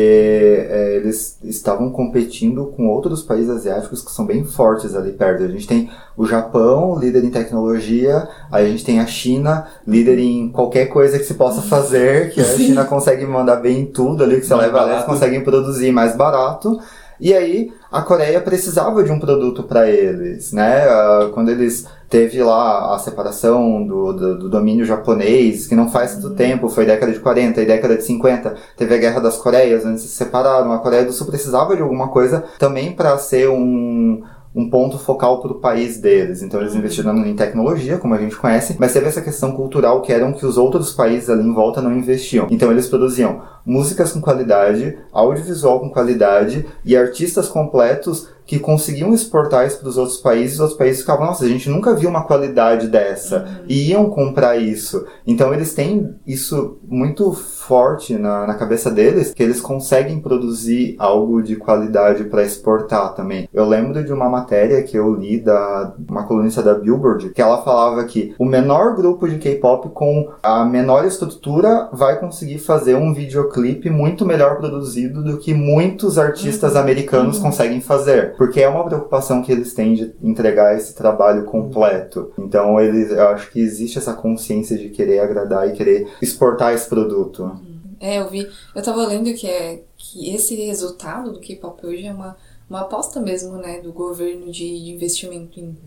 é, 0.69 0.95
eles 0.97 1.37
estavam 1.43 1.91
competindo 1.91 2.65
com 2.75 2.87
outros 2.87 3.21
países 3.21 3.49
asiáticos 3.49 4.01
que 4.01 4.11
são 4.11 4.25
bem 4.25 4.43
fortes 4.43 4.95
ali 4.95 5.11
perto. 5.11 5.43
A 5.43 5.47
gente 5.47 5.67
tem 5.67 5.89
o 6.17 6.25
Japão, 6.25 6.97
líder 6.99 7.23
em 7.23 7.29
tecnologia, 7.29 8.27
aí 8.51 8.65
a 8.65 8.69
gente 8.69 8.83
tem 8.85 8.99
a 8.99 9.05
China, 9.05 9.67
líder 9.87 10.17
em 10.19 10.49
qualquer 10.49 10.87
coisa 10.87 11.17
que 11.19 11.25
se 11.25 11.35
possa 11.35 11.61
fazer, 11.61 12.31
que 12.31 12.41
a 12.41 12.45
China 12.45 12.83
consegue 12.85 13.25
mandar 13.25 13.57
bem 13.57 13.81
em 13.81 13.85
tudo 13.85 14.23
ali 14.23 14.39
que 14.39 14.45
você 14.45 14.55
Mais 14.55 14.65
leva 14.67 14.77
lá, 14.79 14.83
eles 14.83 14.95
barato. 15.01 15.11
conseguem 15.11 15.43
produzir 15.43 15.91
mais 15.91 16.15
barato. 16.15 16.79
E 17.19 17.33
aí 17.33 17.71
a 17.91 18.01
Coreia 18.01 18.41
precisava 18.41 19.03
de 19.03 19.11
um 19.11 19.19
produto 19.19 19.63
para 19.63 19.89
eles, 19.89 20.51
né? 20.51 20.83
Ah, 20.89 21.29
Quando 21.33 21.49
eles 21.51 21.85
teve 22.13 22.43
lá 22.43 22.93
a 22.93 22.99
separação 22.99 23.83
do, 23.83 24.13
do, 24.13 24.37
do 24.37 24.49
domínio 24.49 24.85
japonês, 24.85 25.65
que 25.65 25.73
não 25.73 25.89
faz 25.89 26.13
tanto 26.13 26.35
tempo, 26.35 26.69
foi 26.69 26.85
década 26.85 27.11
de 27.11 27.19
40 27.19 27.59
e 27.59 27.65
década 27.65 27.97
de 27.97 28.03
50, 28.03 28.53
teve 28.77 28.93
a 28.93 28.97
Guerra 28.99 29.19
das 29.19 29.37
Coreias, 29.37 29.83
onde 29.83 29.99
se 29.99 30.09
separaram. 30.09 30.71
A 30.71 30.77
Coreia 30.77 31.03
do 31.03 31.11
Sul 31.11 31.25
precisava 31.25 31.75
de 31.75 31.81
alguma 31.81 32.09
coisa 32.09 32.43
também 32.59 32.91
para 32.91 33.17
ser 33.17 33.49
um 33.49 34.21
um 34.55 34.69
ponto 34.69 34.99
focal 34.99 35.41
para 35.41 35.51
o 35.51 35.59
país 35.59 35.97
deles. 35.97 36.43
Então 36.43 36.61
eles 36.61 36.75
investiram 36.75 37.17
em 37.25 37.35
tecnologia, 37.35 37.97
como 37.97 38.13
a 38.13 38.19
gente 38.19 38.35
conhece, 38.35 38.75
mas 38.79 38.93
teve 38.93 39.07
essa 39.07 39.21
questão 39.21 39.53
cultural 39.53 40.01
que 40.01 40.13
eram 40.13 40.31
que 40.31 40.45
os 40.45 40.57
outros 40.57 40.93
países 40.93 41.29
ali 41.29 41.43
em 41.43 41.53
volta 41.53 41.81
não 41.81 41.91
investiam. 41.91 42.47
Então 42.51 42.71
eles 42.71 42.87
produziam 42.87 43.41
músicas 43.65 44.11
com 44.11 44.21
qualidade, 44.21 44.97
audiovisual 45.11 45.79
com 45.79 45.89
qualidade 45.89 46.65
e 46.83 46.95
artistas 46.95 47.47
completos 47.47 48.29
que 48.45 48.59
conseguiam 48.59 49.13
exportar 49.13 49.65
isso 49.65 49.79
para 49.79 49.87
os 49.87 49.97
outros 49.97 50.17
países, 50.17 50.55
os 50.55 50.59
outros 50.59 50.77
países 50.77 50.99
ficavam, 50.99 51.25
nossa, 51.25 51.45
a 51.45 51.47
gente 51.47 51.69
nunca 51.69 51.95
viu 51.95 52.09
uma 52.09 52.25
qualidade 52.25 52.87
dessa, 52.87 53.63
e 53.67 53.91
iam 53.91 54.09
comprar 54.09 54.57
isso. 54.57 55.05
Então 55.25 55.53
eles 55.53 55.73
têm 55.73 56.13
isso 56.27 56.77
muito 56.85 57.31
forte 57.31 58.17
na, 58.17 58.45
na 58.45 58.55
cabeça 58.55 58.91
deles, 58.91 59.33
que 59.33 59.41
eles 59.41 59.61
conseguem 59.61 60.19
produzir 60.19 60.95
algo 60.99 61.41
de 61.41 61.55
qualidade 61.55 62.25
para 62.25 62.43
exportar 62.43 63.13
também. 63.15 63.47
Eu 63.53 63.65
lembro 63.65 64.03
de 64.03 64.11
uma 64.11 64.29
matéria 64.29 64.83
que 64.83 64.97
eu 64.97 65.13
li 65.13 65.39
da 65.39 65.93
uma 66.09 66.25
colunista 66.25 66.61
da 66.61 66.73
Billboard, 66.73 67.29
que 67.29 67.41
ela 67.41 67.61
falava 67.61 68.03
que 68.03 68.35
o 68.37 68.45
menor 68.45 68.95
grupo 68.95 69.27
de 69.27 69.37
K-pop 69.37 69.89
com 69.93 70.31
a 70.43 70.65
menor 70.65 71.05
estrutura 71.05 71.89
vai 71.93 72.19
conseguir 72.19 72.59
fazer 72.59 72.95
um 72.95 73.13
videoclipe 73.13 73.52
muito 73.89 74.25
melhor 74.25 74.57
produzido 74.57 75.23
do 75.23 75.37
que 75.37 75.53
muitos 75.53 76.17
artistas 76.17 76.75
americanos 76.75 77.39
conseguem 77.39 77.81
fazer, 77.81 78.35
porque 78.35 78.61
é 78.61 78.69
uma 78.69 78.85
preocupação 78.85 79.41
que 79.41 79.51
eles 79.51 79.73
têm 79.73 79.93
de 79.93 80.13
entregar 80.21 80.75
esse 80.75 80.95
trabalho 80.95 81.45
completo. 81.45 82.31
Então 82.37 82.79
eles, 82.79 83.11
eu 83.11 83.27
acho 83.29 83.51
que 83.51 83.59
existe 83.59 83.97
essa 83.97 84.13
consciência 84.13 84.77
de 84.77 84.89
querer 84.89 85.19
agradar 85.19 85.67
e 85.67 85.73
querer 85.73 86.07
exportar 86.21 86.73
esse 86.73 86.87
produto. 86.87 87.51
É, 87.99 88.19
eu 88.19 88.29
vi. 88.29 88.49
Eu 88.75 88.83
tava 88.83 89.07
lendo 89.07 89.33
que, 89.33 89.47
é, 89.47 89.81
que 89.95 90.35
esse 90.35 90.55
resultado 90.55 91.31
do 91.31 91.39
K-pop 91.39 91.85
hoje 91.85 92.05
é 92.05 92.13
uma, 92.13 92.35
uma 92.69 92.81
aposta 92.81 93.21
mesmo, 93.21 93.53
né, 93.53 93.79
do 93.79 93.93
governo 93.93 94.51
de, 94.51 94.83
de 94.83 94.91
investimento 94.91 95.57
em, 95.59 95.77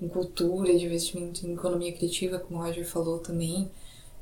em 0.00 0.08
cultura, 0.08 0.74
de 0.74 0.86
investimento 0.86 1.46
em 1.46 1.52
economia 1.52 1.92
criativa, 1.92 2.38
como 2.38 2.60
o 2.60 2.62
Roger 2.62 2.86
falou 2.86 3.18
também. 3.18 3.70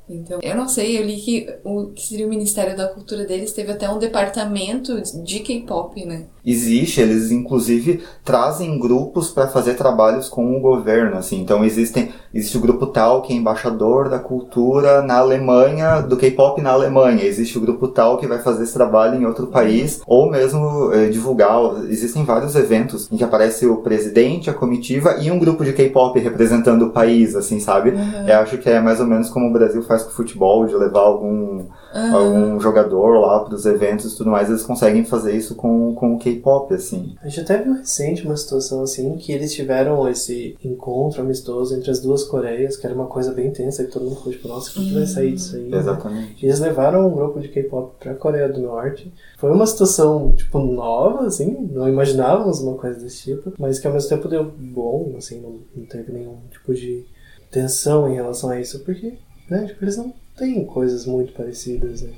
Então, 0.07 0.39
eu 0.41 0.55
não 0.55 0.67
sei, 0.67 0.99
eu 0.99 1.03
li 1.03 1.19
que 1.19 1.59
o 1.63 1.87
que 1.87 2.05
seria 2.05 2.27
o 2.27 2.29
Ministério 2.29 2.77
da 2.77 2.87
Cultura 2.87 3.25
deles 3.25 3.53
teve 3.53 3.71
até 3.71 3.89
um 3.89 3.97
departamento 3.97 5.01
de 5.23 5.39
K-pop, 5.39 6.05
né? 6.05 6.27
Existe, 6.45 7.01
eles 7.01 7.31
inclusive 7.31 8.01
trazem 8.23 8.77
grupos 8.77 9.29
para 9.29 9.47
fazer 9.47 9.73
trabalhos 9.73 10.29
com 10.29 10.55
o 10.55 10.59
governo, 10.59 11.17
assim. 11.17 11.41
Então 11.41 11.63
existem, 11.65 12.11
existe 12.33 12.57
o 12.57 12.61
grupo 12.61 12.87
tal 12.87 13.21
que 13.21 13.33
é 13.33 13.35
embaixador 13.35 14.09
da 14.09 14.19
cultura 14.19 15.01
na 15.01 15.17
Alemanha, 15.17 16.01
do 16.01 16.17
K-pop 16.17 16.61
na 16.61 16.71
Alemanha. 16.71 17.23
Existe 17.23 17.57
o 17.57 17.61
grupo 17.61 17.87
tal 17.87 18.17
que 18.17 18.27
vai 18.27 18.39
fazer 18.39 18.63
esse 18.63 18.73
trabalho 18.73 19.19
em 19.19 19.25
outro 19.25 19.47
país, 19.47 20.01
ou 20.05 20.29
mesmo 20.29 20.91
eh, 20.93 21.07
divulgar. 21.07 21.55
Existem 21.89 22.23
vários 22.23 22.55
eventos 22.55 23.11
em 23.11 23.17
que 23.17 23.23
aparece 23.23 23.65
o 23.65 23.77
presidente, 23.77 24.49
a 24.49 24.53
comitiva 24.53 25.17
e 25.19 25.31
um 25.31 25.39
grupo 25.39 25.63
de 25.63 25.73
K-pop 25.73 26.19
representando 26.19 26.83
o 26.83 26.89
país, 26.91 27.35
assim, 27.35 27.59
sabe? 27.59 27.93
Eu 28.27 28.39
acho 28.39 28.57
que 28.57 28.69
é 28.69 28.79
mais 28.79 28.99
ou 28.99 29.05
menos 29.05 29.29
como 29.29 29.47
o 29.47 29.53
Brasil 29.53 29.81
faz 29.83 30.03
com 30.03 30.09
o 30.09 30.13
futebol, 30.13 30.65
de 30.65 30.75
levar 30.75 31.01
algum 31.01 31.65
algum 32.13 32.59
jogador 32.59 33.19
lá 33.19 33.39
para 33.39 33.55
os 33.55 33.65
eventos 33.65 34.13
e 34.13 34.17
tudo 34.17 34.29
mais, 34.29 34.49
eles 34.49 34.63
conseguem 34.63 35.05
fazer 35.05 35.35
isso 35.35 35.55
com, 35.55 35.93
com 35.95 36.15
o 36.15 36.19
K-pop, 36.19 36.34
assim. 36.73 37.15
A 37.21 37.27
gente 37.27 37.41
até 37.41 37.61
viu 37.61 37.73
recente 37.73 38.25
uma 38.25 38.35
situação 38.37 38.81
assim 38.83 39.15
que 39.17 39.31
eles 39.31 39.53
tiveram 39.53 40.07
esse 40.09 40.55
encontro 40.63 41.21
amistoso 41.21 41.75
entre 41.75 41.91
as 41.91 41.99
duas 41.99 42.23
Coreias, 42.23 42.77
que 42.77 42.85
era 42.85 42.95
uma 42.95 43.07
coisa 43.07 43.31
bem 43.31 43.51
tensa, 43.51 43.83
que 43.83 43.91
todo 43.91 44.03
mundo 44.05 44.17
ficou 44.17 44.31
tipo, 44.31 44.47
nossa, 44.47 44.69
o 44.69 44.73
que, 44.73 44.87
que 44.87 44.93
vai 44.93 45.05
sair 45.05 45.33
disso 45.33 45.55
aí? 45.55 45.69
né? 45.69 45.77
Exatamente. 45.77 46.43
E 46.43 46.47
eles 46.47 46.59
levaram 46.59 47.07
um 47.07 47.13
grupo 47.13 47.39
de 47.39 47.47
K-pop 47.49 47.95
pra 47.99 48.13
Coreia 48.15 48.49
do 48.49 48.61
Norte. 48.61 49.11
Foi 49.37 49.51
uma 49.51 49.65
situação, 49.65 50.33
tipo, 50.33 50.59
nova, 50.59 51.25
assim, 51.27 51.69
não 51.71 51.87
imaginávamos 51.87 52.59
uma 52.61 52.75
coisa 52.75 52.99
desse 52.99 53.23
tipo, 53.23 53.53
mas 53.57 53.79
que 53.79 53.87
ao 53.87 53.93
mesmo 53.93 54.09
tempo 54.09 54.27
deu 54.27 54.43
bom, 54.43 55.13
assim, 55.17 55.39
não, 55.41 55.59
não 55.75 55.85
teve 55.85 56.11
nenhum 56.11 56.37
tipo 56.51 56.73
de 56.73 57.05
tensão 57.51 58.09
em 58.09 58.15
relação 58.15 58.49
a 58.49 58.59
isso, 58.59 58.79
porque, 58.79 59.13
né, 59.49 59.65
tipo, 59.65 59.83
eles 59.83 59.97
não 59.97 60.13
têm 60.37 60.65
coisas 60.65 61.05
muito 61.05 61.33
parecidas, 61.33 62.01
né? 62.01 62.11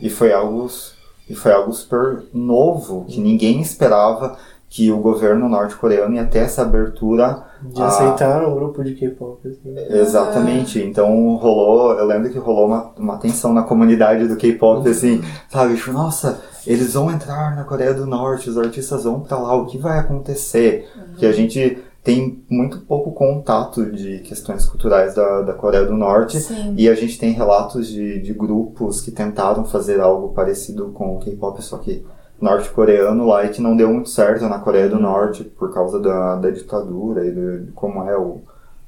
E 0.00 0.08
foi 0.10 0.32
algo, 0.32 0.68
e 1.28 1.34
foi 1.34 1.52
algo 1.52 1.72
super 1.72 2.22
novo, 2.32 3.04
que 3.08 3.20
ninguém 3.20 3.60
esperava 3.60 4.36
que 4.68 4.90
o 4.90 4.98
governo 4.98 5.48
norte-coreano 5.50 6.14
ia 6.14 6.24
ter 6.24 6.38
essa 6.38 6.62
abertura 6.62 7.44
De 7.62 7.80
Ah. 7.80 7.86
aceitar 7.88 8.42
um 8.48 8.54
grupo 8.54 8.82
de 8.82 8.94
K-pop. 8.94 9.38
assim. 9.46 9.74
Exatamente. 9.98 10.80
Então 10.82 11.36
rolou, 11.36 11.92
eu 11.92 12.04
lembro 12.06 12.30
que 12.30 12.38
rolou 12.38 12.66
uma, 12.66 12.90
uma 12.98 13.16
tensão 13.18 13.52
na 13.52 13.62
comunidade 13.62 14.26
do 14.26 14.36
K-pop, 14.36 14.88
assim, 14.88 15.22
sabe? 15.50 15.76
Tipo, 15.76 15.92
nossa, 15.92 16.40
eles 16.66 16.94
vão 16.94 17.10
entrar 17.10 17.54
na 17.54 17.64
Coreia 17.64 17.92
do 17.94 18.06
Norte, 18.06 18.48
os 18.50 18.58
artistas 18.58 19.04
vão 19.04 19.20
pra 19.20 19.38
lá, 19.38 19.54
o 19.54 19.66
que 19.66 19.78
vai 19.78 19.98
acontecer? 19.98 20.88
Que 21.18 21.26
a 21.26 21.32
gente 21.32 21.78
tem 22.04 22.42
muito 22.50 22.80
pouco 22.80 23.12
contato 23.12 23.86
de 23.92 24.18
questões 24.20 24.64
culturais 24.66 25.14
da, 25.14 25.42
da 25.42 25.52
Coreia 25.52 25.84
do 25.84 25.94
Norte. 25.96 26.40
Sim. 26.40 26.74
E 26.76 26.88
a 26.88 26.94
gente 26.94 27.18
tem 27.18 27.30
relatos 27.32 27.86
de, 27.86 28.20
de 28.20 28.32
grupos 28.34 29.00
que 29.00 29.10
tentaram 29.12 29.64
fazer 29.64 30.00
algo 30.00 30.30
parecido 30.30 30.88
com 30.92 31.16
o 31.16 31.20
K-pop, 31.20 31.62
só 31.62 31.78
que 31.78 32.04
norte-coreano 32.40 33.24
lá 33.26 33.44
e 33.44 33.50
que 33.50 33.62
não 33.62 33.76
deu 33.76 33.88
muito 33.92 34.08
certo 34.08 34.48
na 34.48 34.58
Coreia 34.58 34.88
do 34.88 34.98
Norte 34.98 35.44
por 35.44 35.72
causa 35.72 36.00
da, 36.00 36.36
da 36.36 36.50
ditadura 36.50 37.24
e 37.24 37.30
do- 37.30 37.60
de 37.66 37.72
como 37.72 38.02
é 38.02 38.18
o, 38.18 38.40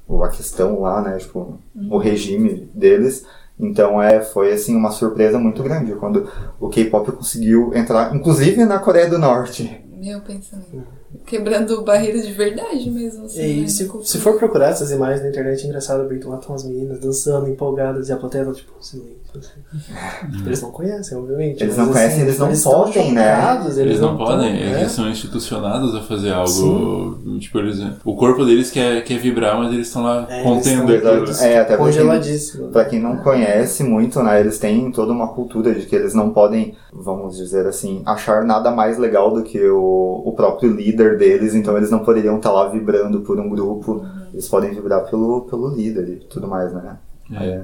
o- 0.07 0.21
a 0.23 0.27
questão 0.29 0.81
lá, 0.81 1.01
né? 1.01 1.17
Tipo, 1.17 1.57
o 1.89 1.97
regime 1.97 2.69
deles. 2.73 3.25
Então 3.57 4.01
é, 4.03 4.19
foi 4.19 4.51
assim 4.51 4.75
uma 4.75 4.91
surpresa 4.91 5.39
muito 5.39 5.63
grande 5.63 5.95
quando 5.95 6.29
o 6.59 6.67
K-pop 6.67 7.09
conseguiu 7.13 7.71
entrar, 7.73 8.13
inclusive 8.13 8.65
na 8.65 8.77
Coreia 8.79 9.09
do 9.09 9.17
Norte. 9.17 9.81
Meu 9.97 10.19
pensamento. 10.19 10.83
Quebrando 11.25 11.81
barreiras 11.83 12.25
de 12.25 12.33
verdade 12.33 12.89
mesmo, 12.89 13.25
assim. 13.25 13.39
né, 13.39 13.47
E 13.49 13.63
de 13.65 13.71
se, 13.71 13.89
se 14.03 14.17
for 14.19 14.37
procurar 14.37 14.69
essas 14.69 14.91
imagens 14.91 15.21
na 15.23 15.29
internet, 15.29 15.63
é 15.63 15.67
engraçado 15.67 16.07
que 16.07 16.25
lá 16.25 16.37
estão 16.37 16.55
as 16.55 16.63
meninas 16.63 16.99
dançando, 16.99 17.49
empolgadas, 17.49 18.09
e 18.09 18.13
a 18.13 18.17
plateia 18.17 18.45
tá 18.45 18.53
tipo, 18.53 18.71
silêncio. 18.81 19.15
assim. 19.37 20.31
Tipo, 20.37 20.47
eles 20.49 20.61
não 20.61 20.71
conhecem, 20.71 21.17
obviamente. 21.17 21.61
Eles 21.61 21.75
não 21.77 21.87
conhecem, 21.91 22.21
eles 22.21 22.39
não 22.39 22.53
podem, 22.55 23.11
né? 23.13 23.61
Eles, 23.77 23.99
não, 23.99 24.17
podem, 24.17 24.53
né? 24.53 24.79
eles 24.79 24.91
são 24.91 25.09
institucionados 25.09 25.93
a 25.93 26.01
fazer 26.01 26.31
algo. 26.31 27.19
Tipo, 27.39 27.59
eles, 27.59 27.79
o 28.05 28.15
corpo 28.15 28.45
deles 28.45 28.71
quer, 28.71 29.03
quer 29.03 29.19
vibrar, 29.19 29.57
mas 29.57 29.73
eles 29.73 29.87
estão 29.87 30.03
lá 30.03 30.25
É, 30.29 30.41
contendo 30.41 30.89
eles 30.89 31.03
estão- 31.03 31.23
aquilo. 31.23 31.37
É, 31.41 31.57
até 31.59 31.75
Congeladíssimo. 31.77 32.67
Pra 32.69 32.85
quem 32.85 33.01
não 33.01 33.17
conhece 33.17 33.83
muito, 33.83 34.23
né, 34.23 34.39
eles 34.39 34.57
têm 34.57 34.89
toda 34.91 35.11
uma 35.11 35.27
cultura 35.27 35.73
de 35.75 35.85
que 35.85 35.95
eles 35.95 36.13
não 36.13 36.29
podem, 36.31 36.75
vamos 36.93 37.35
dizer 37.35 37.67
assim, 37.67 38.01
achar 38.05 38.43
nada 38.45 38.71
mais 38.71 38.97
legal 38.97 39.33
do 39.33 39.43
que 39.43 39.61
o, 39.67 40.23
o 40.25 40.31
próprio 40.33 40.71
líder 40.71 41.04
deles, 41.17 41.53
então 41.55 41.77
eles 41.77 41.91
não 41.91 41.99
poderiam 41.99 42.37
estar 42.37 42.51
lá 42.51 42.67
vibrando 42.69 43.21
por 43.21 43.39
um 43.39 43.49
grupo, 43.49 44.05
eles 44.33 44.47
podem 44.49 44.73
vibrar 44.73 45.09
pelo, 45.09 45.41
pelo 45.41 45.69
líder 45.75 46.09
e 46.09 46.15
tudo 46.17 46.47
mais, 46.47 46.73
né? 46.73 46.97
É. 47.31 47.61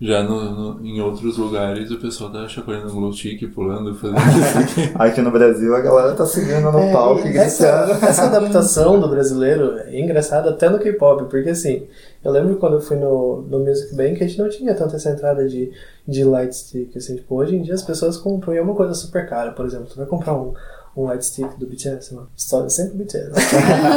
Já 0.00 0.20
no, 0.24 0.50
no- 0.80 0.84
em 0.84 1.00
outros 1.00 1.38
lugares 1.38 1.88
o 1.92 1.98
pessoal 2.00 2.28
tá 2.32 2.48
chacoalhando 2.48 2.92
glow 2.92 3.12
stick, 3.12 3.46
pulando, 3.54 3.94
fazendo 3.94 4.18
isso. 4.18 4.90
Aqui 4.98 5.20
no 5.22 5.30
Brasil 5.30 5.76
a 5.76 5.80
galera 5.80 6.12
tá 6.14 6.26
seguindo 6.26 6.72
no 6.72 6.78
É, 6.78 6.92
palco 6.92 7.24
e 7.28 7.36
essa, 7.38 7.66
essa 8.02 8.24
adaptação 8.26 8.98
do 8.98 9.06
brasileiro 9.08 9.78
é 9.78 10.00
engraçada 10.00 10.50
até 10.50 10.68
no 10.68 10.80
K-pop, 10.80 11.26
porque 11.30 11.50
assim, 11.50 11.86
eu 12.24 12.32
lembro 12.32 12.56
quando 12.56 12.74
eu 12.74 12.80
fui 12.80 12.96
no, 12.96 13.42
no 13.42 13.60
Music 13.60 13.94
Bank, 13.94 14.14
a 14.24 14.26
gente 14.26 14.40
não 14.40 14.48
tinha 14.48 14.74
tanta 14.74 14.96
essa 14.96 15.10
entrada 15.10 15.48
de, 15.48 15.70
de 16.08 16.24
light 16.24 16.52
stick, 16.52 16.96
assim, 16.96 17.14
tipo, 17.14 17.36
hoje 17.36 17.54
em 17.54 17.62
dia 17.62 17.74
as 17.74 17.82
pessoas 17.84 18.16
compram, 18.16 18.54
e 18.54 18.58
é 18.58 18.62
uma 18.62 18.74
coisa 18.74 18.94
super 18.94 19.28
cara, 19.28 19.52
por 19.52 19.64
exemplo, 19.66 19.86
tu 19.88 19.96
vai 19.98 20.06
comprar 20.06 20.34
um, 20.34 20.52
um 20.96 21.04
light 21.04 21.24
stick 21.24 21.56
do 21.58 21.66
BTS, 21.66 22.14
lá, 22.14 22.26
história 22.36 22.68
sempre 22.70 22.98
BTS. 22.98 23.32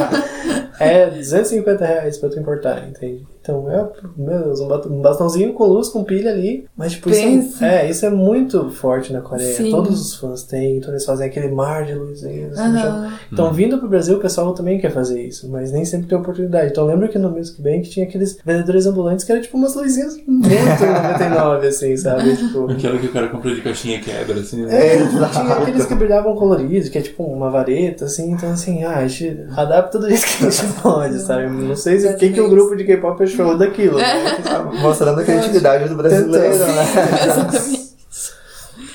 é 0.79 1.09
250 1.09 1.85
reais 1.85 2.17
pra 2.17 2.29
tu 2.29 2.39
importar, 2.39 2.87
entende? 2.87 3.27
Então, 3.45 3.69
é, 3.69 3.87
meu 4.17 4.43
Deus, 4.43 4.59
um 4.59 5.01
bastãozinho 5.01 5.53
com 5.53 5.65
luz, 5.65 5.89
com 5.89 6.03
pilha 6.03 6.31
ali. 6.31 6.65
Mas, 6.75 6.93
tipo, 6.93 7.11
isso 7.11 7.63
é, 7.63 7.85
é, 7.85 7.89
isso 7.91 8.03
é 8.03 8.09
muito 8.09 8.71
forte 8.71 9.13
na 9.13 9.21
Coreia. 9.21 9.53
Sim. 9.53 9.69
Todos 9.69 10.01
os 10.01 10.15
fãs 10.15 10.41
têm, 10.43 10.77
então 10.77 10.89
eles 10.89 11.05
fazem 11.05 11.27
aquele 11.27 11.49
mar 11.49 11.85
de 11.85 11.93
luzinhas 11.93 12.57
assim, 12.57 12.79
chão. 12.79 12.89
Aham. 12.89 13.13
Então, 13.31 13.53
vindo 13.53 13.77
pro 13.77 13.87
Brasil, 13.87 14.17
o 14.17 14.19
pessoal 14.19 14.51
também 14.55 14.79
quer 14.79 14.89
fazer 14.91 15.21
isso, 15.21 15.47
mas 15.47 15.71
nem 15.71 15.85
sempre 15.85 16.07
tem 16.07 16.17
oportunidade. 16.17 16.71
Então, 16.71 16.85
eu 16.85 16.89
lembro 16.89 17.07
que 17.07 17.19
no 17.19 17.29
Music 17.29 17.61
Bank 17.61 17.87
tinha 17.87 18.07
aqueles 18.07 18.35
vendedores 18.43 18.87
ambulantes 18.87 19.23
que 19.23 19.31
eram 19.31 19.41
tipo 19.43 19.57
umas 19.57 19.75
luzinhas 19.75 20.17
muito 20.25 20.49
99, 20.49 21.67
assim, 21.67 21.95
sabe? 21.97 22.35
Tipo, 22.35 22.71
Aquela 22.71 22.97
que 22.97 23.05
o 23.05 23.11
cara 23.11 23.27
comprou 23.27 23.53
de 23.53 23.61
caixinha 23.61 23.99
quebra, 23.99 24.39
assim. 24.39 24.65
né? 24.65 24.95
é, 24.95 24.97
tinha 24.97 25.53
aqueles 25.53 25.85
que 25.85 25.93
brilhavam 25.93 26.35
coloridos, 26.35 26.89
que 26.89 26.97
é 26.97 27.01
tipo 27.01 27.23
uma 27.23 27.51
vareta, 27.51 28.05
assim, 28.05 28.31
então 28.31 28.49
assim, 28.51 28.83
ah, 28.83 28.97
a 28.97 29.07
gente 29.07 29.45
adapta 29.55 29.99
do 29.99 30.09
jeito 30.09 30.25
que 30.25 30.45
a 30.45 30.49
gente 30.49 30.73
pode, 30.81 31.19
sabe? 31.19 31.47
Não 31.49 31.75
sei 31.75 31.99
se 31.99 32.07
o 32.07 32.17
que, 32.17 32.31
que 32.31 32.41
o 32.41 32.49
grupo 32.49 32.75
de 32.75 32.83
K-pop 32.83 33.21
achou 33.21 33.34
daquilo. 33.57 33.97
Né? 33.97 34.03
Mostrando 34.81 35.21
a 35.21 35.23
criatividade 35.23 35.89
do 35.89 35.95
brasileiro, 35.95 36.57
né? 36.57 36.83
Exatamente. 37.25 37.86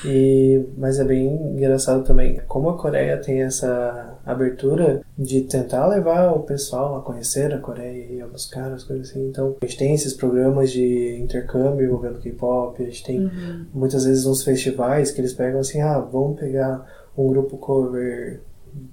E, 0.03 0.65
mas 0.77 0.99
é 0.99 1.03
bem 1.03 1.27
engraçado 1.27 2.03
também 2.03 2.39
como 2.47 2.69
a 2.69 2.77
Coreia 2.77 3.17
tem 3.17 3.43
essa 3.43 4.17
abertura 4.25 5.01
de 5.17 5.41
tentar 5.41 5.85
levar 5.87 6.31
o 6.31 6.41
pessoal 6.41 6.97
a 6.97 7.01
conhecer 7.01 7.53
a 7.53 7.59
Coreia 7.59 8.13
e 8.13 8.21
a 8.21 8.27
buscar 8.27 8.71
as 8.71 8.83
coisas 8.83 9.09
assim. 9.09 9.27
Então, 9.27 9.55
a 9.61 9.65
gente 9.65 9.77
tem 9.77 9.93
esses 9.93 10.13
programas 10.13 10.71
de 10.71 11.19
intercâmbio 11.21 11.85
envolvendo 11.85 12.19
K-pop, 12.19 12.81
a 12.81 12.85
gente 12.85 13.03
tem 13.03 13.31
muitas 13.73 14.05
vezes 14.05 14.25
uns 14.25 14.43
festivais 14.43 15.11
que 15.11 15.21
eles 15.21 15.33
pegam 15.33 15.59
assim, 15.59 15.81
ah, 15.81 15.99
vamos 15.99 16.39
pegar 16.39 16.85
um 17.15 17.27
grupo 17.27 17.57
cover 17.57 18.41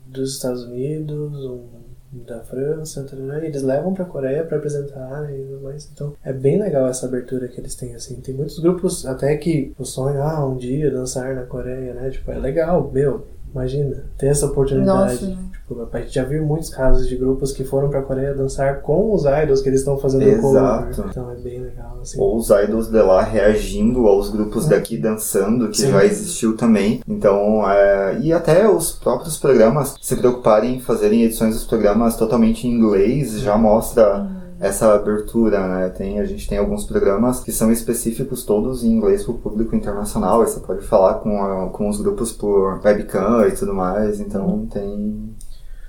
dos 0.07 0.35
Estados 0.35 0.65
Unidos, 0.65 1.45
um 1.45 1.78
da 2.11 2.41
França, 2.41 3.07
eles 3.43 3.63
levam 3.63 3.93
pra 3.93 4.05
Coreia 4.05 4.45
pra 4.45 4.57
apresentar 4.57 5.31
e 5.33 5.43
tudo 5.45 5.61
mais. 5.63 5.91
Então 5.93 6.15
é 6.25 6.33
bem 6.33 6.59
legal 6.59 6.87
essa 6.87 7.07
abertura 7.07 7.49
que 7.49 7.61
eles 7.61 7.75
têm, 7.75 7.95
assim. 7.95 8.21
Tem 8.21 8.35
muitos 8.35 8.59
grupos 8.59 9.07
até 9.07 9.37
que 9.37 9.73
o 9.79 9.85
sonho, 9.85 10.23
ah, 10.23 10.47
um 10.47 10.57
dia 10.57 10.91
dançar 10.91 11.35
na 11.35 11.45
Coreia, 11.45 11.95
né? 11.95 12.11
Tipo, 12.11 12.31
é 12.31 12.39
legal, 12.39 12.91
meu. 12.91 13.27
Imagina, 13.53 14.05
ter 14.19 14.27
essa 14.29 14.47
oportunidade. 14.47 15.25
Nossa, 15.25 15.27
né? 15.27 15.39
Tipo, 15.69 15.89
a 15.93 16.01
gente 16.01 16.15
já 16.15 16.25
viu 16.25 16.45
muitos 16.47 16.71
casos 16.71 17.07
de 17.07 17.17
grupos 17.17 17.53
que 17.53 17.63
foram 17.63 17.91
pra 17.91 18.01
Coreia 18.01 18.35
dançar 18.35 18.81
com 18.81 19.13
os 19.13 19.25
idols 19.25 19.61
que 19.61 19.69
eles 19.69 19.81
estão 19.81 19.99
fazendo 19.99 20.23
Exato. 20.23 20.87
cover. 20.87 21.07
Então 21.11 21.31
é 21.31 21.37
bem 21.37 21.61
legal, 21.61 21.99
assim. 22.01 22.19
Ou 22.19 22.37
os 22.39 22.49
idols 22.49 22.89
de 22.89 23.03
lá 23.03 23.23
reagindo 23.23 24.07
aos 24.07 24.31
grupos 24.31 24.67
daqui 24.67 24.97
dançando, 24.97 25.69
que 25.69 25.83
Sim. 25.83 25.91
já 25.91 26.05
existiu 26.05 26.57
também. 26.57 27.01
Então, 27.07 27.71
é, 27.71 28.19
e 28.21 28.33
até 28.33 28.69
os 28.69 28.93
próprios 28.93 29.37
programas 29.37 29.95
se 30.01 30.17
preocuparem 30.17 30.77
em 30.77 30.81
fazerem 30.81 31.25
edições 31.25 31.55
dos 31.55 31.65
programas 31.65 32.17
totalmente 32.17 32.67
em 32.67 32.73
inglês, 32.73 33.39
já 33.41 33.59
mostra 33.59 34.27
essa 34.61 34.93
abertura, 34.95 35.67
né? 35.69 35.89
Tem, 35.91 36.19
a 36.19 36.25
gente 36.25 36.49
tem 36.49 36.59
alguns 36.59 36.85
programas 36.85 37.41
que 37.41 37.53
são 37.53 37.71
específicos 37.71 38.45
todos 38.45 38.83
em 38.85 38.89
inglês 38.93 39.23
para 39.23 39.33
o 39.35 39.39
público 39.39 39.77
internacional, 39.77 40.43
e 40.43 40.47
você 40.49 40.61
pode 40.61 40.85
falar 40.85 41.15
com, 41.15 41.43
a- 41.43 41.69
com 41.71 41.89
os 41.89 42.01
grupos 42.01 42.33
por 42.33 42.81
webcam 42.85 43.47
e 43.47 43.53
tudo 43.53 43.73
mais, 43.75 44.19
então 44.21 44.67
tem, 44.67 45.35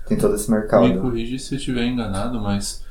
tem 0.08 0.18
todo 0.18 0.36
esse 0.36 0.50
Me 0.52 0.58
mercado. 0.58 1.02
corrige 1.02 1.40
se 1.40 1.54
eu 1.56 1.58
estiver 1.58 1.86
enganado, 1.86 2.40
mas 2.40 2.84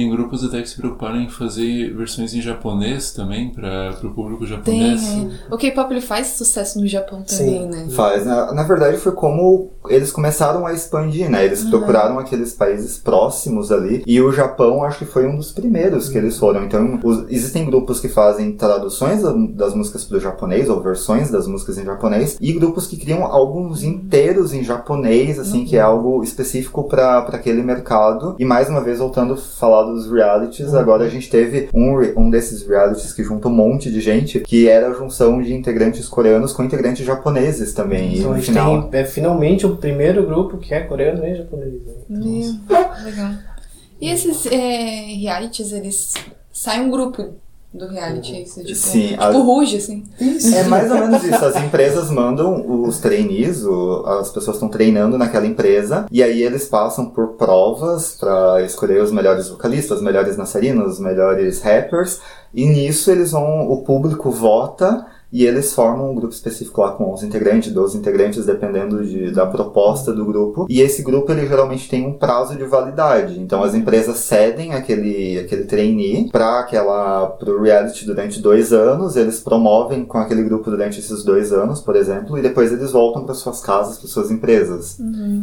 tem 0.00 0.10
grupos 0.10 0.42
até 0.42 0.62
que 0.62 0.68
se 0.68 0.76
preocuparam 0.78 1.20
em 1.20 1.28
fazer 1.28 1.94
versões 1.94 2.32
em 2.32 2.40
japonês 2.40 3.12
também 3.12 3.50
para 3.50 3.94
o 4.02 4.10
público 4.14 4.46
Tem, 4.64 4.96
japonês. 4.96 5.02
é. 5.50 5.54
O 5.54 5.58
K-pop 5.58 5.92
ele 5.92 6.00
faz 6.00 6.28
sucesso 6.28 6.80
no 6.80 6.86
Japão 6.86 7.22
também, 7.22 7.60
Sim. 7.62 7.66
né? 7.68 7.86
Faz. 7.90 8.24
Na, 8.24 8.52
na 8.54 8.62
verdade, 8.62 8.96
foi 8.96 9.12
como 9.12 9.70
eles 9.88 10.10
começaram 10.10 10.64
a 10.66 10.72
expandir, 10.72 11.28
né? 11.30 11.44
Eles 11.44 11.64
procuraram 11.64 12.18
aqueles 12.18 12.54
países 12.54 12.96
próximos 12.98 13.70
ali. 13.70 14.02
E 14.06 14.20
o 14.22 14.32
Japão, 14.32 14.82
acho 14.84 15.00
que 15.00 15.04
foi 15.04 15.26
um 15.26 15.36
dos 15.36 15.52
primeiros 15.52 16.08
que 16.08 16.16
eles 16.16 16.38
foram. 16.38 16.64
Então, 16.64 16.98
os- 17.04 17.26
existem 17.28 17.66
grupos 17.66 18.00
que 18.00 18.08
fazem 18.08 18.52
traduções 18.52 19.22
da- 19.22 19.32
das 19.32 19.74
músicas 19.74 20.04
para 20.04 20.16
o 20.16 20.20
japonês, 20.20 20.68
ou 20.70 20.80
versões 20.80 21.30
das 21.30 21.46
músicas 21.46 21.76
em 21.76 21.84
japonês, 21.84 22.38
e 22.40 22.52
grupos 22.54 22.86
que 22.86 22.96
criam 22.96 23.24
álbuns 23.26 23.82
inteiros 23.82 24.54
em 24.54 24.64
japonês, 24.64 25.38
assim, 25.38 25.64
que 25.64 25.76
é 25.76 25.80
algo 25.80 26.22
específico 26.22 26.84
para 26.84 27.18
aquele 27.18 27.62
mercado. 27.62 28.34
E 28.38 28.44
mais 28.46 28.68
uma 28.70 28.80
vez, 28.80 28.98
voltando 28.98 29.34
a 29.34 29.36
falar 29.36 29.89
dos 29.92 30.10
realities, 30.10 30.74
agora 30.74 31.04
a 31.04 31.08
gente 31.08 31.28
teve 31.30 31.68
um, 31.74 31.96
um 32.20 32.30
desses 32.30 32.66
realities 32.66 33.12
que 33.12 33.22
junta 33.22 33.48
um 33.48 33.52
monte 33.54 33.90
de 33.90 34.00
gente, 34.00 34.40
que 34.40 34.68
era 34.68 34.88
a 34.90 34.94
junção 34.94 35.42
de 35.42 35.52
integrantes 35.52 36.08
coreanos 36.08 36.52
com 36.52 36.62
integrantes 36.64 37.04
japoneses 37.04 37.72
também. 37.72 38.12
E 38.14 38.18
Então 38.18 38.30
a 38.32 38.34
no 38.34 38.40
gente 38.40 38.50
final. 38.50 38.82
tem 38.88 39.00
é, 39.00 39.04
finalmente 39.04 39.66
o 39.66 39.76
primeiro 39.76 40.24
grupo 40.26 40.58
que 40.58 40.72
é 40.74 40.80
coreano 40.80 41.24
e 41.26 41.34
japonês. 41.36 41.72
Né? 41.74 41.92
Então, 42.10 42.78
Meu, 42.78 43.04
legal. 43.04 43.32
E 44.00 44.08
esses 44.10 44.46
é, 44.46 45.14
realities, 45.20 45.72
eles 45.72 46.14
saem 46.52 46.82
um 46.82 46.90
grupo 46.90 47.34
do 47.72 47.86
reality, 47.86 48.42
isso? 48.42 48.60
Tipo, 48.64 48.74
Sim, 48.74 49.08
tipo 49.10 49.22
a- 49.22 49.30
Ruge, 49.30 49.76
assim. 49.76 50.04
É 50.56 50.64
mais 50.64 50.90
ou 50.90 50.98
menos 50.98 51.22
isso. 51.22 51.44
As 51.44 51.56
empresas 51.56 52.10
mandam 52.10 52.82
os 52.82 52.98
trainees, 52.98 53.64
o- 53.64 54.02
as 54.06 54.30
pessoas 54.30 54.56
estão 54.56 54.68
treinando 54.68 55.16
naquela 55.16 55.46
empresa, 55.46 56.06
e 56.10 56.20
aí 56.22 56.42
eles 56.42 56.66
passam 56.66 57.06
por 57.10 57.34
provas 57.34 58.16
pra 58.18 58.60
escolher 58.62 59.00
os 59.02 59.12
melhores 59.12 59.48
vocalistas, 59.48 59.98
os 59.98 60.04
melhores 60.04 60.36
dançarinos, 60.36 60.94
os 60.94 61.00
melhores 61.00 61.60
rappers, 61.62 62.20
e 62.52 62.66
nisso 62.66 63.10
eles 63.10 63.30
vão, 63.30 63.70
o 63.70 63.82
público 63.84 64.30
vota. 64.30 65.06
E 65.32 65.44
eles 65.44 65.72
formam 65.72 66.10
um 66.10 66.14
grupo 66.14 66.34
específico 66.34 66.80
lá 66.80 66.92
com 66.92 67.12
11 67.12 67.26
integrantes, 67.26 67.72
12 67.72 67.98
integrantes, 67.98 68.46
dependendo 68.46 69.04
de, 69.04 69.30
da 69.30 69.46
proposta 69.46 70.12
do 70.12 70.24
grupo. 70.24 70.66
E 70.68 70.80
esse 70.80 71.02
grupo, 71.02 71.30
ele 71.30 71.46
geralmente 71.46 71.88
tem 71.88 72.06
um 72.06 72.14
prazo 72.14 72.56
de 72.56 72.64
validade. 72.64 73.38
Então, 73.38 73.62
as 73.62 73.74
empresas 73.74 74.18
cedem 74.18 74.72
aquele, 74.72 75.38
aquele 75.38 75.64
trainee 75.64 76.28
para 76.30 76.60
aquela, 76.60 77.26
pro 77.26 77.62
reality 77.62 78.04
durante 78.04 78.40
dois 78.40 78.72
anos. 78.72 79.16
Eles 79.16 79.40
promovem 79.40 80.04
com 80.04 80.18
aquele 80.18 80.42
grupo 80.42 80.70
durante 80.70 80.98
esses 80.98 81.22
dois 81.22 81.52
anos, 81.52 81.80
por 81.80 81.96
exemplo. 81.96 82.36
E 82.38 82.42
depois 82.42 82.72
eles 82.72 82.92
voltam 82.92 83.24
para 83.24 83.34
suas 83.34 83.60
casas, 83.60 83.98
para 83.98 84.08
suas 84.08 84.30
empresas. 84.30 84.98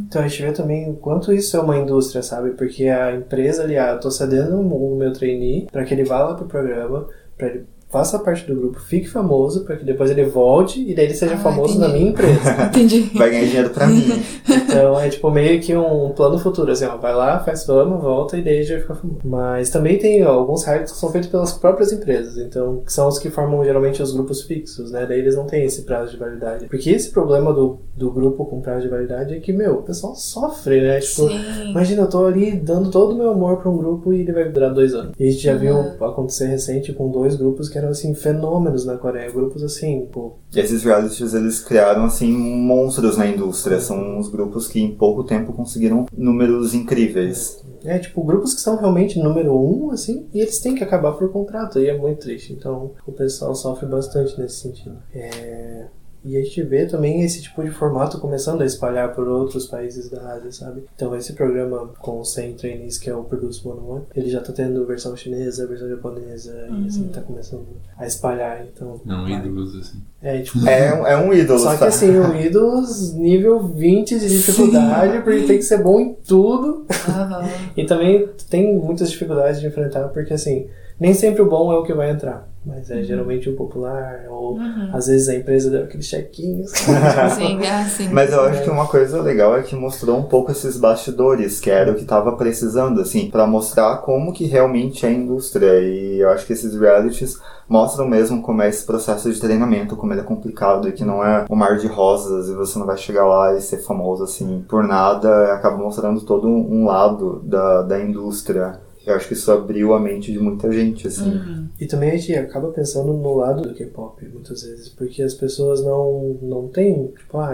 Então 0.07 0.21
a 0.21 0.27
gente 0.27 0.41
vê 0.41 0.51
também 0.51 0.89
o 0.89 0.95
quanto 0.95 1.31
isso 1.31 1.55
é 1.55 1.59
uma 1.59 1.77
indústria, 1.77 2.21
sabe? 2.21 2.51
Porque 2.51 2.87
a 2.87 3.15
empresa 3.15 3.63
ali, 3.63 3.77
ah, 3.77 3.93
eu 3.93 3.99
tô 3.99 4.11
cedendo 4.11 4.59
o 4.59 4.97
meu 4.97 5.13
trainee 5.13 5.67
para 5.71 5.83
que 5.83 5.93
ele 5.93 6.03
vá 6.03 6.23
lá 6.23 6.33
pro 6.35 6.45
programa, 6.45 7.07
para 7.37 7.47
ele 7.47 7.65
faça 7.89 8.19
parte 8.19 8.45
do 8.45 8.55
grupo, 8.55 8.79
fique 8.81 9.07
famoso, 9.07 9.63
para 9.63 9.77
que 9.77 9.85
depois 9.85 10.11
ele 10.11 10.25
volte 10.25 10.79
e 10.81 10.93
daí 10.93 11.05
ele 11.05 11.13
seja 11.13 11.35
Ah, 11.35 11.37
famoso 11.37 11.75
entendi. 11.75 11.87
na 11.87 11.93
minha 11.97 12.09
empresa. 12.09 12.63
Entendi. 12.67 13.11
Vai 13.17 13.29
ganhar 13.29 13.45
dinheiro 13.45 13.69
para 13.69 13.87
mim. 13.87 14.03
Então 14.49 14.99
é 14.99 15.09
tipo 15.09 15.29
meio 15.31 15.59
que 15.61 15.75
um 15.75 16.09
plano 16.09 16.37
futuro, 16.37 16.71
assim, 16.71 16.85
ó, 16.85 16.97
vai 16.97 17.15
lá, 17.15 17.39
faz 17.39 17.65
fama, 17.65 17.97
volta 17.97 18.37
e 18.37 18.41
daí 18.43 18.63
já 18.63 18.79
fica 18.79 18.95
famoso. 18.95 19.19
Mas 19.23 19.69
também 19.69 19.97
tem 19.97 20.23
ó, 20.25 20.31
alguns 20.31 20.63
realities 20.63 20.93
que 20.93 20.99
são 20.99 21.11
feitos 21.11 21.29
pelas 21.29 21.53
próprias 21.53 21.91
empresas, 21.93 22.37
então 22.37 22.81
que 22.85 22.91
são 22.91 23.07
os 23.07 23.17
que 23.19 23.29
formam 23.29 23.63
geralmente 23.63 24.01
os 24.01 24.11
grupos 24.13 24.41
fixos, 24.43 24.91
né? 24.91 25.05
Daí 25.07 25.19
eles 25.19 25.35
não 25.35 25.45
têm 25.45 25.63
esse 25.65 25.83
prazo 25.83 26.11
de 26.11 26.17
validade. 26.17 26.67
Porque 26.67 26.89
esse 26.89 27.09
problema 27.11 27.53
do, 27.53 27.79
do 27.95 28.11
grupo 28.11 28.45
com 28.45 28.61
prazo 28.61 28.81
de 28.81 28.89
validade 28.89 29.33
é 29.33 29.39
que, 29.39 29.53
meu, 29.53 29.75
o 29.75 29.81
pessoal 29.83 30.15
sofre, 30.15 30.81
né? 30.81 30.99
Tipo, 30.99 31.27
Sim. 31.29 31.69
Imagina, 31.71 32.01
eu 32.03 32.09
tô 32.09 32.25
ali 32.25 32.51
dando 32.51 32.91
todo 32.91 33.13
o 33.13 33.17
meu 33.17 33.31
amor 33.31 33.57
pra 33.57 33.69
um 33.69 33.77
grupo 33.77 34.13
e 34.13 34.21
ele 34.21 34.31
vai 34.33 34.49
durar 34.49 34.73
dois 34.73 34.93
anos. 34.93 35.13
E 35.19 35.27
a 35.27 35.31
gente 35.31 35.43
já 35.43 35.55
viu 35.55 35.77
acontecer 36.01 36.47
recente 36.47 36.91
com 36.93 37.09
dois 37.09 37.35
grupos 37.35 37.69
que 37.69 37.76
eram, 37.77 37.89
assim, 37.89 38.13
fenômenos 38.13 38.85
na 38.85 38.97
Coreia. 38.97 39.31
Grupos, 39.31 39.63
assim, 39.63 40.07
pô, 40.11 40.33
E 40.53 40.59
esses 40.59 40.83
realities, 40.83 41.33
eles 41.33 41.59
criaram, 41.59 42.05
assim, 42.05 42.31
monstros 42.31 43.17
na 43.17 43.27
indústria. 43.27 43.79
São 43.79 44.19
os 44.19 44.29
grupos 44.29 44.67
que 44.67 44.81
em 44.81 44.95
pouco 44.95 45.23
tempo 45.23 45.53
conseguiram 45.53 46.05
números 46.15 46.73
incríveis. 46.73 47.63
É, 47.83 47.99
tipo, 47.99 48.23
grupos 48.23 48.53
que 48.53 48.61
são 48.61 48.77
realmente 48.77 49.19
número 49.19 49.55
um, 49.55 49.91
assim, 49.91 50.27
e 50.33 50.39
eles 50.39 50.59
têm 50.59 50.75
que 50.75 50.83
acabar 50.83 51.13
por 51.13 51.31
contrato, 51.31 51.79
e 51.79 51.87
é 51.87 51.97
muito 51.97 52.19
triste. 52.19 52.53
Então, 52.53 52.91
o 53.05 53.11
pessoal 53.11 53.55
sofre 53.55 53.85
bastante 53.85 54.37
nesse 54.39 54.61
sentido. 54.61 54.97
É... 55.13 55.85
E 56.27 56.35
a 56.37 56.43
gente 56.43 56.61
vê 56.63 56.85
também 56.85 57.21
esse 57.23 57.41
tipo 57.41 57.63
de 57.63 57.69
formato 57.71 58.19
começando 58.19 58.61
a 58.61 58.65
espalhar 58.65 59.13
por 59.15 59.27
outros 59.27 59.65
países 59.67 60.09
da 60.09 60.33
Ásia, 60.33 60.51
sabe? 60.51 60.83
Então, 60.95 61.15
esse 61.15 61.33
programa 61.33 61.89
com 61.99 62.19
os 62.19 62.33
100 62.33 62.53
trainees, 62.55 62.97
que 62.97 63.09
é 63.09 63.15
o 63.15 63.23
Produce 63.23 63.65
One 63.67 63.79
One, 63.87 64.03
ele 64.15 64.29
já 64.29 64.41
tá 64.41 64.51
tendo 64.51 64.85
versão 64.85 65.15
chinesa, 65.15 65.65
versão 65.67 65.87
japonesa, 65.87 66.67
e 66.83 66.87
assim, 66.87 67.07
tá 67.07 67.21
começando 67.21 67.65
a 67.97 68.05
espalhar. 68.05 68.65
Então, 68.73 68.99
Não 69.05 69.23
vai. 69.23 69.33
ídolos, 69.39 69.75
assim. 69.75 69.99
É, 70.21 70.41
tipo, 70.41 70.67
É, 70.67 70.93
um- 71.01 71.07
é 71.07 71.17
um 71.17 71.33
ídolo, 71.33 71.59
só 71.59 71.71
que 71.71 71.77
sabe? 71.77 71.89
assim, 71.89 72.17
o 72.17 72.35
Idols 72.35 73.13
nível 73.13 73.59
20 73.67 74.19
de 74.19 74.27
dificuldade, 74.27 75.21
porque 75.23 75.43
tem 75.43 75.57
que 75.57 75.63
ser 75.63 75.81
bom 75.81 75.99
em 75.99 76.13
tudo. 76.27 76.85
Aham. 77.07 77.47
E 77.77 77.85
também 77.85 78.27
tem 78.49 78.75
muitas 78.75 79.11
dificuldades 79.11 79.61
de 79.61 79.67
enfrentar, 79.67 80.07
porque 80.09 80.33
assim, 80.33 80.67
nem 80.99 81.13
sempre 81.13 81.41
o 81.41 81.49
bom 81.49 81.71
é 81.71 81.77
o 81.77 81.83
que 81.83 81.93
vai 81.93 82.09
entrar. 82.09 82.47
Mas 82.67 82.91
é 82.91 83.01
geralmente 83.01 83.49
o 83.49 83.55
popular, 83.55 84.25
ou 84.29 84.57
às 84.91 85.07
vezes 85.07 85.29
a 85.29 85.35
empresa 85.35 85.69
deu 85.69 85.85
aqueles 85.85 86.05
chequinhos. 86.05 86.71
Sim, 87.33 87.59
ah, 87.65 87.85
sim. 87.85 88.09
Mas 88.09 88.33
eu 88.33 88.41
acho 88.41 88.61
que 88.61 88.69
uma 88.69 88.87
coisa 88.87 89.21
legal 89.21 89.55
é 89.57 89.63
que 89.63 89.73
mostrou 89.73 90.17
um 90.17 90.23
pouco 90.23 90.51
esses 90.51 90.77
bastidores, 90.77 91.61
que 91.61 91.69
era 91.69 91.93
o 91.93 91.95
que 91.95 92.03
tava 92.03 92.35
precisando, 92.35 92.99
assim, 92.99 93.29
pra 93.29 93.47
mostrar 93.47 93.97
como 93.99 94.33
que 94.33 94.45
realmente 94.45 95.05
é 95.05 95.09
a 95.09 95.13
indústria. 95.13 95.79
E 95.79 96.19
eu 96.19 96.29
acho 96.29 96.45
que 96.45 96.51
esses 96.51 96.77
realities 96.77 97.39
mostram 97.69 98.05
mesmo 98.05 98.41
como 98.41 98.61
é 98.61 98.67
esse 98.67 98.85
processo 98.85 99.31
de 99.31 99.39
treinamento, 99.39 99.95
como 99.95 100.11
ele 100.11 100.21
é 100.21 100.25
complicado 100.25 100.89
e 100.89 100.91
que 100.91 101.05
não 101.05 101.23
é 101.23 101.45
um 101.49 101.55
mar 101.55 101.77
de 101.77 101.87
rosas 101.87 102.49
e 102.49 102.53
você 102.53 102.77
não 102.77 102.85
vai 102.85 102.97
chegar 102.97 103.25
lá 103.25 103.55
e 103.55 103.61
ser 103.61 103.77
famoso 103.77 104.25
assim 104.25 104.65
por 104.67 104.83
nada. 104.83 105.53
Acaba 105.53 105.77
mostrando 105.77 106.19
todo 106.21 106.49
um 106.49 106.85
lado 106.85 107.41
da, 107.45 107.83
da 107.83 107.99
indústria. 108.01 108.86
Eu 109.07 109.15
acho 109.15 109.27
que 109.29 109.33
isso 109.33 109.51
abriu 109.51 109.93
a 109.93 109.99
mente 109.99 110.31
de 110.31 110.37
muita 110.39 110.71
gente, 110.71 111.07
assim. 111.07 111.29
Uhum. 111.29 111.67
E 111.79 111.85
também 111.85 112.11
a 112.11 112.17
gente 112.17 112.35
acaba 112.35 112.69
pensando 112.71 113.13
no 113.13 113.35
lado 113.37 113.61
do 113.61 113.73
K-pop, 113.73 114.23
muitas 114.27 114.63
vezes, 114.63 114.89
porque 114.89 115.21
as 115.23 115.33
pessoas 115.33 115.81
não, 115.83 116.37
não 116.41 116.67
têm, 116.67 117.07
tipo, 117.17 117.37
ah, 117.37 117.53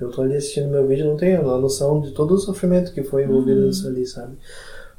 eu 0.00 0.10
tô 0.10 0.22
ali 0.22 0.34
assistindo 0.36 0.68
meu 0.70 0.86
vídeo, 0.86 1.04
não 1.06 1.16
tenho 1.16 1.48
a 1.50 1.58
noção 1.58 2.00
de 2.00 2.12
todo 2.12 2.32
o 2.34 2.38
sofrimento 2.38 2.92
que 2.92 3.02
foi 3.02 3.24
envolvido 3.24 3.60
Uhum. 3.60 3.66
nisso 3.66 3.86
ali, 3.86 4.06
sabe? 4.06 4.36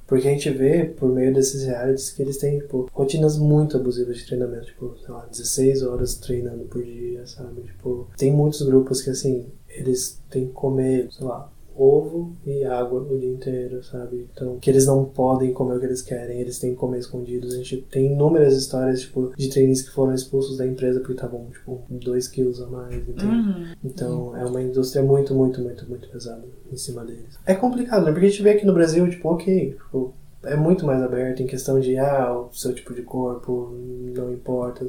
Porque 0.08 0.28
a 0.28 0.32
gente 0.32 0.50
vê, 0.52 0.86
por 0.86 1.10
meio 1.12 1.34
desses 1.34 1.64
realities, 1.66 2.12
que 2.12 2.22
eles 2.22 2.38
têm, 2.38 2.60
tipo, 2.60 2.88
rotinas 2.94 3.40
muito 3.40 3.76
abusivas 3.76 4.18
de 4.18 4.26
treinamento, 4.28 4.68
tipo, 4.68 4.96
sei 5.04 5.12
lá, 5.12 5.26
16 5.32 5.82
horas 5.82 6.14
treinando 6.16 6.66
por 6.66 6.84
dia, 6.84 7.26
sabe? 7.26 7.62
Tipo, 7.64 8.08
tem 8.16 8.32
muitos 8.32 8.62
grupos 8.62 9.02
que, 9.02 9.10
assim, 9.10 9.48
eles 9.68 10.22
têm 10.30 10.46
que 10.46 10.54
comer, 10.54 11.08
sei 11.12 11.26
lá, 11.26 11.50
ovo 11.78 12.36
e 12.46 12.64
água 12.64 13.02
o 13.02 13.18
dia 13.20 13.30
inteiro, 13.30 13.84
sabe? 13.84 14.28
Então, 14.32 14.58
que 14.60 14.70
eles 14.70 14.86
não 14.86 15.06
podem 15.06 15.54
comer 15.54 15.76
o 15.76 15.80
que 15.80 15.86
eles 15.86 16.02
querem, 16.02 16.40
eles 16.40 16.60
têm 16.60 16.72
que 16.72 16.78
comer 16.78 17.00
escondidos. 17.00 17.54
A 17.54 17.58
gente 17.58 17.78
tem 17.92 18.08
inúmeras 18.08 18.56
histórias, 18.56 19.02
tipo, 19.02 19.34
de 19.36 19.50
trainees 19.50 19.82
que 19.82 19.92
foram 19.92 20.14
expulsos 20.14 20.58
da 20.58 20.66
empresa 20.66 21.00
porque 21.00 21.14
estavam, 21.14 21.48
tipo, 21.52 21.82
2 21.90 22.28
quilos 22.28 22.62
a 22.62 22.68
mais? 22.68 22.96
Uhum. 22.96 23.74
Então, 23.84 24.36
é 24.36 24.46
uma 24.46 24.62
indústria 24.62 25.04
muito, 25.04 25.34
muito, 25.34 25.62
muito, 25.62 25.88
muito 25.90 26.10
pesada 26.10 26.44
em 26.72 26.78
cima 26.78 27.04
deles. 27.04 27.38
É 27.46 27.54
complicado, 27.54 28.06
né? 28.06 28.12
Porque 28.12 28.26
a 28.26 28.30
gente 28.30 28.44
vê 28.44 28.52
aqui 28.52 28.66
no 28.66 28.74
Brasil, 28.74 29.10
tipo, 29.10 29.30
ok, 29.30 29.72
tipo, 29.72 30.14
é 30.44 30.56
muito 30.56 30.86
mais 30.86 31.02
aberto 31.02 31.42
em 31.42 31.48
questão 31.48 31.80
de, 31.80 31.98
ah, 31.98 32.34
o 32.34 32.54
seu 32.54 32.74
tipo 32.74 32.94
de 32.94 33.02
corpo 33.02 33.74
não 34.16 34.32
importa 34.32 34.88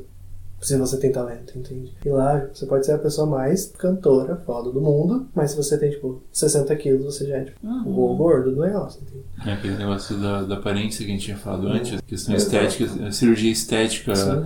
se 0.66 0.76
você 0.78 0.96
tem 0.98 1.12
talento, 1.12 1.56
entende? 1.58 1.92
E 2.04 2.08
lá, 2.08 2.48
você 2.52 2.66
pode 2.66 2.84
ser 2.84 2.92
a 2.92 2.98
pessoa 2.98 3.26
mais 3.26 3.66
cantora, 3.78 4.36
foda 4.44 4.70
do 4.70 4.80
mundo, 4.80 5.28
mas 5.34 5.52
se 5.52 5.56
você 5.56 5.78
tem, 5.78 5.90
tipo, 5.90 6.22
60 6.32 6.74
quilos, 6.76 7.04
você 7.04 7.26
já 7.26 7.36
é, 7.36 7.44
tipo, 7.44 7.66
Uhum. 7.66 8.12
o 8.12 8.16
gordo 8.16 8.54
do 8.54 8.60
negócio, 8.62 9.00
entende? 9.02 9.24
É 9.46 9.52
aquele 9.54 9.76
negócio 9.76 10.16
da, 10.18 10.42
da 10.42 10.56
aparência 10.56 11.04
que 11.04 11.10
a 11.10 11.14
gente 11.14 11.24
tinha 11.24 11.36
falado 11.36 11.68
antes, 11.68 12.00
questão 12.00 12.34
Exato. 12.34 12.56
estética, 12.74 13.06
a 13.06 13.12
cirurgia 13.12 13.52
estética, 13.52 14.14
Sim. 14.14 14.44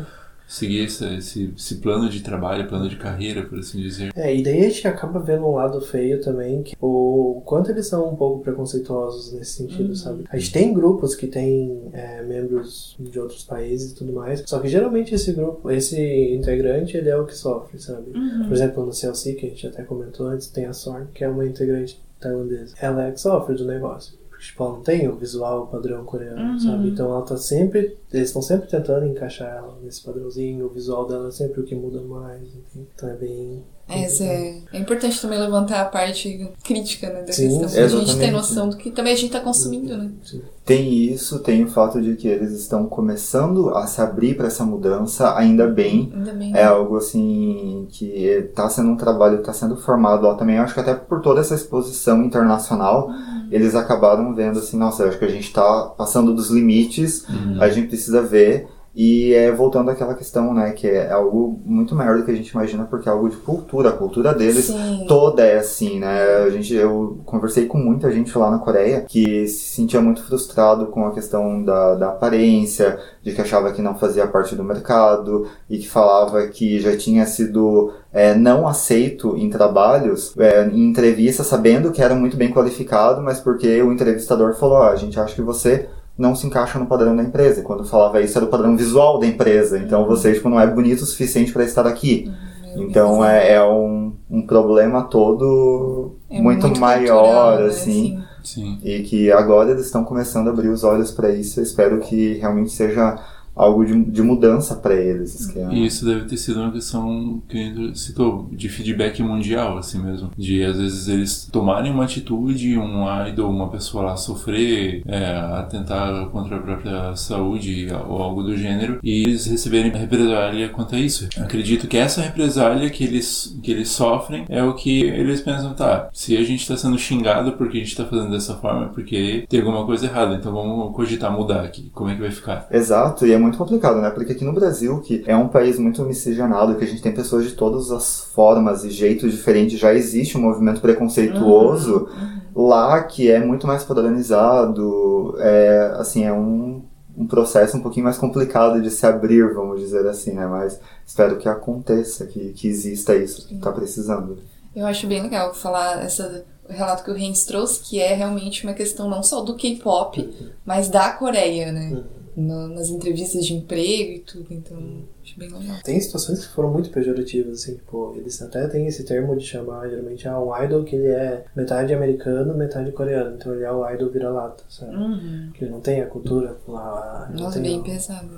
Seguir 0.51 0.85
esse, 0.85 1.05
esse, 1.15 1.55
esse 1.57 1.77
plano 1.77 2.09
de 2.09 2.23
trabalho, 2.23 2.67
plano 2.67 2.89
de 2.89 2.97
carreira, 2.97 3.45
por 3.45 3.61
assim 3.61 3.81
dizer. 3.81 4.11
É, 4.17 4.35
e 4.35 4.43
daí 4.43 4.65
a 4.67 4.69
gente 4.69 4.89
acaba 4.89 5.21
vendo 5.21 5.47
um 5.47 5.55
lado 5.55 5.81
feio 5.81 6.21
também, 6.21 6.65
que 6.65 6.77
o, 6.81 7.39
o 7.39 7.41
quanto 7.43 7.71
eles 7.71 7.87
são 7.87 8.13
um 8.13 8.17
pouco 8.17 8.43
preconceituosos 8.43 9.33
nesse 9.33 9.53
sentido, 9.53 9.95
sabe? 9.95 10.25
A 10.29 10.37
gente 10.37 10.53
tem 10.53 10.75
grupos 10.75 11.15
que 11.15 11.29
tem 11.29 11.89
é, 11.93 12.23
membros 12.23 12.97
de 12.99 13.21
outros 13.21 13.45
países 13.45 13.93
e 13.93 13.95
tudo 13.95 14.13
mais, 14.13 14.43
só 14.45 14.59
que 14.59 14.67
geralmente 14.67 15.15
esse 15.15 15.33
grupo, 15.33 15.71
esse 15.71 16.35
integrante, 16.35 16.97
ele 16.97 17.09
é 17.09 17.17
o 17.17 17.25
que 17.25 17.37
sofre, 17.37 17.79
sabe? 17.79 18.11
Uhum. 18.11 18.49
Por 18.49 18.53
exemplo, 18.53 18.85
no 18.85 18.93
CLC, 18.93 19.35
que 19.35 19.47
a 19.47 19.49
gente 19.51 19.69
até 19.69 19.85
comentou 19.85 20.27
antes, 20.27 20.49
tem 20.49 20.67
a 20.67 20.73
Sorn, 20.73 21.07
que 21.15 21.23
é 21.23 21.29
uma 21.29 21.47
integrante 21.47 22.03
tailandesa. 22.19 22.75
Ela 22.81 23.07
é 23.07 23.13
que 23.13 23.21
sofre 23.21 23.55
do 23.55 23.65
negócio. 23.65 24.20
Tipo, 24.41 24.65
ela 24.65 24.73
não 24.73 24.81
tem 24.81 25.07
o 25.09 25.17
visual 25.17 25.67
padrão 25.67 26.05
coreano, 26.05 26.53
Uhum. 26.53 26.59
sabe? 26.59 26.89
Então 26.89 27.07
ela 27.11 27.23
tá 27.23 27.37
sempre. 27.37 27.97
Eles 28.13 28.29
estão 28.29 28.41
sempre 28.43 28.69
tentando 28.69 29.07
encaixar 29.07 29.49
ela 29.57 29.77
nesse 29.83 30.03
padrãozinho, 30.03 30.67
o 30.67 30.71
visual 30.71 31.07
dela 31.07 31.29
é 31.29 31.31
sempre 31.31 31.61
o 31.61 31.65
que 31.65 31.75
muda 31.75 32.01
mais, 32.01 32.43
enfim. 32.43 32.87
Então 32.95 33.09
é 33.09 33.15
bem. 33.15 33.63
Essa 33.93 34.23
é, 34.23 34.57
é 34.73 34.79
importante 34.79 35.21
também 35.21 35.37
levantar 35.41 35.81
a 35.81 35.85
parte 35.85 36.49
crítica 36.63 37.09
né, 37.13 37.23
da 37.23 37.33
Sim, 37.33 37.59
questão. 37.59 37.71
Pra 37.89 37.89
gente 37.89 38.19
ter 38.21 38.31
noção 38.31 38.69
do 38.69 38.77
que 38.77 38.89
também 38.89 39.13
a 39.13 39.17
gente 39.17 39.33
tá 39.33 39.41
consumindo, 39.41 39.97
né? 39.97 40.09
Sim. 40.25 40.41
Tem 40.65 40.95
isso, 40.95 41.41
tem 41.41 41.65
o 41.65 41.69
fato 41.69 42.01
de 42.01 42.15
que 42.15 42.29
eles 42.29 42.53
estão 42.53 42.87
começando 42.87 43.71
a 43.71 43.89
se 43.89 44.01
abrir 44.01 44.37
para 44.37 44.47
essa 44.47 44.65
mudança, 44.65 45.37
ainda 45.37 45.67
bem. 45.67 46.09
Ainda 46.15 46.33
bem. 46.33 46.57
É 46.57 46.63
algo 46.67 46.97
assim 46.99 47.89
que 47.91 48.49
tá 48.55 48.69
sendo 48.71 48.91
um 48.91 48.97
trabalho, 48.97 49.43
tá 49.43 49.53
sendo 49.53 49.77
formado 49.77 50.25
lá 50.25 50.37
também. 50.37 50.57
Eu 50.59 50.63
acho 50.63 50.75
que 50.75 50.79
até 50.81 50.95
por 50.95 51.21
toda 51.21 51.41
essa 51.41 51.57
exposição 51.57 52.23
internacional, 52.23 53.11
eles 53.51 53.75
acabaram 53.75 54.35
vendo 54.35 54.59
assim, 54.59 54.77
nossa, 54.77 55.03
eu 55.03 55.09
acho 55.09 55.19
que 55.19 55.25
a 55.25 55.29
gente 55.31 55.53
tá 55.53 55.93
passando 55.97 56.35
dos 56.35 56.51
limites, 56.51 57.27
a 57.61 57.69
gente 57.69 57.89
precisa 57.89 58.23
ver. 58.23 58.69
E 59.03 59.33
é 59.33 59.51
voltando 59.51 59.91
àquela 59.91 60.13
questão, 60.13 60.53
né, 60.53 60.73
que 60.73 60.87
é 60.87 61.11
algo 61.11 61.59
muito 61.65 61.95
maior 61.95 62.19
do 62.19 62.23
que 62.23 62.31
a 62.31 62.35
gente 62.35 62.51
imagina, 62.51 62.85
porque 62.85 63.09
é 63.09 63.13
algo 63.13 63.31
de 63.31 63.37
cultura. 63.37 63.89
A 63.89 63.93
cultura 63.93 64.35
deles 64.35 64.67
Sim. 64.67 65.07
toda 65.09 65.43
é 65.43 65.57
assim, 65.57 65.99
né? 65.99 66.23
A 66.45 66.51
gente, 66.51 66.75
eu 66.75 67.19
conversei 67.25 67.65
com 67.65 67.79
muita 67.79 68.13
gente 68.13 68.37
lá 68.37 68.51
na 68.51 68.59
Coreia 68.59 69.07
que 69.09 69.49
se 69.49 69.75
sentia 69.75 70.03
muito 70.03 70.23
frustrado 70.23 70.89
com 70.89 71.07
a 71.07 71.15
questão 71.15 71.65
da, 71.65 71.95
da 71.95 72.09
aparência, 72.11 72.99
de 73.23 73.33
que 73.33 73.41
achava 73.41 73.73
que 73.73 73.81
não 73.81 73.99
fazia 73.99 74.27
parte 74.27 74.55
do 74.55 74.63
mercado 74.63 75.49
e 75.71 75.79
que 75.79 75.89
falava 75.89 76.47
que 76.49 76.79
já 76.79 76.95
tinha 76.95 77.25
sido 77.25 77.95
é, 78.13 78.35
não 78.35 78.69
aceito 78.69 79.35
em 79.35 79.49
trabalhos, 79.49 80.37
é, 80.37 80.67
em 80.67 80.91
entrevistas, 80.91 81.47
sabendo 81.47 81.91
que 81.91 82.03
era 82.03 82.15
muito 82.15 82.37
bem 82.37 82.53
qualificado, 82.53 83.23
mas 83.23 83.41
porque 83.41 83.81
o 83.81 83.95
entrevistador 83.95 84.55
falou: 84.57 84.77
ah, 84.77 84.91
a 84.91 84.97
gente 84.97 85.19
acha 85.19 85.35
que 85.35 85.41
você 85.41 85.89
não 86.21 86.35
se 86.35 86.47
encaixa 86.47 86.79
no 86.79 86.87
padrão 86.87 87.17
da 87.17 87.23
empresa. 87.23 87.61
E 87.61 87.65
quando 87.65 87.85
falava 87.85 88.21
isso, 88.21 88.37
era 88.37 88.45
o 88.45 88.51
padrão 88.51 88.77
visual 88.77 89.19
da 89.19 89.27
empresa. 89.27 89.79
Então 89.79 90.07
você 90.07 90.35
tipo, 90.35 90.51
não 90.51 90.61
é 90.61 90.67
bonito 90.67 91.01
o 91.01 91.07
suficiente 91.07 91.53
para 91.53 91.65
estar 91.65 91.87
aqui. 91.87 92.31
Então 92.77 93.25
é, 93.25 93.55
é 93.55 93.65
um, 93.65 94.13
um 94.31 94.47
problema 94.47 95.03
todo 95.03 96.13
É 96.31 96.41
muito, 96.41 96.79
maior, 96.79 97.23
cultural, 97.23 97.61
né, 97.61 97.67
assim. 97.67 98.23
Sim. 98.45 98.79
E 98.83 99.01
que 99.01 99.33
agora 99.33 99.71
eles 99.71 99.87
estão 99.87 100.05
começando 100.05 100.49
a 100.49 100.51
abrir 100.51 100.69
os 100.69 100.85
olhos 100.85 101.11
para 101.11 101.31
isso. 101.31 101.59
Eu 101.59 101.65
espero 101.65 101.99
que 101.99 102.35
realmente 102.35 102.71
seja 102.71 103.19
algo 103.61 103.85
de, 103.85 104.05
de 104.05 104.23
mudança 104.23 104.75
para 104.77 104.95
eles. 104.95 105.55
é- 105.57 105.73
E 105.73 105.87
isso 105.87 106.05
deve 106.05 106.25
ter 106.27 106.37
sido 106.37 106.61
uma 106.61 106.73
questão 106.73 107.43
que 107.49 107.57
ele 107.59 107.95
citou, 107.95 108.49
de 108.53 108.69
feedback 108.69 109.23
mundial, 109.23 109.79
assim 109.79 110.03
mesmo. 110.03 110.31
De 110.37 110.63
às 110.65 110.77
vezes 110.79 111.09
eles 111.09 111.49
tomarem 111.51 111.93
uma 111.93 112.05
atitude, 112.05 112.79
um 112.79 113.05
idol, 113.27 113.51
uma 113.51 113.69
pessoa 113.69 114.05
lá 114.05 114.17
sofrer, 114.17 115.03
é, 115.07 115.27
atentar 115.59 116.27
contra 116.27 116.57
a 116.57 116.61
própria 116.61 117.15
saúde 117.17 117.89
ou 118.09 118.23
algo 118.23 118.43
do 118.43 118.57
gênero, 118.57 118.99
e 119.03 119.23
eles 119.23 119.47
receberem 119.47 119.91
represália 119.93 120.69
quanto 120.69 120.95
a 120.95 120.99
isso. 120.99 121.29
Acredito 121.39 121.87
que 121.87 121.97
essa 121.97 122.21
represália 122.21 122.89
que 122.91 123.05
eles, 123.05 123.59
que 123.63 123.71
eles 123.71 123.89
sofrem 123.89 124.45
é 124.49 124.63
o 124.63 124.75
que 124.75 125.03
eles 125.03 125.41
pensam, 125.41 125.75
tá, 125.75 126.09
se 126.13 126.37
a 126.37 126.43
gente 126.43 126.67
tá 126.67 126.77
sendo 126.77 126.99
xingado 126.99 127.53
porque 127.53 127.79
a 127.79 127.81
gente 127.81 127.97
tá 127.97 128.05
fazendo 128.05 128.31
dessa 128.31 128.55
forma, 128.55 128.87
é 128.87 128.89
porque 128.89 129.45
tem 129.49 129.61
alguma 129.61 129.85
coisa 129.85 130.07
errada, 130.07 130.35
então 130.35 130.53
vamos 130.53 130.95
cogitar 130.95 131.31
mudar 131.33 131.63
aqui. 131.63 131.91
Como 131.95 132.11
é 132.11 132.15
que 132.15 132.21
vai 132.21 132.31
ficar? 132.31 132.67
Exato, 132.71 133.27
e 133.27 133.33
é 133.33 133.39
muito 133.39 133.50
complicado, 133.57 134.01
né? 134.01 134.11
Porque 134.11 134.33
aqui 134.33 134.45
no 134.45 134.53
Brasil, 134.53 135.01
que 135.01 135.23
é 135.27 135.37
um 135.37 135.49
país 135.49 135.79
muito 135.79 136.03
miscigenado, 136.03 136.75
que 136.77 136.85
a 136.85 136.87
gente 136.87 137.03
tem 137.03 137.13
pessoas 137.13 137.45
de 137.45 137.53
todas 137.53 137.91
as 137.91 138.21
formas 138.35 138.85
e 138.85 138.91
jeitos 138.91 139.33
diferentes, 139.33 139.79
já 139.79 139.95
existe 139.95 140.37
um 140.37 140.43
movimento 140.43 140.81
preconceituoso. 140.81 142.09
Lá, 142.55 143.03
que 143.05 143.31
é 143.31 143.39
muito 143.39 143.67
mais 143.67 143.85
padronizado, 143.85 145.37
é, 145.39 145.95
assim, 145.99 146.25
é 146.25 146.33
um, 146.33 146.83
um 147.17 147.27
processo 147.27 147.77
um 147.77 147.81
pouquinho 147.81 148.05
mais 148.05 148.19
complicado 148.19 148.81
de 148.83 148.91
se 148.91 149.07
abrir, 149.07 149.55
vamos 149.55 149.81
dizer 149.81 150.07
assim, 150.07 150.33
né? 150.33 150.47
Mas 150.47 150.81
espero 151.07 151.37
que 151.37 151.49
aconteça, 151.49 152.27
que, 152.27 152.53
que 152.53 152.69
exista 152.69 153.15
isso, 153.15 153.47
que 153.47 153.57
tá 153.59 153.71
precisando. 153.71 154.39
Eu 154.75 154.87
acho 154.87 155.07
bem 155.07 155.23
legal 155.23 155.53
falar 155.55 156.03
essa, 156.03 156.45
o 156.69 156.73
relato 156.73 157.05
que 157.05 157.11
o 157.11 157.15
Renz 157.15 157.45
trouxe, 157.45 157.81
que 157.81 158.01
é 158.01 158.15
realmente 158.15 158.65
uma 158.65 158.73
questão 158.73 159.09
não 159.09 159.23
só 159.23 159.43
do 159.43 159.55
K-pop, 159.55 160.29
mas 160.65 160.89
da 160.89 161.11
Coreia, 161.11 161.73
né? 161.73 162.03
No- 162.37 162.69
nas 162.69 162.89
entrevistas 162.89 163.45
de 163.45 163.55
emprego 163.55 164.13
e 164.13 164.19
tudo, 164.21 164.47
então 164.51 164.79
acho 165.23 165.39
bem 165.39 165.49
legal. 165.53 165.77
Tem 165.83 166.01
situações 166.01 166.47
que 166.47 166.53
foram 166.55 166.71
muito 166.73 166.89
pejorativas, 166.91 167.61
assim, 167.63 167.75
tipo, 167.75 168.15
eles 168.17 168.41
até 168.41 168.67
têm 168.69 168.87
esse 168.87 169.05
termo 169.05 169.37
de 169.37 169.45
chamar, 169.45 169.89
geralmente, 169.89 170.27
ah, 170.29 170.41
um 170.41 170.57
idol 170.63 170.85
que 170.85 170.95
ele 170.97 171.09
é 171.09 171.45
metade 171.57 171.93
americano, 171.93 172.55
metade 172.55 172.93
coreano. 172.93 173.37
Então 173.37 173.53
ele 173.55 173.65
é 173.65 173.73
o 173.73 173.89
idol 173.91 174.11
vira-lata, 174.11 174.63
sabe? 174.69 174.95
Uhum. 174.95 175.51
Que 175.55 175.65
ele 175.65 175.73
não 175.73 175.81
tem 175.81 176.01
a 176.01 176.07
cultura 176.07 176.57
lá, 176.69 177.31
Nossa, 177.35 177.55
tem 177.61 177.63
bem 177.71 177.81
o- 177.81 177.85
pesado. 177.85 178.31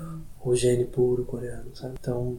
o 0.43 0.55
gene 0.55 0.85
puro 0.85 1.23
coreano, 1.25 1.69
sabe? 1.75 1.93
Então, 1.99 2.37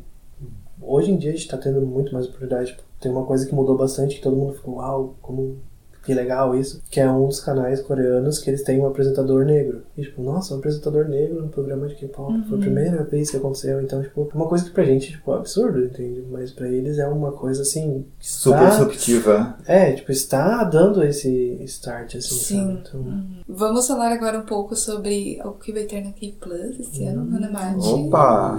hoje 0.83 1.13
em 1.13 1.17
dia 1.17 1.31
a 1.31 1.35
gente 1.35 1.49
tá 1.49 1.57
tendo 1.57 1.81
muito 1.83 2.13
mais 2.13 2.27
oportunidade. 2.27 2.73
Tipo, 2.73 2.83
tem 3.01 3.13
uma 3.13 3.25
coisa 3.25 3.47
que 3.47 3.55
mudou 3.55 3.77
bastante, 3.77 4.17
que 4.17 4.23
todo 4.23 4.37
mundo 4.37 4.55
ficou, 4.55 4.75
uau, 4.77 5.15
como 5.23 5.59
que 6.05 6.15
legal 6.15 6.55
isso, 6.55 6.83
que 6.91 7.01
é 7.01 7.11
um 7.11 7.27
dos 7.27 7.41
canais 7.41 7.81
coreanos 7.81 8.39
que 8.39 8.51
eles 8.51 8.63
têm 8.63 8.81
um 8.81 8.87
apresentador 8.87 9.45
negro. 9.45 9.83
E 9.97 10.03
tipo, 10.03 10.23
nossa, 10.23 10.55
um 10.55 10.59
apresentador 10.59 11.09
negro 11.09 11.43
no 11.43 11.49
programa 11.49 11.89
de 11.89 11.95
K-pop, 11.95 12.45
foi 12.49 12.59
a 12.59 12.61
primeira 12.61 13.05
vez 13.05 13.31
que 13.31 13.37
aconteceu. 13.37 13.81
Então, 13.81 14.03
tipo, 14.03 14.29
é 14.33 14.37
uma 14.37 14.47
coisa 14.47 14.65
que 14.65 14.71
pra 14.71 14.85
gente, 14.85 15.13
tipo, 15.13 15.33
é 15.33 15.37
absurdo, 15.37 15.85
entende? 15.85 16.25
Mas 16.31 16.53
pra 16.53 16.69
eles 16.69 16.99
é 16.99 17.09
uma 17.09 17.33
coisa, 17.33 17.63
assim, 17.63 18.05
que 18.19 18.31
Super 18.31 18.69
disruptiva. 18.69 19.57
É, 19.67 19.93
tipo, 19.93 20.13
está 20.13 20.63
dando 20.65 21.03
esse 21.03 21.59
start, 21.65 22.17
assim, 22.17 22.35
Sim. 22.35 22.59
sabe? 22.59 22.73
Então, 22.73 23.25
Vamos 23.49 23.87
falar 23.87 24.13
agora 24.13 24.39
um 24.39 24.45
pouco 24.47 24.77
sobre 24.77 25.41
o 25.45 25.53
que 25.53 25.73
vai 25.73 25.85
ter 25.85 26.03
na 26.03 26.13
K 26.13 26.37
Plus 26.41 26.81
esse 26.81 27.05
ano, 27.05 27.31
Hannah 27.31 27.51
Mati. 27.51 27.87
Opa! 27.87 28.59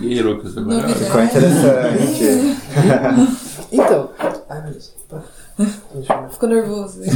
E 0.00 0.08
aí, 0.08 0.22
Lucas, 0.22 0.56
agora? 0.56 0.76
Novidade. 0.76 1.04
Ficou 1.04 1.22
interessante. 1.22 2.24
então... 3.72 4.10
Ai, 4.48 4.62
meu 4.62 4.72
Deus. 4.72 4.94
Ficou 6.30 6.48
nervoso. 6.48 7.00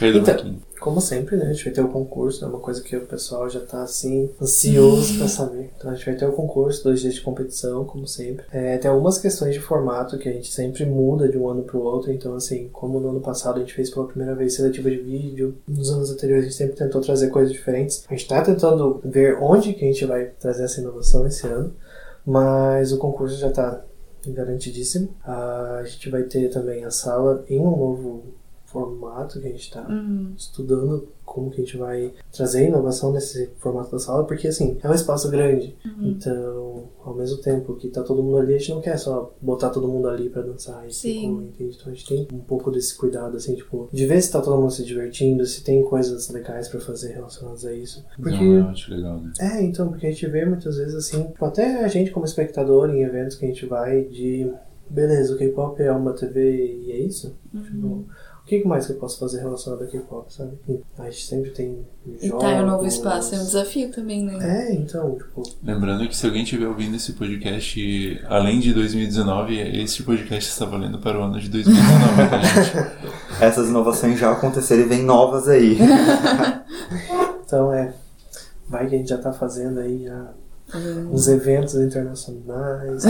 Então, 0.00 0.56
como 0.80 1.00
sempre, 1.00 1.36
né, 1.36 1.44
a 1.44 1.52
gente 1.52 1.64
vai 1.64 1.72
ter 1.72 1.80
o 1.80 1.88
concurso, 1.88 2.44
é 2.44 2.48
uma 2.48 2.58
coisa 2.58 2.82
que 2.82 2.96
o 2.96 3.06
pessoal 3.06 3.48
já 3.48 3.60
tá 3.60 3.84
assim, 3.84 4.28
ansioso 4.40 5.16
pra 5.16 5.28
saber. 5.28 5.70
Então 5.76 5.90
a 5.90 5.94
gente 5.94 6.04
vai 6.04 6.16
ter 6.16 6.26
o 6.26 6.32
concurso, 6.32 6.82
dois 6.82 7.00
dias 7.00 7.14
de 7.14 7.20
competição, 7.20 7.84
como 7.84 8.04
sempre. 8.06 8.44
É, 8.50 8.76
tem 8.78 8.90
algumas 8.90 9.16
questões 9.18 9.54
de 9.54 9.60
formato 9.60 10.18
que 10.18 10.28
a 10.28 10.32
gente 10.32 10.52
sempre 10.52 10.84
muda 10.84 11.28
de 11.28 11.38
um 11.38 11.48
ano 11.48 11.62
pro 11.62 11.80
outro, 11.80 12.10
então 12.10 12.34
assim, 12.34 12.68
como 12.72 12.98
no 12.98 13.10
ano 13.10 13.20
passado 13.20 13.58
a 13.58 13.60
gente 13.60 13.74
fez 13.74 13.90
pela 13.90 14.08
primeira 14.08 14.34
vez 14.34 14.54
seletiva 14.54 14.90
de 14.90 14.96
vídeo, 14.96 15.56
nos 15.68 15.88
anos 15.88 16.10
anteriores 16.10 16.46
a 16.46 16.48
gente 16.48 16.58
sempre 16.58 16.74
tentou 16.74 17.00
trazer 17.00 17.28
coisas 17.28 17.52
diferentes. 17.52 18.04
A 18.08 18.14
gente 18.14 18.26
tá 18.26 18.42
tentando 18.42 19.00
ver 19.04 19.38
onde 19.40 19.74
que 19.74 19.84
a 19.84 19.88
gente 19.88 20.04
vai 20.04 20.32
trazer 20.40 20.64
essa 20.64 20.80
inovação 20.80 21.24
esse 21.24 21.46
ano, 21.46 21.72
mas 22.26 22.92
o 22.92 22.98
concurso 22.98 23.38
já 23.38 23.50
tá 23.50 23.84
garantidíssimo. 24.26 25.14
A 25.24 25.82
gente 25.84 26.10
vai 26.10 26.22
ter 26.24 26.48
também 26.48 26.84
a 26.84 26.90
sala 26.90 27.44
em 27.48 27.58
um 27.58 27.70
novo 27.70 28.34
formato 28.72 29.40
que 29.40 29.46
a 29.46 29.50
gente 29.50 29.60
está 29.60 29.86
Uhum. 29.88 30.32
estudando 30.36 31.06
como 31.24 31.50
que 31.50 31.60
a 31.62 31.64
gente 31.64 31.76
vai 31.78 32.12
trazer 32.32 32.66
inovação 32.68 33.12
nesse 33.12 33.48
formato 33.58 33.90
da 33.92 33.98
sala, 33.98 34.24
porque 34.24 34.48
assim, 34.48 34.76
é 34.82 34.88
um 34.88 34.92
espaço 34.94 35.30
grande. 35.30 35.74
Então, 36.00 36.84
ao 37.04 37.14
mesmo 37.14 37.38
tempo 37.38 37.74
que 37.74 37.88
tá 37.88 38.02
todo 38.02 38.22
mundo 38.22 38.36
ali, 38.38 38.54
a 38.54 38.58
gente 38.58 38.70
não 38.70 38.80
quer 38.80 38.98
só 38.98 39.32
botar 39.40 39.70
todo 39.70 39.88
mundo 39.88 40.08
ali 40.08 40.28
pra 40.28 40.42
dançar 40.42 40.86
e 40.86 40.92
se 40.92 41.00
Sim. 41.12 41.22
comer, 41.34 41.44
entende? 41.46 41.76
Então 41.78 41.92
a 41.92 41.94
gente 41.94 42.06
tem 42.06 42.28
um 42.32 42.40
pouco 42.40 42.70
desse 42.70 42.94
cuidado, 42.96 43.36
assim, 43.36 43.54
tipo, 43.54 43.88
de 43.92 44.06
ver 44.06 44.20
se 44.20 44.30
tá 44.30 44.40
todo 44.42 44.60
mundo 44.60 44.70
se 44.72 44.84
divertindo, 44.84 45.46
se 45.46 45.64
tem 45.64 45.82
coisas 45.84 46.28
legais 46.28 46.68
pra 46.68 46.80
fazer 46.80 47.12
relacionadas 47.12 47.64
a 47.64 47.72
isso. 47.72 48.04
Porque 48.16 48.34
Então, 48.36 48.52
eu 48.58 48.64
acho 48.68 48.90
legal, 48.94 49.18
né? 49.18 49.32
é, 49.40 49.62
então, 49.62 49.88
porque 49.88 50.06
a 50.06 50.10
gente 50.10 50.26
vê 50.26 50.44
muitas 50.44 50.76
vezes 50.76 50.94
assim, 50.94 51.22
tipo, 51.24 51.44
até 51.44 51.82
a 51.84 51.88
gente 51.88 52.10
como 52.10 52.26
espectador 52.26 52.90
em 52.90 53.02
eventos 53.02 53.36
que 53.36 53.44
a 53.44 53.48
gente 53.48 53.64
vai 53.66 54.04
de 54.04 54.50
beleza, 54.90 55.34
o 55.34 55.38
K-pop 55.38 55.80
é 55.82 55.90
uma 55.90 56.12
TV 56.12 56.82
e 56.84 56.92
é 56.92 56.98
isso? 56.98 57.34
Tipo, 57.64 57.86
o 57.86 58.06
que 58.60 58.68
mais 58.68 58.86
que 58.86 58.92
eu 58.92 58.96
posso 58.96 59.18
fazer 59.18 59.40
relacionado 59.40 59.82
a 59.82 59.86
K-pop, 59.86 60.32
sabe? 60.32 60.52
A 60.98 61.04
gente 61.04 61.24
sempre 61.26 61.50
tem 61.50 61.86
E 62.20 62.28
jogos. 62.28 62.44
tá 62.44 62.52
em 62.52 62.62
um 62.62 62.66
novo 62.66 62.86
espaço, 62.86 63.34
é 63.34 63.38
um 63.38 63.44
desafio 63.44 63.90
também, 63.90 64.24
né? 64.24 64.38
É, 64.68 64.74
então, 64.74 65.14
tipo, 65.16 65.42
Lembrando 65.62 66.06
que 66.08 66.16
se 66.16 66.26
alguém 66.26 66.42
estiver 66.42 66.66
ouvindo 66.66 66.96
esse 66.96 67.12
podcast, 67.12 68.20
além 68.28 68.60
de 68.60 68.72
2019, 68.74 69.58
este 69.82 70.02
podcast 70.02 70.50
está 70.50 70.64
valendo 70.64 70.98
para 70.98 71.18
o 71.18 71.22
ano 71.22 71.40
de 71.40 71.48
2019, 71.48 72.28
tá, 72.28 72.38
gente? 72.42 72.92
Essas 73.40 73.68
inovações 73.68 74.18
já 74.18 74.32
aconteceram 74.32 74.82
e 74.82 74.86
vem 74.86 75.02
novas 75.02 75.48
aí. 75.48 75.78
então 77.46 77.72
é. 77.72 77.94
Vai 78.68 78.86
que 78.88 78.94
a 78.94 78.98
gente 78.98 79.08
já 79.10 79.18
tá 79.18 79.32
fazendo 79.32 79.80
aí 79.80 80.04
já 80.04 80.32
Uhum. 80.74 81.12
uns 81.12 81.28
eventos 81.28 81.74
internacionais. 81.74 83.02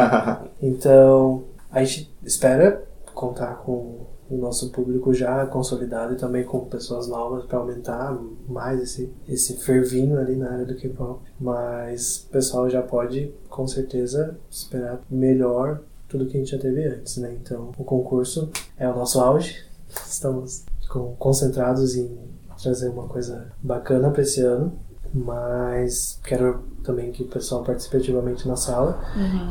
então, 0.62 1.44
a 1.70 1.84
gente 1.84 2.10
espera 2.24 2.82
contar 3.12 3.56
com 3.56 4.06
o 4.32 4.38
nosso 4.38 4.70
público 4.70 5.12
já 5.12 5.44
consolidado 5.46 6.14
e 6.14 6.16
também 6.16 6.42
com 6.42 6.60
pessoas 6.64 7.06
novas 7.06 7.44
para 7.44 7.58
aumentar 7.58 8.18
mais 8.48 8.80
esse, 8.80 9.12
esse 9.28 9.58
fervinho 9.58 10.18
ali 10.18 10.36
na 10.36 10.50
área 10.50 10.64
do 10.64 10.74
K-pop. 10.74 11.20
Mas 11.38 12.24
o 12.28 12.30
pessoal 12.32 12.70
já 12.70 12.80
pode, 12.82 13.32
com 13.50 13.66
certeza, 13.66 14.36
esperar 14.50 15.02
melhor 15.10 15.80
tudo 16.08 16.26
que 16.26 16.36
a 16.36 16.40
gente 16.40 16.50
já 16.52 16.58
teve 16.58 16.84
antes, 16.86 17.18
né? 17.18 17.36
Então, 17.42 17.72
o 17.76 17.84
concurso 17.84 18.50
é 18.78 18.88
o 18.88 18.94
nosso 18.94 19.20
auge. 19.20 19.64
Estamos 20.06 20.64
com- 20.88 21.14
concentrados 21.18 21.94
em 21.94 22.18
trazer 22.62 22.88
uma 22.88 23.06
coisa 23.08 23.52
bacana 23.62 24.10
para 24.10 24.22
esse 24.22 24.40
ano, 24.40 24.72
mas 25.12 26.18
quero 26.24 26.62
também 26.82 27.12
que 27.12 27.22
o 27.22 27.28
pessoal 27.28 27.62
participe 27.62 27.98
ativamente 27.98 28.48
na 28.48 28.56
sala, 28.56 28.98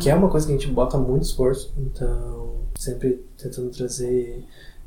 que 0.02 0.10
é 0.10 0.16
uma 0.16 0.30
coisa 0.30 0.48
que 0.48 0.54
a 0.54 0.58
gente 0.58 0.72
bota 0.72 0.98
muito 0.98 1.24
esforço, 1.24 1.74
então 1.78 2.62
sempre 2.78 3.24
tentando 3.38 3.70
trazer 3.70 4.44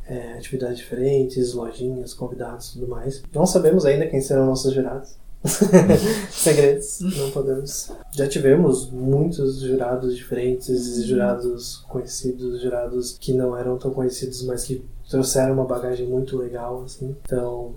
é, 0.07 0.35
atividades 0.35 0.79
diferentes, 0.79 1.55
lojinhas, 1.55 2.15
convidados 2.15 2.71
e 2.71 2.73
tudo 2.75 2.89
mais. 2.89 3.23
Não 3.33 3.47
sabemos 3.47 3.85
ainda 3.85 4.07
quem 4.07 4.21
serão 4.21 4.47
nossos 4.47 4.73
jurados. 4.73 5.17
Segredos, 6.31 7.01
não 7.01 7.31
podemos. 7.31 7.93
Já 8.13 8.27
tivemos 8.27 8.91
muitos 8.91 9.61
jurados 9.61 10.17
diferentes, 10.17 11.05
jurados 11.05 11.85
conhecidos, 11.89 12.63
jurados 12.63 13.19
que 13.19 13.35
não 13.35 13.57
eram 13.57 13.77
tão 13.77 13.91
conhecidos, 13.91 14.43
mas 14.43 14.65
que 14.65 14.83
trouxeram 15.09 15.53
uma 15.53 15.67
bagagem 15.67 16.07
muito 16.07 16.39
legal, 16.39 16.83
assim. 16.85 17.15
Então, 17.25 17.75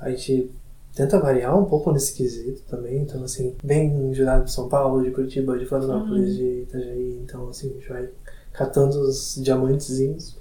a 0.00 0.10
gente 0.10 0.50
tenta 0.96 1.20
variar 1.20 1.56
um 1.56 1.64
pouco 1.64 1.92
nesse 1.92 2.12
quesito 2.12 2.62
também. 2.62 3.02
Então, 3.02 3.22
assim, 3.22 3.54
vem 3.62 4.12
jurado 4.12 4.44
de 4.44 4.52
São 4.52 4.68
Paulo, 4.68 5.04
de 5.04 5.12
Curitiba, 5.12 5.56
de 5.56 5.66
Florianópolis, 5.66 6.34
de 6.34 6.62
Itajaí. 6.62 7.20
Então, 7.22 7.48
assim, 7.48 7.70
a 7.70 7.74
gente 7.74 7.88
vai 7.88 8.08
catando 8.56 9.00
os 9.00 9.34
diamantezinhos. 9.42 10.36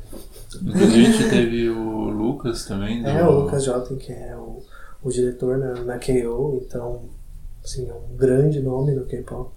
Inclusive 0.62 0.86
a 0.86 1.12
gente 1.12 1.30
teve 1.30 1.70
o 1.70 2.10
Lucas 2.10 2.66
também. 2.66 3.02
do- 3.04 3.10
É 3.10 3.28
o 3.28 3.42
Lucas 3.42 3.64
Jotten, 3.64 3.98
que 3.98 4.12
é 4.14 4.36
o, 4.38 4.62
o 5.04 5.10
diretor 5.10 5.58
na, 5.58 5.74
na 5.84 6.00
KO, 6.00 6.62
então, 6.66 7.02
assim, 7.64 7.90
é 7.90 7.94
um 7.94 8.16
grande 8.16 8.62
nome 8.62 8.94
no 8.94 9.06
K-pop 9.06 9.52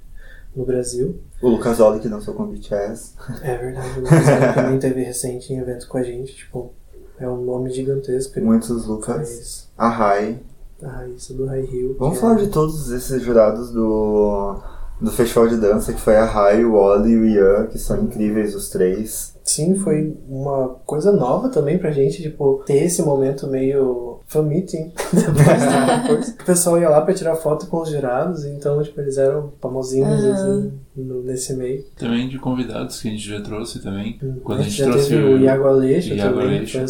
no 0.56 0.64
Brasil. 0.64 1.20
o 1.40 1.48
Lucas 1.50 1.78
Oli 1.78 2.00
que 2.00 2.08
dançou 2.08 2.34
com 2.34 2.42
o 2.42 2.46
BTS. 2.48 3.12
É 3.42 3.56
verdade, 3.56 3.98
o 3.98 4.02
Lucas 4.02 4.26
Jotten 4.26 4.54
também 4.54 4.78
teve 4.80 5.02
recente 5.04 5.52
em 5.52 5.58
evento 5.58 5.86
com 5.86 5.98
a 5.98 6.02
gente, 6.02 6.34
tipo, 6.34 6.72
é 7.20 7.28
um 7.28 7.44
nome 7.44 7.70
gigantesco. 7.70 8.40
Muitos 8.40 8.86
Lucas. 8.86 9.68
A 9.78 9.88
Rai. 9.88 10.40
a 10.82 10.88
raíça 10.88 11.32
do 11.34 11.46
High 11.46 11.64
Hill. 11.64 11.96
Vamos 11.98 12.14
que 12.16 12.20
falar 12.22 12.40
é- 12.40 12.44
de 12.44 12.48
todos 12.50 12.90
esses 12.90 13.22
jurados 13.22 13.70
do, 13.70 14.60
do 15.00 15.10
festival 15.10 15.48
de 15.48 15.56
dança, 15.56 15.92
que 15.92 16.00
foi 16.00 16.16
a 16.16 16.24
Rai, 16.24 16.64
o 16.64 16.74
Oli 16.74 17.12
e 17.12 17.16
o 17.16 17.24
Ian, 17.24 17.66
que 17.66 17.78
são 17.78 18.02
incríveis 18.02 18.54
os 18.54 18.68
três. 18.68 19.34
Sim, 19.44 19.76
foi 19.76 20.16
uma 20.28 20.76
coisa 20.84 21.12
nova 21.12 21.48
também 21.48 21.78
pra 21.78 21.90
gente, 21.90 22.22
tipo, 22.22 22.62
ter 22.66 22.84
esse 22.84 23.02
momento 23.02 23.46
meio 23.46 24.17
fan 24.28 24.42
meeting 24.42 24.92
depois 25.12 25.62
do 25.62 26.02
concurso. 26.08 26.30
O 26.40 26.44
pessoal 26.44 26.78
ia 26.78 26.88
lá 26.90 27.00
pra 27.00 27.14
tirar 27.14 27.34
foto 27.36 27.66
com 27.66 27.80
os 27.80 27.88
jurados, 27.90 28.44
então, 28.44 28.82
tipo, 28.82 29.00
eles 29.00 29.16
eram 29.18 29.52
famosinhos 29.60 30.08
Aham. 30.22 30.32
assim, 30.34 30.72
no- 30.96 31.22
nesse 31.22 31.54
meio. 31.54 31.82
Também 31.96 32.28
de 32.28 32.38
convidados 32.38 33.00
que 33.00 33.08
a 33.08 33.10
gente 33.10 33.26
já 33.26 33.40
trouxe 33.40 33.80
também. 33.80 34.18
Quando 34.44 34.58
a 34.58 34.60
a 34.60 34.64
gente 34.64 34.76
gente 34.76 34.84
já 34.84 34.90
trouxe 34.92 35.08
teve 35.08 35.22
o 35.24 35.38
Iago 35.38 35.66
Aleixo 35.66 36.12
Iago 36.14 36.34
também, 36.40 36.56
Aleixo. 36.58 36.88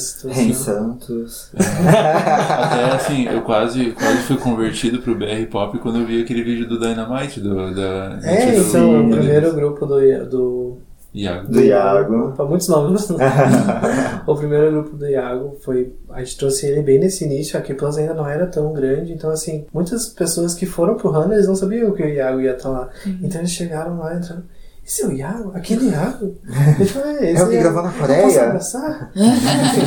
Santos. 0.55 1.51
Até 1.57 2.85
assim, 2.97 3.25
eu 3.27 3.43
quase, 3.43 3.93
quase 3.93 4.19
fui 4.23 4.37
convertido 4.37 4.99
pro 5.01 5.15
BR 5.17 5.47
Pop 5.51 5.79
quando 5.79 6.01
eu 6.01 6.07
vi 6.07 6.21
aquele 6.23 6.43
vídeo 6.43 6.69
do 6.69 6.79
Dynamite, 6.81 7.41
do, 7.41 7.75
da. 7.75 8.19
É, 8.25 8.57
então, 8.59 9.07
o 9.07 9.11
primeiro 9.11 9.55
grupo 9.55 9.87
do, 9.87 10.01
do 10.29 10.68
Iago. 11.15 11.51
Do 11.51 11.61
Iago. 11.61 12.29
Opa, 12.29 12.45
muitos 12.45 12.69
nomes. 12.69 13.09
o 14.27 14.35
primeiro 14.37 14.71
grupo 14.71 14.97
do 14.97 15.07
Iago 15.07 15.57
foi. 15.63 15.95
A 16.11 16.21
gente 16.21 16.37
trouxe 16.37 16.67
ele 16.67 16.83
bem 16.83 16.99
nesse 16.99 17.25
início. 17.25 17.59
A 17.59 17.63
K-Plus 17.63 17.97
ainda 17.99 18.15
não 18.15 18.29
era 18.29 18.47
tão 18.47 18.73
grande. 18.73 19.13
Então, 19.13 19.31
assim, 19.31 19.67
muitas 19.73 20.07
pessoas 20.09 20.55
que 20.55 20.67
foram 20.67 20.97
pro 20.97 21.11
Hana, 21.15 21.35
eles 21.35 21.49
não 21.49 21.57
sabiam 21.57 21.93
que 21.93 22.03
o 22.03 22.09
Iago 22.09 22.41
ia 22.41 22.53
estar 22.53 22.69
lá. 22.69 22.89
Então, 23.23 23.41
eles 23.41 23.51
chegaram 23.51 23.99
lá 23.99 24.15
entrando. 24.15 24.45
Esse 24.87 25.03
é 25.03 25.07
o 25.07 25.13
Iago? 25.13 25.53
Aquele 25.55 25.91
Iago? 25.91 26.35
Ele 26.81 26.89
falou, 26.89 27.09
é, 27.09 27.31
esse 27.33 27.43
É 27.43 27.45
o 27.45 27.49
que 27.49 27.55
Iago. 27.57 27.75
gravou 27.75 27.83
na 27.83 27.89
Eu 27.89 27.93
Posso 27.95 28.07
Coreia? 28.07 28.43
abraçar? 28.47 29.13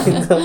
então, 0.07 0.38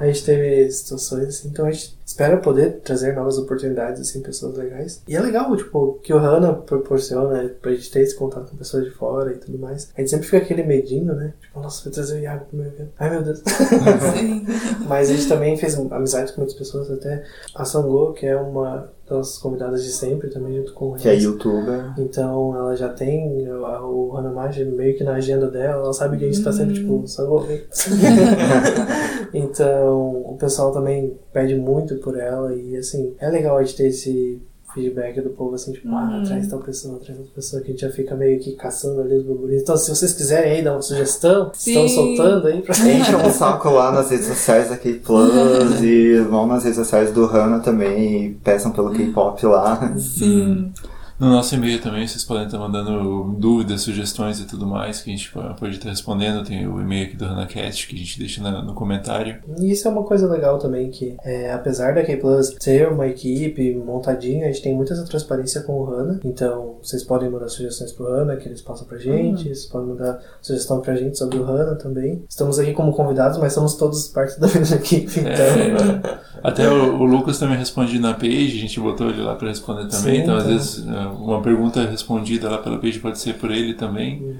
a 0.00 0.06
gente 0.06 0.24
teve 0.24 0.70
situações 0.70 1.28
assim. 1.28 1.48
Então, 1.48 1.66
a 1.66 1.70
gente 1.70 1.97
espera 2.08 2.38
poder 2.38 2.80
trazer 2.80 3.14
novas 3.14 3.36
oportunidades, 3.36 4.00
assim, 4.00 4.22
pessoas 4.22 4.56
legais. 4.56 5.02
E 5.06 5.14
é 5.14 5.20
legal, 5.20 5.54
tipo, 5.54 5.98
que 6.02 6.10
o 6.14 6.16
HANA 6.16 6.54
proporciona 6.54 7.50
pra 7.60 7.70
gente 7.72 7.90
ter 7.90 8.00
esse 8.00 8.16
contato 8.16 8.50
com 8.50 8.56
pessoas 8.56 8.84
de 8.84 8.90
fora 8.92 9.30
e 9.30 9.36
tudo 9.36 9.58
mais. 9.58 9.90
A 9.94 10.00
gente 10.00 10.08
sempre 10.10 10.24
fica 10.24 10.38
aquele 10.38 10.62
medinho, 10.62 11.14
né? 11.14 11.34
Tipo, 11.38 11.60
nossa, 11.60 11.84
vai 11.84 11.92
trazer 11.92 12.16
o 12.18 12.22
Iago 12.22 12.46
pro 12.46 12.56
meu 12.56 12.66
evento. 12.66 12.92
Ai, 12.98 13.10
meu 13.10 13.22
Deus. 13.22 13.40
Sim. 14.18 14.46
Mas 14.88 15.10
a 15.10 15.12
gente 15.12 15.28
também 15.28 15.54
fez 15.58 15.74
amizade 15.78 16.32
com 16.32 16.40
muitas 16.40 16.56
pessoas, 16.56 16.90
até 16.90 17.22
a 17.54 17.64
Sango, 17.66 18.14
que 18.14 18.24
é 18.24 18.36
uma 18.36 18.90
das 19.06 19.38
convidadas 19.38 19.82
de 19.84 19.90
sempre, 19.90 20.28
também 20.28 20.54
junto 20.56 20.72
com 20.74 20.90
o 20.92 20.94
Que 20.96 21.08
é 21.08 21.14
youtuber. 21.14 21.92
Então 21.98 22.54
ela 22.54 22.74
já 22.76 22.90
tem 22.90 23.46
a- 23.48 23.82
o 23.86 24.14
Hanamaji 24.16 24.64
meio 24.66 24.96
que 24.98 25.04
na 25.04 25.14
agenda 25.14 25.50
dela, 25.50 25.82
ela 25.84 25.92
sabe 25.94 26.18
que 26.18 26.24
a 26.24 26.30
gente 26.30 26.42
tá 26.44 26.52
sempre 26.52 26.74
tipo, 26.74 27.06
Sango, 27.06 27.38
vem. 27.40 27.62
então 29.32 30.22
o 30.26 30.36
pessoal 30.38 30.72
também 30.72 31.16
pede 31.32 31.54
muito 31.56 31.97
por 31.98 32.18
ela 32.18 32.54
e 32.54 32.76
assim, 32.76 33.14
é 33.18 33.28
legal 33.28 33.56
a 33.56 33.62
gente 33.62 33.76
ter 33.76 33.88
esse 33.88 34.40
feedback 34.74 35.20
do 35.20 35.30
povo 35.30 35.54
assim, 35.54 35.72
tipo, 35.72 35.88
ah, 35.94 36.22
traz 36.26 36.46
tal 36.48 36.60
pessoa, 36.60 36.98
traz 36.98 37.18
outra 37.18 37.34
pessoa, 37.34 37.62
que 37.62 37.68
a 37.68 37.70
gente 37.72 37.80
já 37.80 37.90
fica 37.90 38.14
meio 38.14 38.38
que 38.38 38.52
caçando 38.52 39.00
ali 39.00 39.16
os 39.16 39.24
burburinhos. 39.24 39.62
Então, 39.62 39.76
se 39.76 39.90
vocês 39.90 40.12
quiserem 40.12 40.52
aí 40.52 40.62
dar 40.62 40.72
uma 40.72 40.82
sugestão, 40.82 41.50
estão 41.52 41.88
Sim. 41.88 41.94
soltando 41.94 42.46
aí 42.46 42.62
pra 42.62 42.76
Encham 42.88 43.26
um 43.26 43.30
saco 43.30 43.70
lá 43.70 43.90
nas 43.90 44.10
redes 44.10 44.26
sociais 44.26 44.68
da 44.68 44.76
K-Plus 44.76 45.82
e 45.82 46.20
vão 46.20 46.46
nas 46.46 46.64
redes 46.64 46.78
sociais 46.78 47.12
do 47.12 47.24
Hana 47.24 47.60
também 47.60 48.26
e 48.26 48.34
peçam 48.34 48.70
pelo 48.70 48.92
K-pop 48.92 49.44
lá. 49.46 49.94
Sim. 49.96 50.72
No 51.18 51.30
nosso 51.30 51.54
e-mail 51.54 51.80
também 51.80 52.06
vocês 52.06 52.22
podem 52.22 52.44
estar 52.44 52.58
mandando 52.58 53.34
dúvidas, 53.36 53.80
sugestões 53.80 54.38
e 54.38 54.46
tudo 54.46 54.66
mais 54.66 55.00
que 55.00 55.10
a 55.10 55.16
gente 55.16 55.32
pode 55.58 55.74
estar 55.74 55.88
respondendo. 55.88 56.44
Tem 56.44 56.66
o 56.68 56.80
e-mail 56.80 57.06
aqui 57.06 57.16
do 57.16 57.24
HanaCast 57.24 57.88
que 57.88 57.96
a 57.96 57.98
gente 57.98 58.18
deixa 58.18 58.40
na, 58.40 58.62
no 58.62 58.72
comentário. 58.72 59.38
E 59.58 59.72
isso 59.72 59.88
é 59.88 59.90
uma 59.90 60.04
coisa 60.04 60.28
legal 60.28 60.58
também, 60.58 60.90
que 60.90 61.16
é, 61.24 61.52
apesar 61.52 61.94
da 61.94 62.04
K-Plus 62.04 62.54
ser 62.60 62.88
uma 62.88 63.08
equipe 63.08 63.74
montadinha, 63.74 64.44
a 64.44 64.48
gente 64.48 64.62
tem 64.62 64.74
muita 64.74 64.94
transparência 65.04 65.62
com 65.62 65.80
o 65.80 65.92
HANA. 65.92 66.20
Então, 66.24 66.76
vocês 66.80 67.02
podem 67.02 67.28
mandar 67.28 67.48
sugestões 67.48 67.90
pro 67.90 68.06
HANA, 68.06 68.36
que 68.36 68.48
eles 68.48 68.62
passam 68.62 68.86
pra 68.86 68.98
gente. 68.98 69.42
Vocês 69.42 69.66
podem 69.66 69.88
mandar 69.88 70.20
sugestão 70.40 70.80
pra 70.80 70.94
gente 70.94 71.18
sobre 71.18 71.38
o 71.38 71.44
HANA 71.44 71.74
também. 71.74 72.22
Estamos 72.28 72.60
aqui 72.60 72.72
como 72.72 72.92
convidados, 72.92 73.38
mas 73.38 73.52
somos 73.52 73.74
todos 73.74 74.06
parte 74.08 74.38
da 74.38 74.46
mesma 74.54 74.76
equipe. 74.76 75.18
Então, 75.18 75.32
É, 75.32 76.18
até 76.44 76.70
o, 76.70 77.00
o 77.00 77.04
Lucas 77.04 77.38
também 77.40 77.58
responde 77.58 77.98
na 77.98 78.14
page, 78.14 78.56
a 78.56 78.60
gente 78.60 78.78
botou 78.78 79.10
ele 79.10 79.22
lá 79.22 79.34
para 79.34 79.48
responder 79.48 79.88
também. 79.88 80.16
Sim, 80.16 80.22
então, 80.22 80.36
às 80.36 80.44
então. 80.44 80.56
vezes, 80.56 80.86
é, 80.86 81.07
uma 81.12 81.42
pergunta 81.42 81.84
respondida 81.84 82.48
lá 82.48 82.58
pela 82.58 82.78
page 82.78 82.98
pode 82.98 83.18
ser 83.18 83.34
por 83.34 83.50
ele 83.50 83.74
também. 83.74 84.38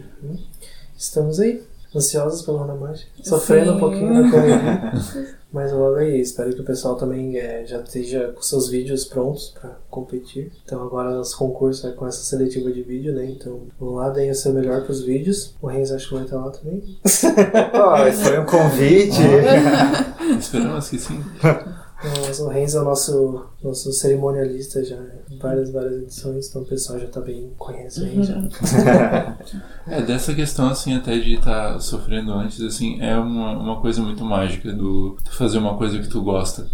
estamos 0.97 1.41
aí, 1.41 1.63
ansiosos 1.95 2.43
pelo 2.43 2.63
HANA 2.63 2.75
Mágica. 2.75 3.11
Sofrendo 3.23 3.73
um 3.73 3.75
Sim. 3.75 3.81
pouquinho 3.81 4.13
na 4.15 4.31
correria. 4.31 4.93
Mas 5.51 5.73
logo 5.73 5.97
aí, 5.97 6.21
espero 6.21 6.53
que 6.55 6.61
o 6.61 6.65
pessoal 6.65 6.95
também 6.97 7.39
é, 7.39 7.65
já 7.65 7.81
esteja 7.81 8.33
com 8.35 8.43
seus 8.43 8.69
vídeos 8.69 9.07
prontos 9.07 9.55
para 9.59 9.79
competir. 9.89 10.53
Então 10.63 10.83
agora 10.83 11.11
nosso 11.11 11.39
concurso 11.39 11.87
é 11.87 11.93
com 11.93 12.07
essa 12.07 12.23
seletiva 12.23 12.71
de 12.71 12.83
vídeo, 12.83 13.15
né? 13.15 13.25
Então 13.25 13.63
vão 13.81 13.95
lá, 13.95 14.11
deem 14.11 14.31
o 14.31 14.35
seu 14.35 14.53
melhor 14.53 14.85
pros 14.85 15.03
vídeos. 15.03 15.55
O 15.63 15.67
Renzo 15.67 15.95
acho 15.95 16.09
que 16.09 16.15
vai 16.15 16.25
estar 16.25 16.37
lá 16.37 16.51
também. 16.51 16.99
Opa, 17.73 18.09
esse 18.09 18.25
foi 18.25 18.39
um 18.39 18.45
convite. 18.45 19.23
Esperamos 20.39 20.91
que 20.91 20.99
sim. 20.99 21.25
Mas 22.03 22.39
o 22.39 22.49
Renzo 22.49 22.79
é 22.79 22.81
o 22.81 22.85
nosso, 22.85 23.47
nosso 23.63 23.93
cerimonialista 23.93 24.85
já, 24.85 24.97
várias, 25.41 25.71
várias 25.71 26.03
edições, 26.03 26.49
então 26.49 26.63
o 26.63 26.65
pessoal 26.65 26.99
já 27.01 27.09
tá 27.09 27.21
bem, 27.21 27.53
conhece 27.59 28.05
aí 28.05 28.23
já. 28.23 28.37
É, 29.87 30.03
dessa 30.03 30.35
questão, 30.35 30.69
assim, 30.69 30.95
até 30.95 31.19
de 31.19 31.35
estar 31.35 31.81
sofrendo 31.81 32.33
antes, 32.33 32.61
assim, 32.61 33.01
é 33.01 33.17
uma, 33.17 33.59
uma 33.59 33.81
coisa 33.81 34.03
muito 34.03 34.23
mágica 34.23 34.71
do 34.73 35.17
fazer 35.31 35.59
uma 35.59 35.77
coisa 35.77 35.99
que 35.99 36.09
tu 36.09 36.23
gosta. 36.23 36.69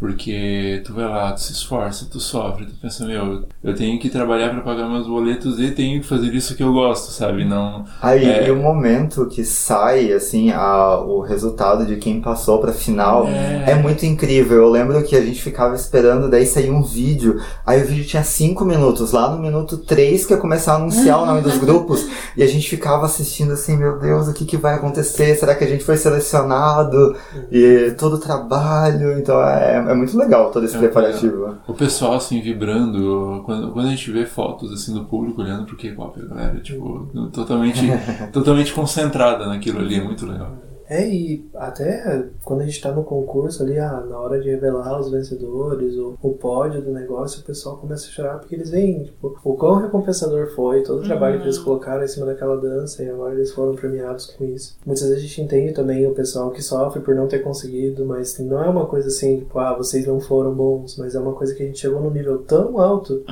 Porque 0.00 0.82
tu 0.86 0.94
vai 0.94 1.04
lá, 1.04 1.30
tu 1.32 1.42
se 1.42 1.52
esforça, 1.52 2.06
tu 2.10 2.18
sofre, 2.18 2.64
tu 2.64 2.72
pensa, 2.80 3.04
meu, 3.04 3.44
eu 3.62 3.74
tenho 3.74 4.00
que 4.00 4.08
trabalhar 4.08 4.48
para 4.48 4.62
pagar 4.62 4.88
meus 4.88 5.06
boletos 5.06 5.60
e 5.60 5.70
tenho 5.72 6.00
que 6.00 6.06
fazer 6.06 6.34
isso 6.34 6.56
que 6.56 6.62
eu 6.62 6.72
gosto, 6.72 7.12
sabe? 7.12 7.44
Não. 7.44 7.84
Aí, 8.00 8.24
É. 8.24 8.48
e 8.48 8.50
o 8.50 8.56
momento 8.56 9.26
que 9.26 9.44
sai, 9.44 10.10
assim, 10.10 10.50
a, 10.52 10.98
o 11.00 11.20
resultado 11.20 11.84
de 11.84 11.96
quem 11.96 12.18
passou 12.18 12.58
pra 12.60 12.72
final 12.72 13.28
é. 13.28 13.74
muito 13.74 14.06
incrível. 14.06 14.56
Eu 14.56 14.70
lembro 14.70 15.02
que 15.02 15.14
a 15.14 15.20
gente 15.20 15.42
ficava 15.42 15.74
esperando, 15.74 16.30
daí 16.30 16.46
saía 16.46 16.72
um 16.72 16.82
vídeo, 16.82 17.38
aí 17.66 17.82
o 17.82 17.86
vídeo 17.86 18.06
tinha 18.06 18.24
cinco 18.24 18.64
minutos, 18.64 19.12
lá 19.12 19.30
no 19.30 19.38
minuto 19.38 19.76
três 19.76 20.24
que 20.24 20.32
ia 20.32 20.38
começar 20.38 20.72
a 20.72 20.76
anunciar 20.76 21.22
o 21.22 21.26
nome 21.26 21.42
dos 21.42 21.58
grupos, 21.60 22.06
e 22.34 22.42
a 22.42 22.46
gente 22.46 22.70
ficava 22.70 23.04
assistindo 23.04 23.52
assim, 23.52 23.76
meu 23.76 23.98
Deus, 23.98 24.28
o 24.28 24.32
que, 24.32 24.46
que 24.46 24.56
vai 24.56 24.76
acontecer? 24.76 25.34
Será 25.36 25.54
que 25.54 25.62
a 25.64 25.68
gente 25.68 25.84
foi 25.84 25.98
selecionado? 25.98 27.14
E 27.52 27.94
todo 27.98 28.14
o 28.14 28.18
trabalho, 28.18 29.18
então 29.18 29.38
é, 29.42 29.89
é 29.90 29.94
muito 29.94 30.16
legal 30.16 30.50
todo 30.50 30.64
esse 30.64 30.76
É, 30.76 30.78
preparativo. 30.78 31.56
O 31.66 31.74
pessoal, 31.74 32.14
assim, 32.14 32.40
vibrando, 32.40 33.42
quando, 33.44 33.72
quando 33.72 33.86
a 33.86 33.90
gente 33.90 34.10
vê 34.10 34.24
fotos, 34.26 34.72
assim, 34.72 34.94
do 34.94 35.04
público 35.04 35.42
olhando 35.42 35.64
pro 35.66 35.76
K-pop, 35.76 36.20
a 36.20 36.26
galera, 36.26 36.60
tipo, 36.60 37.08
totalmente, 37.32 37.80
totalmente 38.32 38.72
concentrada 38.72 39.46
naquilo 39.46 39.80
ali, 39.80 39.96
é 39.96 40.02
muito 40.02 40.26
legal. 40.26 40.56
É, 40.90 41.08
e 41.08 41.48
até 41.54 42.24
quando 42.44 42.62
a 42.62 42.66
gente 42.66 42.80
tá 42.80 42.90
no 42.90 43.04
concurso 43.04 43.62
ali, 43.62 43.78
ah, 43.78 44.04
na 44.10 44.18
hora 44.18 44.40
de 44.40 44.50
revelar 44.50 44.98
os 44.98 45.08
vencedores, 45.08 45.94
o, 45.94 46.18
o 46.20 46.32
pódio 46.32 46.82
do 46.82 46.90
negócio, 46.90 47.40
o 47.40 47.44
pessoal 47.44 47.76
começa 47.76 48.08
a 48.08 48.10
chorar 48.10 48.38
porque 48.40 48.56
eles 48.56 48.70
veem, 48.70 49.04
tipo, 49.04 49.38
o 49.44 49.54
quão 49.54 49.76
recompensador 49.76 50.48
foi, 50.48 50.82
todo 50.82 50.98
o 50.98 51.04
trabalho 51.04 51.38
que 51.38 51.44
eles 51.44 51.60
colocaram 51.60 52.02
em 52.02 52.08
cima 52.08 52.26
daquela 52.26 52.56
dança 52.56 53.04
e 53.04 53.08
agora 53.08 53.34
eles 53.34 53.52
foram 53.52 53.76
premiados 53.76 54.26
com 54.26 54.44
isso. 54.44 54.76
Muitas 54.84 55.04
vezes 55.04 55.18
a 55.18 55.26
gente 55.28 55.40
entende 55.42 55.72
também 55.72 56.04
o 56.08 56.14
pessoal 56.14 56.50
que 56.50 56.60
sofre 56.60 57.00
por 57.00 57.14
não 57.14 57.28
ter 57.28 57.38
conseguido, 57.38 58.04
mas 58.04 58.36
não 58.40 58.60
é 58.60 58.68
uma 58.68 58.86
coisa 58.86 59.06
assim, 59.06 59.38
tipo, 59.38 59.60
ah, 59.60 59.76
vocês 59.76 60.04
não 60.08 60.18
foram 60.18 60.52
bons, 60.52 60.96
mas 60.98 61.14
é 61.14 61.20
uma 61.20 61.34
coisa 61.34 61.54
que 61.54 61.62
a 61.62 61.66
gente 61.66 61.78
chegou 61.78 62.00
num 62.00 62.10
nível 62.10 62.38
tão 62.38 62.80
alto 62.80 63.22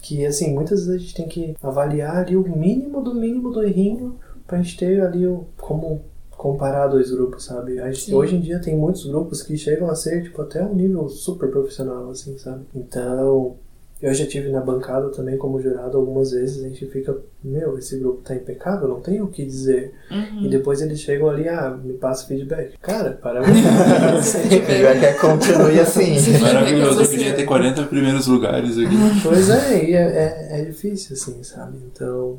que, 0.00 0.24
assim, 0.24 0.54
muitas 0.54 0.86
vezes 0.86 0.94
a 0.94 0.98
gente 0.98 1.14
tem 1.14 1.26
que 1.26 1.56
avaliar 1.60 2.18
ali 2.18 2.36
o 2.36 2.56
mínimo 2.56 3.02
do 3.02 3.12
mínimo 3.12 3.50
do 3.50 3.64
errinho 3.64 4.14
pra 4.46 4.58
gente 4.58 4.76
ter 4.76 5.00
ali 5.00 5.26
o, 5.26 5.44
como 5.58 6.02
comparar 6.44 6.88
dois 6.88 7.10
grupos, 7.10 7.44
sabe? 7.44 7.80
A 7.80 7.90
gente, 7.90 8.14
hoje 8.14 8.36
em 8.36 8.40
dia 8.40 8.58
tem 8.58 8.76
muitos 8.76 9.06
grupos 9.06 9.42
que 9.42 9.56
chegam 9.56 9.88
a 9.88 9.94
ser, 9.94 10.24
tipo, 10.24 10.42
até 10.42 10.62
um 10.62 10.74
nível 10.74 11.08
super 11.08 11.50
profissional, 11.50 12.10
assim, 12.10 12.36
sabe? 12.36 12.66
Então, 12.74 13.56
eu 14.02 14.12
já 14.12 14.26
tive 14.26 14.50
na 14.50 14.60
bancada 14.60 15.08
também 15.08 15.38
como 15.38 15.58
jurado 15.58 15.96
algumas 15.96 16.32
vezes, 16.32 16.62
a 16.62 16.68
gente 16.68 16.84
fica, 16.84 17.16
meu, 17.42 17.78
esse 17.78 17.98
grupo 17.98 18.20
tá 18.20 18.34
impecável, 18.34 18.86
não 18.86 19.00
tem 19.00 19.22
o 19.22 19.28
que 19.28 19.42
dizer. 19.42 19.94
E 20.42 20.46
depois 20.46 20.82
eles 20.82 21.00
chegam 21.00 21.30
ali, 21.30 21.48
ah, 21.48 21.70
me 21.82 21.94
passa 21.94 22.26
feedback. 22.26 22.76
Cara, 22.78 23.12
parabéns. 23.12 24.34
Eu 24.34 24.66
quero 24.66 25.00
que 25.00 25.20
continue 25.22 25.80
assim. 25.80 26.40
Maravilhoso, 26.42 27.00
eu 27.04 27.08
queria 27.08 27.34
ter 27.34 27.46
40 27.46 27.84
primeiros 27.84 28.26
lugares 28.26 28.76
aqui. 28.76 28.94
Pois 29.22 29.48
é, 29.48 29.82
e 29.82 29.94
é, 29.94 30.02
é, 30.50 30.60
é 30.60 30.64
difícil, 30.66 31.14
assim, 31.14 31.42
sabe? 31.42 31.78
Então, 31.90 32.38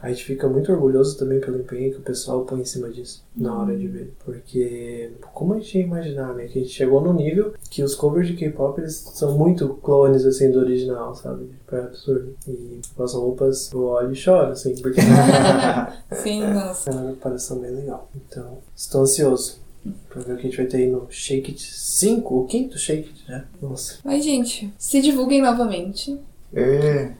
a 0.00 0.10
gente 0.10 0.24
fica 0.24 0.46
muito 0.48 0.70
orgulhoso 0.70 1.16
também 1.18 1.40
pelo 1.40 1.58
empenho 1.58 1.92
que 1.92 1.98
o 1.98 2.02
pessoal 2.02 2.44
põe 2.44 2.60
em 2.60 2.64
cima 2.64 2.88
disso 2.90 3.24
na 3.34 3.58
hora 3.58 3.76
de 3.76 3.88
ver. 3.88 4.12
Porque, 4.24 5.10
como 5.32 5.54
a 5.54 5.58
gente 5.58 5.78
ia 5.78 5.84
imaginar, 5.84 6.34
né? 6.34 6.46
Que 6.46 6.58
a 6.58 6.62
gente 6.62 6.72
chegou 6.74 7.00
no 7.00 7.12
nível 7.14 7.54
que 7.70 7.82
os 7.82 7.94
covers 7.94 8.28
de 8.28 8.34
K-pop 8.34 8.78
eles 8.80 8.94
são 9.14 9.36
muito 9.36 9.68
clones, 9.82 10.24
assim, 10.26 10.50
do 10.50 10.58
original, 10.60 11.14
sabe? 11.14 11.46
Tipo, 11.46 11.76
é 11.76 11.80
absurdo. 11.82 12.36
E 12.46 12.80
com 12.94 13.02
as 13.02 13.14
roupas, 13.14 13.72
eu 13.72 13.84
olho 13.84 14.12
e 14.12 14.16
choro, 14.16 14.52
assim, 14.52 14.74
porque 14.82 15.00
Sim, 16.22 16.42
nossa. 16.52 16.90
é 16.90 16.92
uma 16.94 17.10
comparação 17.12 17.58
bem 17.58 17.70
legal. 17.70 18.08
Então, 18.14 18.58
estou 18.76 19.02
ansioso 19.02 19.58
pra 20.08 20.20
ver 20.22 20.32
o 20.32 20.36
que 20.36 20.42
a 20.46 20.50
gente 20.50 20.56
vai 20.56 20.66
ter 20.66 20.76
aí 20.78 20.90
no 20.90 21.06
Shake 21.10 21.52
It 21.52 21.62
5, 21.62 22.34
o 22.40 22.46
quinto 22.46 22.78
Shake 22.78 23.08
It, 23.08 23.24
né? 23.30 23.44
Nossa. 23.62 23.94
Mas, 24.04 24.24
gente, 24.24 24.72
se 24.78 25.00
divulguem 25.00 25.40
novamente. 25.42 26.18
E- 26.54 27.10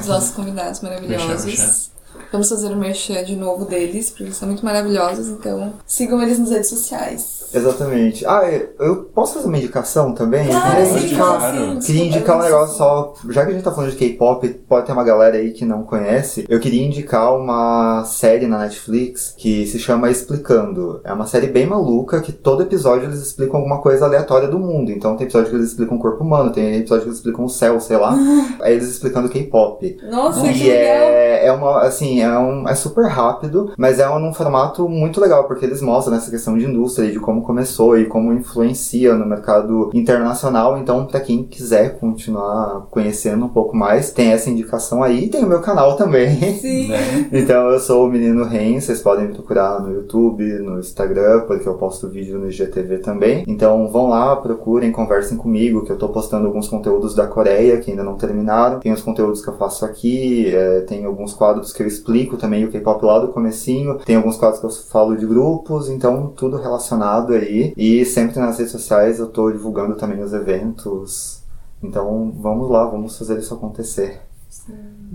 Os 0.00 0.06
nossos 0.06 0.30
convidados 0.32 0.80
maravilhosos. 0.80 1.90
Vamos 2.32 2.48
fazer 2.48 2.72
o 2.72 2.76
merchan 2.76 3.24
de 3.24 3.36
novo 3.36 3.64
deles, 3.64 4.10
porque 4.10 4.24
eles 4.24 4.36
são 4.36 4.48
muito 4.48 4.64
maravilhosos, 4.64 5.28
então 5.28 5.74
sigam 5.86 6.22
eles 6.22 6.38
nas 6.38 6.50
redes 6.50 6.68
sociais. 6.68 7.35
Exatamente. 7.52 8.26
Ah, 8.26 8.42
eu 8.78 9.04
posso 9.14 9.34
fazer 9.34 9.46
uma 9.46 9.56
indicação 9.58 10.12
também? 10.12 10.48
Ah, 10.54 10.70
queria 10.70 10.86
sim, 10.86 11.06
indicar, 11.06 11.38
claro. 11.38 11.56
sim, 11.56 11.80
queria 11.80 12.04
indicar 12.06 12.38
um 12.38 12.42
negócio 12.42 12.76
só. 12.76 13.14
Já 13.30 13.44
que 13.44 13.50
a 13.50 13.54
gente 13.54 13.64
tá 13.64 13.72
falando 13.72 13.90
de 13.90 13.96
K-pop, 13.96 14.48
pode 14.68 14.86
ter 14.86 14.92
uma 14.92 15.04
galera 15.04 15.36
aí 15.36 15.52
que 15.52 15.64
não 15.64 15.82
conhece. 15.82 16.44
Eu 16.48 16.60
queria 16.60 16.84
indicar 16.84 17.34
uma 17.36 18.04
série 18.04 18.46
na 18.46 18.58
Netflix 18.58 19.34
que 19.36 19.66
se 19.66 19.78
chama 19.78 20.10
Explicando. 20.10 21.00
É 21.04 21.12
uma 21.12 21.26
série 21.26 21.46
bem 21.46 21.66
maluca 21.66 22.20
que 22.20 22.32
todo 22.32 22.62
episódio 22.62 23.06
eles 23.08 23.20
explicam 23.20 23.56
alguma 23.56 23.80
coisa 23.80 24.04
aleatória 24.04 24.48
do 24.48 24.58
mundo. 24.58 24.90
Então 24.90 25.16
tem 25.16 25.24
episódio 25.24 25.50
que 25.50 25.56
eles 25.56 25.68
explicam 25.68 25.96
o 25.96 26.00
corpo 26.00 26.22
humano, 26.22 26.52
tem 26.52 26.76
episódio 26.76 27.04
que 27.04 27.08
eles 27.08 27.18
explicam 27.18 27.44
o 27.44 27.48
céu, 27.48 27.80
sei 27.80 27.96
lá. 27.96 28.16
Aí 28.60 28.74
eles 28.74 28.88
explicando 28.88 29.28
K-pop. 29.28 29.98
Nossa, 30.10 30.40
que 30.42 30.66
E 30.66 30.70
é, 30.70 31.46
é 31.46 31.52
uma, 31.52 31.82
assim, 31.82 32.20
é, 32.20 32.38
um, 32.38 32.68
é 32.68 32.74
super 32.74 33.06
rápido, 33.06 33.72
mas 33.76 33.98
é 33.98 34.08
um, 34.08 34.18
num 34.18 34.32
formato 34.32 34.88
muito 34.88 35.20
legal, 35.20 35.44
porque 35.44 35.64
eles 35.64 35.80
mostram 35.80 36.16
essa 36.16 36.30
questão 36.30 36.56
de 36.56 36.64
indústria, 36.64 37.06
e 37.06 37.12
de 37.12 37.20
como 37.20 37.35
começou 37.42 37.98
e 37.98 38.06
como 38.06 38.32
influencia 38.32 39.14
no 39.14 39.26
mercado 39.26 39.90
internacional. 39.94 40.78
Então, 40.78 41.06
pra 41.06 41.20
quem 41.20 41.44
quiser 41.44 41.98
continuar 41.98 42.86
conhecendo 42.90 43.44
um 43.44 43.48
pouco 43.48 43.76
mais, 43.76 44.10
tem 44.10 44.32
essa 44.32 44.50
indicação 44.50 45.02
aí. 45.02 45.24
E 45.24 45.28
tem 45.28 45.44
o 45.44 45.48
meu 45.48 45.60
canal 45.60 45.96
também. 45.96 46.36
Sim. 46.58 46.90
Então, 47.32 47.70
eu 47.70 47.80
sou 47.80 48.06
o 48.06 48.08
Menino 48.08 48.44
Ren, 48.44 48.80
vocês 48.80 49.00
podem 49.00 49.28
me 49.28 49.34
procurar 49.34 49.80
no 49.80 49.92
YouTube, 49.92 50.44
no 50.58 50.78
Instagram, 50.78 51.42
porque 51.46 51.68
eu 51.68 51.74
posto 51.74 52.08
vídeo 52.08 52.38
no 52.38 52.48
IGTV 52.48 52.98
também. 52.98 53.44
Então, 53.46 53.88
vão 53.88 54.08
lá, 54.08 54.36
procurem, 54.36 54.92
conversem 54.92 55.36
comigo, 55.36 55.84
que 55.84 55.92
eu 55.92 55.98
tô 55.98 56.08
postando 56.08 56.46
alguns 56.46 56.68
conteúdos 56.68 57.14
da 57.14 57.26
Coreia, 57.26 57.78
que 57.78 57.90
ainda 57.90 58.04
não 58.04 58.16
terminaram. 58.16 58.80
Tem 58.80 58.92
os 58.92 59.02
conteúdos 59.02 59.42
que 59.42 59.48
eu 59.48 59.56
faço 59.56 59.84
aqui, 59.84 60.54
é, 60.54 60.80
tem 60.80 61.04
alguns 61.04 61.32
quadros 61.32 61.72
que 61.72 61.82
eu 61.82 61.86
explico 61.86 62.36
também 62.36 62.64
o 62.64 62.70
K-pop 62.70 63.04
lá 63.04 63.18
do 63.18 63.28
comecinho, 63.28 63.98
tem 64.04 64.16
alguns 64.16 64.36
quadros 64.36 64.60
que 64.60 64.66
eu 64.66 64.70
falo 64.90 65.16
de 65.16 65.26
grupos, 65.26 65.88
então 65.88 66.32
tudo 66.36 66.56
relacionado 66.56 67.25
aí. 67.34 67.72
E 67.76 68.04
sempre 68.04 68.38
nas 68.38 68.58
redes 68.58 68.72
sociais 68.72 69.18
eu 69.18 69.28
tô 69.28 69.50
divulgando 69.50 69.96
também 69.96 70.22
os 70.22 70.32
eventos. 70.32 71.42
Então, 71.82 72.32
vamos 72.38 72.70
lá, 72.70 72.86
vamos 72.86 73.18
fazer 73.18 73.38
isso 73.38 73.54
acontecer. 73.54 74.20
Hum, 74.68 75.05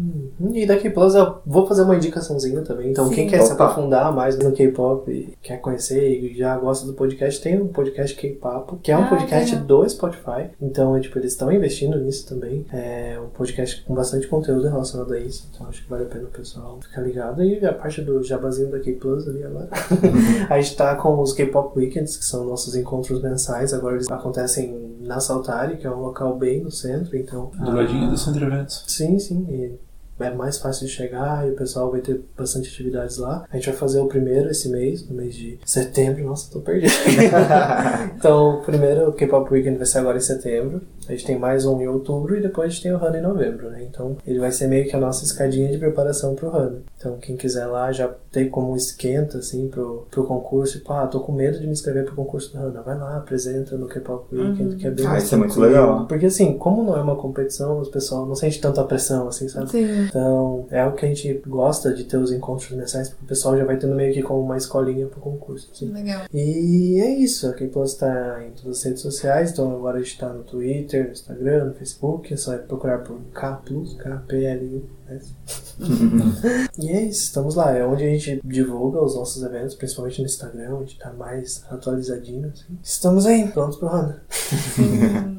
E 0.54 0.66
daqui 0.66 0.90
Plus 0.90 1.16
eu 1.16 1.40
vou 1.46 1.68
fazer 1.68 1.84
uma 1.84 1.96
indicaçãozinha 1.96 2.62
também. 2.62 2.92
Então, 2.92 3.08
Sim. 3.08 3.16
quem 3.16 3.28
quer 3.28 3.42
se 3.42 3.54
Opa. 3.54 3.66
aprofundar 3.66 4.14
mais 4.14 4.38
no 4.38 4.52
K-pop, 4.52 5.10
e 5.12 5.34
quer 5.42 5.58
conhecer 5.58 6.10
e 6.10 6.36
já 6.38 6.58
gosta 6.58 6.86
do 6.86 6.94
podcast, 6.94 7.42
tem 7.42 7.62
um 7.62 7.68
podcast 7.68 8.16
K-Papo, 8.16 8.78
que 8.82 8.92
é 8.92 8.98
um 8.98 9.04
Ah, 9.04 9.10
podcast 9.10 9.52
legal. 9.56 9.68
do 9.68 9.90
Spotify. 9.90 10.50
Então, 10.62 10.96
é, 10.96 11.00
tipo, 11.00 11.18
eles 11.20 11.34
estão 11.34 11.52
investindo 11.52 11.98
nisso 12.00 12.28
também. 12.28 12.66
É 12.74 13.20
um 13.24 13.30
podcast 13.30 13.84
com 13.84 13.94
bastante 13.94 14.28
conteúdo 14.28 14.68
relacionado 14.68 15.14
a 15.14 15.20
isso. 15.20 15.48
Então, 15.54 15.68
acho 15.68 15.84
que 15.84 15.90
vale 15.90 16.04
a 16.04 16.08
pena 16.08 16.24
o 16.26 16.28
pessoal 16.32 16.80
ficar 16.82 17.02
ligado. 17.02 17.44
E 17.44 17.64
a 17.66 17.74
parte 17.74 18.02
do 18.02 18.24
jabazinho 18.24 18.70
da 18.72 18.80
K-Plus 18.80 19.28
ali 19.28 19.44
agora. 19.44 19.70
a 20.50 20.60
gente 20.60 20.76
tá 20.76 20.96
com 20.96 21.20
os 21.22 21.34
K-Pop 21.34 21.78
Weekends, 21.78 22.18
que 22.18 22.26
são 22.26 22.46
nossos 22.46 22.76
encontros 22.76 23.22
mensais. 23.22 23.74
Agora 23.74 23.96
eles 23.96 24.10
acontecem 24.10 24.96
na 25.02 25.20
Saltari, 25.20 25.78
que 25.78 25.86
é 25.88 25.92
um 25.92 26.00
local 26.00 26.38
bem 26.38 26.62
no 26.62 26.72
centro, 26.72 27.16
então... 27.18 27.52
Do 27.60 27.72
ladinho 27.76 28.10
do 28.10 28.18
Centro 28.18 28.46
Eventos. 28.46 28.84
Sim, 28.88 29.18
sim. 29.20 29.46
E 29.50 29.81
é 30.24 30.34
mais 30.34 30.58
fácil 30.58 30.88
de 30.88 30.94
chegar 30.94 31.48
e 31.48 31.52
o 31.52 31.56
pessoal 31.56 31.92
vai 31.92 32.02
ter 32.02 32.22
bastante 32.38 32.70
atividades 32.70 33.18
lá. 33.18 33.46
A 33.50 33.56
gente 33.56 33.70
vai 33.70 33.76
fazer 33.76 34.00
o 34.00 34.08
primeiro 34.08 34.50
esse 34.50 34.70
mês, 34.70 35.08
no 35.08 35.16
mês 35.16 35.36
de 35.36 35.60
setembro. 35.66 36.24
Nossa, 36.24 36.52
tô 36.52 36.60
perdido. 36.60 36.92
então, 38.18 38.60
o 38.60 38.62
primeiro 38.62 39.12
K-Pop 39.14 39.52
Weekend 39.52 39.78
vai 39.78 39.86
ser 39.86 40.00
agora 40.00 40.18
em 40.18 40.22
setembro. 40.22 40.82
A 41.12 41.16
gente 41.16 41.26
tem 41.26 41.38
mais 41.38 41.66
um 41.66 41.82
em 41.82 41.88
outubro 41.88 42.38
e 42.38 42.42
depois 42.42 42.68
a 42.68 42.70
gente 42.70 42.84
tem 42.84 42.94
o 42.94 42.98
HANA 42.98 43.18
em 43.18 43.22
novembro, 43.22 43.70
né? 43.70 43.84
Então, 43.84 44.16
ele 44.26 44.40
vai 44.40 44.50
ser 44.50 44.68
meio 44.68 44.88
que 44.88 44.96
a 44.96 45.00
nossa 45.00 45.26
escadinha 45.26 45.70
de 45.70 45.78
preparação 45.78 46.36
pro 46.36 46.56
HANA. 46.56 46.80
Então, 46.98 47.18
quem 47.18 47.36
quiser 47.36 47.66
lá 47.66 47.92
já 47.92 48.08
tem 48.32 48.50
como 48.50 48.76
esquenta, 48.78 49.40
assim, 49.40 49.68
pro, 49.68 50.08
pro 50.10 50.24
concurso. 50.24 50.78
Tipo, 50.78 50.94
ah, 50.94 51.08
tô 51.08 51.20
com 51.20 51.34
medo 51.34 51.60
de 51.60 51.66
me 51.66 51.74
inscrever 51.74 52.06
pro 52.06 52.16
concurso 52.16 52.54
do 52.54 52.60
HANA. 52.60 52.82
Vai 52.82 52.98
lá, 52.98 53.18
apresenta 53.18 53.76
no 53.76 53.88
K-Pop 53.88 54.34
Weekend, 54.34 54.78
que 54.78 54.88
é 54.88 54.92
bem 54.92 55.06
Ah, 55.06 55.18
isso 55.18 55.36
é 55.36 55.38
muito 55.38 55.60
legal. 55.60 56.06
Porque, 56.08 56.28
assim, 56.28 56.58
como 56.58 56.82
não 56.82 56.96
é 56.96 57.02
uma 57.02 57.18
competição, 57.18 57.80
os 57.80 57.90
pessoal 57.90 58.26
não 58.26 58.36
sente 58.36 58.62
tanta 58.62 58.82
pressão, 58.86 59.28
assim, 59.28 59.50
sabe? 59.50 59.70
Sim. 59.70 60.06
Então, 60.08 60.66
é 60.72 60.80
algo 60.80 60.96
que 60.96 61.06
a 61.06 61.10
gente 61.10 61.42
gosta 61.46 61.94
de 61.94 62.06
ter 62.06 62.16
os 62.16 62.32
encontros 62.32 62.72
mensais, 62.72 63.10
porque 63.10 63.26
o 63.26 63.28
pessoal 63.28 63.58
já 63.58 63.66
vai 63.66 63.76
tendo 63.76 63.96
meio 63.96 64.14
que 64.14 64.22
como 64.22 64.42
uma 64.42 64.56
escolinha 64.56 65.08
pro 65.08 65.20
concurso. 65.20 65.70
assim. 65.74 65.92
Legal. 65.92 66.22
E 66.34 67.02
é 67.02 67.10
isso, 67.10 67.48
a 67.48 67.54
K-Plus 67.54 67.96
tá 67.96 68.42
em 68.48 68.52
todas 68.52 68.78
as 68.78 68.84
redes 68.84 69.02
sociais, 69.02 69.52
então 69.52 69.76
agora 69.76 69.98
a 69.98 70.02
gente 70.02 70.18
tá 70.18 70.30
no 70.30 70.44
Twitter, 70.44 71.01
no 71.04 71.12
Instagram, 71.12 71.74
Facebook, 71.74 72.34
é 72.34 72.38
só 72.38 72.58
procurar 72.58 73.00
por 73.00 73.20
K 73.34 73.54
Plus, 73.66 73.98
E 76.78 76.90
é 76.90 77.04
isso, 77.04 77.24
estamos 77.24 77.56
lá, 77.56 77.72
é 77.72 77.86
onde 77.86 78.04
a 78.04 78.08
gente 78.08 78.42
divulga 78.44 79.02
os 79.02 79.16
nossos 79.16 79.42
eventos, 79.42 79.76
principalmente 79.76 80.20
no 80.20 80.26
Instagram, 80.26 80.76
onde 80.76 80.96
tá 80.96 81.12
mais 81.14 81.64
atualizadinho, 81.70 82.52
assim. 82.54 82.78
Estamos 82.84 83.26
aí, 83.26 83.48
prontos 83.48 83.78
pro 83.78 83.88
Hana. 83.88 84.22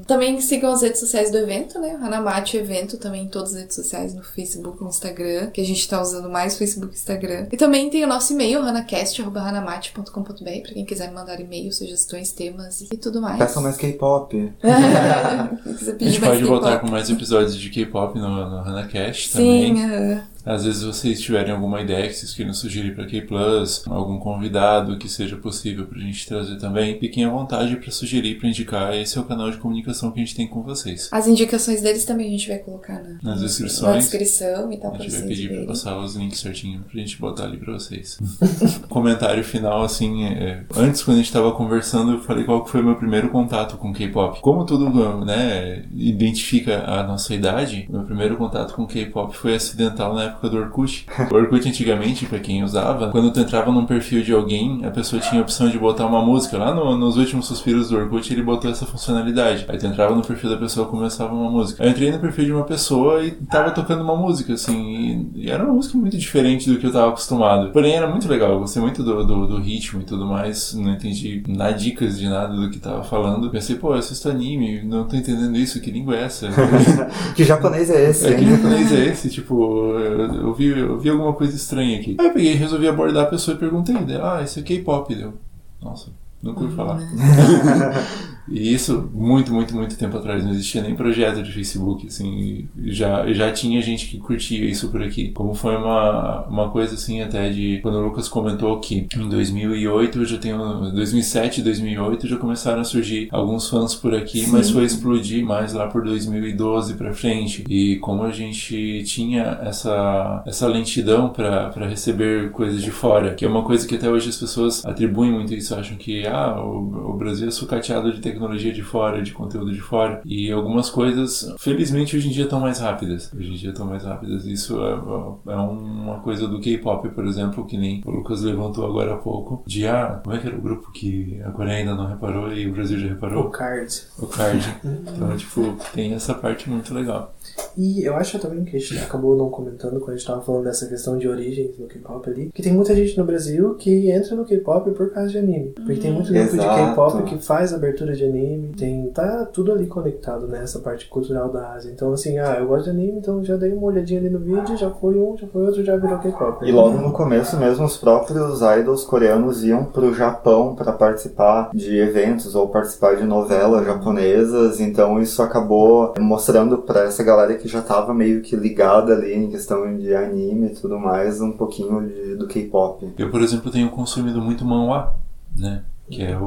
Também 0.07 0.41
sigam 0.41 0.73
as 0.73 0.83
redes 0.83 1.01
sociais 1.01 1.31
do 1.31 1.39
evento, 1.39 1.79
né? 1.79 1.97
Hanamate 2.03 2.57
Evento 2.57 2.99
também 2.99 3.25
em 3.25 3.29
todas 3.29 3.55
as 3.55 3.61
redes 3.61 3.77
sociais, 3.77 4.15
no 4.15 4.23
Facebook, 4.23 4.83
no 4.83 4.89
Instagram, 4.89 5.51
que 5.51 5.61
a 5.61 5.65
gente 5.65 5.89
tá 5.89 6.03
usando 6.03 6.29
mais 6.29 6.59
Facebook 6.59 6.93
e 6.93 6.97
Instagram. 6.97 7.47
E 7.53 7.57
também 7.57 7.89
tem 7.89 8.05
o 8.05 8.09
nosso 8.09 8.33
e-mail, 8.33 8.61
hanacast.hanamate.com.br, 8.63 10.63
pra 10.63 10.75
quem 10.75 10.85
quiser 10.85 11.13
mandar 11.13 11.41
e-mail, 11.41 11.73
sugestões, 11.73 12.33
temas 12.33 12.81
e 12.81 12.97
tudo 12.97 13.21
mais. 13.21 13.39
Peçam 13.39 13.63
mais 13.63 13.77
K-pop. 13.77 14.53
A 14.63 16.05
gente 16.05 16.21
pode 16.21 16.45
voltar 16.45 16.81
com 16.81 16.89
mais 16.89 17.09
episódios 17.09 17.57
de 17.57 17.71
K-pop 17.71 18.19
no, 18.19 18.29
no 18.29 18.59
HanaCast 18.59 19.33
também. 19.33 19.62
Sim, 19.63 19.77
aham. 19.77 20.32
Às 20.45 20.65
vezes 20.65 20.83
vocês 20.83 21.21
tiverem 21.21 21.53
alguma 21.53 21.81
ideia 21.81 22.09
que 22.09 22.15
vocês 22.15 22.35
queiram 22.35 22.53
sugerir 22.53 22.95
para 22.95 23.07
K 23.07 23.21
Plus, 23.23 23.85
algum 23.87 24.19
convidado 24.19 24.97
que 24.99 25.09
seja 25.09 25.37
possível 25.37 25.87
pra 25.87 25.99
gente 26.01 26.27
trazer 26.27 26.57
também, 26.59 26.99
fiquem 26.99 27.25
à 27.25 27.31
vontade 27.31 27.77
para 27.77 27.91
sugerir, 27.91 28.39
para 28.39 28.49
indicar. 28.49 28.95
Esse 28.97 29.19
é 29.19 29.21
o 29.21 29.25
canal 29.25 29.51
de 29.51 29.59
comunicação 29.59 30.11
que 30.11 30.21
a 30.21 30.25
gente 30.25 30.35
tem 30.35 30.47
com 30.49 30.63
vocês. 30.63 31.09
As 31.13 31.27
indicações 31.29 31.81
deles 31.83 32.05
também 32.05 32.27
a 32.29 32.31
gente 32.31 32.49
vai 32.49 32.59
colocar 32.59 32.95
na, 32.95 33.11
Nas 33.23 33.41
na 33.41 33.47
descrições. 33.47 34.05
descrição 34.05 34.73
e 34.73 34.77
tal, 34.79 34.95
A 34.95 34.99
gente 34.99 35.11
vai 35.13 35.23
pedir 35.29 35.49
verem. 35.49 35.67
passar 35.67 35.99
os 35.99 36.17
links 36.17 36.41
certinho 36.41 36.81
pra 36.91 37.01
gente 37.01 37.19
botar 37.21 37.45
ali 37.45 37.57
pra 37.59 37.73
vocês. 37.75 38.19
Comentário 38.89 39.45
final, 39.45 39.83
assim, 39.83 40.25
é, 40.25 40.65
antes 40.77 41.03
quando 41.03 41.19
a 41.19 41.21
gente 41.21 41.33
tava 41.33 41.53
conversando, 41.53 42.13
eu 42.13 42.21
falei 42.21 42.45
qual 42.45 42.67
foi 42.67 42.81
o 42.81 42.85
meu 42.85 42.97
primeiro 42.97 43.29
contato 43.31 43.77
com 43.77 43.93
K-pop. 43.93 44.41
Como 44.41 44.65
tudo, 44.67 45.25
né, 45.25 45.85
identifica 45.95 46.85
a 46.85 47.03
nossa 47.05 47.35
idade, 47.35 47.87
meu 47.91 48.03
primeiro 48.03 48.37
contato 48.37 48.75
com 48.75 48.87
K-pop 48.87 49.37
foi 49.37 49.55
acidental 49.55 50.15
na 50.15 50.32
época 50.33 50.49
do 50.49 50.57
Orkut. 50.59 51.07
O 51.31 51.35
Orkut 51.35 51.69
antigamente, 51.69 52.27
pra 52.27 52.39
quem 52.39 52.63
usava, 52.65 53.11
quando 53.11 53.31
tu 53.33 53.41
entrava 53.41 53.71
num 53.71 53.87
perfil 53.87 54.23
de 54.23 54.33
alguém, 54.33 54.85
a 54.85 54.91
pessoa 54.91 55.21
tinha 55.21 55.41
a 55.41 55.45
opção 55.45 55.69
de 55.69 55.79
botar 55.79 56.07
uma 56.07 56.23
música. 56.25 56.59
Lá 56.59 56.75
no- 56.75 56.97
nos 56.97 57.17
últimos 57.17 57.47
suspiros 57.47 57.89
do 57.91 57.97
Orkut, 57.97 58.33
ele 58.33 58.43
botou 58.43 58.71
essa 58.71 58.87
funcionalidade. 58.87 59.65
Aí 59.69 59.79
tu 59.79 59.87
entrava 59.87 60.15
no 60.15 60.23
perfil 60.23 60.51
da 60.51 60.57
pessoa 60.57 60.87
e 60.87 60.91
começava 60.91 61.33
uma 61.35 61.51
música. 61.51 61.83
Aí 61.83 61.89
eu 61.89 61.93
entrei 61.93 62.11
no 62.11 62.19
perfil 62.19 62.45
de 62.47 62.53
uma 62.53 62.65
pessoa 62.65 63.23
e 63.25 63.31
tava 63.33 63.71
tocando 63.71 64.03
uma 64.03 64.17
música, 64.17 64.53
assim, 64.55 65.29
e, 65.35 65.47
e 65.47 65.51
era 65.51 65.63
uma 65.65 65.75
música 65.75 65.97
muito 65.99 66.17
diferente 66.17 66.69
do 66.71 66.79
que 66.79 66.87
eu 66.87 66.93
tava 66.93 67.09
acostumado. 67.09 67.71
Porém, 67.73 67.95
era 67.95 68.07
muito 68.09 68.29
legal, 68.29 68.53
eu 68.53 68.61
gostei 68.61 68.81
muito 68.83 69.03
do, 69.03 69.25
do, 69.25 69.47
do 69.47 69.59
ritmo 69.61 70.01
e 70.01 70.05
tudo 70.05 70.27
mais, 70.27 70.75
não 70.75 70.93
entendi 70.93 71.43
nada 71.49 71.73
dicas 71.75 72.19
de 72.19 72.29
nada 72.29 72.55
do 72.55 72.71
que 72.71 72.79
tava 72.79 73.03
falando. 73.05 73.51
Pensei, 73.51 73.77
pô, 73.77 73.93
eu 73.95 73.99
assisto 73.99 74.29
anime, 74.29 74.83
não 74.83 75.05
tô 75.05 75.17
entendendo 75.17 75.57
isso, 75.57 75.81
que 75.81 75.91
língua 75.91 76.17
é 76.17 76.23
essa? 76.25 76.49
Que 77.35 77.45
japonês 77.45 77.91
é 77.91 78.11
esse? 78.11 78.27
É, 78.27 78.35
que 78.35 78.45
japonês 78.49 78.93
é 78.93 79.05
esse? 79.07 79.29
Tipo, 79.31 79.93
eu, 80.25 80.55
vi, 80.55 80.67
eu 80.67 80.99
vi 80.99 81.11
alguma 81.11 81.33
coisa 81.33 81.55
estranha 81.57 81.99
aqui. 81.99 82.17
Aí 82.19 82.27
eu 82.27 82.33
peguei 82.33 82.55
resolvi 82.55 82.89
abordar 82.89 83.25
a 83.25 83.31
pessoa 83.31 83.55
e 83.57 83.59
perguntei. 83.59 83.97
Daí, 83.97 84.21
ah, 84.21 84.41
esse 84.43 84.61
é 84.61 84.63
K-pop. 84.63 85.15
Deu. 85.15 85.35
Nossa, 85.81 86.11
nunca 86.43 86.61
ouvi 86.61 86.75
falar. 86.75 87.01
E 88.49 88.73
isso 88.73 89.11
muito, 89.15 89.53
muito, 89.53 89.75
muito 89.75 89.97
tempo 89.97 90.17
atrás. 90.17 90.45
Não 90.45 90.51
existia 90.51 90.83
nem 90.83 90.95
projeto 90.95 91.43
de 91.43 91.53
Facebook, 91.53 92.07
assim. 92.07 92.69
Já, 92.85 93.33
já 93.33 93.51
tinha 93.53 93.81
gente 93.81 94.09
que 94.09 94.19
curtia 94.19 94.65
isso 94.65 94.89
por 94.89 95.03
aqui. 95.03 95.31
Como 95.31 95.55
foi 95.55 95.77
uma, 95.77 96.47
uma 96.47 96.71
coisa, 96.71 96.95
assim, 96.95 97.23
até 97.23 97.49
de... 97.51 97.81
Quando 97.83 97.97
o 97.97 98.05
Lucas 98.05 98.29
comentou 98.29 98.79
que 98.81 99.07
em 99.17 99.29
2008, 99.29 100.19
eu 100.19 100.25
já 100.25 100.39
tenho... 100.39 100.91
2007, 100.93 101.63
2008, 101.63 102.29
já 102.29 102.37
começaram 102.37 102.81
a 102.81 102.85
surgir 102.85 103.29
alguns 103.31 103.69
fãs 103.69 103.95
por 103.95 104.15
aqui, 104.15 104.47
mas 104.49 104.71
foi 104.71 104.85
explodir 104.85 105.45
mais 105.45 105.73
lá 105.73 105.87
por 105.87 106.03
2012 106.05 106.95
pra 106.95 107.13
frente. 107.13 107.65
E 107.69 107.97
como 107.97 108.23
a 108.23 108.31
gente 108.31 109.03
tinha 109.05 109.59
essa, 109.63 110.43
essa 110.47 110.67
lentidão 110.67 111.29
pra 111.29 111.71
pra 111.71 111.87
receber 111.87 112.51
coisas 112.51 112.83
de 112.83 112.91
fora, 112.91 113.35
que 113.35 113.45
é 113.45 113.49
uma 113.49 113.63
coisa 113.63 113.87
que 113.87 113.95
até 113.95 114.09
hoje 114.09 114.29
as 114.29 114.37
pessoas 114.37 114.85
atribuem 114.85 115.33
muito 115.33 115.55
isso, 115.55 115.75
acham 115.75 115.97
que 115.97 116.27
ah, 116.27 116.61
o, 116.61 117.11
o 117.11 117.17
Brasil 117.17 117.49
é 117.49 117.51
sucateado 117.51 118.13
de 118.13 118.21
tecnologia 118.21 118.42
de 118.49 118.83
fora, 118.83 119.23
de 119.23 119.33
conteúdo 119.33 119.73
de 119.73 119.81
fora. 119.81 120.21
E 120.25 120.51
algumas 120.51 120.91
coisas, 120.91 121.55
felizmente, 121.59 122.17
hoje 122.17 122.29
em 122.29 122.33
dia 122.33 122.45
estão 122.45 122.61
mais 122.61 122.79
rápidas. 122.79 123.33
Hoje 123.37 123.51
em 123.51 123.55
dia 123.55 123.71
estão 123.71 123.87
mais 123.87 124.05
rápidas. 124.05 124.47
Isso 124.47 124.81
é, 124.83 125.53
é 125.53 125.57
uma 125.57 126.21
coisa 126.21 126.47
do 126.47 126.61
K-pop, 126.61 127.09
por 127.11 127.27
exemplo, 127.27 127.65
que 127.65 127.77
nem 127.77 128.03
o 128.05 128.11
Lucas 128.11 128.43
levantou 128.43 128.85
agora 128.87 129.15
há 129.15 129.17
pouco, 129.17 129.63
de 129.67 129.87
ah, 129.87 130.21
como 130.23 130.37
é 130.37 130.39
que 130.39 130.47
era 130.47 130.57
o 130.57 130.61
grupo 130.61 130.91
que 130.93 131.41
a 131.45 131.51
Coreia 131.51 131.79
ainda 131.79 131.95
não 131.95 132.07
reparou 132.07 132.53
e 132.53 132.69
o 132.69 132.73
Brasil 132.73 132.99
já 132.99 133.07
O 133.07 133.11
reparou? 133.11 133.51
Card. 133.51 134.03
O 134.19 134.27
Card. 134.27 134.77
Então, 135.13 135.37
tipo, 135.37 135.77
tem 135.95 136.15
essa 136.15 136.35
parte 136.35 136.69
muito 136.69 136.93
legal. 136.95 137.35
E 137.77 138.05
eu 138.05 138.15
acho 138.17 138.39
também 138.39 138.65
que 138.65 138.77
a 138.77 138.81
gente 138.81 138.99
acabou 138.99 139.37
não 139.37 139.51
comentando 139.51 139.99
quando 139.99 140.11
a 140.11 140.17
gente 140.17 140.27
tava 140.27 140.43
falando 140.43 140.65
dessa 140.65 140.87
questão 140.87 141.19
de 141.19 141.29
origens 141.29 141.79
no 141.79 141.87
K-pop 141.87 142.29
ali, 142.29 142.51
que 142.53 142.63
tem 142.63 142.73
muita 142.73 142.95
gente 142.95 143.17
no 143.17 143.25
Brasil 143.25 143.75
que 143.75 144.11
entra 144.11 144.35
no 144.37 144.45
K-pop 144.45 144.91
por 144.93 145.11
causa 145.13 145.31
de 145.31 145.39
anime. 145.39 145.71
Porque 145.71 145.97
tem 145.97 146.13
muito 146.13 146.33
grupo 146.33 146.53
de. 146.53 146.59
K-pop 146.59 147.23
que 147.25 147.39
faz 147.39 147.73
abertura 147.73 148.15
de 148.15 148.22
anime, 148.25 148.69
tem 148.77 149.07
tá 149.11 149.45
tudo 149.47 149.73
ali 149.73 149.87
conectado 149.87 150.47
nessa 150.47 150.79
parte 150.79 151.09
cultural 151.09 151.49
da 151.51 151.73
Ásia. 151.73 151.91
Então 151.91 152.13
assim, 152.13 152.39
ah, 152.39 152.57
eu 152.59 152.67
gosto 152.67 152.85
de 152.85 152.91
anime, 152.91 153.19
então 153.19 153.43
já 153.45 153.57
dei 153.57 153.73
uma 153.73 153.87
olhadinha 153.87 154.21
ali 154.21 154.31
no 154.31 154.39
vídeo, 154.39 154.77
já 154.77 154.91
foi 154.91 155.19
um, 155.19 155.37
já 155.37 155.47
foi 155.47 155.67
outro, 155.67 155.85
já 155.85 155.97
virou 155.97 156.19
K-pop. 156.19 156.65
E 156.67 156.73
logo 156.73 156.99
no 156.99 157.13
começo 157.13 157.57
mesmo 157.57 157.85
os 157.85 157.97
próprios 157.97 158.61
idols 158.79 159.05
coreanos 159.05 159.65
iam 159.65 159.85
pro 159.85 160.13
Japão 160.15 160.75
para 160.75 160.93
participar 160.93 161.71
de 161.75 161.97
eventos 161.99 162.55
ou 162.55 162.69
participar 162.69 163.17
de 163.17 163.25
novelas 163.25 163.85
japonesas, 163.85 164.81
então 164.81 165.21
isso 165.21 165.43
acabou 165.43 166.15
mostrando 166.19 166.79
pra 166.79 167.03
essa 167.05 167.23
galera 167.23 167.55
que 167.55 167.69
já 167.69 167.83
tava 167.83 168.13
meio 168.15 168.41
que 168.43 168.57
ligada 168.57 169.13
ali 169.15 169.35
em 169.35 169.51
questão 169.51 169.97
de 169.97 170.15
anime 170.15 170.67
e 170.69 170.71
tudo 170.75 170.99
mais, 170.99 171.41
um 171.41 171.53
pouquinho 171.53 172.03
de- 172.07 172.37
do 172.37 172.47
K-pop. 172.47 173.13
Eu, 173.19 173.31
por 173.31 173.41
exemplo, 173.43 173.71
tenho 173.71 173.89
consumido 173.91 174.41
muito 174.41 174.65
manhwa, 174.65 175.15
né? 175.57 175.83
Que 176.13 176.23
é 176.25 176.37
o, 176.37 176.43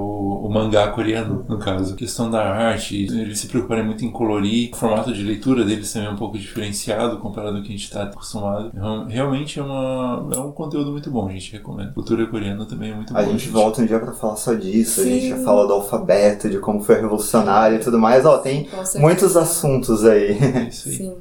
o 0.46 0.50
mangá 0.54 0.88
coreano, 0.90 1.44
no 1.50 1.58
caso. 1.58 1.94
A 1.94 1.98
questão 1.98 2.30
da 2.30 2.44
arte, 2.44 2.96
eles 3.06 3.40
se 3.40 3.48
preocuparem 3.48 3.84
muito 3.84 4.06
em 4.06 4.12
colorir. 4.12 4.72
O 4.72 4.76
formato 4.76 5.12
de 5.12 5.24
leitura 5.24 5.66
deles 5.66 5.92
também 5.92 6.08
é 6.08 6.12
um 6.12 6.16
pouco 6.16 6.38
diferenciado 6.38 7.18
comparado 7.18 7.58
ao 7.58 7.64
que 7.64 7.70
a 7.70 7.72
gente 7.72 7.84
está 7.86 8.04
acostumado. 8.04 8.72
Então, 8.74 9.06
realmente 9.08 9.60
é, 9.60 9.64
uma, 9.64 10.30
é 10.34 10.38
um 10.38 10.52
conteúdo 10.52 10.92
muito 10.92 11.10
bom, 11.10 11.28
gente. 11.32 11.52
Recomendo. 11.52 11.94
Cultura 11.94 12.28
coreana 12.28 12.66
também 12.66 12.92
é 12.92 12.96
muito 12.96 13.12
A 13.18 13.22
boa. 13.24 13.32
gente 13.32 13.50
volta 13.50 13.82
um 13.82 13.86
dia 13.88 14.00
pra 14.00 14.14
falar 14.14 14.36
só 14.36 14.54
disso, 14.54 15.02
a 15.02 15.04
gente 15.04 15.22
Sim. 15.24 15.30
já 15.30 15.38
fala 15.38 15.66
do 15.66 15.74
alfabeto, 15.74 16.48
de 16.50 16.60
como 16.60 16.82
foi 16.82 16.96
revolucionário 17.02 17.78
e 17.78 17.80
tudo 17.80 17.98
mais. 17.98 18.24
Ó, 18.26 18.38
tem 18.38 18.70
muitos 18.98 19.36
assuntos 19.36 20.06
aí. 20.06 20.38
É 20.56 20.68
isso 20.68 20.90
aí. 20.90 20.96
Sim. 20.96 21.16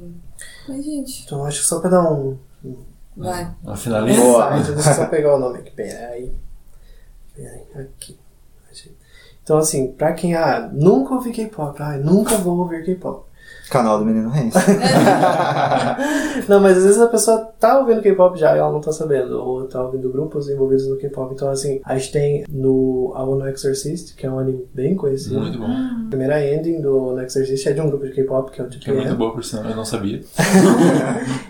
Mas, 0.67 0.85
gente, 0.85 1.23
Então 1.25 1.45
acho 1.45 1.61
que 1.61 1.65
só 1.67 1.79
pra 1.79 1.89
dar 1.89 2.11
um 2.11 2.37
vai. 3.17 3.51
A 3.65 3.75
finaliza. 3.75 4.21
Boa. 4.21 4.57
insight, 4.57 4.75
deixa 4.75 4.89
eu 4.91 4.95
só 4.95 5.05
pegar 5.07 5.35
o 5.35 5.39
nome 5.39 5.59
aqui. 5.59 5.71
Peraí. 5.71 6.31
Peraí, 7.35 7.61
aqui. 7.75 8.17
Então 9.45 9.59
assim, 9.59 9.91
pra 9.91 10.11
quem, 10.13 10.33
ah, 10.35 10.67
nunca 10.73 11.13
ouvi 11.13 11.31
K-pop, 11.31 11.79
ah, 11.79 11.99
nunca 11.99 12.35
vou 12.35 12.57
ouvir 12.57 12.83
K-pop. 12.83 13.25
Canal 13.69 13.99
do 13.99 14.05
Menino 14.05 14.29
Renzo. 14.29 14.57
Não, 16.47 16.59
mas 16.59 16.77
às 16.77 16.83
vezes 16.83 17.01
a 17.01 17.07
pessoa 17.07 17.37
tá 17.59 17.79
ouvindo 17.79 18.01
K-pop 18.01 18.37
já 18.37 18.55
e 18.55 18.59
ela 18.59 18.71
não 18.71 18.81
tá 18.81 18.91
sabendo, 18.91 19.41
ou 19.41 19.67
tá 19.67 19.83
ouvindo 19.83 20.11
grupos 20.11 20.47
envolvidos 20.49 20.87
no 20.87 20.97
K-pop. 20.97 21.33
Então, 21.33 21.49
assim, 21.49 21.81
a 21.83 21.97
gente 21.97 22.11
tem 22.11 22.45
no 22.47 23.11
Ao 23.15 23.35
No 23.35 23.47
Exorcist, 23.47 24.15
que 24.15 24.25
é 24.25 24.29
um 24.29 24.37
anime 24.37 24.67
bem 24.73 24.95
conhecido. 24.95 25.39
Muito 25.39 25.57
bom. 25.57 25.65
A 25.65 26.09
primeira 26.09 26.45
ending 26.45 26.79
do 26.81 27.13
No 27.13 27.21
Exorcist 27.21 27.67
é 27.67 27.73
de 27.73 27.81
um 27.81 27.87
grupo 27.87 28.05
de 28.05 28.11
K-pop, 28.11 28.51
que 28.51 28.61
é 28.61 28.63
o 28.63 28.67
Que 28.67 28.91
é 28.91 28.93
muito 28.93 29.15
boa, 29.15 29.33
por 29.33 29.43
sinal. 29.43 29.65
Eu 29.65 29.75
não 29.75 29.85
sabia. 29.85 30.21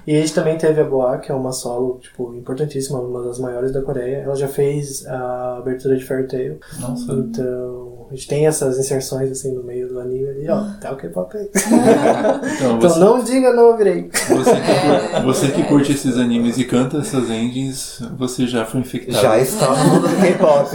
E 0.07 0.15
a 0.15 0.19
gente 0.19 0.35
também 0.35 0.55
teve 0.55 0.79
a 0.79 0.83
Boa, 0.83 1.17
que 1.17 1.31
é 1.31 1.35
uma 1.35 1.51
solo, 1.51 1.97
tipo, 1.99 2.33
importantíssima, 2.35 2.99
uma 2.99 3.23
das 3.23 3.39
maiores 3.39 3.71
da 3.71 3.81
Coreia. 3.81 4.17
Ela 4.17 4.35
já 4.35 4.47
fez 4.47 5.05
a 5.07 5.57
abertura 5.57 5.97
de 5.97 6.05
Fairy 6.05 6.27
Tail. 6.27 6.59
Nossa. 6.79 7.11
Então, 7.11 7.84
A 8.09 8.15
gente 8.15 8.27
tem 8.27 8.45
essas 8.45 8.77
inserções 8.77 9.31
assim 9.31 9.53
no 9.53 9.63
meio 9.63 9.87
do 9.89 9.99
anime 9.99 10.29
ali, 10.29 10.49
ó, 10.49 10.63
tá 10.79 10.91
o 10.91 10.95
K-pop 10.95 11.35
aí. 11.35 11.49
Então, 12.55 12.77
Então 12.77 12.79
você, 12.79 12.99
não 12.99 13.23
diga 13.23 13.53
não 13.53 13.71
ouvirei. 13.71 14.09
você, 14.29 14.51
que, 14.51 15.15
É, 15.15 15.21
você 15.23 15.47
que 15.49 15.63
curte 15.63 15.91
esses 15.91 16.17
animes 16.17 16.57
e 16.57 16.63
canta 16.65 16.97
essas 16.99 17.29
endings, 17.29 18.01
você 18.17 18.45
já 18.47 18.65
foi 18.65 18.81
infectado. 18.81 19.21
Já 19.21 19.39
está 19.39 19.69
no 19.75 19.89
mundo 19.89 20.07
do 20.07 20.15
K-pop. 20.17 20.69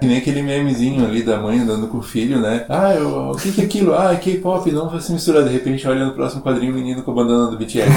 Que 0.00 0.06
nem 0.06 0.18
aquele 0.18 0.42
memezinho 0.42 1.04
ali 1.06 1.22
da 1.22 1.38
mãe 1.38 1.58
andando 1.60 1.88
com 1.88 1.98
o 1.98 2.02
filho, 2.02 2.40
né? 2.40 2.66
Ah, 2.68 2.94
eu, 2.94 3.30
o 3.30 3.36
que 3.36 3.52
que 3.52 3.60
é 3.62 3.64
aquilo? 3.64 3.94
Ah, 3.94 4.12
é 4.12 4.16
K-pop, 4.16 4.70
não 4.70 4.88
vai 4.88 5.00
se 5.00 5.12
misturar. 5.12 5.42
De 5.44 5.50
repente, 5.50 5.86
olha 5.88 6.04
no 6.04 6.12
próximo 6.12 6.42
quadrinho 6.42 6.72
o 6.72 6.74
menino 6.76 7.02
com 7.02 7.10
a 7.10 7.14
bandana 7.14 7.50
do 7.50 7.56
BTS. 7.58 7.88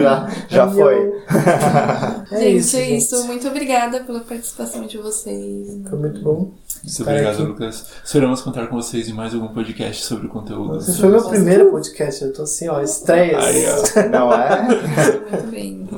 já 0.00 0.28
já 0.48 0.68
foi. 0.68 1.12
É 2.32 2.40
gente, 2.40 2.56
isso, 2.58 2.76
é 2.76 2.80
gente. 2.80 2.98
isso. 2.98 3.24
Muito 3.26 3.46
obrigada 3.46 4.00
pela 4.00 4.20
participação 4.20 4.84
de 4.86 4.98
vocês. 4.98 5.78
Foi 5.88 5.98
muito 5.98 6.20
bom. 6.20 6.50
Muito 6.86 7.02
obrigado, 7.02 7.34
aqui. 7.34 7.42
Lucas. 7.42 7.86
Esperamos 8.04 8.40
contar 8.42 8.68
com 8.68 8.76
vocês 8.76 9.08
em 9.08 9.12
mais 9.12 9.34
algum 9.34 9.48
podcast 9.48 10.04
sobre 10.04 10.26
o 10.26 10.30
conteúdo. 10.30 10.78
Esse 10.78 11.00
foi 11.00 11.08
meu 11.10 11.28
primeiro 11.28 11.70
podcast, 11.70 12.24
eu 12.24 12.32
tô 12.32 12.42
assim, 12.42 12.68
ó, 12.68 12.80
estreias. 12.80 13.44
Aí, 13.44 13.64
ó. 13.66 14.08
Não 14.08 14.32
é? 14.32 14.62
Muito 14.62 15.50
bem. 15.50 15.88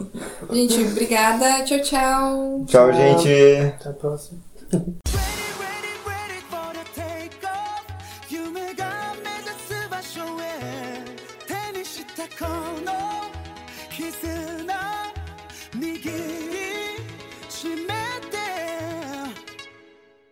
Gente, 0.51 0.83
obrigada. 0.91 1.63
Tchau, 1.65 1.81
tchau. 1.81 2.65
Tchau, 2.67 2.93
gente. 2.93 3.29
Até 3.79 3.91
a 3.91 3.93
próxima. 3.93 4.39